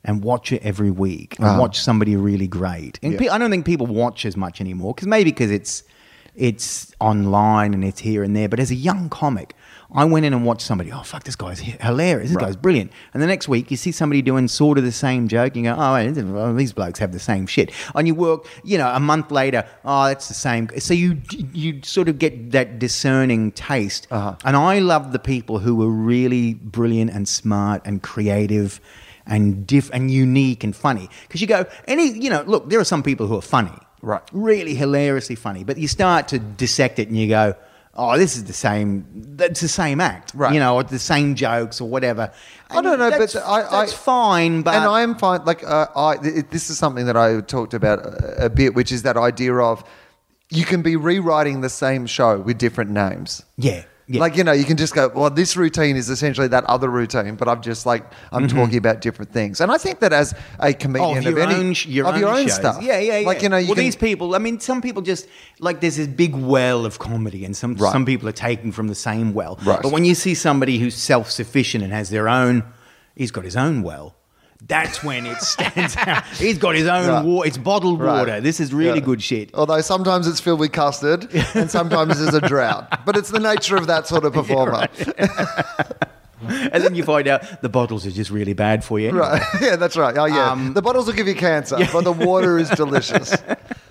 and 0.04 0.22
watch 0.24 0.52
it 0.52 0.62
every 0.62 0.90
week 0.90 1.36
and 1.38 1.46
Uh-huh. 1.46 1.60
watch 1.60 1.80
somebody 1.80 2.16
really 2.16 2.46
great. 2.48 2.98
And 3.02 3.12
Yeah. 3.12 3.18
pe- 3.18 3.28
I 3.28 3.38
don't 3.38 3.50
think 3.50 3.64
people 3.64 3.86
watch 3.86 4.24
as 4.26 4.36
much 4.36 4.60
anymore 4.60 4.94
because 4.94 5.06
maybe 5.08 5.30
because 5.30 5.50
it's 5.50 5.82
it's 6.34 6.94
online 6.98 7.74
and 7.74 7.84
it's 7.84 8.00
here 8.00 8.22
and 8.22 8.34
there. 8.34 8.48
But 8.48 8.58
as 8.58 8.70
a 8.70 8.74
young 8.74 9.10
comic, 9.10 9.54
I 9.94 10.04
went 10.04 10.24
in 10.24 10.32
and 10.32 10.44
watched 10.44 10.62
somebody. 10.62 10.90
Oh 10.90 11.02
fuck, 11.02 11.24
this 11.24 11.36
guy's 11.36 11.60
hilarious. 11.60 12.30
This 12.30 12.38
guy's 12.38 12.56
brilliant. 12.56 12.92
And 13.12 13.22
the 13.22 13.26
next 13.26 13.48
week, 13.48 13.70
you 13.70 13.76
see 13.76 13.92
somebody 13.92 14.22
doing 14.22 14.48
sort 14.48 14.78
of 14.78 14.84
the 14.84 14.92
same 14.92 15.28
joke. 15.28 15.54
You 15.54 15.64
go, 15.64 15.76
oh, 15.78 16.52
these 16.54 16.72
blokes 16.72 16.98
have 16.98 17.12
the 17.12 17.18
same 17.18 17.46
shit. 17.46 17.70
And 17.94 18.06
you 18.06 18.14
work, 18.14 18.46
you 18.64 18.78
know, 18.78 18.88
a 18.88 19.00
month 19.00 19.30
later, 19.30 19.66
oh, 19.84 20.04
that's 20.06 20.28
the 20.28 20.34
same. 20.34 20.68
So 20.78 20.94
you 20.94 21.20
you 21.52 21.80
sort 21.82 22.08
of 22.08 22.18
get 22.18 22.52
that 22.52 22.78
discerning 22.78 23.52
taste. 23.52 24.06
Uh-huh. 24.10 24.36
And 24.44 24.56
I 24.56 24.78
love 24.78 25.12
the 25.12 25.18
people 25.18 25.58
who 25.58 25.76
were 25.76 25.90
really 25.90 26.54
brilliant 26.54 27.10
and 27.10 27.28
smart 27.28 27.82
and 27.84 28.02
creative 28.02 28.80
and 29.26 29.66
diff 29.66 29.90
and 29.92 30.10
unique 30.10 30.64
and 30.64 30.74
funny. 30.74 31.08
Because 31.22 31.40
you 31.40 31.46
go, 31.46 31.66
any, 31.86 32.08
you 32.08 32.30
know, 32.30 32.42
look, 32.42 32.70
there 32.70 32.80
are 32.80 32.84
some 32.84 33.02
people 33.02 33.26
who 33.26 33.36
are 33.36 33.42
funny, 33.42 33.72
Right. 34.02 34.22
Really 34.32 34.74
hilariously 34.74 35.36
funny, 35.36 35.62
but 35.62 35.78
you 35.78 35.86
start 35.86 36.28
to 36.28 36.40
dissect 36.40 36.98
it 36.98 37.06
and 37.06 37.16
you 37.16 37.28
go, 37.28 37.54
oh, 37.94 38.16
this 38.18 38.36
is 38.36 38.44
the 38.44 38.52
same. 38.52 39.06
That's 39.36 39.60
the 39.60 39.68
same 39.68 40.00
act, 40.00 40.32
Right. 40.34 40.54
You 40.54 40.60
know, 40.60 40.76
or 40.76 40.82
the 40.82 40.98
same 40.98 41.34
jokes 41.34 41.80
or 41.80 41.88
whatever. 41.88 42.32
I 42.70 42.80
don't 42.80 42.98
know, 42.98 43.10
but 43.10 43.18
that's, 43.18 43.36
I- 43.36 43.62
that's 43.70 43.92
I- 43.92 43.96
fine. 43.96 44.62
But 44.62 44.74
and 44.74 44.84
I 44.84 45.02
am 45.02 45.14
fine. 45.16 45.44
Like 45.44 45.62
uh, 45.64 45.86
I, 45.94 46.16
th- 46.16 46.46
this 46.50 46.70
is 46.70 46.78
something 46.78 47.06
that 47.06 47.16
I 47.16 47.40
talked 47.42 47.74
about 47.74 47.98
a, 48.00 48.46
a 48.46 48.50
bit, 48.50 48.74
which 48.74 48.92
is 48.92 49.02
that 49.02 49.16
idea 49.16 49.54
of 49.56 49.84
you 50.50 50.64
can 50.64 50.82
be 50.82 50.96
rewriting 50.96 51.60
the 51.62 51.68
same 51.70 52.06
show 52.06 52.38
with 52.38 52.58
different 52.58 52.90
names. 52.90 53.42
yeah, 53.56 53.84
yeah. 54.12 54.20
Like 54.20 54.36
you 54.36 54.44
know, 54.44 54.52
you 54.52 54.64
can 54.64 54.76
just 54.76 54.94
go. 54.94 55.08
Well, 55.08 55.30
this 55.30 55.56
routine 55.56 55.96
is 55.96 56.10
essentially 56.10 56.48
that 56.48 56.64
other 56.64 56.90
routine, 56.90 57.36
but 57.36 57.48
I'm 57.48 57.62
just 57.62 57.86
like 57.86 58.04
I'm 58.30 58.46
mm-hmm. 58.46 58.56
talking 58.56 58.76
about 58.76 59.00
different 59.00 59.32
things. 59.32 59.60
And 59.60 59.72
I 59.72 59.78
think 59.78 60.00
that 60.00 60.12
as 60.12 60.34
a 60.60 60.74
comedian 60.74 61.14
Oh, 61.14 61.16
of 61.16 61.24
your 61.24 61.40
any, 61.40 61.54
own, 61.54 61.74
your 61.86 62.06
of 62.06 62.14
own, 62.14 62.20
your 62.20 62.28
own 62.28 62.46
shows. 62.46 62.56
stuff, 62.56 62.82
Yeah, 62.82 62.98
yeah, 62.98 63.18
yeah. 63.20 63.26
Like 63.26 63.42
you 63.42 63.48
know, 63.48 63.56
you 63.56 63.68
well, 63.68 63.76
can, 63.76 63.84
these 63.84 63.96
people. 63.96 64.34
I 64.34 64.38
mean, 64.38 64.60
some 64.60 64.82
people 64.82 65.00
just 65.00 65.26
like 65.60 65.80
there's 65.80 65.96
this 65.96 66.08
big 66.08 66.34
well 66.34 66.84
of 66.84 66.98
comedy, 66.98 67.44
and 67.46 67.56
some 67.56 67.74
Right. 67.74 67.90
some 67.90 68.04
people 68.04 68.28
are 68.28 68.32
taking 68.32 68.70
from 68.70 68.88
the 68.88 68.94
same 68.94 69.32
well. 69.32 69.58
Right. 69.64 69.80
But 69.82 69.92
when 69.92 70.04
you 70.04 70.14
see 70.14 70.34
somebody 70.34 70.78
who's 70.78 70.94
self 70.94 71.30
sufficient 71.30 71.82
and 71.82 71.92
has 71.92 72.10
their 72.10 72.28
own, 72.28 72.64
he's 73.16 73.30
got 73.30 73.44
his 73.44 73.56
own 73.56 73.82
well. 73.82 74.14
That's 74.68 75.02
when 75.02 75.26
it 75.26 75.38
stands 75.40 75.96
out. 75.96 76.24
He's 76.28 76.56
got 76.58 76.74
his 76.76 76.86
own 76.86 77.08
Right. 77.08 77.24
water. 77.24 77.48
It's 77.48 77.58
bottled 77.58 78.00
Right. 78.00 78.18
water. 78.20 78.40
This 78.40 78.60
is 78.60 78.72
really 78.72 79.00
Yeah. 79.00 79.04
good 79.04 79.22
shit. 79.22 79.50
Although 79.54 79.80
sometimes 79.80 80.26
it's 80.28 80.40
filled 80.40 80.60
with 80.60 80.72
custard 80.72 81.28
and 81.54 81.70
sometimes 81.70 82.18
there's 82.20 82.34
a 82.34 82.40
drought, 82.40 83.04
but 83.04 83.16
it's 83.16 83.30
the 83.30 83.40
nature 83.40 83.76
of 83.76 83.86
that 83.88 84.06
sort 84.06 84.24
of 84.24 84.32
performer. 84.40 84.86
And 86.44 86.82
then 86.82 86.96
you 86.96 87.04
find 87.04 87.28
out 87.28 87.62
the 87.62 87.68
bottles 87.68 88.04
are 88.04 88.10
just 88.10 88.28
really 88.32 88.52
bad 88.52 88.82
for 88.82 88.98
you. 88.98 89.10
anyway. 89.10 89.22
Right. 89.28 89.42
Yeah, 89.60 89.76
that's 89.76 89.96
right. 89.96 90.16
Oh, 90.18 90.24
yeah. 90.24 90.50
Um, 90.50 90.74
the 90.74 90.82
bottles 90.82 91.06
will 91.06 91.12
give 91.12 91.28
you 91.28 91.36
cancer, 91.36 91.76
but 91.92 92.02
the 92.02 92.10
water 92.10 92.58
is 92.58 92.68
delicious. 92.70 93.36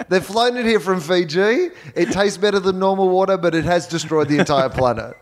They've 0.09 0.23
flown 0.25 0.57
it 0.57 0.65
here 0.65 0.81
from 0.81 0.99
Fiji. 0.99 1.69
It 1.95 2.11
tastes 2.11 2.37
better 2.37 2.59
than 2.59 2.77
normal 2.77 3.07
water, 3.07 3.37
but 3.37 3.55
it 3.55 3.63
has 3.63 3.87
destroyed 3.87 4.27
the 4.27 4.37
entire 4.37 4.67
planet. 4.67 5.13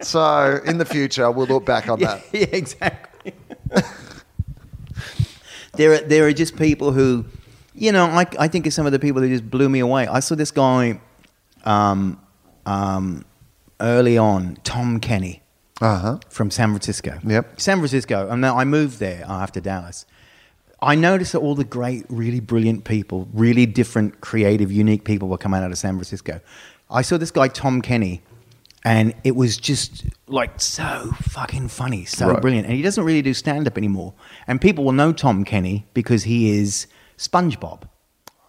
So 0.00 0.58
in 0.66 0.78
the 0.78 0.84
future, 0.84 1.30
we'll 1.30 1.46
look 1.46 1.64
back 1.64 1.88
on 1.88 2.00
that. 2.00 2.24
yeah, 2.32 2.46
exactly. 2.50 3.32
There, 5.76 5.92
are, 5.94 5.98
there 5.98 6.26
are 6.26 6.32
just 6.32 6.56
people 6.56 6.92
who, 6.92 7.24
you 7.74 7.92
know, 7.92 8.04
I, 8.06 8.26
I 8.38 8.48
think 8.48 8.66
of 8.66 8.72
some 8.72 8.86
of 8.86 8.92
the 8.92 8.98
people 8.98 9.22
who 9.22 9.28
just 9.28 9.48
blew 9.50 9.68
me 9.68 9.80
away. 9.80 10.06
I 10.06 10.20
saw 10.20 10.34
this 10.34 10.50
guy 10.50 11.00
um, 11.64 12.20
um, 12.64 13.24
early 13.80 14.16
on, 14.18 14.56
Tom 14.64 15.00
Kenny 15.00 15.42
Uh 15.80 15.98
huh. 15.98 16.18
from 16.28 16.50
San 16.50 16.70
Francisco. 16.70 17.18
Yep. 17.24 17.60
San 17.60 17.78
Francisco. 17.78 18.28
And 18.28 18.40
now 18.40 18.58
I 18.58 18.64
moved 18.64 18.98
there 18.98 19.24
after 19.28 19.60
Dallas. 19.60 20.06
I 20.82 20.94
noticed 20.94 21.32
that 21.32 21.38
all 21.38 21.54
the 21.54 21.64
great, 21.64 22.04
really 22.08 22.40
brilliant 22.40 22.84
people, 22.84 23.28
really 23.32 23.64
different, 23.66 24.20
creative, 24.20 24.70
unique 24.70 25.04
people 25.04 25.28
were 25.28 25.38
coming 25.38 25.62
out 25.62 25.70
of 25.70 25.78
San 25.78 25.94
Francisco. 25.94 26.40
I 26.90 27.02
saw 27.02 27.16
this 27.16 27.30
guy, 27.30 27.48
Tom 27.48 27.80
Kenny, 27.82 28.22
and 28.86 29.12
it 29.24 29.34
was 29.34 29.56
just 29.56 30.04
like 30.28 30.60
so 30.60 31.10
fucking 31.22 31.66
funny, 31.66 32.04
so 32.04 32.28
Right. 32.28 32.40
brilliant. 32.40 32.68
And 32.68 32.76
he 32.76 32.82
doesn't 32.82 33.02
really 33.02 33.20
do 33.20 33.34
stand 33.34 33.66
up 33.66 33.76
anymore. 33.76 34.14
And 34.46 34.60
people 34.60 34.84
will 34.84 34.92
know 34.92 35.12
Tom 35.12 35.44
Kenny 35.44 35.84
because 35.92 36.22
he 36.22 36.56
is 36.56 36.86
SpongeBob. 37.18 37.82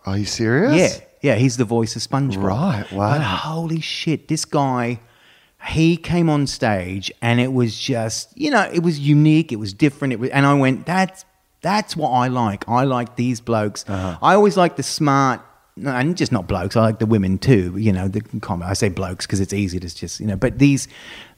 Are 0.06 0.16
you 0.16 0.26
serious? 0.26 0.76
Yeah, 0.78 1.34
yeah, 1.34 1.36
he's 1.40 1.58
the 1.58 1.66
voice 1.66 1.96
of 1.96 2.04
SpongeBob. 2.04 2.44
Right, 2.44 2.92
wow. 2.92 3.14
But 3.18 3.22
holy 3.24 3.82
shit, 3.82 4.28
this 4.28 4.46
guy, 4.46 5.00
he 5.70 5.98
came 5.98 6.30
on 6.30 6.46
stage 6.46 7.12
and 7.20 7.40
it 7.40 7.52
was 7.52 7.78
just, 7.80 8.38
you 8.38 8.52
know, 8.52 8.70
it 8.72 8.84
was 8.84 9.00
unique, 9.00 9.52
it 9.52 9.58
was 9.58 9.74
different, 9.74 10.14
it 10.14 10.20
was, 10.20 10.30
and 10.30 10.46
I 10.46 10.54
went, 10.54 10.86
that's 10.86 11.26
that's 11.62 11.98
what 11.98 12.12
I 12.12 12.28
like. 12.28 12.70
I 12.70 12.84
like 12.84 13.16
these 13.16 13.42
blokes. 13.42 13.84
Uh-huh. 13.88 14.20
I 14.22 14.36
always 14.36 14.56
like 14.56 14.76
the 14.76 14.84
smart. 14.84 15.42
And 15.86 16.18
just 16.18 16.32
not 16.32 16.48
blokes. 16.48 16.76
I 16.76 16.82
like 16.82 17.00
the 17.00 17.06
women 17.06 17.38
too. 17.38 17.76
You 17.78 17.94
know, 17.94 18.08
the 18.08 18.22
comment. 18.40 18.70
I 18.70 18.74
say 18.74 18.90
blokes 18.90 19.26
because 19.26 19.40
it's 19.40 19.54
easy 19.54 19.80
to 19.80 19.96
just 19.96 20.20
you 20.20 20.28
know. 20.28 20.36
But 20.36 20.60
these, 20.60 20.88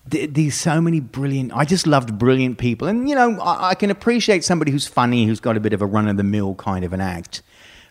th- 0.09 0.33
these 0.33 0.55
so 0.55 0.79
many 0.79 0.99
brilliant. 0.99 1.51
I 1.53 1.65
just 1.65 1.87
loved 1.87 2.17
brilliant 2.17 2.57
people, 2.57 2.87
and 2.87 3.09
you 3.09 3.15
know, 3.15 3.39
I, 3.39 3.69
I 3.69 3.75
can 3.75 3.91
appreciate 3.91 4.43
somebody 4.43 4.71
who's 4.71 4.87
funny, 4.87 5.25
who's 5.25 5.39
got 5.39 5.57
a 5.57 5.59
bit 5.59 5.73
of 5.73 5.81
a 5.81 5.85
run 5.85 6.07
of 6.07 6.17
the 6.17 6.23
mill 6.23 6.55
kind 6.55 6.85
of 6.85 6.93
an 6.93 7.01
act. 7.01 7.41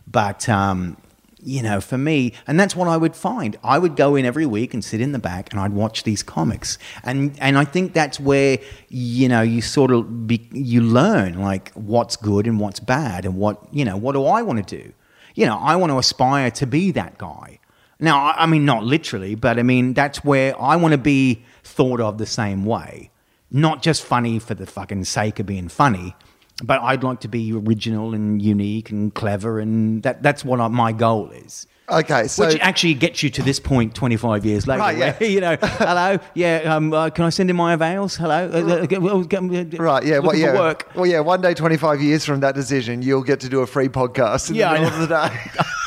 But 0.07 0.49
um, 0.49 0.97
you 1.43 1.63
know, 1.63 1.81
for 1.81 1.97
me, 1.97 2.33
and 2.47 2.59
that's 2.59 2.75
what 2.75 2.89
I 2.89 2.97
would 2.97 3.15
find. 3.15 3.57
I 3.63 3.79
would 3.79 3.95
go 3.95 4.17
in 4.17 4.25
every 4.25 4.47
week 4.47 4.75
and 4.75 4.85
sit 4.85 5.01
in 5.01 5.13
the 5.13 5.19
back, 5.19 5.53
and 5.53 5.61
I'd 5.61 5.73
watch 5.73 6.03
these 6.03 6.23
comics, 6.23 6.79
and 7.05 7.37
and 7.41 7.57
I 7.57 7.65
think 7.65 7.93
that's 7.93 8.19
where 8.19 8.59
you 8.89 9.29
know 9.29 9.43
you 9.43 9.63
sort 9.63 9.91
of 9.93 10.27
be, 10.27 10.49
you 10.53 10.81
learn 10.81 11.41
like 11.41 11.73
what's 11.75 12.17
good 12.17 12.47
and 12.47 12.59
what's 12.59 12.81
bad, 12.81 13.25
and 13.25 13.37
what 13.37 13.63
you 13.73 13.85
know 13.85 13.97
what 13.97 14.13
do 14.13 14.25
I 14.27 14.43
want 14.43 14.67
to 14.67 14.77
do. 14.83 14.93
You 15.39 15.47
know, 15.47 15.57
I 15.57 15.76
want 15.76 15.93
to 15.93 15.99
aspire 15.99 16.51
to 16.51 16.66
be 16.66 16.91
that 16.91 17.16
guy. 17.16 17.61
Now, 18.01 18.32
I 18.36 18.47
mean, 18.47 18.64
not 18.64 18.82
literally, 18.82 19.36
but 19.36 19.57
I 19.57 19.62
mean, 19.62 19.95
that's 19.95 20.24
where 20.24 20.61
I 20.61 20.74
want 20.74 20.91
to 20.95 20.99
be 20.99 21.45
thought 21.62 22.01
of 22.01 22.18
the 22.18 22.26
same 22.26 22.64
way. 22.64 23.12
Not 23.49 23.80
just 23.80 24.05
funny 24.05 24.41
for 24.41 24.55
the 24.55 24.66
fucking 24.66 25.05
sake 25.05 25.39
of 25.39 25.47
being 25.47 25.68
funny, 25.68 26.16
but 26.63 26.81
I'd 26.83 27.05
like 27.05 27.21
to 27.21 27.29
be 27.29 27.53
original 27.53 28.15
and 28.15 28.41
unique 28.43 28.91
and 28.91 29.15
clever, 29.15 29.61
and 29.61 30.03
that, 30.03 30.23
that's 30.23 30.45
what 30.45 30.61
I, 30.61 30.69
my 30.69 30.93
goal 30.93 31.31
is. 31.31 31.67
Okay, 31.91 32.27
so 32.29 32.47
Which 32.47 32.61
actually 32.61 32.93
gets 32.95 33.23
you 33.23 33.31
to 33.31 33.43
this 33.43 33.59
point 33.59 33.95
25 33.95 34.45
years 34.45 34.67
later. 34.67 34.81
Right, 34.81 34.99
yeah. 34.99 35.17
where, 35.17 35.31
you 35.31 35.41
know, 35.41 35.57
hello, 35.61 36.19
yeah, 36.35 36.75
um, 36.75 36.93
uh, 36.93 37.09
can 37.09 37.25
I 37.25 37.31
send 37.31 37.49
in 37.49 37.57
my 37.57 37.73
avails? 37.73 38.15
Hello? 38.17 38.51
Uh, 38.53 38.59
uh, 38.59 38.87
uh, 38.99 39.83
right, 39.83 40.05
yeah, 40.05 40.19
well, 40.19 40.37
yeah, 40.37 40.55
work. 40.55 40.91
well, 40.95 41.07
yeah. 41.07 41.21
One 41.21 41.41
day, 41.41 41.55
twenty-five 41.55 42.03
years 42.03 42.27
from 42.27 42.41
that 42.41 42.55
decision, 42.55 43.01
you'll 43.01 43.23
get 43.23 43.41
to 43.41 43.49
do 43.49 43.61
a 43.61 43.67
free 43.67 43.89
podcast 43.89 44.51
in 44.51 44.57
Yeah, 44.57 44.75
the 44.75 44.81
middle 44.81 45.03
of 45.03 45.09
the 45.09 45.29
day. 45.29 45.63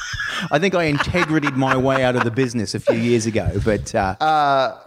I 0.50 0.60
think 0.60 0.74
I 0.76 0.92
integritied 0.92 1.56
my 1.56 1.76
way 1.78 2.04
out 2.04 2.16
of 2.16 2.24
the 2.24 2.32
business 2.32 2.74
a 2.74 2.80
few 2.80 2.96
years 2.98 3.26
ago, 3.26 3.50
but 3.64 3.94
uh, 3.94 4.16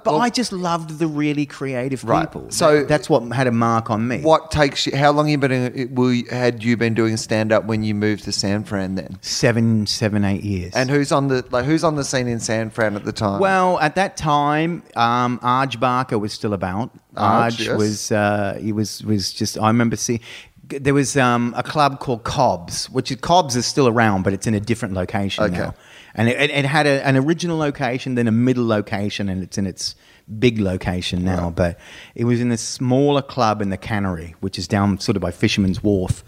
but 0.02 0.16
I 0.18 0.30
just 0.30 0.52
loved 0.52 0.98
the 0.98 1.06
really 1.06 1.46
creative 1.46 2.02
Right. 2.04 2.22
people. 2.26 2.46
So- 2.50 2.80
That- 2.80 2.88
that's 2.88 3.10
what 3.10 3.22
had 3.32 3.46
a 3.46 3.52
mark 3.52 3.90
on 3.90 4.08
me. 4.08 4.20
what 4.22 4.50
takes 4.50 4.86
you? 4.86 4.96
How 4.96 5.10
long 5.12 5.28
you 5.28 5.38
been? 5.38 5.94
Were 5.94 6.14
had 6.30 6.62
you 6.64 6.76
been 6.76 6.94
doing 6.94 7.16
stand-up 7.16 7.64
when 7.66 7.82
you 7.84 7.94
moved 7.94 8.24
to 8.24 8.32
San 8.32 8.64
Fran 8.64 8.94
then? 8.94 9.18
Seven, 9.20 9.86
seven, 9.86 10.24
eight 10.24 10.42
years. 10.42 10.72
And 10.74 10.90
who's 10.90 11.12
on 11.12 11.28
the 11.28 11.44
like? 11.50 11.64
Who's 11.64 11.84
on 11.84 11.96
the 11.96 12.04
scene 12.04 12.28
in 12.28 12.40
San 12.40 12.70
Fran 12.70 12.96
at 12.96 13.04
the 13.04 13.12
time? 13.12 13.40
Well, 13.40 13.78
at 13.80 13.94
that 13.96 14.16
time, 14.16 14.82
um, 14.96 15.38
Arj 15.40 15.78
Barker 15.80 16.18
was 16.18 16.32
still 16.32 16.52
about. 16.54 16.90
Arj, 17.16 17.50
Arj 17.52 17.66
yes. 17.66 17.76
was 17.78 18.12
uh, 18.12 18.58
he 18.60 18.72
was 18.72 19.02
was 19.04 19.32
just. 19.32 19.58
I 19.58 19.66
remember 19.68 19.96
seeing. 19.96 20.20
There 20.68 20.94
was 20.94 21.16
um, 21.16 21.52
a 21.56 21.62
club 21.62 22.00
called 22.00 22.24
Cobbs, 22.24 22.88
which 22.90 23.10
is, 23.10 23.18
Cobbs 23.18 23.54
is 23.56 23.66
still 23.66 23.86
around, 23.88 24.22
but 24.22 24.32
it's 24.32 24.46
in 24.46 24.54
a 24.54 24.60
different 24.60 24.94
location 24.94 25.44
Okay. 25.44 25.58
now. 25.58 25.74
And 26.14 26.28
it, 26.28 26.50
it, 26.50 26.64
had 26.64 26.86
a, 26.86 27.04
an 27.06 27.16
original 27.16 27.58
location, 27.58 28.14
then 28.14 28.28
a 28.28 28.32
middle 28.32 28.66
location, 28.66 29.28
and 29.28 29.42
it's 29.42 29.58
in 29.58 29.66
its 29.66 29.96
big 30.38 30.60
location 30.60 31.24
now. 31.24 31.50
But 31.50 31.78
it 32.14 32.24
was 32.24 32.40
in 32.40 32.52
a 32.52 32.56
smaller 32.56 33.20
club 33.20 33.60
in 33.60 33.70
the 33.70 33.76
Cannery, 33.76 34.36
which 34.40 34.58
is 34.58 34.68
down 34.68 35.00
sort 35.00 35.16
of 35.16 35.22
by 35.22 35.32
Fisherman's 35.32 35.82
Wharf. 35.82 36.22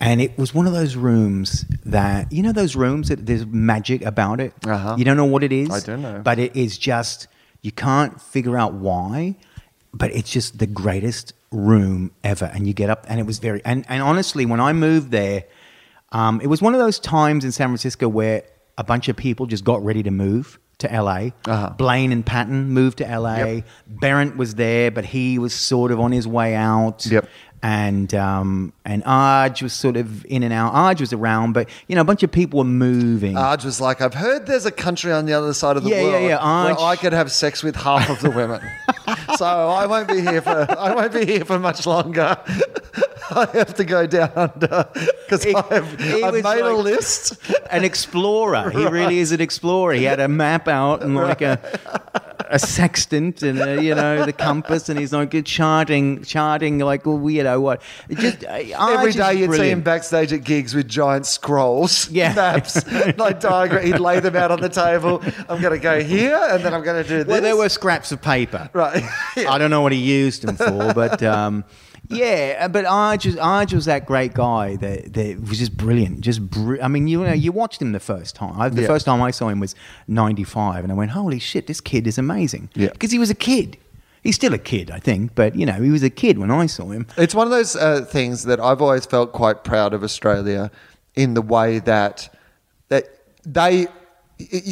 And 0.00 0.20
it 0.20 0.36
was 0.38 0.54
one 0.54 0.66
of 0.66 0.72
those 0.72 0.94
rooms 0.94 1.64
that, 1.84 2.30
you 2.30 2.42
know, 2.42 2.52
those 2.52 2.76
rooms 2.76 3.08
that 3.08 3.26
there's 3.26 3.46
magic 3.46 4.02
about 4.02 4.40
it. 4.40 4.52
Uh-huh. 4.64 4.94
You 4.98 5.04
don't 5.04 5.16
know 5.16 5.24
what 5.24 5.42
it 5.42 5.52
is. 5.52 5.70
I 5.70 5.80
don't 5.80 6.02
know. 6.02 6.20
But 6.22 6.38
it 6.38 6.54
is 6.54 6.78
just, 6.78 7.28
you 7.62 7.72
can't 7.72 8.20
figure 8.20 8.56
out 8.56 8.74
why, 8.74 9.36
but 9.92 10.12
it's 10.12 10.30
just 10.30 10.58
the 10.58 10.66
greatest 10.66 11.32
room 11.50 12.12
ever. 12.24 12.50
And 12.52 12.66
you 12.66 12.74
get 12.74 12.90
up, 12.90 13.06
and 13.08 13.20
it 13.20 13.24
was 13.24 13.38
very, 13.38 13.62
and, 13.64 13.84
and 13.88 14.02
honestly, 14.02 14.46
when 14.46 14.60
I 14.60 14.72
moved 14.72 15.10
there, 15.10 15.44
um, 16.12 16.40
it 16.40 16.46
was 16.46 16.62
one 16.62 16.74
of 16.74 16.80
those 16.80 16.98
times 16.98 17.44
in 17.44 17.52
San 17.52 17.68
Francisco 17.68 18.08
where 18.08 18.44
a 18.78 18.84
bunch 18.84 19.08
of 19.08 19.16
people 19.16 19.46
just 19.46 19.64
got 19.64 19.84
ready 19.84 20.02
to 20.02 20.10
move 20.10 20.58
to 20.78 20.88
LA. 20.88 21.30
Uh-huh. 21.46 21.70
Blaine 21.70 22.12
and 22.12 22.24
Patton 22.24 22.70
moved 22.70 22.98
to 22.98 23.04
LA. 23.04 23.36
Yep. 23.36 23.64
Barrett 23.86 24.36
was 24.36 24.56
there, 24.56 24.90
but 24.90 25.04
he 25.06 25.38
was 25.38 25.54
sort 25.54 25.90
of 25.90 26.00
on 26.00 26.12
his 26.12 26.28
way 26.28 26.54
out. 26.54 27.06
Yep. 27.06 27.28
And 27.66 28.14
um, 28.14 28.72
and 28.84 29.02
Arj 29.02 29.60
was 29.60 29.72
sort 29.72 29.96
of 29.96 30.24
in 30.26 30.44
and 30.44 30.52
out. 30.52 30.72
Arj 30.72 31.00
was 31.00 31.12
around, 31.12 31.52
but 31.52 31.68
you 31.88 31.96
know, 31.96 32.00
a 32.00 32.04
bunch 32.04 32.22
of 32.22 32.30
people 32.30 32.58
were 32.58 32.64
moving. 32.64 33.34
Arj 33.34 33.64
was 33.64 33.80
like, 33.80 34.00
I've 34.00 34.14
heard 34.14 34.46
there's 34.46 34.66
a 34.66 34.70
country 34.70 35.10
on 35.10 35.26
the 35.26 35.32
other 35.32 35.52
side 35.52 35.76
of 35.76 35.82
the 35.82 35.90
Yeah, 35.90 35.96
yeah, 35.96 36.02
world 36.04 36.22
yeah, 36.22 36.64
where 36.64 36.74
Arj- 36.76 36.80
I 36.92 36.94
could 36.94 37.12
have 37.12 37.32
sex 37.32 37.64
with 37.64 37.74
half 37.74 38.08
of 38.08 38.20
the 38.20 38.30
women. 38.30 38.60
so 39.36 39.44
I 39.44 39.86
won't 39.86 40.06
be 40.06 40.20
here 40.20 40.40
for 40.42 40.64
I 40.78 40.94
won't 40.94 41.12
be 41.12 41.26
here 41.26 41.44
for 41.44 41.58
much 41.58 41.86
longer. 41.86 42.36
I 43.30 43.46
have 43.54 43.74
to 43.74 43.84
go 43.84 44.06
down 44.06 44.30
under 44.34 44.88
because 44.94 45.46
I've, 45.46 45.72
I've 45.72 46.44
made 46.44 46.60
a 46.60 46.74
list. 46.74 47.36
an 47.70 47.84
explorer. 47.84 48.70
He 48.70 48.86
really 48.88 49.18
is 49.18 49.32
an 49.32 49.40
explorer. 49.40 49.94
He 49.94 50.04
had 50.04 50.20
a 50.20 50.28
map 50.28 50.68
out 50.68 51.02
and 51.02 51.14
like 51.16 51.42
a 51.42 51.58
a 52.48 52.58
sextant 52.58 53.42
and 53.42 53.58
a, 53.58 53.82
you 53.82 53.94
know 53.94 54.24
the 54.24 54.32
compass, 54.32 54.88
and 54.88 54.98
he's 54.98 55.12
like 55.12 55.44
charting, 55.44 56.22
charting 56.22 56.78
like 56.78 57.04
you 57.04 57.42
know 57.42 57.60
what. 57.60 57.82
It 58.08 58.18
Just 58.18 58.44
uh, 58.44 58.92
Every 58.92 59.12
day 59.12 59.34
you'd 59.34 59.52
see 59.52 59.70
him 59.70 59.80
backstage 59.82 60.32
at 60.32 60.44
gigs 60.44 60.74
with 60.74 60.88
giant 60.88 61.26
scrolls, 61.26 62.08
Yeah. 62.10 62.34
maps, 62.34 62.86
like 63.18 63.40
diagram. 63.40 63.84
He'd 63.86 63.98
lay 63.98 64.20
them 64.20 64.36
out 64.36 64.50
on 64.50 64.60
the 64.60 64.68
table. 64.68 65.22
I'm 65.48 65.60
going 65.60 65.74
to 65.74 65.82
go 65.82 66.02
here, 66.02 66.38
and 66.50 66.64
then 66.64 66.74
I'm 66.74 66.82
going 66.84 67.02
to 67.02 67.08
do 67.08 67.18
this. 67.18 67.26
Well, 67.26 67.40
there 67.40 67.56
were 67.56 67.68
scraps 67.68 68.12
of 68.12 68.22
paper. 68.22 68.70
right. 68.72 69.02
I 69.36 69.58
don't 69.58 69.70
know 69.70 69.80
what 69.80 69.92
he 69.92 69.98
used 69.98 70.42
them 70.42 70.56
for, 70.56 70.94
but 70.94 71.22
um, 71.22 71.64
yeah, 72.08 72.68
but 72.68 72.84
Arj 72.84 73.26
was, 73.26 73.36
Arj 73.36 73.72
was 73.72 73.84
that 73.86 74.06
great 74.06 74.34
guy 74.34 74.76
that, 74.76 75.12
that 75.14 75.40
was 75.48 75.58
just 75.58 75.76
brilliant. 75.76 76.20
Just 76.20 76.48
br- 76.50 76.80
I 76.82 76.88
mean, 76.88 77.08
you 77.08 77.22
know, 77.24 77.32
you 77.32 77.52
watched 77.52 77.80
him 77.82 77.92
the 77.92 78.00
first 78.00 78.34
time. 78.36 78.60
I, 78.60 78.68
the 78.68 78.82
Yeah. 78.82 78.86
first 78.86 79.06
time 79.06 79.20
I 79.22 79.30
saw 79.30 79.48
him 79.48 79.60
was 79.60 79.74
'95, 80.08 80.84
and 80.84 80.92
I 80.92 80.94
went, 80.94 81.10
"Holy 81.12 81.38
shit, 81.38 81.66
this 81.66 81.80
kid 81.80 82.06
is 82.06 82.18
amazing!" 82.18 82.70
Yeah. 82.74 82.88
because 82.90 83.10
he 83.12 83.18
was 83.18 83.30
a 83.30 83.34
kid. 83.34 83.76
He's 84.22 84.34
still 84.34 84.54
a 84.54 84.58
kid, 84.58 84.90
I 84.90 84.98
think, 84.98 85.34
but 85.36 85.54
you 85.54 85.64
know, 85.66 85.74
he 85.74 85.90
was 85.90 86.02
a 86.02 86.10
kid 86.10 86.38
when 86.38 86.50
I 86.50 86.66
saw 86.66 86.86
him. 86.90 87.06
It's 87.16 87.34
one 87.34 87.46
of 87.46 87.52
those 87.52 87.76
uh, 87.76 88.04
things 88.04 88.44
that 88.44 88.58
I've 88.58 88.82
always 88.82 89.06
felt 89.06 89.32
quite 89.32 89.62
proud 89.62 89.94
of 89.94 90.02
Australia 90.02 90.70
in 91.14 91.34
the 91.34 91.42
way 91.42 91.78
that 91.80 92.28
that 92.88 93.04
they 93.44 93.86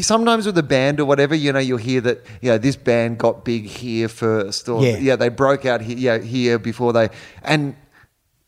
sometimes 0.02 0.46
with 0.46 0.58
a 0.58 0.62
band 0.62 1.00
or 1.00 1.04
whatever, 1.04 1.34
you 1.34 1.52
know, 1.52 1.58
you'll 1.58 1.78
hear 1.78 2.00
that 2.02 2.24
you 2.42 2.50
know 2.50 2.58
this 2.58 2.76
band 2.76 3.18
got 3.18 3.44
big 3.44 3.64
here 3.64 4.08
first, 4.08 4.68
or 4.68 4.82
Yeah. 4.84 5.16
they 5.16 5.28
broke 5.30 5.64
out 5.64 5.80
here, 5.80 5.96
yeah, 5.96 6.18
here 6.18 6.58
before 6.58 6.92
they 6.92 7.08
and. 7.42 7.76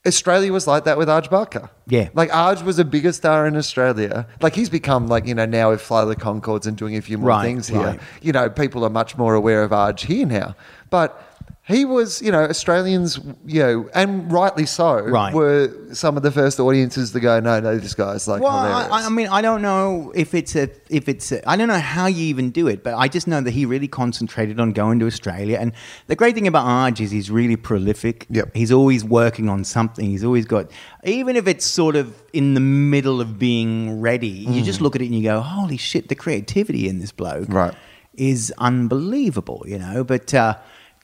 Australia 0.07 0.53
was 0.53 0.69
like 0.69 0.85
that 0.85 0.97
with 0.97 1.09
Arj 1.09 1.29
Barker. 1.29 1.69
Yeah. 1.89 2.11
Like 2.15 2.31
Arj 2.31 2.63
was 2.63 2.79
a 2.79 2.85
bigger 2.85 3.11
star 3.11 3.45
in 3.45 3.57
Australia. 3.57 4.29
Like 4.41 4.55
he's 4.55 4.71
become 4.71 5.09
like, 5.09 5.27
you 5.27 5.35
know, 5.35 5.47
now 5.47 5.71
with 5.71 5.81
Fly 5.81 6.05
the 6.05 6.15
Conchords 6.15 6.65
and 6.65 6.77
doing 6.77 6.97
a 6.97 7.03
few 7.03 7.19
more 7.19 7.31
Right, 7.31 7.43
things 7.43 7.67
here. 7.67 7.81
right. 7.81 8.01
You 8.23 8.31
know, 8.33 8.49
people 8.49 8.85
are 8.85 8.89
much 8.91 9.19
more 9.19 9.35
aware 9.35 9.65
of 9.65 9.73
Arj 9.73 10.03
here 10.03 10.25
now. 10.25 10.55
But 10.91 11.21
he 11.69 11.85
was, 11.85 12.23
you 12.23 12.31
know, 12.31 12.45
Australians, 12.45 13.19
you 13.45 13.61
know, 13.61 13.89
and 13.93 14.31
rightly 14.31 14.67
so, 14.67 15.01
Right. 15.01 15.35
were 15.35 15.73
some 15.93 16.17
of 16.17 16.23
the 16.23 16.31
first 16.31 16.61
audiences 16.61 17.11
to 17.11 17.19
go, 17.19 17.41
no, 17.41 17.59
no, 17.59 17.77
this 17.77 17.93
guy's 17.95 18.29
like 18.29 18.41
Well. 18.41 18.53
I, 18.55 19.07
I 19.07 19.09
mean, 19.09 19.27
I 19.27 19.41
don't 19.43 19.63
know 19.63 20.13
if 20.15 20.33
it's 20.33 20.55
a 20.55 20.71
if 20.89 21.09
it's 21.09 21.33
a, 21.33 21.49
I 21.49 21.57
don't 21.57 21.67
know 21.67 21.81
how 21.81 22.07
you 22.07 22.25
even 22.27 22.51
do 22.51 22.69
it, 22.69 22.85
but 22.85 22.95
I 22.95 23.09
just 23.09 23.27
know 23.27 23.41
that 23.41 23.51
he 23.51 23.67
really 23.67 23.89
concentrated 23.89 24.61
on 24.61 24.73
going 24.73 25.01
to 25.01 25.07
Australia. 25.07 25.59
And 25.61 25.73
the 26.07 26.15
great 26.15 26.37
thing 26.37 26.47
about 26.47 26.67
Arj 26.67 27.01
is 27.01 27.11
he's 27.11 27.33
really 27.33 27.57
prolific. 27.57 28.27
Yep. 28.31 28.55
He's 28.55 28.71
always 28.71 29.05
working 29.05 29.49
on 29.49 29.65
something. 29.65 30.09
He's 30.09 30.23
always 30.23 30.45
got, 30.47 30.71
even 31.03 31.35
if 31.35 31.49
it's 31.49 31.67
sort 31.67 31.97
of 31.97 32.23
in 32.33 32.55
the 32.55 32.61
middle 32.61 33.21
of 33.21 33.41
being 33.41 34.01
ready, 34.01 34.29
you 34.29 34.63
just 34.63 34.81
look 34.81 34.95
at 34.95 35.03
it 35.03 35.07
and 35.07 35.15
you 35.17 35.25
go, 35.25 35.41
holy 35.41 35.79
shit, 35.79 36.09
the 36.09 36.15
creativity 36.15 36.89
in 36.89 37.01
this 37.01 37.11
bloke 37.11 37.49
Right. 37.49 37.75
is 38.15 38.53
unbelievable, 38.59 39.65
you 39.67 39.79
know. 39.79 40.05
But 40.05 40.33
uh, 40.33 40.57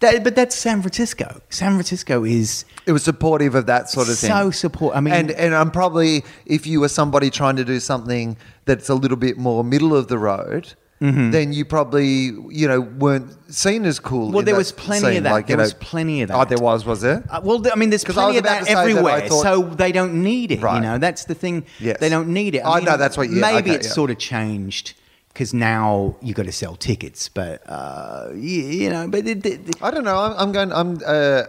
that, 0.02 0.22
but 0.22 0.36
that's 0.36 0.54
San 0.54 0.82
Francisco. 0.82 1.40
San 1.48 1.72
Francisco 1.72 2.24
is 2.24 2.64
it 2.86 2.92
was 2.92 3.02
supportive 3.02 3.54
of 3.54 3.66
that 3.66 3.88
sort 3.90 4.08
of 4.08 4.18
thing. 4.18 4.30
so 4.30 4.50
support. 4.50 4.94
I 4.96 5.00
mean, 5.00 5.14
and 5.14 5.30
and 5.32 5.54
I'm 5.54 5.70
probably 5.70 6.24
if 6.46 6.66
you 6.66 6.80
were 6.80 6.88
somebody 6.88 7.30
trying 7.30 7.56
to 7.56 7.64
do 7.64 7.80
something 7.80 8.36
that's 8.66 8.88
a 8.88 8.94
little 8.94 9.16
bit 9.16 9.38
more 9.38 9.64
middle 9.64 9.96
of 9.96 10.08
the 10.08 10.18
road, 10.18 10.74
then 11.00 11.52
you 11.52 11.64
probably 11.64 12.30
you 12.50 12.68
know 12.68 12.80
weren't 12.80 13.28
seen 13.52 13.84
as 13.86 13.98
cool. 13.98 14.30
Well, 14.30 14.44
there 14.44 14.54
was 14.54 14.70
plenty 14.70 15.06
scene. 15.06 15.16
of 15.18 15.22
that. 15.24 15.32
Like, 15.32 15.46
there 15.48 15.56
know- 15.56 15.64
was 15.64 15.74
plenty 15.74 16.22
of 16.22 16.28
that. 16.28 16.36
Oh, 16.38 16.44
there 16.44 16.58
was, 16.58 16.84
was 16.86 17.00
there? 17.00 17.24
Uh, 17.28 17.40
well, 17.42 17.60
I 17.72 17.74
mean, 17.76 17.90
there's 17.90 18.04
'Cause 18.04 18.16
I 18.16 18.26
was 18.26 18.34
plenty 18.34 18.38
of 18.38 18.44
that 18.44 18.66
say 18.66 18.74
that 18.74 18.80
everywhere, 18.88 19.28
thought- 19.28 19.42
so 19.42 19.62
they 19.62 19.90
don't 19.90 20.22
need 20.22 20.52
it. 20.52 20.62
Right. 20.62 20.76
You 20.76 20.80
know, 20.82 20.98
that's 20.98 21.24
the 21.24 21.34
thing. 21.34 21.64
Yes. 21.80 21.98
They 21.98 22.08
don't 22.08 22.28
need 22.28 22.54
it. 22.54 22.62
I 22.64 22.78
know, 22.80 22.96
that's 22.96 23.16
what 23.16 23.28
you- 23.30 23.40
Maybe 23.40 23.70
okay, 23.70 23.74
it's 23.78 23.88
yeah. 23.88 23.92
sort 23.94 24.10
of 24.12 24.18
changed 24.18 24.94
because 25.32 25.54
now 25.54 26.16
you've 26.20 26.36
got 26.36 26.46
to 26.46 26.52
sell 26.52 26.76
tickets, 26.76 27.28
but 27.28 27.62
uh, 27.66 28.28
you, 28.34 28.62
you 28.62 28.90
know, 28.90 29.08
but 29.08 29.26
I 29.26 29.90
don't 29.90 30.04
know. 30.04 30.18
I'm, 30.18 30.32
I'm 30.38 30.52
going. 30.52 30.72
I'm 30.72 30.98
uh, 31.06 31.44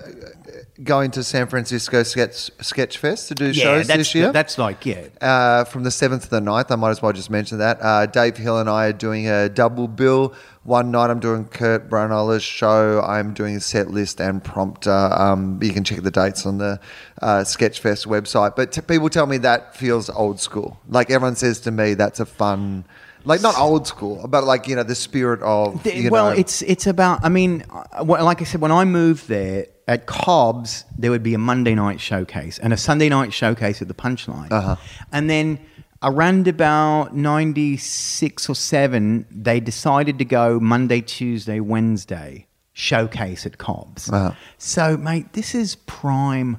going 0.83 1.11
to 1.11 1.23
San 1.23 1.47
Francisco 1.47 2.03
Sketch 2.03 2.49
Sketch 2.61 2.97
Fest 2.97 3.27
to 3.27 3.35
do 3.35 3.47
yeah, 3.47 3.63
shows 3.63 3.87
this 3.87 4.15
year. 4.15 4.31
that's 4.31 4.57
like 4.57 4.85
yeah. 4.85 5.07
uh, 5.21 5.63
from 5.65 5.83
the 5.83 5.89
7th 5.89 6.23
to 6.23 6.29
the 6.29 6.39
9th. 6.39 6.71
I 6.71 6.75
might 6.75 6.89
as 6.89 7.01
well 7.01 7.13
just 7.13 7.29
mention 7.29 7.59
that. 7.59 7.77
Uh, 7.81 8.05
Dave 8.05 8.37
Hill 8.37 8.59
and 8.59 8.69
I 8.69 8.87
are 8.87 8.93
doing 8.93 9.27
a 9.27 9.49
double 9.49 9.87
bill. 9.87 10.33
One 10.63 10.91
night 10.91 11.09
I'm 11.09 11.19
doing 11.19 11.45
Kurt 11.45 11.89
Braunohler's 11.89 12.43
show. 12.43 13.01
I'm 13.01 13.33
doing 13.33 13.57
a 13.57 13.59
set 13.59 13.91
list 13.91 14.21
and 14.21 14.43
prompter. 14.43 14.91
Um, 14.91 15.59
you 15.61 15.73
can 15.73 15.83
check 15.83 16.01
the 16.01 16.11
dates 16.11 16.45
on 16.45 16.57
the 16.57 16.79
uh, 17.21 17.41
Sketchfest 17.41 18.07
website. 18.07 18.55
But 18.55 18.71
t- 18.71 18.81
people 18.81 19.09
tell 19.09 19.27
me 19.27 19.37
that 19.39 19.75
feels 19.75 20.09
old 20.09 20.39
school. 20.39 20.79
Like 20.87 21.11
everyone 21.11 21.35
says 21.35 21.59
to 21.61 21.71
me, 21.71 21.95
that's 21.95 22.19
a 22.19 22.25
fun, 22.25 22.85
like 23.25 23.41
not 23.41 23.57
old 23.57 23.87
school, 23.87 24.25
but 24.27 24.43
like, 24.43 24.67
you 24.67 24.75
know, 24.75 24.83
the 24.83 24.95
spirit 24.95 25.41
of, 25.41 25.81
The- 25.83 26.09
well, 26.09 26.31
know, 26.31 26.37
it's 26.37 26.61
it's 26.63 26.87
about. 26.87 27.23
I 27.23 27.29
mean, 27.29 27.63
uh, 27.71 28.03
like 28.03 28.41
I 28.41 28.43
said, 28.45 28.61
when 28.61 28.71
I 28.71 28.83
moved 28.85 29.27
there 29.27 29.67
at 29.87 30.05
Cobb's, 30.05 30.85
there 30.97 31.11
would 31.11 31.23
be 31.23 31.33
a 31.33 31.37
Monday 31.37 31.75
night 31.75 31.99
showcase 32.01 32.59
and 32.59 32.73
a 32.73 32.77
Sunday 32.77 33.09
night 33.09 33.33
showcase 33.33 33.81
at 33.81 33.87
the 33.87 33.93
Punchline, 33.93 34.51
Uh-huh. 34.51 34.75
and 35.11 35.29
then 35.29 35.59
around 36.01 36.47
about 36.47 37.15
ninety 37.15 37.77
six 37.77 38.49
or 38.49 38.55
seven, 38.55 39.25
they 39.31 39.59
decided 39.59 40.17
to 40.19 40.25
go 40.25 40.59
Monday, 40.59 41.01
Tuesday, 41.01 41.59
Wednesday 41.59 42.47
showcase 42.73 43.45
at 43.45 43.57
Cobb's. 43.57 44.09
Uh-huh. 44.11 44.31
So, 44.57 44.97
mate, 44.97 45.31
this 45.33 45.53
is 45.55 45.75
prime 45.85 46.57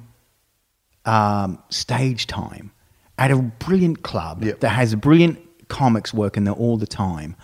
um, 1.05 1.62
stage 1.69 2.27
time 2.27 2.71
at 3.19 3.31
a 3.31 3.37
brilliant 3.37 4.03
club 4.03 4.43
Yep. 4.43 4.61
that 4.61 4.71
has 4.71 4.93
a 4.93 4.97
brilliant 4.97 5.39
comics 5.69 6.12
working 6.15 6.45
there 6.45 6.55
all 6.55 6.77
the 6.77 6.87
time. 6.87 7.37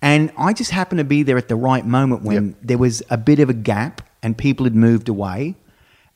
And 0.00 0.32
I 0.36 0.52
just 0.52 0.72
happened 0.72 0.98
to 0.98 1.04
be 1.04 1.22
there 1.22 1.38
at 1.38 1.48
the 1.48 1.56
right 1.56 1.86
moment 1.86 2.22
when 2.22 2.46
Yep. 2.48 2.54
there 2.62 2.78
was 2.78 3.02
a 3.08 3.16
bit 3.16 3.38
of 3.38 3.48
a 3.48 3.54
gap 3.54 4.02
and 4.22 4.36
people 4.36 4.64
had 4.64 4.74
moved 4.74 5.08
away. 5.08 5.54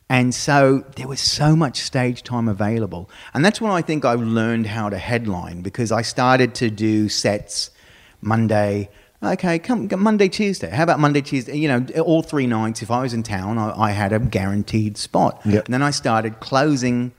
And 0.08 0.34
so 0.34 0.84
there 0.96 1.08
was 1.08 1.20
so 1.20 1.56
much 1.56 1.80
stage 1.80 2.22
time 2.22 2.48
available. 2.48 3.10
And 3.34 3.44
that's 3.44 3.60
when 3.60 3.72
I 3.72 3.82
think 3.82 4.04
I 4.04 4.14
learned 4.14 4.66
how 4.68 4.88
to 4.88 4.98
headline 4.98 5.62
because 5.62 5.90
I 5.90 6.02
started 6.02 6.54
to 6.56 6.70
do 6.70 7.08
sets 7.08 7.70
Monday. 8.20 8.88
Okay, 9.22 9.58
come, 9.58 9.88
come 9.88 10.02
Monday, 10.02 10.28
Tuesday. 10.28 10.70
How 10.70 10.82
about 10.84 11.00
Monday, 11.00 11.22
Tuesday? 11.22 11.56
You 11.56 11.68
know, 11.68 11.86
all 12.02 12.22
three 12.22 12.46
nights. 12.46 12.82
If 12.82 12.90
I 12.90 13.02
was 13.02 13.14
in 13.14 13.22
town, 13.22 13.58
I, 13.58 13.72
I 13.76 13.90
had 13.90 14.12
a 14.12 14.18
guaranteed 14.20 14.96
spot. 14.96 15.40
Yep. 15.44 15.64
And 15.64 15.74
then 15.74 15.82
I 15.82 15.90
started 15.90 16.38
closing 16.40 17.12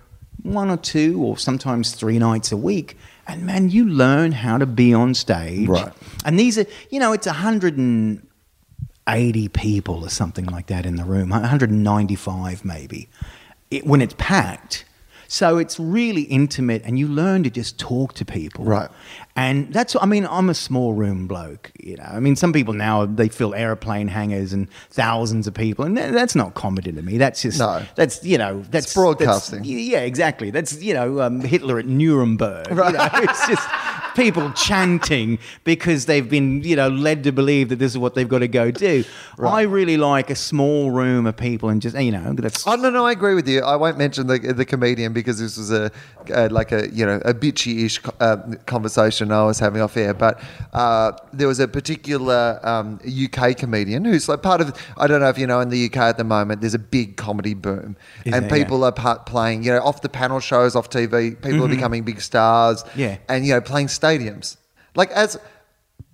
one 0.43 0.69
or 0.69 0.77
two 0.77 1.21
or 1.21 1.37
sometimes 1.37 1.93
three 1.93 2.19
nights 2.19 2.51
a 2.51 2.57
week. 2.57 2.97
And 3.27 3.45
man, 3.45 3.69
you 3.69 3.87
learn 3.87 4.31
how 4.31 4.57
to 4.57 4.65
be 4.65 4.93
on 4.93 5.13
stage. 5.13 5.67
Right. 5.67 5.91
And 6.25 6.39
these 6.39 6.57
are, 6.57 6.65
you 6.89 6.99
know, 6.99 7.13
it's 7.13 7.27
180 7.27 9.47
people 9.49 10.03
or 10.03 10.09
something 10.09 10.45
like 10.45 10.67
that 10.67 10.85
in 10.85 10.95
the 10.95 11.03
room, 11.03 11.29
195 11.29 12.63
maybe, 12.63 13.09
it, 13.69 13.85
when 13.85 14.01
it's 14.01 14.15
packed. 14.17 14.85
So 15.27 15.57
it's 15.57 15.77
really 15.77 16.21
intimate 16.23 16.83
and 16.85 16.97
you 16.97 17.07
learn 17.07 17.43
to 17.43 17.49
just 17.49 17.77
talk 17.77 18.13
to 18.13 18.23
people. 18.23 18.63
Right. 18.63 18.89
And 19.37 19.71
that's, 19.71 19.95
I 20.01 20.07
mean, 20.07 20.25
I'm 20.29 20.49
a 20.49 20.55
small 20.55 20.93
room 20.93 21.27
bloke, 21.27 21.71
you 21.79 21.95
know. 21.95 22.03
I 22.09 22.19
mean, 22.19 22.35
some 22.35 22.51
people 22.51 22.73
now, 22.73 23.05
they 23.05 23.29
fill 23.29 23.53
airplane 23.53 24.07
hangars 24.07 24.51
and 24.51 24.67
thousands 24.89 25.45
of 25.45 25.53
people. 25.53 25.85
And 25.85 25.95
that- 25.95 26.11
that's 26.11 26.33
not 26.35 26.55
comedy 26.55 26.91
to 26.91 27.01
me. 27.03 27.19
That's 27.19 27.43
just, 27.43 27.59
No. 27.59 27.83
that's, 27.95 28.23
you 28.25 28.39
know, 28.39 28.63
that's 28.71 28.91
broadcasting. 28.95 29.59
that's- 29.59 29.71
yeah, 29.79 29.99
exactly. 29.99 30.49
That's, 30.49 30.81
you 30.81 30.95
know, 30.95 31.21
um, 31.21 31.41
Hitler 31.41 31.77
at 31.77 31.85
Nuremberg. 31.85 32.71
Right. 32.71 32.91
You 32.93 32.97
know, 32.97 33.09
it's 33.31 33.47
just 33.47 33.67
people 34.15 34.51
chanting 34.53 35.37
because 35.63 36.07
they've 36.07 36.27
been, 36.27 36.63
you 36.63 36.75
know, 36.75 36.89
led 36.89 37.23
to 37.25 37.31
believe 37.31 37.69
that 37.69 37.77
this 37.77 37.91
is 37.91 37.99
what 37.99 38.15
they've 38.15 38.27
got 38.27 38.39
to 38.39 38.47
go 38.47 38.71
do. 38.71 39.03
I 39.39 39.61
really 39.61 39.97
like 39.97 40.31
a 40.31 40.35
small 40.35 40.89
room 40.89 41.27
of 41.27 41.37
people 41.37 41.69
and 41.69 41.79
just, 41.79 41.95
you 41.95 42.11
know, 42.11 42.33
that's. 42.33 42.65
Oh 42.65 42.75
no, 42.75 42.89
no, 42.89 43.05
I 43.05 43.11
agree 43.11 43.35
with 43.35 43.47
you. 43.47 43.61
I 43.61 43.75
won't 43.75 43.99
mention 43.99 44.25
the 44.25 44.39
the 44.39 44.65
comedian 44.65 45.13
because 45.13 45.37
this 45.39 45.57
was 45.57 45.71
a, 45.71 45.91
uh 46.33 46.47
like 46.49 46.71
a 46.71 46.89
you 46.91 47.05
know 47.05 47.21
a 47.23 47.33
bitchy-ish 47.35 47.99
uh, 48.19 48.37
conversation 48.65 49.26
I 49.31 49.43
was 49.43 49.59
having 49.59 49.81
off 49.81 49.95
air. 49.97 50.13
But 50.13 50.41
uh, 50.73 51.11
there 51.33 51.47
was 51.47 51.59
a 51.59 51.67
particular 51.67 52.59
um, 52.63 52.99
UK 53.05 53.57
comedian 53.57 54.05
who's 54.05 54.27
like 54.29 54.41
part 54.41 54.61
of. 54.61 54.77
I 54.97 55.07
don't 55.07 55.21
know 55.21 55.29
if 55.29 55.37
you 55.37 55.47
know 55.47 55.59
in 55.59 55.69
the 55.69 55.85
UK 55.85 55.97
at 55.97 56.17
the 56.17 56.23
moment 56.23 56.61
there's 56.61 56.73
a 56.73 56.79
big 56.79 57.17
comedy 57.17 57.53
boom, 57.53 57.95
Is 58.25 58.33
and 58.33 58.49
there? 58.49 58.59
people 58.59 58.83
are 58.83 58.91
part 58.91 59.25
playing 59.25 59.63
you 59.63 59.71
know 59.71 59.81
off 59.81 60.01
the 60.01 60.09
panel 60.09 60.39
shows 60.39 60.75
off 60.75 60.89
TV. 60.89 61.41
People 61.41 61.65
are 61.65 61.69
becoming 61.69 62.03
big 62.03 62.21
stars. 62.21 62.83
Mm-hmm. 62.83 62.99
Yeah. 62.99 63.17
and 63.29 63.45
you 63.45 63.53
know 63.53 63.61
playing 63.61 63.87
stadiums. 63.87 64.57
Like 64.95 65.11
as 65.11 65.37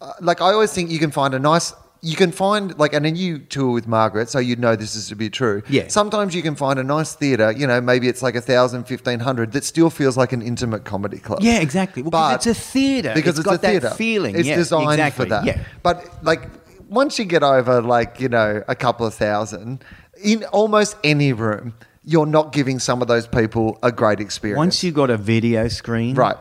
uh, 0.02 0.14
like 0.22 0.42
I 0.42 0.52
always 0.52 0.74
think 0.74 0.92
you 0.92 1.00
can 1.00 1.12
find 1.12 1.34
a 1.34 1.40
nice. 1.40 1.74
You 2.06 2.18
can 2.18 2.34
find 2.34 2.78
like, 2.78 2.94
and 2.94 3.06
then 3.06 3.16
you 3.16 3.40
tour 3.40 3.72
with 3.72 3.88
Margaret, 3.88 4.28
so 4.30 4.38
you'd 4.38 4.60
know 4.60 4.76
this 4.76 4.94
is 4.94 5.08
to 5.08 5.16
be 5.16 5.30
true. 5.30 5.64
Yeah. 5.70 5.88
Sometimes 5.88 6.36
you 6.36 6.42
can 6.42 6.54
find 6.54 6.78
a 6.78 6.84
nice 6.84 7.16
theatre, 7.16 7.52
you 7.54 7.66
know, 7.66 7.80
maybe 7.80 8.10
it's 8.10 8.22
like 8.22 8.36
a 8.36 8.42
thousand, 8.42 8.84
fifteen 8.84 9.22
hundred, 9.22 9.54
that 9.54 9.64
still 9.64 9.90
feels 9.90 10.18
like 10.18 10.34
an 10.34 10.42
intimate 10.42 10.84
comedy 10.84 11.18
club. 11.18 11.40
Yeah, 11.42 11.60
exactly. 11.62 12.02
Well, 12.02 12.12
But- 12.12 12.36
it's 12.36 12.48
a 12.48 12.54
theatre. 12.54 13.14
Because 13.16 13.40
It's 13.40 13.40
it's, 13.40 13.46
got 13.46 13.56
a 13.56 13.58
that 13.60 13.68
theatre. 13.82 13.90
feeling. 13.92 14.36
It's 14.36 14.46
Yeah, 14.48 14.58
designed 14.58 14.92
exactly. 15.00 15.26
for 15.26 15.30
that. 15.30 15.46
Yeah. 15.46 15.60
But 15.82 16.06
like, 16.24 16.50
once 16.90 17.18
you 17.18 17.24
get 17.26 17.42
over 17.42 17.82
like, 17.82 18.20
you 18.20 18.28
know, 18.28 18.62
a 18.68 18.76
couple 18.76 19.08
of 19.08 19.14
thousand, 19.14 19.84
in 20.22 20.44
almost 20.52 20.98
any 21.06 21.32
room, 21.32 21.74
you're 22.04 22.26
not 22.26 22.52
giving 22.52 22.80
some 22.80 23.02
of 23.02 23.08
those 23.08 23.28
people 23.28 23.80
a 23.82 23.94
great 23.94 24.20
experience. 24.20 24.58
Once 24.58 24.84
you've 24.84 24.94
got 24.94 25.10
a 25.10 25.16
video 25.18 25.70
screen, 25.70 26.16
Right. 26.16 26.36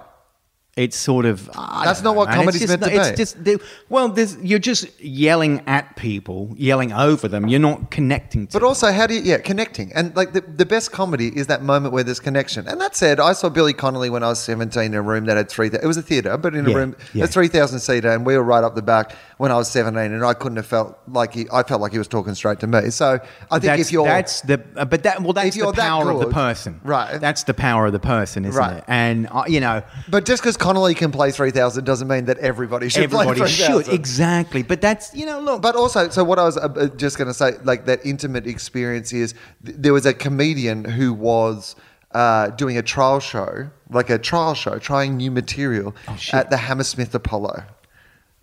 It's 0.75 0.97
sort 0.97 1.27
of 1.27 1.51
I 1.55 1.85
That's 1.85 2.01
don't 2.01 2.15
know, 2.15 2.19
what 2.19 2.31
man. 2.31 2.39
comedy's 2.39 2.63
It's 2.63 2.71
just, 2.73 2.81
meant 2.81 2.93
to 2.95 2.99
it's 3.27 3.35
be. 3.37 3.53
just 3.57 3.63
well, 3.91 4.09
there's, 4.09 4.39
you're 4.39 4.59
just 4.59 4.99
yelling 5.03 5.63
at 5.67 5.97
people, 5.97 6.51
yelling 6.57 6.93
over 6.95 7.29
them. 7.29 7.47
You're 7.47 7.61
not 7.61 7.91
connecting 7.91 8.47
to. 8.47 8.53
But 8.59 8.63
also, 8.67 8.91
how 8.91 9.07
do 9.07 9.13
you, 9.13 9.21
yeah, 9.21 9.37
connecting. 9.37 9.93
And 9.93 10.17
like 10.17 10.33
the, 10.33 10.41
the 10.41 10.65
best 10.65 10.91
comedy 10.91 11.29
is 11.37 11.47
that 11.49 11.63
moment 11.63 11.93
where 11.93 12.03
there's 12.03 12.21
connection. 12.21 12.67
And 12.67 12.81
that 12.81 12.97
said, 12.97 13.21
I 13.21 13.35
saw 13.35 13.51
Billy 13.51 13.75
Connolly 13.75 14.09
when 14.09 14.23
I 14.23 14.29
was 14.29 14.43
17 14.43 14.83
in 14.83 14.95
a 14.95 15.03
room 15.03 15.27
that 15.27 15.37
had 15.37 15.51
three, 15.51 15.67
it 15.67 15.85
was 15.85 15.99
a 15.99 16.03
theatre, 16.03 16.39
but 16.39 16.55
in 16.55 16.65
a 16.65 16.71
Yeah, 16.71 16.77
room, 16.77 16.97
yeah. 17.13 17.25
a 17.25 17.27
3,000 17.27 17.79
seater, 17.79 18.11
and 18.11 18.25
we 18.25 18.35
were 18.35 18.43
right 18.43 18.65
up 18.65 18.75
the 18.75 18.81
back 18.81 19.15
when 19.37 19.53
I 19.53 19.57
was 19.57 19.71
17, 19.71 20.11
and 20.11 20.25
I 20.25 20.33
couldn't 20.33 20.57
have 20.57 20.67
felt 20.67 20.99
like 21.07 21.35
he, 21.35 21.47
I 21.53 21.65
felt 21.65 21.83
like 21.83 21.93
he 21.93 21.99
was 21.99 22.09
talking 22.09 22.35
straight 22.35 22.61
to 22.61 22.67
me. 22.67 22.89
So 22.89 23.19
I 23.51 23.59
think 23.59 23.63
that's, 23.65 23.83
if 23.83 23.93
you're, 23.93 24.07
that's 24.07 24.41
the 24.41 24.63
uh, 24.77 24.87
but 24.87 25.03
that 25.03 25.21
well 25.23 25.35
that's 25.35 25.55
you're 25.55 25.67
the 25.67 25.73
that 25.73 25.87
power 25.89 26.11
of 26.11 26.19
the 26.21 26.25
good, 26.27 26.33
person 26.35 26.81
right. 26.83 27.21
that's 27.21 27.43
the 27.43 27.53
power 27.53 27.85
of 27.87 27.93
the 27.93 27.99
person 28.01 28.47
isn't 28.47 28.59
Right. 28.59 28.79
it 28.79 28.85
and 28.89 29.29
uh, 29.31 29.45
you 29.47 29.61
know 29.61 29.83
but 30.09 30.25
just 30.25 30.43
because 30.43 30.57
Connolly 30.63 30.95
can 30.95 31.11
play 31.13 31.31
3,000 31.31 31.85
doesn't 31.85 32.09
mean 32.09 32.25
that 32.27 32.39
everybody 32.39 32.89
should 32.89 33.05
everybody 33.05 33.41
play 33.41 33.49
should 33.49 33.89
exactly 33.89 34.63
but 34.63 34.81
that's 34.81 35.15
you 35.15 35.27
know 35.27 35.41
look 35.41 35.61
But 35.63 35.75
also, 35.77 36.09
so 36.11 36.23
what 36.25 36.39
I 36.39 36.45
was 36.45 36.57
uh, 36.57 36.61
uh, 36.63 36.87
just 37.05 37.19
going 37.19 37.29
to 37.29 37.35
say, 37.35 37.51
like 37.65 37.87
that 37.87 38.01
intimate 38.07 38.47
experience 38.47 39.13
is 39.13 39.35
th- 39.65 39.77
there 39.85 39.93
was 39.93 40.07
a 40.07 40.15
comedian 40.15 40.85
who 40.85 41.13
was 41.13 41.75
uh, 42.13 42.49
doing 42.63 42.77
a 42.79 42.83
trial 42.83 43.21
show, 43.21 43.71
like 43.91 44.11
a 44.11 44.19
trial 44.19 44.55
show, 44.55 44.79
trying 44.79 45.17
new 45.17 45.31
material 45.31 45.95
Oh, 46.09 46.17
at 46.33 46.51
the 46.51 46.59
Hammersmith 46.59 47.15
Apollo. 47.15 47.65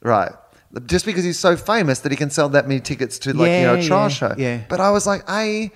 Right. 0.01 0.32
Just 0.86 1.05
because 1.05 1.24
he's 1.24 1.39
so 1.39 1.55
famous 1.55 1.99
that 2.01 2.11
he 2.11 2.15
can 2.17 2.30
sell 2.30 2.49
that 2.49 2.67
many 2.67 2.80
tickets 2.80 3.17
to 3.20 3.34
like, 3.34 3.51
you 3.59 3.65
know, 3.67 3.76
a 3.76 3.84
trial 3.84 4.03
yeah, 4.09 4.20
show. 4.20 4.36
yeah. 4.38 4.61
But 4.70 4.80
I 4.80 4.91
was 4.91 5.05
like, 5.07 5.24
A, 5.30 5.72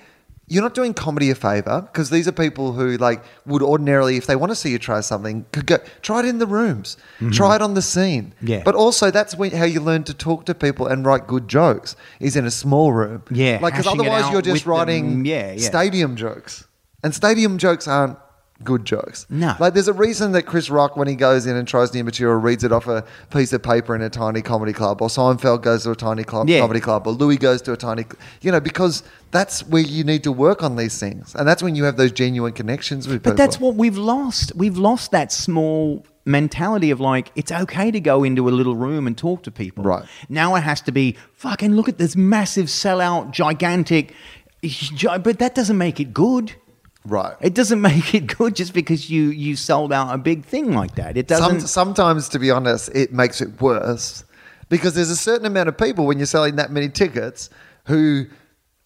you're 0.47 0.61
not 0.61 0.73
doing 0.73 0.93
comedy 0.93 1.29
a 1.29 1.35
favor 1.35 1.81
because 1.81 2.09
these 2.09 2.27
are 2.27 2.31
people 2.31 2.73
who 2.73 2.97
like 2.97 3.23
would 3.45 3.61
ordinarily, 3.61 4.17
if 4.17 4.27
they 4.27 4.35
want 4.35 4.51
to 4.51 4.55
see 4.55 4.69
you 4.71 4.77
try 4.77 4.99
something, 4.99 5.45
could 5.51 5.65
go 5.65 5.77
try 6.01 6.19
it 6.19 6.25
in 6.25 6.39
the 6.39 6.47
rooms, 6.47 6.97
try 7.31 7.55
it 7.55 7.61
on 7.61 7.73
the 7.73 7.81
scene. 7.81 8.33
Mm-hmm. 8.37 8.47
Yeah. 8.47 8.61
But 8.63 8.75
also, 8.75 9.09
that's 9.09 9.35
when, 9.35 9.51
how 9.51 9.65
you 9.65 9.79
learn 9.79 10.03
to 10.03 10.13
talk 10.13 10.45
to 10.45 10.53
people 10.55 10.87
and 10.87 11.05
write 11.05 11.27
good 11.27 11.47
jokes 11.47 11.95
is 12.19 12.35
in 12.35 12.45
a 12.45 12.51
small 12.51 12.91
room. 12.91 13.23
Yeah, 13.31 13.59
like 13.61 13.73
because 13.73 13.87
otherwise 13.87 14.31
you're 14.31 14.41
just 14.41 14.65
writing 14.65 15.25
Yeah, 15.25 15.53
yeah. 15.53 15.67
stadium 15.67 16.15
jokes, 16.15 16.65
and 17.03 17.15
stadium 17.15 17.57
jokes 17.57 17.87
aren't 17.87 18.17
good 18.63 18.85
jokes. 18.85 19.25
No. 19.29 19.55
like 19.59 19.73
there's 19.73 19.87
a 19.87 19.93
reason 19.93 20.31
that 20.33 20.43
Chris 20.43 20.69
Rock, 20.69 20.95
when 20.97 21.07
he 21.07 21.15
goes 21.15 21.45
in 21.45 21.55
and 21.55 21.67
tries 21.67 21.93
new 21.93 22.03
material, 22.03 22.37
reads 22.39 22.63
it 22.63 22.71
off 22.71 22.87
a 22.87 23.03
piece 23.31 23.53
of 23.53 23.61
paper 23.63 23.95
in 23.95 24.01
a 24.01 24.09
tiny 24.09 24.41
comedy 24.41 24.73
club, 24.73 25.01
or 25.01 25.07
Seinfeld 25.07 25.61
goes 25.61 25.83
to 25.83 25.91
a 25.91 25.95
tiny 25.95 26.23
club, 26.23 26.49
Yeah. 26.49 26.59
comedy 26.61 26.79
club, 26.79 27.07
or 27.07 27.13
Louis 27.13 27.37
goes 27.37 27.61
to 27.63 27.73
a 27.73 27.77
tiny, 27.77 28.05
you 28.41 28.51
know, 28.51 28.59
because 28.59 29.03
that's 29.31 29.61
where 29.67 29.81
you 29.81 30.03
need 30.03 30.23
to 30.23 30.31
work 30.31 30.63
on 30.63 30.75
these 30.75 30.99
things, 30.99 31.35
and 31.35 31.47
that's 31.47 31.61
when 31.63 31.75
you 31.75 31.83
have 31.83 31.97
those 31.97 32.11
genuine 32.11 32.53
connections 32.53 33.07
with 33.07 33.17
people. 33.23 33.31
But 33.33 33.37
that's 33.37 33.59
what 33.59 33.75
we've 33.75 33.97
lost. 33.97 34.51
We've 34.55 34.77
lost 34.77 35.11
that 35.11 35.31
small 35.31 36.05
mentality 36.25 36.89
of 36.89 37.01
like 37.01 37.31
it's 37.35 37.51
okay 37.51 37.91
to 37.91 37.99
go 37.99 38.23
into 38.23 38.47
a 38.47 38.51
little 38.51 38.75
room 38.77 39.07
and 39.07 39.17
talk 39.17 39.43
to 39.43 39.51
people. 39.51 39.83
Right. 39.83 40.05
Now 40.29 40.55
it 40.55 40.61
has 40.61 40.79
to 40.83 40.91
be 40.93 41.17
fucking 41.33 41.75
look 41.75 41.89
at 41.89 41.97
this 41.97 42.15
massive 42.15 42.67
sellout, 42.67 43.31
gigantic. 43.31 44.13
But 45.21 45.39
that 45.39 45.55
doesn't 45.55 45.77
make 45.77 45.99
it 45.99 46.13
good. 46.13 46.53
Right. 47.05 47.35
It 47.41 47.53
doesn't 47.53 47.81
make 47.91 48.13
it 48.13 48.37
good 48.37 48.55
just 48.55 48.73
because 48.73 49.09
you 49.09 49.29
you 49.29 49.55
sold 49.55 49.93
out 49.93 50.13
a 50.13 50.17
big 50.17 50.45
thing 50.45 50.73
like 50.73 50.95
that. 50.95 51.17
It 51.17 51.27
doesn't. 51.27 51.61
sometimes, 51.61 52.29
to 52.29 52.39
be 52.39 52.51
honest, 52.51 52.89
it 52.93 53.11
makes 53.13 53.41
it 53.41 53.61
worse 53.61 54.23
because 54.69 54.95
there's 54.95 55.09
a 55.09 55.15
certain 55.15 55.45
amount 55.45 55.69
of 55.69 55.77
people 55.77 56.05
when 56.05 56.17
you're 56.17 56.25
selling 56.25 56.55
that 56.55 56.71
many 56.71 56.89
tickets 56.89 57.49
who 57.85 58.25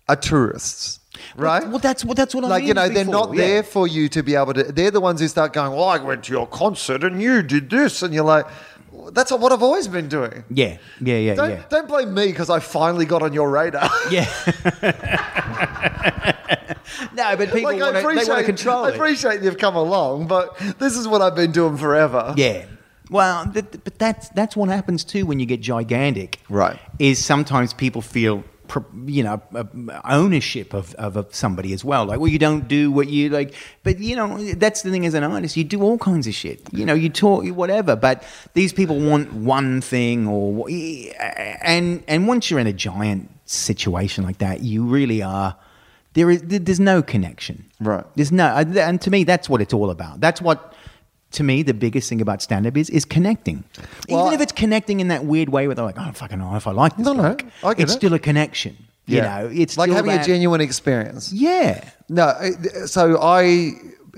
are 0.09 0.15
tourists. 0.15 0.99
Right? 1.35 1.67
Well, 1.67 1.79
that's 1.79 2.05
what 2.05 2.15
that's 2.15 2.35
what 2.35 2.43
I 2.43 2.47
mean. 2.47 2.51
like 2.51 2.63
you 2.65 2.73
know 2.73 2.89
they're 2.89 3.05
not 3.05 3.33
yeah. 3.33 3.41
there 3.41 3.63
for 3.63 3.87
you 3.87 4.07
to 4.09 4.21
be 4.21 4.35
able 4.35 4.53
to 4.53 4.63
they're 4.63 4.91
the 4.91 5.01
ones 5.01 5.19
who 5.19 5.27
start 5.27 5.51
going 5.51 5.71
well 5.71 5.85
i 5.85 5.97
went 5.97 6.25
to 6.25 6.31
your 6.31 6.45
concert 6.45 7.03
and 7.03 7.19
you 7.19 7.41
did 7.41 7.71
this 7.71 8.03
and 8.03 8.13
you're 8.13 8.23
like 8.23 8.45
that's 9.13 9.31
what 9.31 9.51
i've 9.51 9.63
always 9.63 9.87
been 9.87 10.07
doing 10.07 10.43
Yeah, 10.49 10.77
yeah, 11.01 11.17
yeah, 11.17 11.35
don't, 11.35 11.49
yeah. 11.49 11.63
don't 11.69 11.87
blame 11.87 12.13
me 12.13 12.27
because 12.27 12.49
i 12.49 12.59
finally 12.59 13.05
got 13.05 13.21
on 13.23 13.33
your 13.33 13.49
radar 13.49 13.89
Yeah. 14.11 14.25
no, 17.13 17.35
but 17.35 17.51
people 17.51 17.63
like 17.63 17.79
want 17.79 17.95
i 17.95 18.01
to, 18.01 18.07
they 18.07 18.15
want 18.15 18.19
to 18.19 18.31
appreciate 18.33 18.45
control 18.45 18.85
i 18.85 18.89
it. 18.89 18.95
appreciate 18.95 19.41
you've 19.41 19.57
come 19.57 19.75
along 19.75 20.27
but 20.27 20.57
this 20.79 20.95
is 20.97 21.07
what 21.07 21.21
i've 21.21 21.35
been 21.35 21.51
doing 21.51 21.77
forever 21.77 22.33
Yeah. 22.37 22.65
Well, 23.09 23.45
but 23.53 23.97
that's 23.97 24.27
that's 24.31 24.57
what 24.57 24.67
happens 24.67 25.05
too 25.05 25.25
when 25.25 25.39
you 25.39 25.45
get 25.45 25.61
gigantic. 25.61 26.41
Right. 26.49 26.77
Is 26.99 27.23
sometimes 27.23 27.73
people 27.73 28.01
feel. 28.01 28.43
You 29.05 29.23
know, 29.23 29.41
ownership 30.05 30.73
of, 30.73 30.93
of, 30.95 31.17
of 31.17 31.33
somebody 31.33 31.73
as 31.73 31.83
well. 31.85 32.05
Like, 32.05 32.19
well, 32.19 32.29
you 32.29 32.39
don't 32.39 32.67
do 32.67 32.91
what 32.91 33.07
you 33.07 33.29
like, 33.29 33.53
but 33.83 33.99
you 33.99 34.15
know, 34.15 34.37
that's 34.53 34.81
the 34.81 34.91
thing 34.91 35.05
as 35.05 35.13
an 35.13 35.23
artist. 35.23 35.57
You 35.57 35.63
do 35.63 35.81
all 35.81 35.97
kinds 35.97 36.27
of 36.27 36.33
shit. 36.33 36.61
You 36.71 36.85
know, 36.85 36.93
you 36.93 37.09
talk, 37.09 37.45
whatever. 37.47 37.95
But 37.95 38.23
these 38.53 38.73
people 38.73 38.99
want 38.99 39.33
one 39.33 39.81
thing, 39.81 40.27
or 40.27 40.67
and 40.69 42.03
and 42.07 42.27
once 42.27 42.49
you're 42.49 42.59
in 42.59 42.67
a 42.67 42.73
giant 42.73 43.29
situation 43.45 44.23
like 44.23 44.39
that, 44.39 44.61
you 44.61 44.85
really 44.85 45.21
are. 45.21 45.55
There 46.13 46.31
is 46.31 46.41
there's 46.43 46.79
no 46.79 47.03
connection. 47.03 47.67
Right. 47.79 48.03
There's 48.15 48.31
no, 48.31 48.47
and 48.47 48.99
to 49.01 49.11
me, 49.11 49.23
that's 49.23 49.47
what 49.49 49.61
it's 49.61 49.73
all 49.73 49.91
about. 49.91 50.19
That's 50.19 50.41
what, 50.41 50.73
to 51.31 51.43
me, 51.43 51.61
the 51.63 51.73
biggest 51.73 52.09
thing 52.09 52.21
about 52.21 52.41
stand 52.41 52.65
up 52.67 52.77
is 52.77 52.89
is 52.89 53.05
connecting. 53.05 53.63
Well, 54.09 54.21
Even 54.27 54.33
if 54.33 54.41
it's 54.41 54.51
connecting 54.53 54.99
in 54.99 55.09
that 55.09 55.25
weird 55.25 55.49
way 55.49 55.67
where 55.67 55.75
they're 55.75 55.85
like, 55.85 55.97
I 55.97 56.05
don't 56.05 56.17
fucking 56.17 56.39
know 56.39 56.55
if 56.55 56.67
I 56.67 56.71
like 56.71 56.95
this. 56.97 57.05
No, 57.05 57.13
no. 57.13 57.37
I 57.63 57.73
get 57.73 57.79
it's 57.83 57.93
it. 57.93 57.95
still 57.97 58.13
a 58.13 58.19
connection. 58.19 58.77
You 59.09 59.21
know, 59.21 59.49
it's 59.53 59.77
like 59.77 59.89
having 59.89 60.11
a 60.11 60.23
genuine 60.23 60.59
experience 60.59 61.31
Yeah. 61.31 61.81
No, 62.09 62.33
so 62.85 63.17
I 63.21 63.71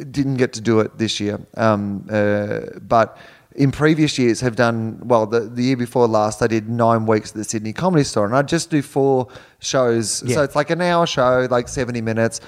didn't 0.10 0.38
get 0.38 0.54
to 0.54 0.62
do 0.62 0.80
it 0.80 0.98
this 0.98 1.20
year, 1.20 1.40
um, 1.58 2.08
uh, 2.10 2.62
but 2.82 3.16
in 3.56 3.72
previous 3.72 4.18
years 4.18 4.42
have 4.42 4.56
done 4.56 5.00
well. 5.04 5.28
The, 5.28 5.42
the 5.42 5.62
year 5.64 5.78
before 5.78 6.08
last, 6.08 6.42
I 6.42 6.48
did 6.48 6.70
nine 6.70 7.06
weeks 7.06 7.32
at 7.32 7.36
the 7.36 7.44
Sydney 7.44 7.74
Comedy 7.74 8.04
Store, 8.04 8.26
and 8.26 8.36
I 8.36 8.42
just 8.42 8.72
do 8.72 8.82
four 8.82 9.28
shows. 9.60 10.24
Yeah. 10.26 10.36
So 10.36 10.44
it's 10.44 10.56
like 10.56 10.72
an 10.72 10.82
hour 10.82 11.06
show, 11.06 11.48
like 11.52 11.68
seventy 11.68 12.02
minutes. 12.02 12.42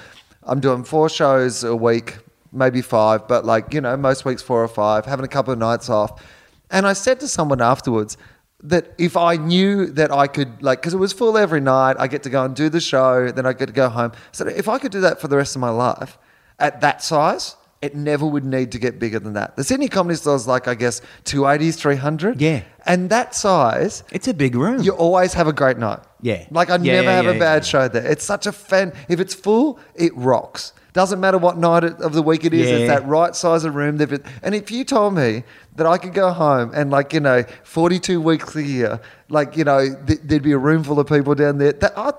I'm 0.44 0.58
doing 0.58 0.82
four 0.82 1.08
shows 1.08 1.62
a 1.62 1.76
week, 1.76 2.18
maybe 2.52 2.82
five, 2.82 3.26
but 3.28 3.44
like 3.44 3.72
you 3.74 3.80
know, 3.80 3.96
most 3.96 4.24
weeks 4.24 4.42
four 4.42 4.62
or 4.62 4.68
five. 4.68 5.06
Having 5.06 5.24
a 5.24 5.28
couple 5.28 5.52
of 5.52 5.58
nights 5.58 5.88
off, 5.88 6.22
and 6.70 6.86
I 6.86 6.92
said 6.92 7.20
to 7.20 7.28
someone 7.28 7.60
afterwards 7.60 8.16
that 8.64 8.92
if 8.98 9.16
I 9.16 9.36
knew 9.36 9.86
that 9.86 10.12
I 10.12 10.28
could, 10.28 10.62
like, 10.62 10.80
because 10.80 10.94
it 10.94 10.98
was 10.98 11.12
full 11.12 11.36
every 11.36 11.60
night, 11.60 11.96
I 11.98 12.06
get 12.06 12.22
to 12.22 12.30
go 12.30 12.44
and 12.44 12.54
do 12.54 12.68
the 12.68 12.80
show, 12.80 13.32
then 13.32 13.44
I 13.44 13.52
get 13.54 13.66
to 13.66 13.72
go 13.72 13.88
home. 13.88 14.12
So 14.30 14.46
if 14.46 14.68
I 14.68 14.78
could 14.78 14.92
do 14.92 15.00
that 15.00 15.20
for 15.20 15.26
the 15.26 15.36
rest 15.36 15.56
of 15.56 15.60
my 15.60 15.70
life 15.70 16.16
at 16.60 16.80
that 16.80 17.02
size, 17.02 17.56
it 17.80 17.96
never 17.96 18.24
would 18.24 18.44
need 18.44 18.70
to 18.70 18.78
get 18.78 19.00
bigger 19.00 19.18
than 19.18 19.32
that. 19.32 19.56
The 19.56 19.64
Sydney 19.64 19.88
Comedy 19.88 20.14
Store 20.14 20.36
is 20.36 20.46
like, 20.46 20.68
I 20.68 20.76
guess, 20.76 21.02
280s, 21.24 21.74
300. 21.74 22.40
Yeah. 22.40 22.62
And 22.86 23.10
that 23.10 23.34
size, 23.34 24.04
It's 24.12 24.28
a 24.28 24.34
big 24.34 24.54
room. 24.54 24.80
you 24.82 24.92
always 24.92 25.32
have 25.34 25.48
a 25.48 25.52
great 25.52 25.78
night. 25.78 25.98
Yeah. 26.20 26.46
Like 26.52 26.70
I 26.70 26.76
Yeah, 26.76 26.92
never 26.92 27.02
yeah, 27.08 27.16
have 27.16 27.26
a 27.26 27.38
bad 27.40 27.62
yeah. 27.64 27.68
show 27.68 27.88
there. 27.88 28.06
It's 28.06 28.22
such 28.24 28.46
a 28.46 28.52
fan. 28.52 28.92
If 29.08 29.18
it's 29.18 29.34
full, 29.34 29.80
it 29.96 30.16
rocks. 30.16 30.72
Doesn't 30.92 31.20
matter 31.20 31.38
what 31.38 31.56
night 31.56 31.84
of 31.84 32.12
the 32.12 32.20
week 32.22 32.44
it 32.44 32.52
is. 32.52 32.68
It's 32.68 32.88
that 32.88 33.06
right 33.06 33.34
size 33.34 33.64
of 33.64 33.74
room. 33.74 33.96
That 33.96 34.12
it- 34.12 34.26
And 34.42 34.54
if 34.54 34.70
you 34.70 34.84
told 34.84 35.14
me 35.14 35.42
that 35.76 35.86
I 35.86 35.96
could 35.96 36.12
go 36.12 36.30
home 36.32 36.70
and 36.74 36.90
like 36.90 37.12
you 37.14 37.20
know, 37.20 37.44
forty-two 37.64 38.20
weeks 38.20 38.54
a 38.56 38.62
year, 38.62 39.00
like 39.30 39.56
you 39.56 39.64
know, 39.64 39.80
th- 40.06 40.20
there'd 40.22 40.42
be 40.42 40.52
a 40.52 40.58
room 40.58 40.84
full 40.84 41.00
of 41.00 41.06
people 41.06 41.34
down 41.34 41.56
there. 41.58 41.72
That 41.72 41.96
I'd, 41.96 42.12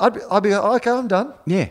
I'd 0.00 0.14
be, 0.14 0.20
I'd 0.30 0.42
be 0.42 0.52
okay. 0.54 0.90
I'm 0.90 1.06
done. 1.08 1.32
yeah. 1.46 1.68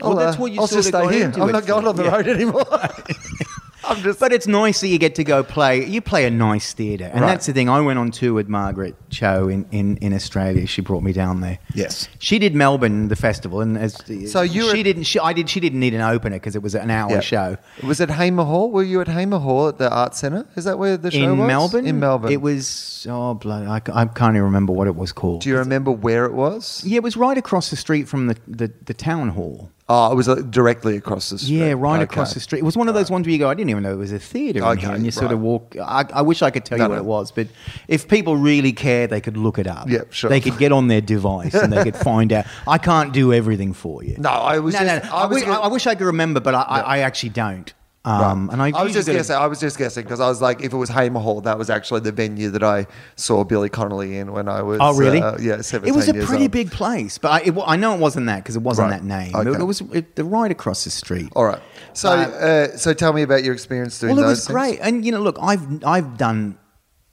Well, 0.00 0.12
I'll, 0.12 0.16
that's 0.16 0.36
uh, 0.36 0.40
what 0.40 0.52
you 0.52 0.60
I'll 0.60 0.66
sort 0.66 0.84
just 0.84 0.94
of 0.94 1.00
stay 1.10 1.20
got 1.20 1.34
here. 1.34 1.44
I'm 1.44 1.52
not 1.52 1.66
going 1.66 1.86
on 1.86 1.94
the 1.96 2.04
Yeah. 2.04 2.16
road 2.16 2.28
anymore. 2.36 2.64
I'm 3.90 4.02
just. 4.02 4.20
But 4.20 4.32
it's 4.32 4.46
nice 4.46 4.80
that 4.80 4.88
you 4.88 4.98
get 4.98 5.14
to 5.16 5.24
go 5.24 5.42
play. 5.42 5.84
You 5.84 6.00
play 6.00 6.24
a 6.26 6.30
nice 6.30 6.72
theatre, 6.72 7.04
and 7.12 7.20
Right. 7.22 7.26
that's 7.28 7.46
the 7.46 7.52
thing. 7.52 7.68
I 7.68 7.80
went 7.80 7.98
on 7.98 8.10
tour 8.10 8.32
with 8.32 8.48
Margaret 8.48 8.94
Cho 9.10 9.48
in, 9.48 9.66
in, 9.72 9.96
in 9.98 10.12
Australia. 10.14 10.66
She 10.66 10.80
brought 10.80 11.02
me 11.02 11.12
down 11.12 11.40
there. 11.40 11.58
Yes. 11.74 12.08
she 12.18 12.38
did 12.38 12.54
Melbourne 12.54 13.08
the 13.08 13.16
festival, 13.16 13.60
and 13.60 13.76
as 13.76 13.96
So 14.30 14.42
you 14.42 14.64
were- 14.66 14.70
she 14.74 14.82
didn't. 14.82 15.02
She, 15.04 15.18
I 15.18 15.32
did. 15.32 15.50
She 15.50 15.60
didn't 15.60 15.80
need 15.80 15.94
an 15.94 16.00
opener 16.00 16.36
because 16.36 16.54
it 16.56 16.62
was 16.62 16.74
an 16.74 16.90
hour 16.90 17.10
Yeah. 17.10 17.20
show. 17.20 17.56
Was 17.84 18.00
it 18.00 18.10
Hamer 18.10 18.44
Hall? 18.44 18.70
Were 18.70 18.82
you 18.84 19.00
at 19.00 19.08
Hamer 19.08 19.38
Hall 19.38 19.68
at 19.68 19.78
the 19.78 19.90
Art 19.90 20.14
Centre? 20.14 20.46
Is 20.56 20.64
that 20.64 20.78
where 20.78 20.96
the 20.96 21.10
show 21.10 21.18
was? 21.20 21.32
in 21.32 21.38
was? 21.38 21.46
Melbourne. 21.48 21.86
In 21.86 22.00
Melbourne. 22.00 22.32
it 22.32 22.40
was. 22.40 23.06
Oh, 23.08 23.34
bloody! 23.34 23.66
I, 23.66 23.76
I 23.92 24.04
can't 24.06 24.32
even 24.36 24.42
remember 24.44 24.72
what 24.72 24.86
it 24.86 24.94
was 24.94 25.10
called. 25.12 25.40
Do 25.42 25.48
you 25.48 25.56
remember 25.58 25.90
where 25.90 26.26
it 26.26 26.32
was? 26.34 26.82
yeah, 26.84 26.96
it 26.96 27.02
was 27.02 27.16
right 27.16 27.36
across 27.38 27.70
the 27.70 27.76
street 27.76 28.06
from 28.08 28.26
the, 28.26 28.36
the, 28.46 28.70
the 28.84 28.94
town 28.94 29.30
hall. 29.30 29.70
Oh, 29.92 30.12
it 30.12 30.14
was 30.14 30.28
uh, 30.28 30.36
directly 30.36 30.96
across 30.96 31.30
the 31.30 31.38
street. 31.38 31.56
Yeah, 31.56 31.72
right 31.76 31.96
Okay. 31.96 32.04
across 32.04 32.32
the 32.32 32.38
street. 32.38 32.60
It 32.60 32.64
was 32.64 32.76
one 32.76 32.86
of 32.88 32.94
those 32.94 33.10
ones 33.10 33.26
where 33.26 33.32
you 33.32 33.38
go, 33.40 33.50
I 33.50 33.54
didn't 33.54 33.70
even 33.70 33.82
know 33.82 33.92
it 33.92 33.96
was 33.96 34.12
a 34.12 34.20
theatre 34.20 34.62
Okay. 34.64 34.86
And 34.86 35.04
you 35.04 35.10
sort 35.10 35.32
of 35.32 35.40
walk. 35.40 35.74
I, 35.82 36.04
I 36.12 36.22
wish 36.22 36.42
I 36.42 36.50
could 36.50 36.64
tell 36.64 36.78
No, 36.78 36.84
you 36.84 36.88
what 36.90 36.94
no. 36.96 37.02
it 37.02 37.06
was, 37.06 37.32
but 37.32 37.48
if 37.88 38.06
people 38.06 38.36
really 38.36 38.72
care, 38.72 39.08
they 39.08 39.20
could 39.20 39.36
look 39.36 39.58
it 39.58 39.66
up. 39.66 39.88
Yeah, 39.88 40.02
sure. 40.10 40.30
They 40.30 40.40
could 40.40 40.58
get 40.58 40.70
on 40.70 40.86
their 40.86 41.00
device 41.00 41.54
and 41.54 41.72
they 41.72 41.82
could 41.82 41.96
find 42.10 42.32
out. 42.32 42.44
I 42.68 42.78
can't 42.78 43.12
do 43.12 43.32
everything 43.32 43.72
for 43.72 44.04
you. 44.04 44.14
No, 44.18 44.30
I 44.30 44.60
was 44.60 44.74
no, 44.74 44.80
no, 44.80 44.86
just- 45.00 45.10
no. 45.10 45.16
I 45.16 45.22
I, 45.22 45.26
was 45.26 45.34
wish, 45.34 45.44
gonna- 45.44 45.58
I, 45.60 45.64
I 45.64 45.68
wish 45.68 45.86
I 45.88 45.94
could 45.96 46.06
remember, 46.06 46.38
but 46.38 46.54
I, 46.54 46.62
I, 46.62 46.80
I 46.80 46.98
actually 46.98 47.30
don't. 47.30 47.74
Um, 48.02 48.48
And 48.50 48.62
I, 48.62 48.72
I 48.74 48.82
was 48.82 48.94
just 48.94 49.06
guessing. 49.08 49.36
I 49.36 49.46
was 49.46 49.60
just 49.60 49.76
guessing 49.76 50.04
because 50.04 50.20
I 50.20 50.28
was 50.28 50.40
like, 50.40 50.62
if 50.62 50.72
it 50.72 50.76
was 50.76 50.88
Hamer 50.88 51.20
Hall, 51.20 51.42
that 51.42 51.58
was 51.58 51.68
actually 51.68 52.00
the 52.00 52.12
venue 52.12 52.48
that 52.50 52.62
I 52.62 52.86
saw 53.16 53.44
Billy 53.44 53.68
Connolly 53.68 54.16
in 54.16 54.32
when 54.32 54.48
I 54.48 54.62
was. 54.62 54.78
Oh 54.80 54.96
really? 54.96 55.20
Uh, 55.20 55.36
yeah, 55.38 55.60
seventeen 55.60 55.92
It 55.92 55.96
was 55.96 56.08
a 56.08 56.14
pretty 56.14 56.44
old. 56.44 56.50
big 56.50 56.70
place, 56.70 57.18
but 57.18 57.28
I, 57.30 57.40
it, 57.40 57.54
I 57.66 57.76
know 57.76 57.92
it 57.94 58.00
wasn't 58.00 58.24
that 58.26 58.38
because 58.42 58.56
it 58.56 58.62
wasn't 58.62 58.90
Right. 58.90 59.00
that 59.00 59.04
name. 59.04 59.34
Okay. 59.36 59.60
It, 59.60 59.64
was 59.64 59.82
it, 59.82 60.16
the 60.16 60.24
right 60.24 60.50
across 60.50 60.84
the 60.84 60.90
street. 60.90 61.28
All 61.36 61.44
right. 61.44 61.60
So, 61.92 62.08
uh, 62.08 62.74
so 62.78 62.94
tell 62.94 63.12
me 63.12 63.20
about 63.20 63.44
your 63.44 63.52
experience 63.52 63.98
doing 63.98 64.16
Well, 64.16 64.24
it 64.24 64.28
was 64.28 64.46
things. 64.46 64.54
great, 64.54 64.78
and 64.80 65.04
you 65.04 65.12
know, 65.12 65.20
look, 65.20 65.36
I've 65.42 65.84
I've 65.84 66.16
done 66.16 66.56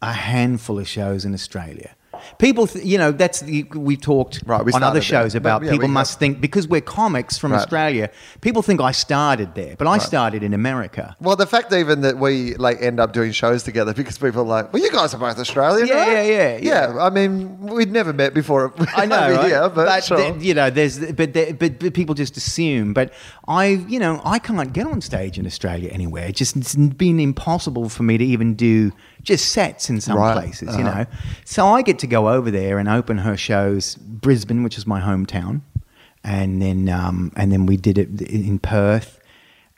a 0.02 0.14
handful 0.14 0.80
of 0.80 0.88
shows 0.88 1.26
in 1.26 1.34
Australia. 1.34 1.96
People, 2.40 2.68
th- 2.68 2.86
you 2.86 2.98
know, 2.98 3.12
that's 3.12 3.40
the, 3.42 3.64
we've 3.76 4.02
talked 4.02 4.42
Right, 4.46 4.64
we 4.64 4.72
on 4.74 4.84
other 4.84 5.02
shows 5.02 5.34
there. 5.34 5.40
about 5.40 5.64
yeah, 5.64 5.72
people 5.72 5.88
must 5.88 6.14
have- 6.14 6.20
think 6.20 6.42
because 6.42 6.68
we're 6.68 6.82
comics 6.82 7.38
from 7.38 7.52
Right. 7.52 7.60
Australia. 7.62 8.10
People 8.42 8.62
think 8.62 8.82
I 8.82 8.92
started 8.92 9.56
there, 9.56 9.76
but 9.78 9.88
I 9.88 9.98
started 9.98 10.44
in 10.44 10.54
America. 10.54 11.16
Well, 11.22 11.36
the 11.36 11.46
fact 11.48 11.74
even 11.74 12.02
that 12.02 12.18
we 12.18 12.56
like 12.56 12.82
end 12.82 13.00
up 13.00 13.14
doing 13.14 13.32
shows 13.32 13.64
together 13.64 13.94
because 13.94 14.18
people 14.18 14.42
are 14.42 14.46
like, 14.46 14.74
"Well, 14.74 14.82
you 14.84 14.92
guys 14.92 15.14
are 15.14 15.18
both 15.18 15.40
Australian, 15.40 15.88
Yeah, 15.88 15.96
right?" 15.96 16.12
yeah, 16.12 16.22
yeah, 16.24 16.58
yeah. 16.58 16.94
yeah, 16.96 17.04
I 17.04 17.10
mean, 17.10 17.58
we'd 17.60 17.92
never 17.92 18.14
met 18.14 18.34
before. 18.34 18.74
I 18.96 19.06
know, 19.06 19.36
right? 19.36 19.46
here, 19.48 19.70
but, 19.70 20.04
sure. 20.04 20.18
th- 20.18 20.42
you 20.44 20.54
know, 20.54 20.70
there's 20.70 21.00
but, 21.14 21.34
there- 21.34 21.54
but 21.54 21.80
but 21.80 21.94
people 21.94 22.16
just 22.16 22.38
assume. 22.38 22.94
But 22.94 23.14
I, 23.48 23.66
you 23.88 24.00
know, 24.00 24.22
I 24.26 24.40
can't 24.40 24.74
get 24.74 24.86
on 24.88 25.02
stage 25.02 25.38
in 25.38 25.46
Australia 25.46 25.90
anywhere. 25.92 26.26
It's 26.28 26.40
just 26.40 26.56
it's 26.56 26.76
been 26.76 27.20
impossible 27.20 27.90
for 27.90 28.04
me 28.04 28.18
to 28.18 28.26
even 28.26 28.56
do 28.56 28.92
just 29.28 29.50
sets 29.52 29.90
in 29.90 30.00
some 30.00 30.18
Right. 30.18 30.34
places. 30.34 30.76
You 30.78 30.86
Uh-huh. 30.86 31.00
know, 31.00 31.06
so 31.44 31.68
I 31.68 31.82
get 31.82 32.00
to 32.00 32.08
go 32.08 32.30
over 32.30 32.50
there 32.50 32.80
and 32.80 32.88
open 32.88 33.18
her 33.20 33.36
shows, 33.36 33.96
Brisbane, 33.96 34.64
which 34.64 34.78
is 34.78 34.88
my 34.88 35.02
hometown, 35.02 35.62
and 36.24 36.62
then 36.62 36.88
um, 36.90 37.32
and 37.36 37.52
then 37.52 37.66
we 37.66 37.76
did 37.78 37.98
it 37.98 38.22
in 38.22 38.58
Perth. 38.60 39.17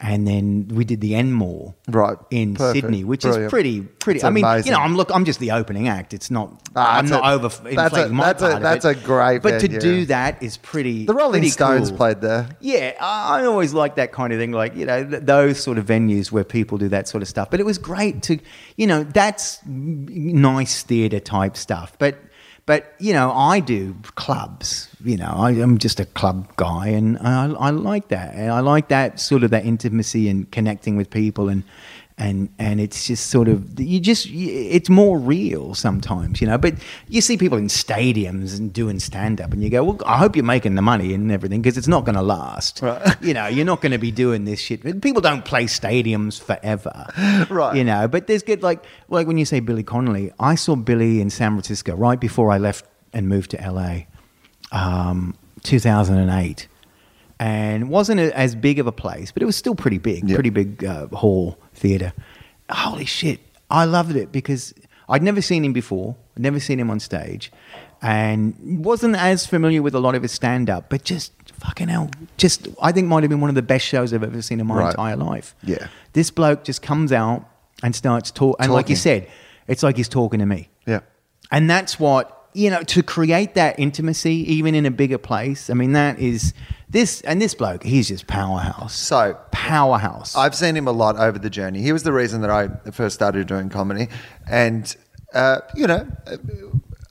And 0.01 0.25
then 0.25 0.69
we 0.73 0.85
did 0.85 1.01
the 1.01 1.13
Enmore 1.15 1.75
Right. 1.89 2.15
in 2.31 2.55
Perfect. 2.55 2.85
Sydney, 2.85 3.03
which 3.03 3.23
Brilliant. 3.23 3.45
is 3.47 3.49
pretty, 3.49 3.81
pretty. 3.81 4.17
It's 4.19 4.23
I 4.23 4.29
mean, 4.29 4.45
amazing. 4.45 4.67
you 4.67 4.71
know, 4.71 4.79
I'm 4.79 4.95
look, 4.95 5.11
I'm 5.13 5.25
just 5.25 5.41
the 5.41 5.51
opening 5.51 5.89
act. 5.89 6.13
It's 6.13 6.31
not. 6.31 6.53
Ah, 6.73 6.97
I'm 6.99 7.07
not 7.07 7.25
a- 7.25 7.31
over 7.33 7.49
that's 7.49 7.97
a- 7.97 8.07
my 8.07 8.23
that's 8.27 8.41
a- 8.41 8.45
part 8.45 8.55
of 8.55 8.61
that's 8.61 8.85
a 8.85 8.95
great 8.95 9.41
But 9.41 9.59
to 9.59 9.67
venue. 9.67 9.79
do 9.81 10.05
that 10.05 10.41
is 10.41 10.55
pretty. 10.55 11.05
the 11.05 11.13
Rolling 11.13 11.41
pretty 11.41 11.49
Stones 11.49 11.89
cool. 11.89 11.97
played 11.97 12.21
there. 12.21 12.47
Yeah, 12.61 12.93
I 13.01 13.41
I 13.41 13.45
always 13.45 13.73
like 13.73 13.95
that 13.95 14.13
kind 14.13 14.31
of 14.31 14.39
thing, 14.39 14.53
like 14.53 14.73
you 14.77 14.85
know 14.85 15.03
th- 15.03 15.23
those 15.23 15.61
sort 15.61 15.77
of 15.77 15.85
venues 15.87 16.31
where 16.31 16.45
people 16.45 16.77
do 16.77 16.87
that 16.87 17.09
sort 17.09 17.21
of 17.21 17.27
stuff. 17.27 17.49
But 17.51 17.59
it 17.59 17.65
was 17.65 17.77
great 17.77 18.21
to, 18.23 18.39
you 18.77 18.87
know, 18.87 19.03
that's 19.03 19.59
nice 19.65 20.81
theatre 20.83 21.19
type 21.19 21.57
stuff. 21.57 21.93
But 21.99 22.15
but 22.69 22.93
you 22.99 23.13
know, 23.13 23.31
I 23.31 23.61
do 23.61 23.95
clubs. 24.13 24.89
You 25.03 25.17
know, 25.17 25.33
I, 25.35 25.49
I'm 25.53 25.79
just 25.79 25.99
a 25.99 26.05
club 26.05 26.55
guy, 26.55 26.89
and 26.89 27.17
I, 27.17 27.51
I 27.51 27.71
like 27.71 28.09
that. 28.09 28.35
And 28.35 28.51
I 28.51 28.59
like 28.59 28.89
that 28.89 29.19
sort 29.19 29.43
of 29.43 29.49
that 29.49 29.65
intimacy 29.65 30.29
and 30.29 30.49
connecting 30.51 30.95
with 30.95 31.09
people 31.09 31.49
and. 31.49 31.63
And, 32.21 32.49
and 32.59 32.81
it's 32.81 33.07
just 33.07 33.27
sort 33.27 33.47
of 33.47 33.79
you 33.79 34.01
just 34.01 34.27
it's 34.29 34.89
more 34.89 35.17
real 35.17 35.73
sometimes 35.73 36.41
you 36.41 36.47
know 36.47 36.57
but 36.57 36.73
you 37.07 37.21
see 37.21 37.37
people 37.37 37.57
in 37.57 37.67
stadiums 37.67 38.57
and 38.59 38.73
doing 38.73 38.99
stand 38.99 39.39
up 39.39 39.53
and 39.53 39.63
you 39.63 39.69
go 39.69 39.85
well 39.85 39.97
I 40.05 40.17
hope 40.17 40.35
you're 40.35 40.43
making 40.43 40.75
the 40.75 40.81
money 40.81 41.13
and 41.13 41.31
everything 41.31 41.61
because 41.61 41.77
it's 41.77 41.87
not 41.87 42.03
going 42.03 42.15
to 42.15 42.21
last 42.21 42.81
Right. 42.81 43.15
you 43.21 43.33
know, 43.33 43.47
you're 43.47 43.65
not 43.65 43.81
going 43.81 43.91
to 43.91 43.97
be 43.97 44.11
doing 44.11 44.45
this 44.45 44.59
shit. 44.59 45.01
People 45.01 45.21
don't 45.21 45.45
play 45.45 45.65
stadiums 45.65 46.39
forever, 46.41 47.07
Right. 47.49 47.75
You 47.75 47.83
know, 47.83 48.07
but 48.07 48.27
there's 48.27 48.43
good 48.43 48.63
like 48.63 48.83
like 49.09 49.27
when 49.27 49.37
you 49.37 49.45
say 49.45 49.59
Billy 49.59 49.83
Connolly, 49.83 50.31
I 50.39 50.55
saw 50.55 50.75
Billy 50.75 51.21
in 51.21 51.29
San 51.29 51.51
Francisco 51.51 51.95
right 51.95 52.19
before 52.19 52.51
I 52.51 52.57
left 52.57 52.85
and 53.13 53.27
moved 53.27 53.51
to 53.51 53.57
LA, 53.57 54.01
um, 54.71 55.35
2008, 55.63 56.67
and 57.39 57.89
wasn't 57.89 58.19
as 58.19 58.55
big 58.55 58.79
of 58.79 58.87
a 58.87 58.91
place, 58.91 59.31
but 59.31 59.41
it 59.41 59.45
was 59.45 59.55
still 59.55 59.75
pretty 59.75 59.97
big, 59.97 60.27
Yeah. 60.27 60.35
pretty 60.35 60.49
big 60.49 60.83
uh, 60.83 61.07
hall 61.07 61.57
theater. 61.73 62.13
Holy 62.69 63.05
shit, 63.05 63.39
I 63.69 63.85
loved 63.85 64.15
it 64.15 64.31
because 64.31 64.73
I'd 65.07 65.23
never 65.23 65.41
seen 65.41 65.63
him 65.65 65.73
before. 65.73 66.15
never 66.37 66.59
seen 66.59 66.79
him 66.79 66.89
on 66.89 67.01
stage, 67.01 67.51
and 68.01 68.53
wasn't 68.85 69.13
as 69.17 69.45
familiar 69.45 69.81
with 69.81 69.93
a 69.93 69.99
lot 69.99 70.15
of 70.15 70.21
his 70.21 70.31
stand 70.31 70.69
up, 70.69 70.89
but 70.89 71.03
just 71.03 71.33
fucking 71.53 71.89
hell, 71.89 72.09
just 72.37 72.67
I 72.81 72.93
think 72.93 73.07
might 73.09 73.23
have 73.23 73.29
been 73.29 73.41
one 73.41 73.49
of 73.49 73.55
the 73.55 73.61
best 73.61 73.85
shows 73.85 74.13
I've 74.13 74.23
ever 74.23 74.41
seen 74.41 74.61
in 74.61 74.67
my 74.67 74.75
Right. 74.77 74.89
entire 74.91 75.17
life. 75.17 75.53
Yeah. 75.63 75.87
this 76.13 76.31
bloke 76.31 76.63
just 76.63 76.81
comes 76.81 77.11
out 77.11 77.45
and 77.83 77.93
starts 77.95 78.31
talk, 78.31 78.55
and 78.59 78.71
like 78.71 78.89
you 78.89 78.95
said, 78.95 79.27
it's 79.67 79.83
like 79.83 79.97
he's 79.97 80.07
talking 80.09 80.39
to 80.39 80.45
me. 80.45 80.69
Yeah. 80.87 81.01
And 81.51 81.69
that's 81.69 81.99
what, 81.99 82.47
you 82.53 82.69
know, 82.69 82.83
to 82.83 83.03
create 83.03 83.53
that 83.55 83.77
intimacy, 83.79 84.35
even 84.53 84.75
in 84.75 84.85
a 84.85 84.91
bigger 84.91 85.17
place, 85.17 85.69
I 85.69 85.73
mean, 85.73 85.91
that 85.93 86.19
is 86.19 86.53
this, 86.91 87.21
and 87.21 87.41
this 87.41 87.53
bloke, 87.53 87.83
he's 87.83 88.07
just 88.07 88.25
powerhouse. 88.27 88.95
So 88.95 89.37
Powerhouse. 89.51 90.35
I've 90.35 90.55
seen 90.55 90.75
him 90.75 90.87
a 90.87 90.91
lot 90.91 91.17
over 91.17 91.37
the 91.37 91.49
journey. 91.49 91.81
He 91.81 91.91
was 91.91 92.03
the 92.03 92.11
reason 92.13 92.41
that 92.41 92.49
I 92.49 92.69
first 92.91 93.15
started 93.15 93.47
doing 93.47 93.69
comedy, 93.69 94.07
and 94.49 94.95
uh, 95.33 95.59
you 95.75 95.85
know, 95.87 96.07
uh, 96.27 96.37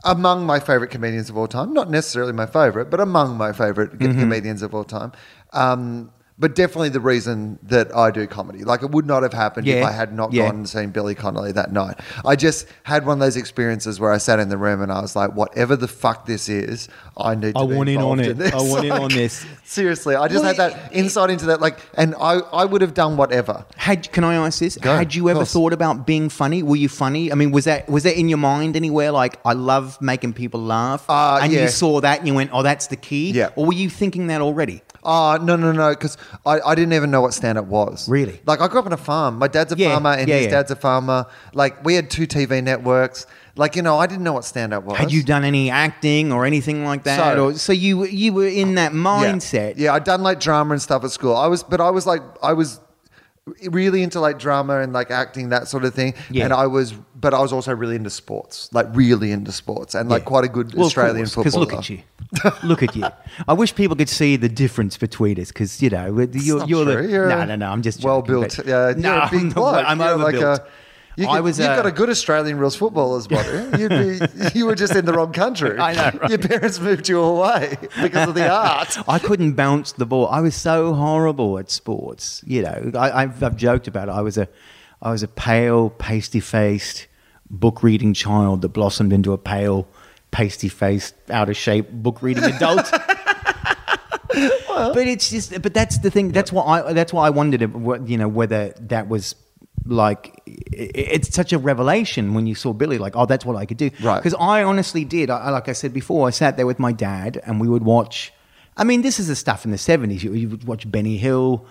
among 0.04 0.44
my 0.46 0.58
favorite 0.60 0.90
comedians 0.90 1.28
of 1.30 1.36
all 1.36 1.46
time, 1.48 1.72
not 1.72 1.90
necessarily 1.90 2.32
my 2.32 2.46
favorite, 2.46 2.90
but 2.90 3.00
among 3.00 3.36
my 3.36 3.52
favorite 3.52 3.92
Mm-hmm. 3.98 4.18
comedians 4.20 4.62
of 4.62 4.74
all 4.74 4.84
time. 4.84 5.12
Um, 5.52 6.10
but 6.38 6.54
definitely 6.54 6.88
the 6.90 7.00
reason 7.00 7.58
that 7.64 7.94
I 7.96 8.10
do 8.10 8.26
comedy. 8.26 8.62
Like 8.64 8.82
it 8.82 8.90
would 8.90 9.06
not 9.06 9.22
have 9.22 9.32
happened 9.32 9.66
if 9.66 9.84
I 9.84 9.90
had 9.90 10.12
not 10.14 10.32
yeah. 10.32 10.46
gone 10.46 10.56
and 10.56 10.68
seen 10.68 10.90
Billy 10.90 11.14
Connolly 11.14 11.52
that 11.52 11.72
night. 11.72 11.98
I 12.24 12.36
just 12.36 12.66
had 12.84 13.04
one 13.04 13.14
of 13.18 13.20
those 13.20 13.36
experiences 13.36 13.98
where 13.98 14.12
I 14.12 14.18
sat 14.18 14.38
in 14.38 14.48
the 14.48 14.56
room 14.56 14.80
and 14.80 14.92
I 14.92 15.00
was 15.00 15.16
like, 15.16 15.34
whatever 15.34 15.74
the 15.74 15.88
fuck 15.88 16.26
this 16.26 16.48
is, 16.48 16.88
I 17.16 17.34
need 17.34 17.54
to 17.54 17.60
I 17.60 17.66
be 17.66 17.74
want 17.74 17.88
in 17.88 17.98
on 17.98 18.20
it. 18.20 18.28
in 18.28 18.38
this. 18.38 18.52
I 18.52 18.62
want 18.62 18.84
in 18.84 18.92
on 19.04 19.08
this. 19.10 19.44
Seriously, 19.64 20.14
I 20.14 20.28
just 20.28 20.44
Well, 20.44 20.54
had 20.54 20.56
that 20.56 20.92
insight 20.94 21.30
into 21.30 21.46
that. 21.46 21.60
Like, 21.60 21.78
and 21.94 22.14
I, 22.20 22.34
I 22.52 22.64
would 22.64 22.82
have 22.82 22.94
done 22.94 23.16
whatever. 23.16 23.64
Had 23.76 24.10
can 24.12 24.22
I 24.22 24.36
ask 24.36 24.60
this? 24.60 24.76
Go, 24.76 24.96
Had 24.96 25.14
you 25.14 25.28
ever 25.28 25.44
thought 25.44 25.72
about 25.72 26.06
being 26.06 26.28
funny? 26.28 26.62
Were 26.62 26.76
you 26.76 26.88
funny? 26.88 27.32
I 27.32 27.34
mean, 27.34 27.50
was 27.50 27.64
that 27.64 27.88
was 27.88 28.04
that 28.04 28.16
in 28.18 28.28
your 28.28 28.38
mind 28.38 28.76
anywhere? 28.76 29.10
Like, 29.10 29.38
I 29.44 29.54
love 29.54 30.00
making 30.00 30.34
people 30.34 30.60
laugh, 30.60 31.04
Uh, 31.08 31.40
and 31.42 31.52
yeah. 31.52 31.62
you 31.62 31.68
saw 31.68 32.00
that 32.00 32.18
and 32.20 32.28
you 32.28 32.34
went, 32.34 32.50
"Oh, 32.52 32.62
that's 32.62 32.86
the 32.86 32.96
key." 32.96 33.32
Yeah. 33.32 33.50
Or 33.56 33.66
were 33.66 33.72
you 33.72 33.90
thinking 33.90 34.28
that 34.28 34.40
already? 34.40 34.82
Oh, 35.10 35.38
no, 35.42 35.56
no, 35.56 35.72
no, 35.72 35.88
because 35.90 36.18
I, 36.44 36.60
I 36.60 36.74
didn't 36.74 36.92
even 36.92 37.10
know 37.10 37.22
what 37.22 37.32
stand 37.32 37.56
up 37.56 37.64
was. 37.64 38.06
Really? 38.10 38.42
Like, 38.44 38.60
I 38.60 38.68
grew 38.68 38.80
up 38.80 38.84
on 38.84 38.92
a 38.92 38.98
farm. 38.98 39.38
My 39.38 39.48
dad's 39.48 39.72
a 39.72 39.76
Yeah, 39.76 39.92
farmer 39.92 40.10
and 40.10 40.28
yeah, 40.28 40.36
his 40.36 40.44
yeah. 40.44 40.50
dad's 40.50 40.70
a 40.70 40.76
farmer. 40.76 41.24
Like, 41.54 41.82
we 41.82 41.94
had 41.94 42.10
two 42.10 42.26
TV 42.26 42.62
networks. 42.62 43.24
Like, 43.56 43.74
you 43.74 43.80
know, 43.80 43.96
I 43.98 44.06
didn't 44.06 44.22
know 44.24 44.34
what 44.34 44.44
stand 44.44 44.74
up 44.74 44.84
was. 44.84 44.98
Had 44.98 45.10
you 45.10 45.22
done 45.22 45.44
any 45.44 45.70
acting 45.70 46.30
or 46.30 46.44
anything 46.44 46.84
like 46.84 47.04
that? 47.04 47.16
So- 47.36 47.46
or 47.46 47.54
so 47.54 47.72
you 47.72 48.04
you 48.04 48.34
were 48.34 48.46
in 48.46 48.74
that 48.74 48.92
Yeah. 48.92 48.98
mindset. 48.98 49.74
Yeah, 49.78 49.94
I'd 49.94 50.04
done 50.04 50.22
like 50.22 50.40
drama 50.40 50.72
and 50.74 50.82
stuff 50.82 51.02
at 51.04 51.10
school. 51.10 51.34
I 51.34 51.46
was, 51.46 51.62
but 51.62 51.80
I 51.80 51.88
was 51.90 52.06
like, 52.06 52.22
I 52.42 52.52
was 52.52 52.78
really 53.64 54.02
into 54.02 54.20
like 54.20 54.38
drama 54.38 54.80
and 54.80 54.92
like 54.92 55.10
acting, 55.10 55.48
that 55.48 55.68
sort 55.68 55.84
of 55.84 55.94
thing. 55.94 56.14
Yeah. 56.30 56.44
And 56.44 56.52
I 56.52 56.66
was, 56.66 56.92
but 57.20 57.34
I 57.34 57.40
was 57.40 57.52
also 57.52 57.74
really 57.74 57.96
into 57.96 58.10
sports, 58.10 58.68
like 58.72 58.86
really 58.92 59.32
into 59.32 59.50
sports 59.52 59.94
and 59.94 60.08
like 60.08 60.22
Yeah. 60.22 60.26
quite 60.28 60.44
a 60.44 60.48
good 60.48 60.74
Well, 60.74 60.86
Australian 60.86 61.26
course, 61.26 61.34
footballer. 61.34 61.66
Because 61.66 61.80
look 61.80 61.80
at 61.80 61.90
you, 61.90 62.68
look 62.68 62.82
at 62.82 62.96
you. 62.96 63.06
I 63.48 63.52
wish 63.54 63.74
people 63.74 63.96
could 63.96 64.08
see 64.08 64.36
the 64.36 64.48
difference 64.48 64.96
between 64.96 65.40
us 65.40 65.48
because 65.48 65.82
you 65.82 65.90
know 65.90 66.06
you're, 66.32 66.58
not 66.58 66.68
you're 66.68 66.84
true. 66.84 67.06
the 67.06 67.12
You're 67.12 67.28
no 67.28 67.44
no 67.44 67.56
no. 67.56 67.66
I'm 67.70 67.82
just 67.82 68.04
well 68.04 68.22
joking, 68.22 68.32
built. 68.56 68.66
Yeah, 68.66 68.94
no, 68.96 69.14
you're 69.14 69.22
a 69.24 69.30
big 69.30 69.40
I'm, 69.42 69.48
bloke. 69.50 69.84
I'm 69.86 69.98
You're 70.00 70.16
like 70.16 70.34
overbuilt. 70.36 70.60
a- 70.60 70.66
you 71.20 71.26
I 71.26 71.36
could- 71.38 71.44
was. 71.44 71.58
You've 71.58 71.68
uh, 71.68 71.74
got 71.76 71.86
a 71.86 71.90
good 71.90 72.10
Australian 72.10 72.58
rules 72.58 72.76
footballer's 72.76 73.26
body. 73.26 73.48
You'd 73.80 73.88
be, 73.90 74.20
you 74.56 74.66
were 74.66 74.76
just 74.76 74.94
in 74.94 75.04
the 75.04 75.12
wrong 75.12 75.32
country. 75.32 75.76
I 75.88 75.92
know, 75.92 76.18
right? 76.20 76.30
Your 76.30 76.38
parents 76.38 76.78
moved 76.78 77.08
you 77.08 77.20
away 77.20 77.76
because 78.00 78.28
of 78.28 78.34
the 78.36 78.48
art. 78.48 78.96
I 79.08 79.18
couldn't 79.18 79.54
bounce 79.54 79.90
the 79.90 80.06
ball. 80.06 80.28
I 80.28 80.40
was 80.40 80.54
so 80.54 80.94
horrible 80.94 81.58
at 81.58 81.72
sports. 81.72 82.44
You 82.46 82.62
know, 82.62 82.92
I, 82.94 83.22
I've, 83.24 83.42
I've 83.42 83.56
joked 83.56 83.88
about 83.88 84.06
it. 84.08 84.12
I 84.12 84.20
was 84.20 84.38
a, 84.38 84.46
I 85.02 85.10
was 85.10 85.24
a 85.24 85.28
pale, 85.28 85.90
pasty-faced, 87.50 87.60
book-reading 87.60 88.14
child 88.14 88.62
that 88.62 88.68
blossomed 88.68 89.12
into 89.12 89.32
a 89.32 89.38
pale, 89.38 89.88
pasty-faced, 90.30 91.14
out-of-shape 91.30 91.90
book-reading 91.90 92.44
adult. 92.54 92.90
but 92.92 95.06
it's 95.06 95.30
just, 95.30 95.60
but 95.62 95.74
that's 95.74 95.98
the 95.98 96.10
thing. 96.10 96.32
That's 96.32 96.52
why 96.52 96.82
I. 96.82 96.92
That's 96.92 97.12
why 97.12 97.26
I 97.26 97.30
wondered, 97.30 97.62
uh, 97.62 98.02
you 98.04 98.16
know, 98.16 98.28
whether 98.28 98.70
that 98.80 99.08
was 99.08 99.34
like 99.86 100.42
it's 100.46 101.34
such 101.34 101.52
a 101.52 101.58
revelation 101.58 102.34
when 102.34 102.46
you 102.46 102.54
saw 102.54 102.72
Billy. 102.72 102.98
Like, 102.98 103.16
oh, 103.16 103.26
that's 103.26 103.44
what 103.44 103.56
I 103.56 103.66
could 103.66 103.78
do. 103.78 103.90
Right. 104.02 104.18
Because 104.18 104.34
I 104.38 104.62
honestly 104.62 105.04
did. 105.04 105.30
I, 105.30 105.50
like 105.50 105.68
I 105.68 105.72
said 105.72 105.92
before, 105.92 106.26
I 106.26 106.30
sat 106.30 106.56
there 106.56 106.66
with 106.66 106.78
my 106.78 106.92
dad, 106.92 107.40
and 107.44 107.60
we 107.60 107.68
would 107.68 107.84
watch. 107.84 108.32
I 108.76 108.84
mean, 108.84 109.02
this 109.02 109.18
is 109.18 109.28
the 109.28 109.36
stuff 109.36 109.64
in 109.64 109.70
the 109.70 109.78
seventies. 109.78 110.22
You, 110.22 110.34
you 110.34 110.48
would 110.50 110.64
watch 110.64 110.90
Benny 110.90 111.16
Hill. 111.16 111.66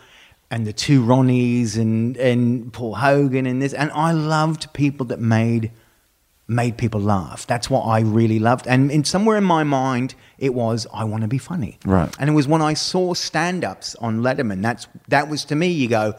And 0.50 0.66
the 0.66 0.74
two 0.74 1.04
Ronnies 1.04 1.78
and, 1.78 2.16
and 2.18 2.72
Paul 2.72 2.96
Hogan 2.96 3.46
and 3.46 3.62
this 3.62 3.74
and 3.74 3.92
I 3.92 4.14
loved 4.14 4.72
people 4.74 5.06
that 5.08 5.20
made 5.20 5.72
made 6.48 6.78
people 6.78 7.02
laugh. 7.02 7.46
That's 7.46 7.70
what 7.70 7.82
I 7.82 8.00
really 8.00 8.40
loved. 8.40 8.68
And 8.68 8.90
in 8.90 9.04
somewhere 9.04 9.36
in 9.38 9.44
my 9.44 9.64
mind, 9.64 10.16
it 10.38 10.54
was 10.54 10.88
I 10.94 11.04
want 11.04 11.24
to 11.24 11.28
be 11.28 11.38
funny. 11.38 11.78
Right. 11.86 12.14
And 12.20 12.30
it 12.30 12.34
was 12.34 12.48
when 12.48 12.62
I 12.62 12.74
saw 12.74 13.14
stand-ups 13.14 13.96
on 13.96 14.22
Letterman. 14.22 14.62
That's 14.62 14.88
that 15.10 15.28
was 15.28 15.44
to 15.46 15.56
me. 15.56 15.68
You 15.68 15.90
go, 15.90 16.14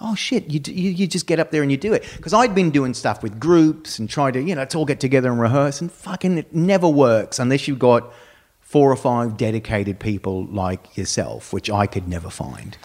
oh 0.00 0.14
shit, 0.14 0.50
you 0.50 0.60
you, 0.64 0.90
you 0.90 1.06
just 1.06 1.26
get 1.26 1.38
up 1.38 1.50
there 1.50 1.62
and 1.62 1.70
you 1.70 1.76
do 1.76 1.92
it. 1.92 2.04
Because 2.16 2.32
I'd 2.32 2.54
been 2.54 2.70
doing 2.70 2.94
stuff 2.94 3.22
with 3.22 3.38
groups 3.38 3.98
and 3.98 4.08
try 4.08 4.30
to 4.30 4.40
you 4.40 4.54
know 4.54 4.62
let's 4.62 4.74
all 4.74 4.86
get 4.86 5.00
together 5.00 5.30
and 5.30 5.40
rehearse, 5.40 5.80
and 5.82 5.92
fucking 5.92 6.38
it 6.38 6.54
never 6.54 6.88
works 6.88 7.38
unless 7.38 7.68
you've 7.68 7.78
got 7.78 8.10
four 8.60 8.90
or 8.90 8.96
five 8.96 9.36
dedicated 9.36 10.00
people 10.00 10.46
like 10.46 10.96
yourself, 10.96 11.52
which 11.52 11.70
I 11.70 11.86
could 11.86 12.08
never 12.08 12.30
find. 12.30 12.76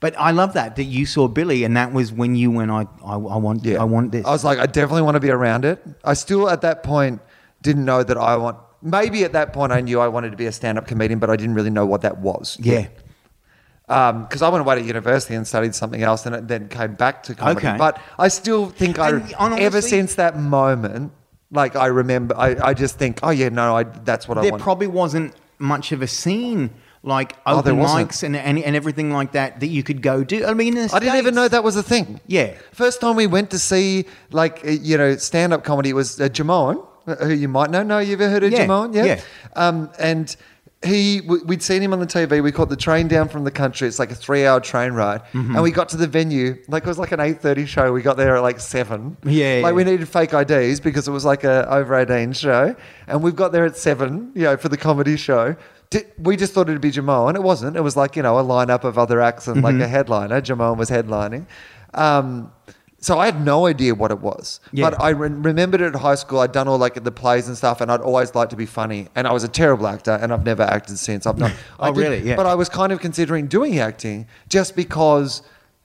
But 0.00 0.14
I 0.18 0.30
love 0.30 0.52
that 0.54 0.76
that 0.76 0.84
you 0.84 1.06
saw 1.06 1.26
Billy, 1.28 1.64
and 1.64 1.76
that 1.76 1.92
was 1.92 2.12
when 2.12 2.34
you 2.36 2.50
went. 2.50 2.70
I 2.70 2.86
I, 3.04 3.14
I 3.14 3.36
want 3.36 3.66
I 3.66 3.84
want 3.84 4.12
this. 4.12 4.26
I 4.26 4.30
was 4.30 4.44
like, 4.44 4.58
I 4.58 4.66
definitely 4.66 5.02
want 5.02 5.14
to 5.16 5.20
be 5.20 5.30
around 5.30 5.64
it. 5.64 5.82
I 6.04 6.14
still, 6.14 6.48
at 6.50 6.60
that 6.60 6.82
point, 6.82 7.20
didn't 7.62 7.84
know 7.84 8.02
that 8.02 8.16
I 8.16 8.36
want. 8.36 8.58
Maybe 8.82 9.24
at 9.24 9.32
that 9.32 9.52
point, 9.52 9.72
I 9.72 9.80
knew 9.80 9.98
I 10.00 10.08
wanted 10.08 10.30
to 10.30 10.36
be 10.36 10.46
a 10.46 10.52
stand-up 10.52 10.86
comedian, 10.86 11.18
but 11.18 11.30
I 11.30 11.36
didn't 11.36 11.54
really 11.54 11.70
know 11.70 11.86
what 11.86 12.02
that 12.02 12.18
was. 12.18 12.56
yeah. 12.60 12.88
Um, 13.88 14.24
because 14.24 14.42
I 14.42 14.48
went 14.48 14.62
away 14.62 14.74
to 14.74 14.82
university 14.82 15.34
and 15.36 15.46
studied 15.46 15.72
something 15.74 16.02
else, 16.02 16.26
and 16.26 16.48
then 16.48 16.68
came 16.68 16.94
back 16.94 17.22
to 17.24 17.34
comedy. 17.36 17.66
Okay. 17.68 17.76
But 17.78 18.00
I 18.18 18.26
still 18.28 18.68
think 18.70 18.98
I, 18.98 19.10
And 19.10 19.34
honestly- 19.38 19.64
ever 19.64 19.80
since 19.80 20.16
that 20.16 20.36
moment, 20.36 21.12
like 21.52 21.76
I 21.76 21.86
remember, 21.86 22.36
I, 22.36 22.56
I 22.60 22.74
just 22.74 22.98
think, 22.98 23.20
oh 23.22 23.30
yeah, 23.30 23.48
no, 23.48 23.76
I, 23.76 23.84
that's 23.84 24.26
what 24.26 24.38
I 24.38 24.42
there 24.42 24.58
probably 24.58 24.88
wasn't 24.88 25.34
much 25.60 25.92
of 25.92 26.02
a 26.02 26.08
scene 26.08 26.70
like 27.02 27.36
Oh, 27.46 27.62
there 27.62 27.72
open 27.72 27.78
wasn't. 27.78 28.10
mics 28.10 28.22
and, 28.22 28.36
and, 28.36 28.58
and 28.58 28.74
everything 28.76 29.10
like 29.12 29.32
that 29.32 29.60
that 29.60 29.68
you 29.68 29.82
could 29.82 30.02
go 30.02 30.24
do. 30.24 30.44
I 30.44 30.54
mean, 30.54 30.76
in 30.76 30.86
the 30.88 30.94
I 30.94 30.98
didn't 30.98 31.14
even 31.16 31.24
States- 31.34 31.36
know 31.36 31.48
that 31.48 31.64
was 31.64 31.76
a 31.76 31.82
thing. 31.82 32.20
Yeah. 32.26 32.54
First 32.72 33.00
time 33.00 33.16
we 33.16 33.26
went 33.26 33.50
to 33.50 33.58
see 33.58 34.06
like 34.30 34.64
uh, 34.64 34.70
you 34.70 34.96
know 34.98 35.16
stand 35.16 35.52
up 35.52 35.64
comedy 35.64 35.92
was 35.92 36.20
uh, 36.20 36.28
Jimeoin, 36.28 36.84
uh, 37.06 37.16
who 37.16 37.32
you 37.32 37.48
might 37.48 37.70
know. 37.70 37.82
No, 37.82 37.98
you 37.98 38.14
ever 38.14 38.28
heard 38.28 38.42
of 38.44 38.50
Yeah, 38.52 38.66
Jimeoin? 38.66 38.94
Yeah. 38.94 39.04
yeah. 39.04 39.20
Um, 39.54 39.90
and 39.98 40.34
he 40.84 41.20
w- 41.22 41.42
we'd 41.46 41.62
seen 41.62 41.80
him 41.82 41.92
on 41.94 42.00
the 42.00 42.06
TV. 42.06 42.42
We 42.42 42.52
caught 42.52 42.68
the 42.68 42.76
train 42.76 43.08
down 43.08 43.28
from 43.28 43.44
the 43.44 43.50
country. 43.50 43.88
It's 43.88 43.98
like 43.98 44.10
a 44.10 44.14
three 44.14 44.44
hour 44.44 44.60
train 44.60 44.92
ride, 44.92 45.22
Mm-hmm. 45.32 45.54
and 45.54 45.62
we 45.62 45.70
got 45.70 45.88
to 45.90 45.96
the 45.96 46.06
venue. 46.06 46.56
Like 46.68 46.82
it 46.84 46.86
was 46.88 46.98
like 46.98 47.12
an 47.12 47.20
eight 47.20 47.40
thirty 47.40 47.64
show. 47.66 47.92
We 47.92 48.02
got 48.02 48.16
there 48.18 48.36
at 48.36 48.42
like 48.42 48.60
seven. 48.60 49.16
Yeah, 49.24 49.60
Like 49.62 49.74
we 49.74 49.84
yeah. 49.84 49.90
needed 49.92 50.08
fake 50.08 50.34
IDs 50.34 50.80
because 50.80 51.08
it 51.08 51.12
was 51.12 51.24
like 51.24 51.44
a 51.44 51.68
over 51.72 51.94
eighteen 51.94 52.32
show, 52.34 52.76
and 53.06 53.22
we've 53.22 53.34
got 53.36 53.52
there 53.52 53.64
at 53.64 53.76
seven. 53.76 54.32
You 54.34 54.42
know, 54.42 54.56
for 54.56 54.68
the 54.68 54.76
comedy 54.76 55.16
show. 55.16 55.56
We 56.18 56.36
just 56.36 56.52
thought 56.52 56.68
it'd 56.68 56.80
be 56.80 56.90
Jimeoin, 56.90 57.28
and 57.28 57.36
it 57.36 57.42
wasn't. 57.42 57.76
It 57.76 57.80
was 57.82 57.96
like 57.96 58.16
you 58.16 58.22
know 58.22 58.38
a 58.38 58.42
lineup 58.44 58.84
of 58.84 58.98
other 58.98 59.20
acts 59.20 59.46
and 59.46 59.56
Mm-hmm. 59.56 59.64
like 59.64 59.80
a 59.80 59.88
headliner. 59.88 60.40
Jimeoin 60.40 60.76
was 60.76 60.90
headlining. 60.90 61.46
Um, 61.94 62.52
so 62.98 63.18
I 63.18 63.26
had 63.26 63.44
no 63.44 63.66
idea 63.66 63.94
what 63.94 64.10
it 64.10 64.20
was, 64.20 64.58
Yeah. 64.72 64.90
but 64.90 65.00
I 65.00 65.10
re- 65.10 65.28
remembered 65.28 65.80
it 65.80 65.94
at 65.94 66.00
high 66.00 66.14
school. 66.16 66.40
I'd 66.40 66.50
done 66.52 66.66
all 66.66 66.78
like 66.78 67.02
the 67.02 67.12
plays 67.12 67.46
and 67.46 67.56
stuff, 67.56 67.80
and 67.80 67.92
I'd 67.92 68.00
always 68.00 68.34
liked 68.34 68.50
to 68.50 68.56
be 68.56 68.66
funny. 68.66 69.08
And 69.14 69.26
I 69.28 69.32
was 69.32 69.44
a 69.44 69.48
terrible 69.48 69.86
actor, 69.86 70.12
and 70.20 70.32
I've 70.32 70.44
never 70.44 70.62
acted 70.64 70.98
since. 70.98 71.26
I've 71.26 71.38
not. 71.38 71.52
I 71.78 71.88
Oh, 71.88 71.92
really? 71.92 72.20
Yeah. 72.26 72.36
But 72.36 72.46
I 72.46 72.54
was 72.54 72.68
kind 72.68 72.92
of 72.92 73.00
considering 73.00 73.46
doing 73.46 73.78
acting 73.78 74.26
just 74.48 74.74
because, 74.74 75.42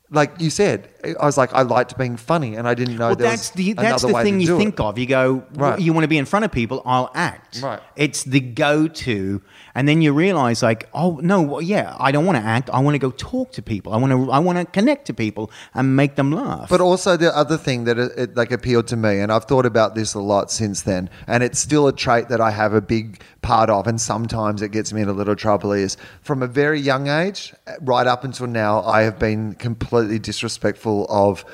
like 0.10 0.32
you 0.40 0.50
said, 0.50 0.90
I 1.20 1.26
was 1.26 1.38
like 1.38 1.54
I 1.54 1.62
liked 1.62 1.98
being 1.98 2.18
funny, 2.18 2.56
and 2.56 2.68
I 2.68 2.74
didn't 2.74 2.98
know 2.98 3.08
Well, 3.10 3.16
that's 3.18 3.50
was 3.50 3.52
the 3.52 3.74
that's 3.74 4.04
another 4.04 4.18
the 4.20 4.24
thing 4.24 4.40
you 4.42 4.58
think 4.58 4.76
it. 4.80 4.84
of. 4.84 4.98
You 4.98 5.06
go, 5.06 5.44
Right. 5.54 5.80
you 5.80 5.94
want 5.94 6.06
to 6.06 6.10
be 6.10 6.18
in 6.18 6.26
front 6.26 6.46
of 6.46 6.52
people. 6.52 6.82
I'll 6.86 7.12
act. 7.14 7.62
Right. 7.62 7.82
It's 7.96 8.24
the 8.24 8.40
go-to, 8.40 9.42
and 9.76 9.88
then 9.88 10.02
you 10.02 10.14
realize, 10.14 10.62
like, 10.62 10.90
oh 10.94 11.20
no, 11.22 11.42
well, 11.42 11.62
yeah, 11.62 11.96
I 12.00 12.12
don't 12.12 12.26
want 12.26 12.38
to 12.38 12.44
act. 12.44 12.70
I 12.72 12.80
want 12.80 12.96
to 12.96 13.00
go 13.00 13.12
talk 13.12 13.52
to 13.54 13.62
people. 13.62 13.94
I 13.94 13.98
want 13.98 14.12
to 14.12 14.32
I 14.32 14.40
want 14.40 14.58
to 14.58 14.66
connect 14.66 15.06
to 15.08 15.14
people 15.14 15.52
and 15.74 15.96
make 15.96 16.16
them 16.16 16.32
laugh. 16.32 16.70
But 16.70 16.82
also 16.82 17.18
the 17.18 17.36
other 17.36 17.58
thing 17.58 17.86
that 17.86 17.98
it, 17.98 18.12
it 18.18 18.36
like 18.36 18.52
appealed 18.52 18.88
to 18.88 18.96
me, 18.96 19.20
and 19.20 19.32
I've 19.32 19.46
thought 19.46 19.66
about 19.66 19.96
this 19.96 20.14
a 20.14 20.20
lot 20.20 20.52
since 20.52 20.82
then, 20.82 21.10
and 21.28 21.44
it's 21.44 21.60
still 21.60 21.88
a 21.88 21.94
trait 21.94 22.30
that 22.30 22.42
I 22.42 22.52
have 22.52 22.74
a 22.74 22.82
big 22.82 23.22
part 23.42 23.70
of, 23.70 23.88
and 23.88 24.00
sometimes 24.00 24.62
it 24.62 24.72
gets 24.72 24.94
me 24.94 25.02
in 25.02 25.10
a 25.10 25.14
little 25.14 25.36
trouble. 25.36 25.72
Is 25.72 25.98
from 26.22 26.44
a 26.44 26.48
very 26.48 26.80
young 26.80 27.08
age, 27.08 27.54
right 27.82 28.08
up 28.08 28.24
until 28.24 28.48
now, 28.48 28.82
I 28.84 29.04
have 29.04 29.20
been 29.20 29.56
completely 29.56 30.20
disrespectful 30.20 31.06
of 31.10 31.46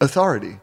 authority. 0.00 0.58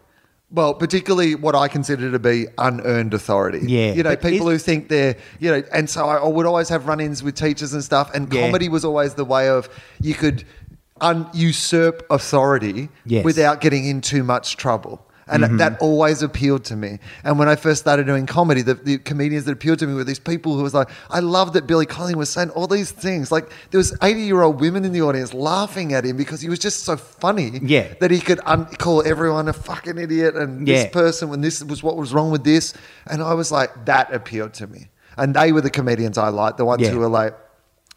Well, 0.49 0.73
particularly 0.73 1.35
what 1.35 1.55
I 1.55 1.67
consider 1.67 2.09
to 2.09 2.19
be 2.19 2.47
unearned 2.57 3.13
authority. 3.13 3.59
Yeah, 3.67 3.91
you 3.93 4.01
know, 4.01 4.15
people 4.15 4.47
who 4.49 4.57
think 4.57 4.87
they're, 4.87 5.17
you 5.39 5.51
know, 5.51 5.61
and 5.73 5.89
so 5.89 6.07
I, 6.07 6.25
would 6.25 6.45
always 6.45 6.69
have 6.69 6.87
run-ins 6.87 7.21
with 7.21 7.35
teachers 7.35 7.73
and 7.73 7.83
stuff, 7.83 8.09
and 8.13 8.31
Yeah. 8.31 8.45
comedy 8.45 8.69
was 8.69 8.85
always 8.85 9.15
the 9.15 9.25
way 9.25 9.49
of 9.49 9.67
you 9.99 10.13
could 10.13 10.45
un- 11.01 11.27
usurp 11.33 12.05
authority 12.09 12.87
Yes. 13.05 13.25
without 13.25 13.59
getting 13.59 13.85
in 13.85 13.99
too 13.99 14.23
much 14.23 14.55
trouble. 14.55 15.05
And 15.29 15.43
Mm-hmm. 15.43 15.57
that 15.57 15.79
always 15.81 16.21
appealed 16.21 16.63
to 16.65 16.75
me. 16.75 16.99
And 17.23 17.37
when 17.37 17.49
I 17.49 17.55
first 17.55 17.81
started 17.81 18.05
doing 18.05 18.25
comedy, 18.25 18.61
the, 18.61 18.75
the 18.75 18.97
comedians 18.97 19.45
that 19.45 19.51
appealed 19.51 19.79
to 19.79 19.87
me 19.87 19.93
were 19.93 20.03
these 20.03 20.19
people 20.19 20.55
who 20.55 20.63
was 20.63 20.73
like, 20.73 20.89
I 21.09 21.19
love 21.19 21.53
that 21.53 21.67
Billy 21.67 21.85
Collins 21.85 22.15
was 22.15 22.29
saying 22.29 22.49
all 22.51 22.67
these 22.67 22.91
things. 22.91 23.31
Like 23.31 23.49
there 23.71 23.77
was 23.77 23.95
80 24.01 24.21
year 24.21 24.41
old 24.41 24.61
women 24.61 24.85
in 24.85 24.93
the 24.93 25.01
audience 25.01 25.33
laughing 25.33 25.93
at 25.93 26.05
him 26.05 26.15
because 26.17 26.39
he 26.41 26.49
was 26.49 26.59
just 26.59 26.83
so 26.85 26.95
funny 26.97 27.59
Yeah. 27.61 27.93
that 27.99 28.09
he 28.11 28.19
could 28.19 28.39
un- 28.45 28.65
call 28.77 29.05
everyone 29.05 29.47
a 29.49 29.53
fucking 29.53 29.97
idiot 29.97 30.35
and 30.35 30.67
Yeah. 30.67 30.83
this 30.83 30.91
person 30.93 31.29
when 31.29 31.41
this 31.41 31.63
was 31.63 31.83
what 31.83 31.97
was 31.97 32.13
wrong 32.13 32.31
with 32.31 32.43
this. 32.43 32.73
And 33.07 33.21
I 33.21 33.33
was 33.33 33.51
like, 33.51 33.85
that 33.85 34.13
appealed 34.13 34.53
to 34.55 34.67
me. 34.67 34.87
And 35.17 35.33
they 35.35 35.51
were 35.51 35.61
the 35.61 35.69
comedians 35.69 36.17
I 36.17 36.29
liked, 36.29 36.57
the 36.57 36.65
ones 36.65 36.81
Yeah. 36.83 36.89
who 36.91 36.99
were 36.99 37.09
like, 37.09 37.33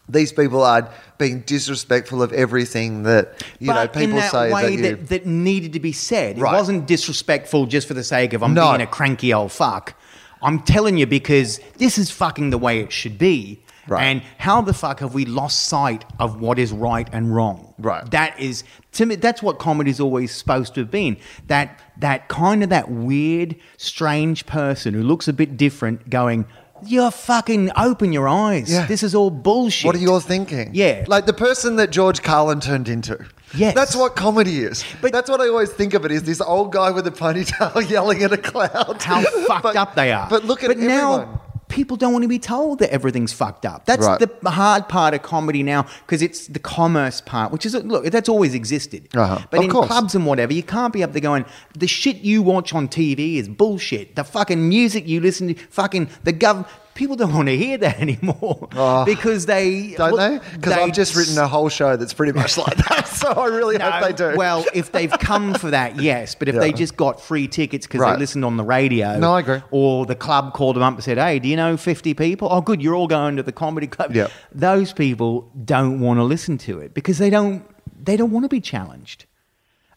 these 0.09 0.31
people 0.31 0.61
are 0.63 0.89
being 1.17 1.41
disrespectful 1.41 2.21
of 2.21 2.33
everything 2.33 3.03
that 3.03 3.43
you 3.59 3.67
know 3.67 3.87
people 3.87 4.03
in 4.03 4.15
that 4.15 4.31
say 4.31 4.51
way 4.51 4.63
that 4.63 4.71
you. 4.71 4.81
that, 4.81 5.07
that 5.09 5.25
needed 5.25 5.73
to 5.73 5.79
be 5.79 5.91
said. 5.91 6.39
Right. 6.39 6.53
It 6.53 6.57
wasn't 6.57 6.87
disrespectful 6.87 7.65
just 7.67 7.87
for 7.87 7.93
the 7.93 8.03
sake 8.03 8.33
of 8.33 8.43
I'm 8.43 8.53
No. 8.53 8.69
being 8.71 8.81
a 8.81 8.87
cranky 8.87 9.33
old 9.33 9.51
fuck. 9.51 9.95
I'm 10.41 10.59
telling 10.59 10.97
you 10.97 11.05
because 11.05 11.59
this 11.77 11.97
is 11.97 12.09
fucking 12.09 12.49
the 12.49 12.57
way 12.57 12.79
it 12.79 12.91
should 12.91 13.17
be. 13.17 13.61
Right. 13.87 14.03
And 14.03 14.21
how 14.37 14.61
the 14.61 14.73
fuck 14.73 14.99
have 14.99 15.13
we 15.15 15.25
lost 15.25 15.67
sight 15.67 16.05
of 16.19 16.39
what 16.39 16.59
is 16.59 16.71
right 16.71 17.07
and 17.11 17.33
wrong? 17.33 17.73
Right. 17.79 18.09
That 18.11 18.39
is 18.39 18.63
to 18.93 19.05
me. 19.05 19.15
That's 19.15 19.41
what 19.41 19.57
comedy's 19.57 19.99
always 19.99 20.31
supposed 20.31 20.75
to 20.75 20.81
have 20.81 20.91
been. 20.91 21.17
That 21.47 21.79
that 21.97 22.27
kind 22.27 22.63
of 22.63 22.69
that 22.69 22.91
weird, 22.91 23.55
strange 23.77 24.45
person 24.45 24.93
who 24.93 25.01
looks 25.03 25.27
a 25.27 25.33
bit 25.33 25.57
different, 25.57 26.09
going, 26.09 26.45
"You're 26.85 27.11
fucking 27.11 27.71
open 27.77 28.11
your 28.13 28.27
eyes. 28.27 28.71
Yeah. 28.71 28.85
This 28.85 29.03
is 29.03 29.13
all 29.15 29.29
bullshit." 29.29 29.85
What 29.85 29.95
are 29.95 29.99
you 29.99 30.11
all 30.11 30.19
thinking? 30.19 30.71
Yeah. 30.73 31.05
Like 31.07 31.25
the 31.25 31.33
person 31.33 31.75
that 31.77 31.91
George 31.91 32.21
Carlin 32.21 32.59
turned 32.59 32.87
into. 32.89 33.17
Yes. 33.53 33.75
That's 33.75 33.95
what 33.95 34.15
comedy 34.15 34.63
is. 34.63 34.83
But- 35.01 35.11
That's 35.11 35.29
what 35.29 35.41
I 35.41 35.47
always 35.49 35.69
think 35.71 35.93
of 35.93 36.05
it 36.05 36.11
is 36.11 36.23
this 36.23 36.39
old 36.39 36.71
guy 36.71 36.89
with 36.91 37.05
a 37.05 37.11
ponytail 37.11 37.89
yelling 37.89 38.23
at 38.23 38.31
a 38.31 38.37
cloud. 38.37 39.01
how 39.01 39.21
fucked 39.21 39.63
But- 39.63 39.75
up 39.75 39.93
they 39.95 40.11
are. 40.13 40.27
But 40.29 40.45
look 40.45 40.63
at 40.63 40.67
but 40.69 40.77
now 40.77 41.13
everyone. 41.21 41.39
People 41.71 41.97
don't 41.97 42.11
want 42.13 42.23
to 42.23 42.27
be 42.27 42.37
told 42.39 42.79
that 42.79 42.91
everything's 42.91 43.33
fucked 43.33 43.65
up. 43.65 43.85
That's 43.85 44.05
Right. 44.05 44.19
the 44.19 44.49
hard 44.51 44.87
part 44.89 45.13
of 45.13 45.21
comedy 45.23 45.63
now 45.63 45.85
because 46.05 46.21
it's 46.21 46.47
the 46.47 46.59
commerce 46.59 47.21
part, 47.21 47.51
which 47.51 47.65
is 47.65 47.73
look 47.73 48.05
that's 48.11 48.29
always 48.29 48.53
existed. 48.53 49.07
Uh-huh. 49.15 49.39
But 49.49 49.59
Of 49.59 49.63
in 49.65 49.71
course. 49.71 49.87
clubs 49.87 50.13
and 50.15 50.25
whatever, 50.25 50.53
you 50.53 50.63
can't 50.63 50.93
be 50.93 51.03
up 51.03 51.13
there 51.13 51.21
going 51.21 51.45
the 51.77 51.87
shit 51.87 52.17
you 52.17 52.41
watch 52.43 52.73
on 52.73 52.87
TV 52.87 53.37
is 53.37 53.47
bullshit. 53.47 54.15
The 54.15 54.23
fucking 54.23 54.67
music 54.67 55.07
you 55.07 55.21
listen 55.21 55.47
to, 55.49 55.55
fucking 55.69 56.09
the 56.23 56.33
gov. 56.33 56.65
People 56.93 57.15
don't 57.15 57.33
want 57.33 57.47
to 57.47 57.57
hear 57.57 57.77
that 57.77 57.99
anymore 58.01 58.67
Oh. 58.75 59.05
because 59.05 59.45
they 59.45 59.95
Don't 59.97 60.13
well, 60.13 60.31
they? 60.39 60.39
Because 60.55 60.73
I've 60.73 60.91
just 60.93 61.15
written 61.15 61.37
a 61.37 61.47
whole 61.47 61.69
show 61.69 61.95
that's 61.95 62.13
pretty 62.13 62.33
much 62.33 62.57
like 62.57 62.75
that. 62.75 63.07
So 63.21 63.29
I 63.31 63.45
really 63.47 63.77
No, 63.77 63.89
hope 63.91 64.03
they 64.07 64.13
do. 64.13 64.35
Well, 64.37 64.65
if 64.73 64.91
they've 64.91 65.11
come 65.11 65.53
for 65.53 65.69
that, 65.71 66.01
yes. 66.01 66.33
But 66.35 66.47
if 66.49 66.55
they 66.55 66.71
just 66.71 66.97
got 66.97 67.21
free 67.21 67.47
tickets 67.47 67.85
because 67.85 68.01
Right. 68.01 68.13
they 68.13 68.19
listened 68.19 68.43
on 68.45 68.57
the 68.57 68.63
radio, 68.63 69.17
No, 69.19 69.33
I 69.35 69.41
agree. 69.41 69.61
Or 69.69 70.05
the 70.07 70.15
club 70.15 70.53
called 70.53 70.75
them 70.75 70.83
up 70.83 70.95
and 70.95 71.03
said, 71.03 71.17
"Hey, 71.19 71.37
do 71.39 71.47
you 71.47 71.55
know 71.55 71.77
fifty 71.77 72.13
people? 72.13 72.47
Oh, 72.51 72.61
good, 72.61 72.81
you're 72.81 72.95
all 72.95 73.07
going 73.07 73.35
to 73.37 73.43
the 73.43 73.51
comedy 73.51 73.85
club." 73.87 74.15
Yeah. 74.15 74.27
Those 74.53 74.91
people 74.91 75.51
don't 75.65 75.99
want 75.99 76.17
to 76.19 76.23
listen 76.23 76.57
to 76.59 76.79
it 76.79 76.93
because 76.93 77.17
they 77.19 77.29
don't. 77.29 77.63
They 78.03 78.17
don't 78.17 78.31
want 78.31 78.45
to 78.45 78.49
be 78.49 78.59
challenged, 78.61 79.25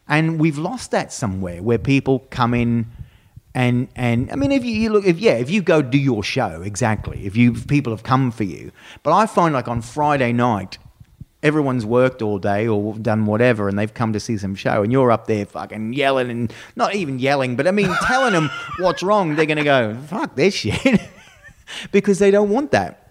and 0.09 0.39
we've 0.39 0.59
lost 0.59 0.91
that 0.91 1.13
somewhere 1.13 1.63
where 1.63 1.79
people 1.79 2.21
come 2.31 2.53
in. 2.55 2.87
And 3.55 3.89
and 3.95 4.31
I 4.33 4.37
mean, 4.37 4.51
if 4.51 4.65
you, 4.65 4.73
you 4.75 4.91
look, 4.91 5.07
if 5.07 5.19
yeah, 5.19 5.35
if 5.35 5.49
you 5.49 5.63
go 5.63 5.81
do 5.81 5.99
your 5.99 6.25
show 6.25 6.63
exactly, 6.63 7.25
if 7.25 7.37
you 7.37 7.53
if 7.53 7.69
people 7.69 7.93
have 7.93 8.03
come 8.03 8.33
for 8.33 8.45
you, 8.45 8.73
but 9.03 9.13
I 9.13 9.27
find 9.27 9.55
like 9.55 9.69
on 9.69 9.81
Friday 9.81 10.33
night, 10.33 10.79
everyone's 11.45 11.87
worked 11.87 12.21
all 12.21 12.39
day 12.39 12.67
or 12.67 12.95
done 12.95 13.27
whatever 13.27 13.69
and 13.69 13.79
they've 13.79 13.95
come 13.95 14.13
to 14.15 14.19
see 14.19 14.37
some 14.39 14.55
show 14.55 14.83
and 14.83 14.91
you're 14.91 15.13
up 15.13 15.27
there 15.27 15.45
fucking 15.45 15.93
yelling 15.93 16.31
and 16.31 16.53
not 16.75 16.95
even 16.95 17.19
yelling 17.19 17.55
but 17.55 17.69
i 17.69 17.71
mean 17.71 17.95
telling 18.05 18.33
them 18.33 18.51
what's 18.79 19.03
wrong 19.03 19.37
they're 19.37 19.45
to 19.45 19.63
go 19.63 19.95
fuck 20.09 20.35
this 20.35 20.55
shit. 20.55 21.01
Because 21.93 22.19
they 22.19 22.31
don't 22.31 22.51
want 22.51 22.73
that 22.73 23.04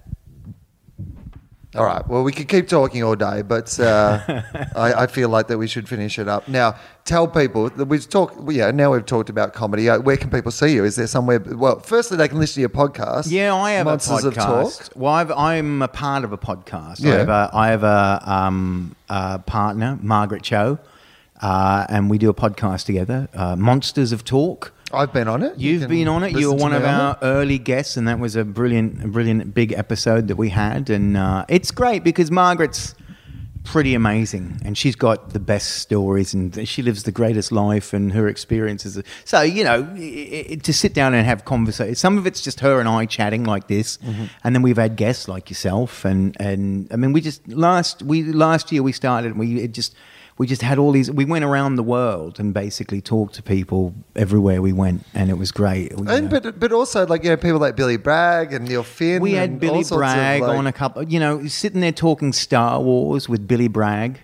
All 1.75 1.85
right. 1.85 2.07
Well, 2.07 2.23
we 2.23 2.31
could 2.31 2.47
keep 2.47 2.67
talking 2.67 3.03
all 3.03 3.15
day, 3.15 3.41
but 3.41 3.79
uh, 3.79 4.19
I, 4.75 4.93
I 5.03 5.07
feel 5.07 5.29
like 5.29 5.47
that 5.47 5.57
we 5.57 5.67
should 5.67 5.89
finish 5.89 6.19
it 6.19 6.27
up 6.27 6.47
now. 6.47 6.75
Tell 7.05 7.27
people 7.27 7.69
that 7.71 7.85
we've 7.85 8.07
talked. 8.07 8.37
well, 8.37 8.55
Yeah, 8.55 8.69
now 8.71 8.91
we've 8.93 9.05
talked 9.05 9.29
about 9.29 9.53
comedy. 9.53 9.89
Uh, 9.89 9.99
Where 9.99 10.15
can 10.17 10.29
people 10.29 10.51
see 10.51 10.73
you? 10.73 10.83
Is 10.83 10.95
there 10.95 11.07
somewhere? 11.07 11.39
Well, 11.39 11.79
firstly, 11.79 12.17
they 12.17 12.27
can 12.27 12.37
listen 12.37 12.55
to 12.55 12.59
your 12.61 12.69
podcast. 12.69 13.31
yeah 13.31 13.53
i 13.55 13.71
have 13.71 13.85
Monsters 13.85 14.23
a 14.25 14.31
podcast 14.31 14.95
well 14.95 15.13
I've, 15.13 15.31
i'm 15.31 15.81
a 15.81 15.87
part 15.87 16.23
of 16.23 16.31
a 16.31 16.37
podcast 16.37 16.97
Yeah. 17.03 17.13
i 17.13 17.17
have 17.17 17.29
a, 17.29 17.49
I 17.53 17.67
have 17.69 17.83
a, 17.83 18.21
um, 18.25 18.95
a 19.09 19.39
partner 19.39 19.97
margaret 20.01 20.43
cho 20.43 20.79
uh, 21.41 21.85
and 21.89 22.09
we 22.09 22.17
do 22.17 22.29
a 22.29 22.33
podcast 22.33 22.85
together 22.85 23.27
uh, 23.33 23.55
monsters 23.55 24.11
of 24.11 24.23
talk 24.23 24.71
I've 24.93 25.11
been 25.13 25.27
on 25.27 25.43
it. 25.43 25.57
You 25.57 25.71
You've 25.71 25.81
can 25.81 25.89
been 25.89 26.07
on 26.07 26.23
it. 26.23 26.31
You 26.33 26.51
were 26.51 26.57
one 26.57 26.73
of 26.73 26.83
our 26.83 27.13
it. 27.13 27.17
early 27.23 27.57
guests, 27.57 27.97
and 27.97 28.07
that 28.07 28.19
was 28.19 28.35
a 28.35 28.43
brilliant, 28.45 29.03
a 29.03 29.07
brilliant 29.07 29.53
big 29.53 29.71
episode 29.73 30.27
that 30.27 30.35
we 30.35 30.49
had. 30.49 30.89
And 30.89 31.17
uh, 31.17 31.45
it's 31.49 31.71
great 31.71 32.03
because 32.03 32.29
Margaret's 32.31 32.95
pretty 33.65 33.95
amazing, 33.95 34.59
and 34.65 34.77
she's 34.77 34.95
got 34.95 35.29
the 35.31 35.39
best 35.39 35.77
stories, 35.77 36.33
and 36.33 36.67
she 36.67 36.81
lives 36.81 37.03
the 37.03 37.11
greatest 37.13 37.49
life, 37.51 37.93
and 37.93 38.11
her 38.11 38.27
experiences. 38.27 39.01
So 39.25 39.41
you 39.41 39.63
know, 39.63 39.87
i 39.95 40.47
i 40.51 40.55
to 40.55 40.73
sit 40.73 40.93
down 40.93 41.13
and 41.13 41.25
have 41.25 41.45
conversations. 41.45 41.99
Some 41.99 42.17
of 42.17 42.27
it's 42.27 42.41
just 42.41 42.59
her 42.59 42.79
and 42.81 42.89
I 42.89 43.05
chatting 43.05 43.45
like 43.45 43.67
this, 43.67 43.97
Mm-hmm. 43.97 44.25
and 44.43 44.53
then 44.55 44.61
we've 44.63 44.77
had 44.77 44.95
guests 44.97 45.27
like 45.29 45.49
yourself, 45.49 46.03
and 46.05 46.35
and 46.41 46.87
I 46.91 46.97
mean, 46.97 47.13
we 47.13 47.21
just 47.21 47.47
last 47.47 48.03
we 48.03 48.23
last 48.23 48.71
year 48.71 48.83
we 48.83 48.91
started, 48.91 49.31
and 49.31 49.39
we 49.39 49.61
it 49.61 49.73
just. 49.73 49.95
We 50.37 50.47
just 50.47 50.63
had 50.63 50.79
all 50.79 50.91
these. 50.91 51.11
We 51.11 51.25
went 51.25 51.45
around 51.45 51.75
the 51.75 51.83
world 51.83 52.39
and 52.39 52.53
basically 52.53 53.01
talked 53.01 53.35
to 53.35 53.43
people 53.43 53.93
everywhere 54.15 54.61
we 54.63 54.73
went, 54.73 55.05
and 55.13 55.29
it 55.29 55.37
was 55.37 55.51
great. 55.51 55.91
you 55.91 56.05
And, 56.07 56.31
know. 56.31 56.39
but, 56.39 56.59
but 56.59 56.71
also 56.71 57.05
like 57.05 57.23
you 57.23 57.29
know 57.29 57.37
people 57.37 57.59
like 57.59 57.75
Billy 57.75 57.97
Bragg 57.97 58.51
and 58.51 58.67
Neil 58.67 58.81
Finn. 58.83 59.21
we 59.21 59.33
had 59.33 59.59
Billy 59.59 59.83
Bragg 59.83 60.41
like- 60.41 60.57
on 60.57 60.65
a 60.65 60.73
couple. 60.73 61.03
You 61.03 61.19
know, 61.19 61.45
sitting 61.47 61.81
there 61.81 61.91
talking 61.91 62.33
Star 62.33 62.81
Wars 62.81 63.29
with 63.29 63.47
Billy 63.47 63.67
Bragg. 63.67 64.19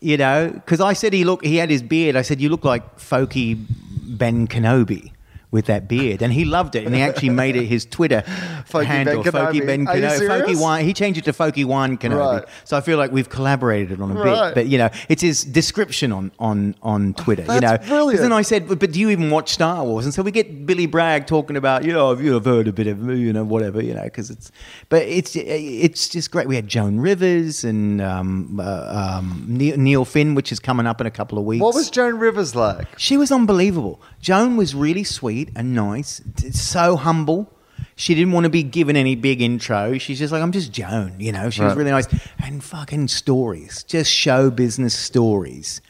You 0.00 0.18
know, 0.18 0.50
because 0.52 0.80
I 0.82 0.92
said 0.92 1.12
he 1.14 1.24
look. 1.24 1.44
He 1.44 1.56
had 1.56 1.70
his 1.70 1.82
beard. 1.82 2.14
I 2.14 2.22
said 2.22 2.40
you 2.40 2.48
look 2.50 2.64
like 2.64 2.98
Folky 2.98 3.58
Ben 4.06 4.46
Kenobi. 4.46 5.10
With 5.54 5.66
that 5.66 5.86
beard, 5.86 6.20
and 6.20 6.32
he 6.32 6.44
loved 6.44 6.74
it, 6.74 6.84
and 6.84 6.92
he 6.96 7.00
actually 7.00 7.30
made 7.30 7.54
it 7.54 7.66
his 7.66 7.86
Twitter 7.86 8.22
handle. 8.72 9.22
Ben. 9.22 9.64
Ben 9.64 9.86
Kenobi. 9.86 10.18
Serious? 10.18 10.60
One. 10.60 10.84
He 10.84 10.92
changed 10.92 11.18
it 11.20 11.24
to 11.26 11.32
Folky 11.32 11.64
One 11.64 11.96
Kenobi. 11.96 12.40
Right. 12.40 12.44
So 12.64 12.76
I 12.76 12.80
feel 12.80 12.98
like 12.98 13.12
we've 13.12 13.28
collaborated 13.28 14.00
on 14.00 14.10
a 14.10 14.14
Right. 14.14 14.48
bit. 14.48 14.54
But 14.56 14.66
you 14.66 14.78
know, 14.78 14.90
it's 15.08 15.22
his 15.22 15.44
description 15.44 16.10
on 16.10 16.32
on 16.40 16.74
on 16.82 17.14
Twitter. 17.14 17.44
you 17.54 17.60
know, 17.60 17.78
brilliant. 17.78 18.20
Then 18.22 18.32
I 18.32 18.42
said, 18.42 18.66
but, 18.66 18.80
but 18.80 18.90
do 18.90 18.98
you 18.98 19.10
even 19.10 19.30
watch 19.30 19.52
Star 19.52 19.84
Wars? 19.84 20.04
And 20.06 20.12
so 20.12 20.22
we 20.22 20.32
get 20.32 20.66
Billy 20.66 20.86
Bragg 20.86 21.26
talking 21.28 21.56
about, 21.56 21.84
you 21.84 21.92
know, 21.92 22.10
I've, 22.10 22.20
you 22.20 22.40
heard 22.40 22.66
a 22.66 22.72
bit 22.72 22.88
of, 22.88 22.98
you 23.16 23.32
know, 23.32 23.44
whatever, 23.44 23.80
you 23.80 23.94
know, 23.94 24.02
because 24.02 24.30
it's, 24.30 24.50
but 24.88 25.02
it's 25.02 25.36
it's 25.36 26.08
just 26.08 26.32
great. 26.32 26.48
We 26.48 26.56
had 26.56 26.66
Joan 26.66 26.98
Rivers 26.98 27.62
and 27.62 28.00
um, 28.02 28.58
uh, 28.60 29.18
um, 29.20 29.44
Neil, 29.46 29.76
Neil 29.76 30.04
Finn, 30.04 30.34
which 30.34 30.50
is 30.50 30.58
coming 30.58 30.86
up 30.88 31.00
in 31.00 31.06
a 31.06 31.12
couple 31.12 31.38
of 31.38 31.44
weeks. 31.44 31.62
What 31.62 31.74
was 31.76 31.90
Joan 31.90 32.18
Rivers 32.18 32.56
like? 32.56 32.88
She 32.98 33.16
was 33.16 33.30
unbelievable. 33.30 34.00
Joan 34.20 34.56
was 34.56 34.74
really 34.74 35.04
sweet 35.04 35.43
and 35.54 35.74
nice, 35.74 36.20
so 36.52 36.96
humble. 36.96 37.50
She 37.96 38.14
didn't 38.14 38.32
want 38.32 38.44
to 38.44 38.50
be 38.50 38.62
given 38.62 38.96
any 38.96 39.14
big 39.14 39.40
intro. 39.40 39.98
She's 39.98 40.18
just 40.18 40.32
like, 40.32 40.42
I'm 40.42 40.52
just 40.52 40.72
Joan, 40.72 41.14
you 41.18 41.32
know. 41.32 41.50
She 41.50 41.62
was 41.62 41.74
really 41.74 41.90
nice. 41.90 42.06
And 42.42 42.62
fucking 42.62 43.08
stories, 43.08 43.84
just 43.84 44.10
show 44.10 44.50
business 44.50 44.94
stories 44.94 45.80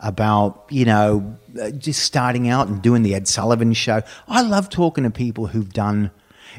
about, 0.00 0.66
you 0.70 0.84
know, 0.84 1.38
uh, 1.60 1.70
just 1.70 2.02
starting 2.02 2.48
out 2.48 2.66
and 2.66 2.82
doing 2.82 3.02
the 3.02 3.14
Ed 3.14 3.28
Sullivan 3.28 3.72
show. 3.72 4.02
I 4.26 4.42
love 4.42 4.68
talking 4.68 5.04
to 5.04 5.10
people 5.10 5.46
who've 5.46 5.72
done, 5.72 6.10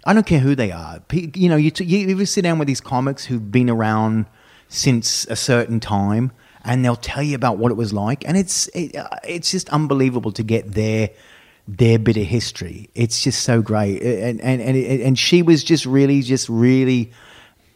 I 0.06 0.14
don't 0.14 0.26
care 0.26 0.40
who 0.40 0.56
they 0.56 0.72
are. 0.72 1.02
You 1.12 1.50
know, 1.50 1.58
you, 1.58 1.72
t- 1.72 1.84
you 1.84 2.10
ever 2.10 2.26
sit 2.26 2.44
down 2.44 2.58
with 2.58 2.70
these 2.70 2.82
comics 2.82 3.26
who've 3.26 3.52
been 3.52 3.70
around 3.70 4.26
since 4.70 5.26
a 5.26 5.36
certain 5.36 5.82
time 5.82 6.32
and 6.64 6.84
they'll 6.84 6.96
tell 6.96 7.22
you 7.22 7.36
about 7.36 7.58
what 7.58 7.72
it 7.72 7.76
was 7.76 7.94
like 7.94 8.26
and 8.28 8.38
it's 8.38 8.68
it, 8.70 8.96
uh, 8.96 9.08
it's 9.24 9.52
just 9.52 9.70
unbelievable 9.70 10.32
to 10.32 10.44
get 10.44 10.72
their 10.72 11.10
their 11.68 11.98
bit 12.00 12.18
of 12.18 12.24
history. 12.26 12.90
It's 12.96 13.24
just 13.24 13.44
so 13.44 13.62
great. 13.62 14.02
And 14.02 14.42
and 14.42 14.62
and, 14.62 14.78
and 14.78 15.18
she 15.20 15.42
was 15.42 15.64
just 15.64 15.86
really 15.86 16.22
just 16.22 16.50
really 16.50 17.12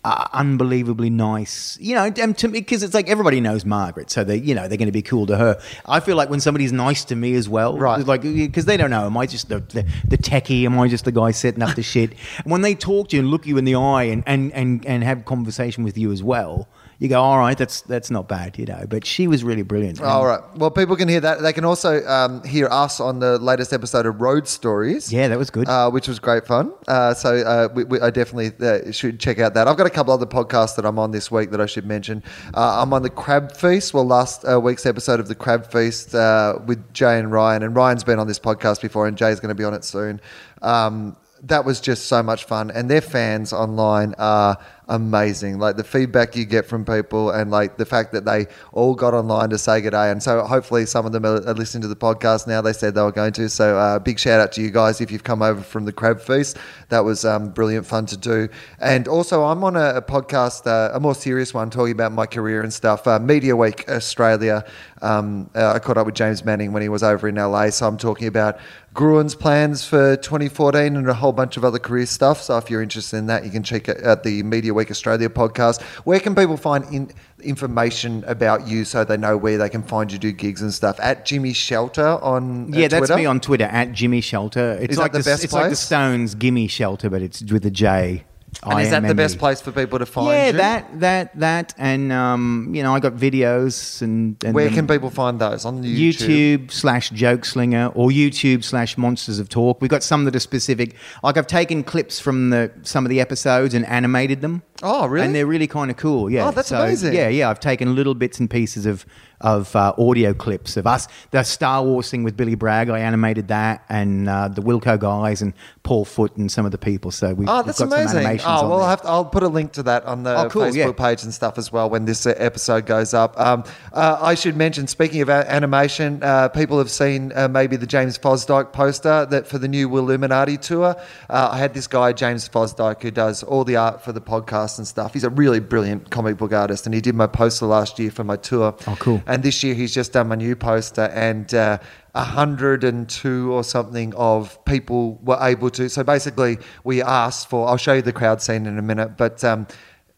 uh, 0.04 0.28
unbelievably 0.34 1.10
nice. 1.10 1.78
You 1.82 1.96
know 1.96 2.04
and 2.18 2.38
to 2.38 2.48
me 2.48 2.60
because 2.60 2.84
it's 2.84 2.94
like 2.94 3.10
everybody 3.10 3.42
knows 3.42 3.66
margaret 3.66 4.10
so 4.12 4.24
they 4.24 4.38
you 4.38 4.56
know 4.56 4.68
they're 4.68 4.78
going 4.78 4.88
to 4.88 4.92
be 4.94 5.02
cool 5.02 5.26
to 5.28 5.38
her. 5.38 5.60
I 5.86 6.00
feel 6.02 6.16
like 6.16 6.30
when 6.30 6.40
somebody's 6.40 6.72
nice 6.72 7.04
to 7.06 7.16
me 7.16 7.34
as 7.36 7.48
well 7.50 7.78
Right. 7.78 8.06
like 8.06 8.22
because 8.22 8.66
they 8.66 8.78
don't 8.78 8.90
know 8.90 9.06
am 9.06 9.18
i 9.18 9.26
just 9.26 9.50
the, 9.50 9.60
the, 9.60 9.86
the 10.08 10.18
techie? 10.18 10.66
Am 10.66 10.78
i 10.80 10.88
just 10.88 11.06
the 11.06 11.12
guy 11.12 11.32
setting 11.32 11.62
up 11.64 11.76
the 11.76 11.84
shit? 11.84 12.14
When 12.44 12.62
they 12.62 12.76
talk 12.76 13.10
to 13.10 13.16
you 13.16 13.22
and 13.22 13.32
look 13.32 13.46
you 13.46 13.58
in 13.58 13.66
the 13.66 13.76
eye 13.76 14.04
and 14.04 14.24
and 14.28 14.52
and, 14.54 14.86
and 14.86 15.04
have 15.04 15.26
conversation 15.26 15.84
with 15.84 15.98
you 15.98 16.12
as 16.12 16.22
well 16.24 16.68
you 17.00 17.10
go, 17.10 17.22
all 17.22 17.38
right, 17.38 17.56
that's 17.56 17.82
that's 17.82 18.10
not 18.10 18.28
bad, 18.28 18.58
you 18.58 18.66
know. 18.66 18.86
But 18.90 19.06
she 19.06 19.28
was 19.28 19.44
really 19.44 19.62
brilliant. 19.62 20.02
All 20.02 20.26
right. 20.26 20.42
Well, 20.56 20.72
people 20.72 20.96
can 20.96 21.08
hear 21.08 21.20
that. 21.20 21.42
They 21.42 21.54
can 21.54 21.64
also 21.64 22.04
um, 22.08 22.44
hear 22.44 22.68
us 22.72 23.00
on 23.00 23.20
the 23.20 23.38
latest 23.38 23.72
episode 23.72 24.08
of 24.08 24.20
Road 24.20 24.48
Stories. 24.48 25.14
Yeah, 25.14 25.28
that 25.28 25.38
was 25.38 25.52
good. 25.52 25.70
Uh, 25.70 25.92
which 25.92 26.08
was 26.08 26.18
great 26.18 26.48
fun. 26.48 26.74
Uh, 26.88 27.14
so 27.14 27.36
uh, 27.36 27.68
we, 27.74 27.84
we, 27.84 28.02
I 28.02 28.10
definitely 28.10 28.52
uh, 28.66 28.92
should 28.92 29.20
check 29.20 29.38
out 29.38 29.54
that. 29.54 29.68
I've 29.68 29.78
got 29.78 29.86
a 29.86 29.92
couple 29.92 30.12
other 30.12 30.26
podcasts 30.26 30.76
that 30.76 30.86
I'm 30.86 30.98
on 30.98 31.12
this 31.12 31.30
week 31.30 31.52
that 31.52 31.62
I 31.62 31.68
should 31.68 31.86
mention. 31.86 32.24
Uh, 32.56 32.82
I'm 32.82 32.92
on 32.94 33.04
the 33.04 33.12
Crab 33.12 33.52
Feast. 33.52 33.94
Well, 33.94 34.06
last 34.06 34.44
uh, 34.44 34.60
week's 34.60 34.88
episode 34.88 35.20
of 35.20 35.28
the 35.28 35.36
Crab 35.36 35.72
Feast 35.72 36.16
uh, 36.16 36.58
with 36.66 36.94
Jay 36.94 37.20
and 37.20 37.32
Ryan, 37.32 37.62
and 37.62 37.76
Ryan's 37.76 38.04
been 38.04 38.18
on 38.18 38.28
this 38.28 38.40
podcast 38.40 38.82
before, 38.82 39.08
and 39.08 39.16
Jay's 39.16 39.40
going 39.40 39.50
to 39.50 39.56
be 39.56 39.64
on 39.64 39.76
it 39.76 39.84
soon. 39.84 40.20
Um, 40.64 41.16
that 41.44 41.66
was 41.66 41.80
just 41.80 42.06
so 42.06 42.24
much 42.24 42.46
fun, 42.46 42.72
and 42.72 42.90
their 42.90 43.02
fans 43.02 43.54
online 43.54 44.16
are 44.18 44.58
amazing. 44.90 45.60
Like 45.60 45.78
the 45.78 45.84
feedback 45.84 46.36
you 46.36 46.46
get 46.46 46.66
from 46.66 46.86
people, 46.86 47.32
and 47.32 47.52
like 47.52 47.78
the 47.78 47.86
fact 47.86 48.12
that 48.14 48.26
they 48.26 48.48
all 48.72 48.96
got 48.96 49.14
online 49.14 49.50
to 49.50 49.58
say 49.58 49.82
good 49.82 49.92
day. 49.92 50.12
And 50.12 50.22
so 50.22 50.44
hopefully 50.44 50.86
some 50.86 51.06
of 51.06 51.12
them 51.12 51.26
are, 51.26 51.54
listening 51.54 51.82
to 51.82 51.88
the 51.88 51.96
podcast 51.96 52.48
now. 52.48 52.62
They 52.62 52.74
said 52.74 52.94
they 52.96 53.02
were 53.02 53.12
going 53.12 53.34
to. 53.34 53.50
So 53.50 53.78
uh, 53.78 54.00
big 54.00 54.20
shout 54.20 54.40
out 54.40 54.52
to 54.54 54.62
you 54.62 54.70
guys 54.70 55.02
if 55.02 55.12
you've 55.12 55.24
come 55.24 55.42
over 55.42 55.62
from 55.62 55.86
the 55.86 55.92
Crab 55.92 56.22
Feast. 56.22 56.58
That 56.90 57.00
was 57.00 57.26
um, 57.26 57.50
brilliant 57.50 57.86
fun 57.86 58.06
to 58.08 58.18
do. 58.18 58.50
And 58.80 59.08
also 59.08 59.44
I'm 59.44 59.64
on 59.64 59.76
a, 59.76 59.96
a 59.96 60.02
podcast, 60.02 60.68
uh, 60.68 60.96
a 60.96 61.00
more 61.00 61.16
serious 61.16 61.54
one, 61.54 61.70
talking 61.70 61.94
about 61.94 62.12
my 62.12 62.26
career 62.26 62.62
and 62.62 62.74
stuff. 62.74 63.08
Uh, 63.08 63.20
Media 63.20 63.56
Week 63.56 63.90
Australia. 63.90 64.66
Um, 65.02 65.50
uh, 65.56 65.74
I 65.74 65.80
caught 65.80 65.98
up 65.98 66.06
with 66.06 66.16
James 66.16 66.44
Manning 66.44 66.74
when 66.74 66.82
he 66.82 66.90
was 66.90 67.04
over 67.04 67.28
in 67.28 67.36
LA. 67.36 67.70
So 67.70 67.88
I'm 67.88 67.98
talking 67.98 68.28
about 68.28 68.60
Gruen's 68.94 69.36
plans 69.36 69.86
for 69.86 70.16
2014 70.18 70.96
and 70.96 71.08
a 71.08 71.14
whole 71.14 71.32
bunch 71.32 71.58
of 71.58 71.64
other 71.64 71.80
career 71.80 72.06
stuff. 72.06 72.42
So 72.42 72.58
if 72.58 72.70
you're 72.70 72.82
interested 72.82 73.18
in 73.18 73.28
that, 73.28 73.46
you 73.46 73.52
can 73.52 73.64
check 73.64 73.88
it 73.88 74.04
out 74.04 74.24
the 74.24 74.42
Media 74.44 74.74
Week 74.74 74.90
Australia 74.90 75.30
podcast. 75.30 75.82
Where 76.06 76.20
can 76.20 76.34
people 76.34 76.58
find 76.58 76.84
in, 76.94 77.12
information 77.42 78.24
about 78.26 78.68
you 78.68 78.86
so 78.86 79.04
they 79.04 79.18
know 79.18 79.38
where 79.38 79.58
they 79.58 79.70
can 79.70 79.84
find 79.84 80.12
you 80.12 80.18
do 80.18 80.32
gigs 80.32 80.62
and 80.62 80.74
stuff? 80.74 81.00
At 81.00 81.26
Jimmy 81.26 81.54
Shelter 81.54 82.18
on 82.24 82.74
uh, 82.74 82.78
yeah, 82.78 82.88
that's 82.88 83.08
Twitter? 83.08 83.18
me 83.18 83.26
on 83.26 83.40
Twitter 83.40 83.66
at 83.66 83.92
Jimmy 83.92 84.22
Shelter. 84.22 84.78
It's 84.82 84.94
Is 84.94 84.98
like 84.98 85.12
the 85.12 85.20
best 85.20 85.44
It's 85.44 85.54
like 85.54 85.70
the? 85.70 85.76
Stones 85.76 86.36
Gimme 86.36 86.68
Shelter, 86.68 87.10
but 87.10 87.22
it's 87.22 87.44
with 87.44 87.66
a 87.66 87.72
J. 87.72 88.26
And 88.64 88.82
is 88.82 88.90
that 88.90 89.06
the 89.06 89.14
best 89.14 89.38
place 89.38 89.62
for 89.62 89.72
people 89.72 90.00
to 90.00 90.06
find 90.06 90.28
Yeah, 90.30 90.46
you? 90.48 90.52
that 90.54 91.00
that 91.00 91.40
that, 91.40 91.74
and 91.78 92.12
um, 92.12 92.72
you 92.74 92.82
know, 92.82 92.96
I 92.96 93.00
got 93.00 93.14
videos 93.14 94.02
and, 94.02 94.42
and 94.44 94.56
Where 94.56 94.70
can 94.70 94.88
people 94.88 95.10
find 95.10 95.40
those? 95.40 95.66
On 95.66 95.84
YouTube? 95.84 96.64
YouTube 96.64 96.72
slash 96.72 97.12
Jokeslinger 97.12 97.92
or 97.96 98.10
YouTube 98.10 98.64
slash 98.64 98.98
monsters 98.98 99.40
of 99.40 99.50
talk. 99.50 99.82
We've 99.82 99.90
got 99.92 100.02
some 100.04 100.26
that 100.26 100.36
are 100.36 100.40
specific. 100.40 100.96
Like 101.24 101.38
I've 101.38 101.48
taken 101.48 101.84
clips 101.84 102.20
from 102.20 102.50
the 102.50 102.72
some 102.84 103.06
of 103.06 103.10
the 103.10 103.20
episodes 103.22 103.74
and 103.74 103.86
animated 103.86 104.42
them. 104.42 104.64
Oh, 104.84 105.08
really? 105.08 105.26
And 105.26 105.34
they're 105.36 105.48
really 105.48 105.68
kind 105.68 105.90
of 105.90 105.98
cool. 105.98 106.30
Yeah. 106.30 106.48
Oh, 106.48 106.52
that's 106.52 106.72
amazing. 106.72 107.14
Yeah, 107.14 107.30
yeah. 107.30 107.50
I've 107.50 107.60
taken 107.60 107.96
little 107.96 108.14
bits 108.14 108.40
and 108.40 108.50
pieces 108.50 108.86
of 108.86 109.06
of 109.40 109.76
uh, 109.76 109.94
audio 110.00 110.34
clips 110.34 110.78
of 110.78 110.88
us. 110.88 111.08
The 111.30 111.44
Star 111.44 111.84
Wars 111.84 112.10
thing 112.10 112.24
with 112.24 112.36
Billy 112.36 112.56
Bragg, 112.56 112.90
I 112.90 112.98
animated 113.02 113.50
that, 113.50 113.84
and 113.88 114.28
uh, 114.28 114.48
the 114.48 114.64
Wilco 114.64 114.98
guys 114.98 115.44
and 115.44 115.54
Paul 115.84 116.06
Foot 116.06 116.36
and 116.38 116.52
some 116.52 116.66
of 116.66 116.72
the 116.72 116.80
people. 116.80 117.12
So 117.12 117.36
we've, 117.36 117.48
Oh, 117.48 117.62
that's 117.62 117.78
got 117.78 117.90
some 117.90 117.94
amazing. 117.94 118.18
animations 118.22 118.48
Oh, 118.50 118.68
well. 118.68 118.82
I'll, 118.82 118.90
have 118.90 119.04
to, 119.04 119.08
I'll 119.08 119.26
put 119.26 119.44
a 119.44 119.48
link 119.48 119.74
to 119.74 119.84
that 119.84 120.06
on 120.06 120.24
the 120.24 120.36
Oh, 120.46 120.50
cool, 120.50 120.64
Facebook 120.64 120.76
yeah. 120.76 120.92
page 120.92 121.22
and 121.22 121.32
stuff 121.32 121.60
as 121.60 121.72
well 121.72 121.88
when 121.88 122.06
this 122.06 122.26
uh, 122.26 122.34
episode 122.38 122.88
goes 122.88 123.14
up. 123.14 123.40
Um, 123.40 123.64
uh, 123.94 124.18
I 124.20 124.34
should 124.34 124.58
mention, 124.58 124.88
speaking 124.88 125.22
of 125.22 125.30
animation, 125.30 126.20
uh, 126.24 126.50
people 126.50 126.80
have 126.80 126.90
seen 126.90 127.32
uh, 127.36 127.48
maybe 127.48 127.76
the 127.76 127.86
James 127.86 128.18
Fosdyke 128.18 128.74
poster 128.74 129.28
that 129.28 129.46
for 129.46 129.60
the 129.60 129.68
new 129.68 129.88
Willuminati 129.88 130.60
tour. 130.60 130.96
Uh, 131.30 131.50
I 131.52 131.60
had 131.60 131.76
this 131.76 131.86
guy, 131.86 132.12
James 132.12 132.50
Fosdyke, 132.50 133.04
who 133.04 133.12
does 133.12 133.44
all 133.44 133.64
the 133.64 133.76
art 133.76 134.02
for 134.04 134.14
the 134.14 134.22
podcast 134.22 134.67
and 134.78 134.88
stuff. 134.88 135.14
He's 135.14 135.24
a 135.24 135.30
really 135.30 135.60
brilliant 135.62 136.10
comic 136.12 136.36
book 136.38 136.52
artist, 136.52 136.86
and 136.86 136.94
he 136.94 137.02
did 137.02 137.16
my 137.16 137.28
poster 137.28 137.66
last 137.66 137.98
year 138.00 138.12
for 138.12 138.24
my 138.26 138.36
tour. 138.36 138.76
Oh, 138.88 138.98
cool. 139.00 139.22
And 139.26 139.42
this 139.44 139.64
year 139.64 139.74
he's 139.74 139.94
just 139.94 140.12
done 140.14 140.28
my 140.28 140.36
new 140.36 140.56
poster, 140.56 141.06
and 141.14 141.54
uh, 141.54 141.78
102 142.14 143.52
or 143.54 143.64
something 143.64 144.14
of 144.16 144.64
people 144.66 145.20
were 145.24 145.38
able 145.42 145.70
to. 145.72 145.90
So 145.90 146.04
basically, 146.04 146.58
we 146.84 147.02
asked 147.02 147.50
for, 147.50 147.68
I'll 147.68 147.78
show 147.78 147.94
you 147.94 148.02
the 148.02 148.14
crowd 148.14 148.42
scene 148.42 148.66
in 148.66 148.78
a 148.78 148.82
minute, 148.84 149.18
but. 149.18 149.44
Um, 149.44 149.68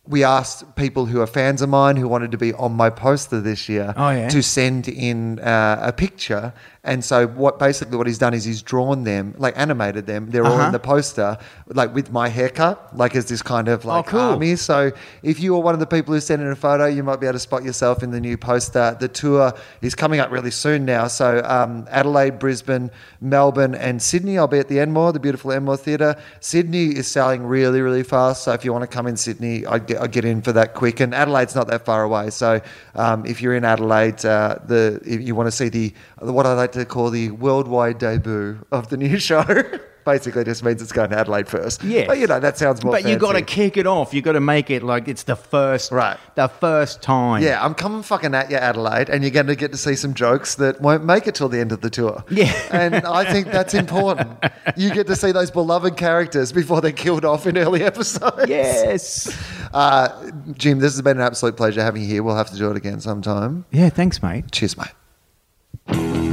we 0.07 0.23
asked 0.23 0.75
people 0.75 1.05
who 1.05 1.21
are 1.21 1.27
fans 1.27 1.61
of 1.61 1.69
mine 1.69 1.95
who 1.95 2.07
wanted 2.07 2.31
to 2.31 2.37
be 2.37 2.51
on 2.55 2.71
my 2.73 2.89
poster 2.89 3.39
this 3.41 3.69
year 3.69 3.93
Oh, 3.95 4.09
yeah? 4.09 4.27
to 4.29 4.41
send 4.41 4.87
in 4.87 5.37
uh, 5.37 5.77
a 5.83 5.93
picture. 5.93 6.51
And 6.81 7.03
so, 7.03 7.27
what 7.27 7.59
basically 7.59 7.97
what 7.97 8.07
he's 8.07 8.17
done 8.17 8.33
is 8.33 8.45
he's 8.45 8.61
drawn 8.61 9.03
them, 9.03 9.35
like 9.37 9.53
animated 9.57 10.05
them. 10.07 10.29
They're 10.29 10.45
all 10.45 10.53
Uh-huh. 10.53 10.67
in 10.67 10.71
the 10.71 10.79
poster, 10.79 11.37
like 11.67 11.93
with 11.93 12.09
my 12.09 12.29
haircut, 12.29 12.95
like 12.95 13.17
as 13.17 13.25
this 13.25 13.41
kind 13.41 13.67
of 13.67 13.83
like 13.83 14.07
Oh, 14.07 14.09
cool. 14.11 14.19
army. 14.21 14.55
So, 14.55 14.91
if 15.21 15.41
you 15.41 15.55
are 15.55 15.59
one 15.61 15.73
of 15.73 15.81
the 15.81 15.85
people 15.85 16.13
who 16.13 16.21
sent 16.21 16.41
in 16.41 16.47
a 16.47 16.55
photo, 16.55 16.85
you 16.85 17.03
might 17.03 17.19
be 17.19 17.27
able 17.27 17.33
to 17.33 17.39
spot 17.39 17.63
yourself 17.63 18.01
in 18.01 18.11
the 18.11 18.19
new 18.21 18.37
poster. 18.37 18.95
The 18.97 19.09
tour 19.09 19.51
is 19.81 19.93
coming 19.93 20.21
up 20.21 20.31
really 20.31 20.51
soon 20.51 20.85
now. 20.85 21.07
So, 21.07 21.41
um, 21.43 21.85
Adelaide, 21.91 22.39
Brisbane, 22.39 22.91
Melbourne, 23.19 23.75
and 23.75 24.01
Sydney. 24.01 24.37
I'll 24.37 24.47
be 24.47 24.59
at 24.59 24.69
the 24.69 24.79
Enmore, 24.79 25.11
the 25.11 25.19
beautiful 25.19 25.51
Enmore 25.51 25.75
Theatre. 25.77 26.15
Sydney 26.39 26.85
is 26.97 27.07
selling 27.07 27.43
really, 27.45 27.81
really 27.81 28.03
fast. 28.03 28.43
So, 28.43 28.53
if 28.53 28.63
you 28.63 28.71
want 28.71 28.83
to 28.83 28.87
come 28.87 29.05
in 29.05 29.17
Sydney, 29.17 29.65
I'd 29.65 29.85
get, 29.85 30.01
I'd 30.01 30.13
get 30.13 30.23
in 30.23 30.41
for 30.41 30.53
that 30.53 30.75
quick. 30.75 31.01
And 31.01 31.13
Adelaide's 31.13 31.55
not 31.55 31.67
that 31.67 31.83
far 31.83 32.03
away. 32.03 32.29
So, 32.29 32.61
um, 32.95 33.25
if 33.25 33.41
you're 33.41 33.55
in 33.55 33.65
Adelaide, 33.65 34.23
uh, 34.25 34.55
the 34.65 35.01
if 35.05 35.21
you 35.21 35.35
want 35.35 35.47
to 35.47 35.51
see 35.51 35.67
the 35.67 35.93
what 36.21 36.45
I 36.45 36.53
like 36.53 36.71
to 36.73 36.85
call 36.85 37.09
the 37.09 37.31
worldwide 37.31 37.97
debut 37.97 38.59
of 38.71 38.89
the 38.89 38.97
new 38.97 39.19
show. 39.29 39.43
Basically, 40.05 40.43
just 40.43 40.63
means 40.63 40.81
it's 40.81 40.93
going 40.93 41.11
to 41.11 41.19
Adelaide 41.19 41.47
first. 41.47 41.83
Yes. 41.83 42.07
but 42.07 42.17
you 42.17 42.25
know 42.25 42.39
that 42.39 42.57
sounds 42.57 42.83
more. 42.83 42.93
But 42.93 43.05
you 43.07 43.15
got 43.17 43.33
to 43.33 43.43
kick 43.43 43.77
it 43.77 43.85
off. 43.85 44.11
You 44.11 44.23
got 44.23 44.31
to 44.31 44.39
make 44.39 44.71
it 44.71 44.81
like 44.81 45.07
it's 45.07 45.23
the 45.23 45.35
first, 45.35 45.91
Right. 45.91 46.17
The 46.35 46.47
first 46.47 47.03
time. 47.03 47.43
Yeah, 47.43 47.63
I'm 47.63 47.75
coming 47.75 48.01
fucking 48.01 48.33
at 48.33 48.49
you, 48.49 48.55
Adelaide, 48.57 49.09
and 49.09 49.23
you're 49.23 49.29
going 49.29 49.47
to 49.47 49.55
get 49.55 49.71
to 49.71 49.77
see 49.77 49.95
some 49.95 50.15
jokes 50.15 50.55
that 50.55 50.81
won't 50.81 51.03
make 51.05 51.27
it 51.27 51.35
till 51.35 51.49
the 51.49 51.59
end 51.59 51.71
of 51.71 51.81
the 51.81 51.91
tour. 51.91 52.23
Yeah. 52.31 52.51
and 52.71 52.95
I 52.95 53.31
think 53.31 53.47
that's 53.51 53.73
important. 53.75 54.31
You 54.75 54.91
get 54.93 55.05
to 55.07 55.15
see 55.15 55.31
those 55.31 55.51
beloved 55.51 55.95
characters 55.97 56.51
before 56.53 56.81
they're 56.81 56.91
killed 56.91 57.25
off 57.25 57.45
in 57.45 57.55
early 57.57 57.83
episodes. 57.83 58.47
Yes. 58.49 59.37
Uh, 59.73 60.31
Jim, 60.53 60.79
this 60.79 60.93
has 60.93 61.01
been 61.03 61.17
an 61.17 61.23
absolute 61.23 61.55
pleasure 61.55 61.83
having 61.83 62.01
you 62.01 62.07
here. 62.07 62.23
We'll 62.23 62.37
have 62.37 62.49
to 62.49 62.57
do 62.57 62.71
it 62.71 62.77
again 62.77 62.99
sometime. 62.99 63.65
Yeah. 63.69 63.89
Thanks, 63.89 64.23
mate. 64.23 64.51
Cheers, 64.51 64.75
mate 64.77 64.87
thank 65.91 66.23
you 66.23 66.28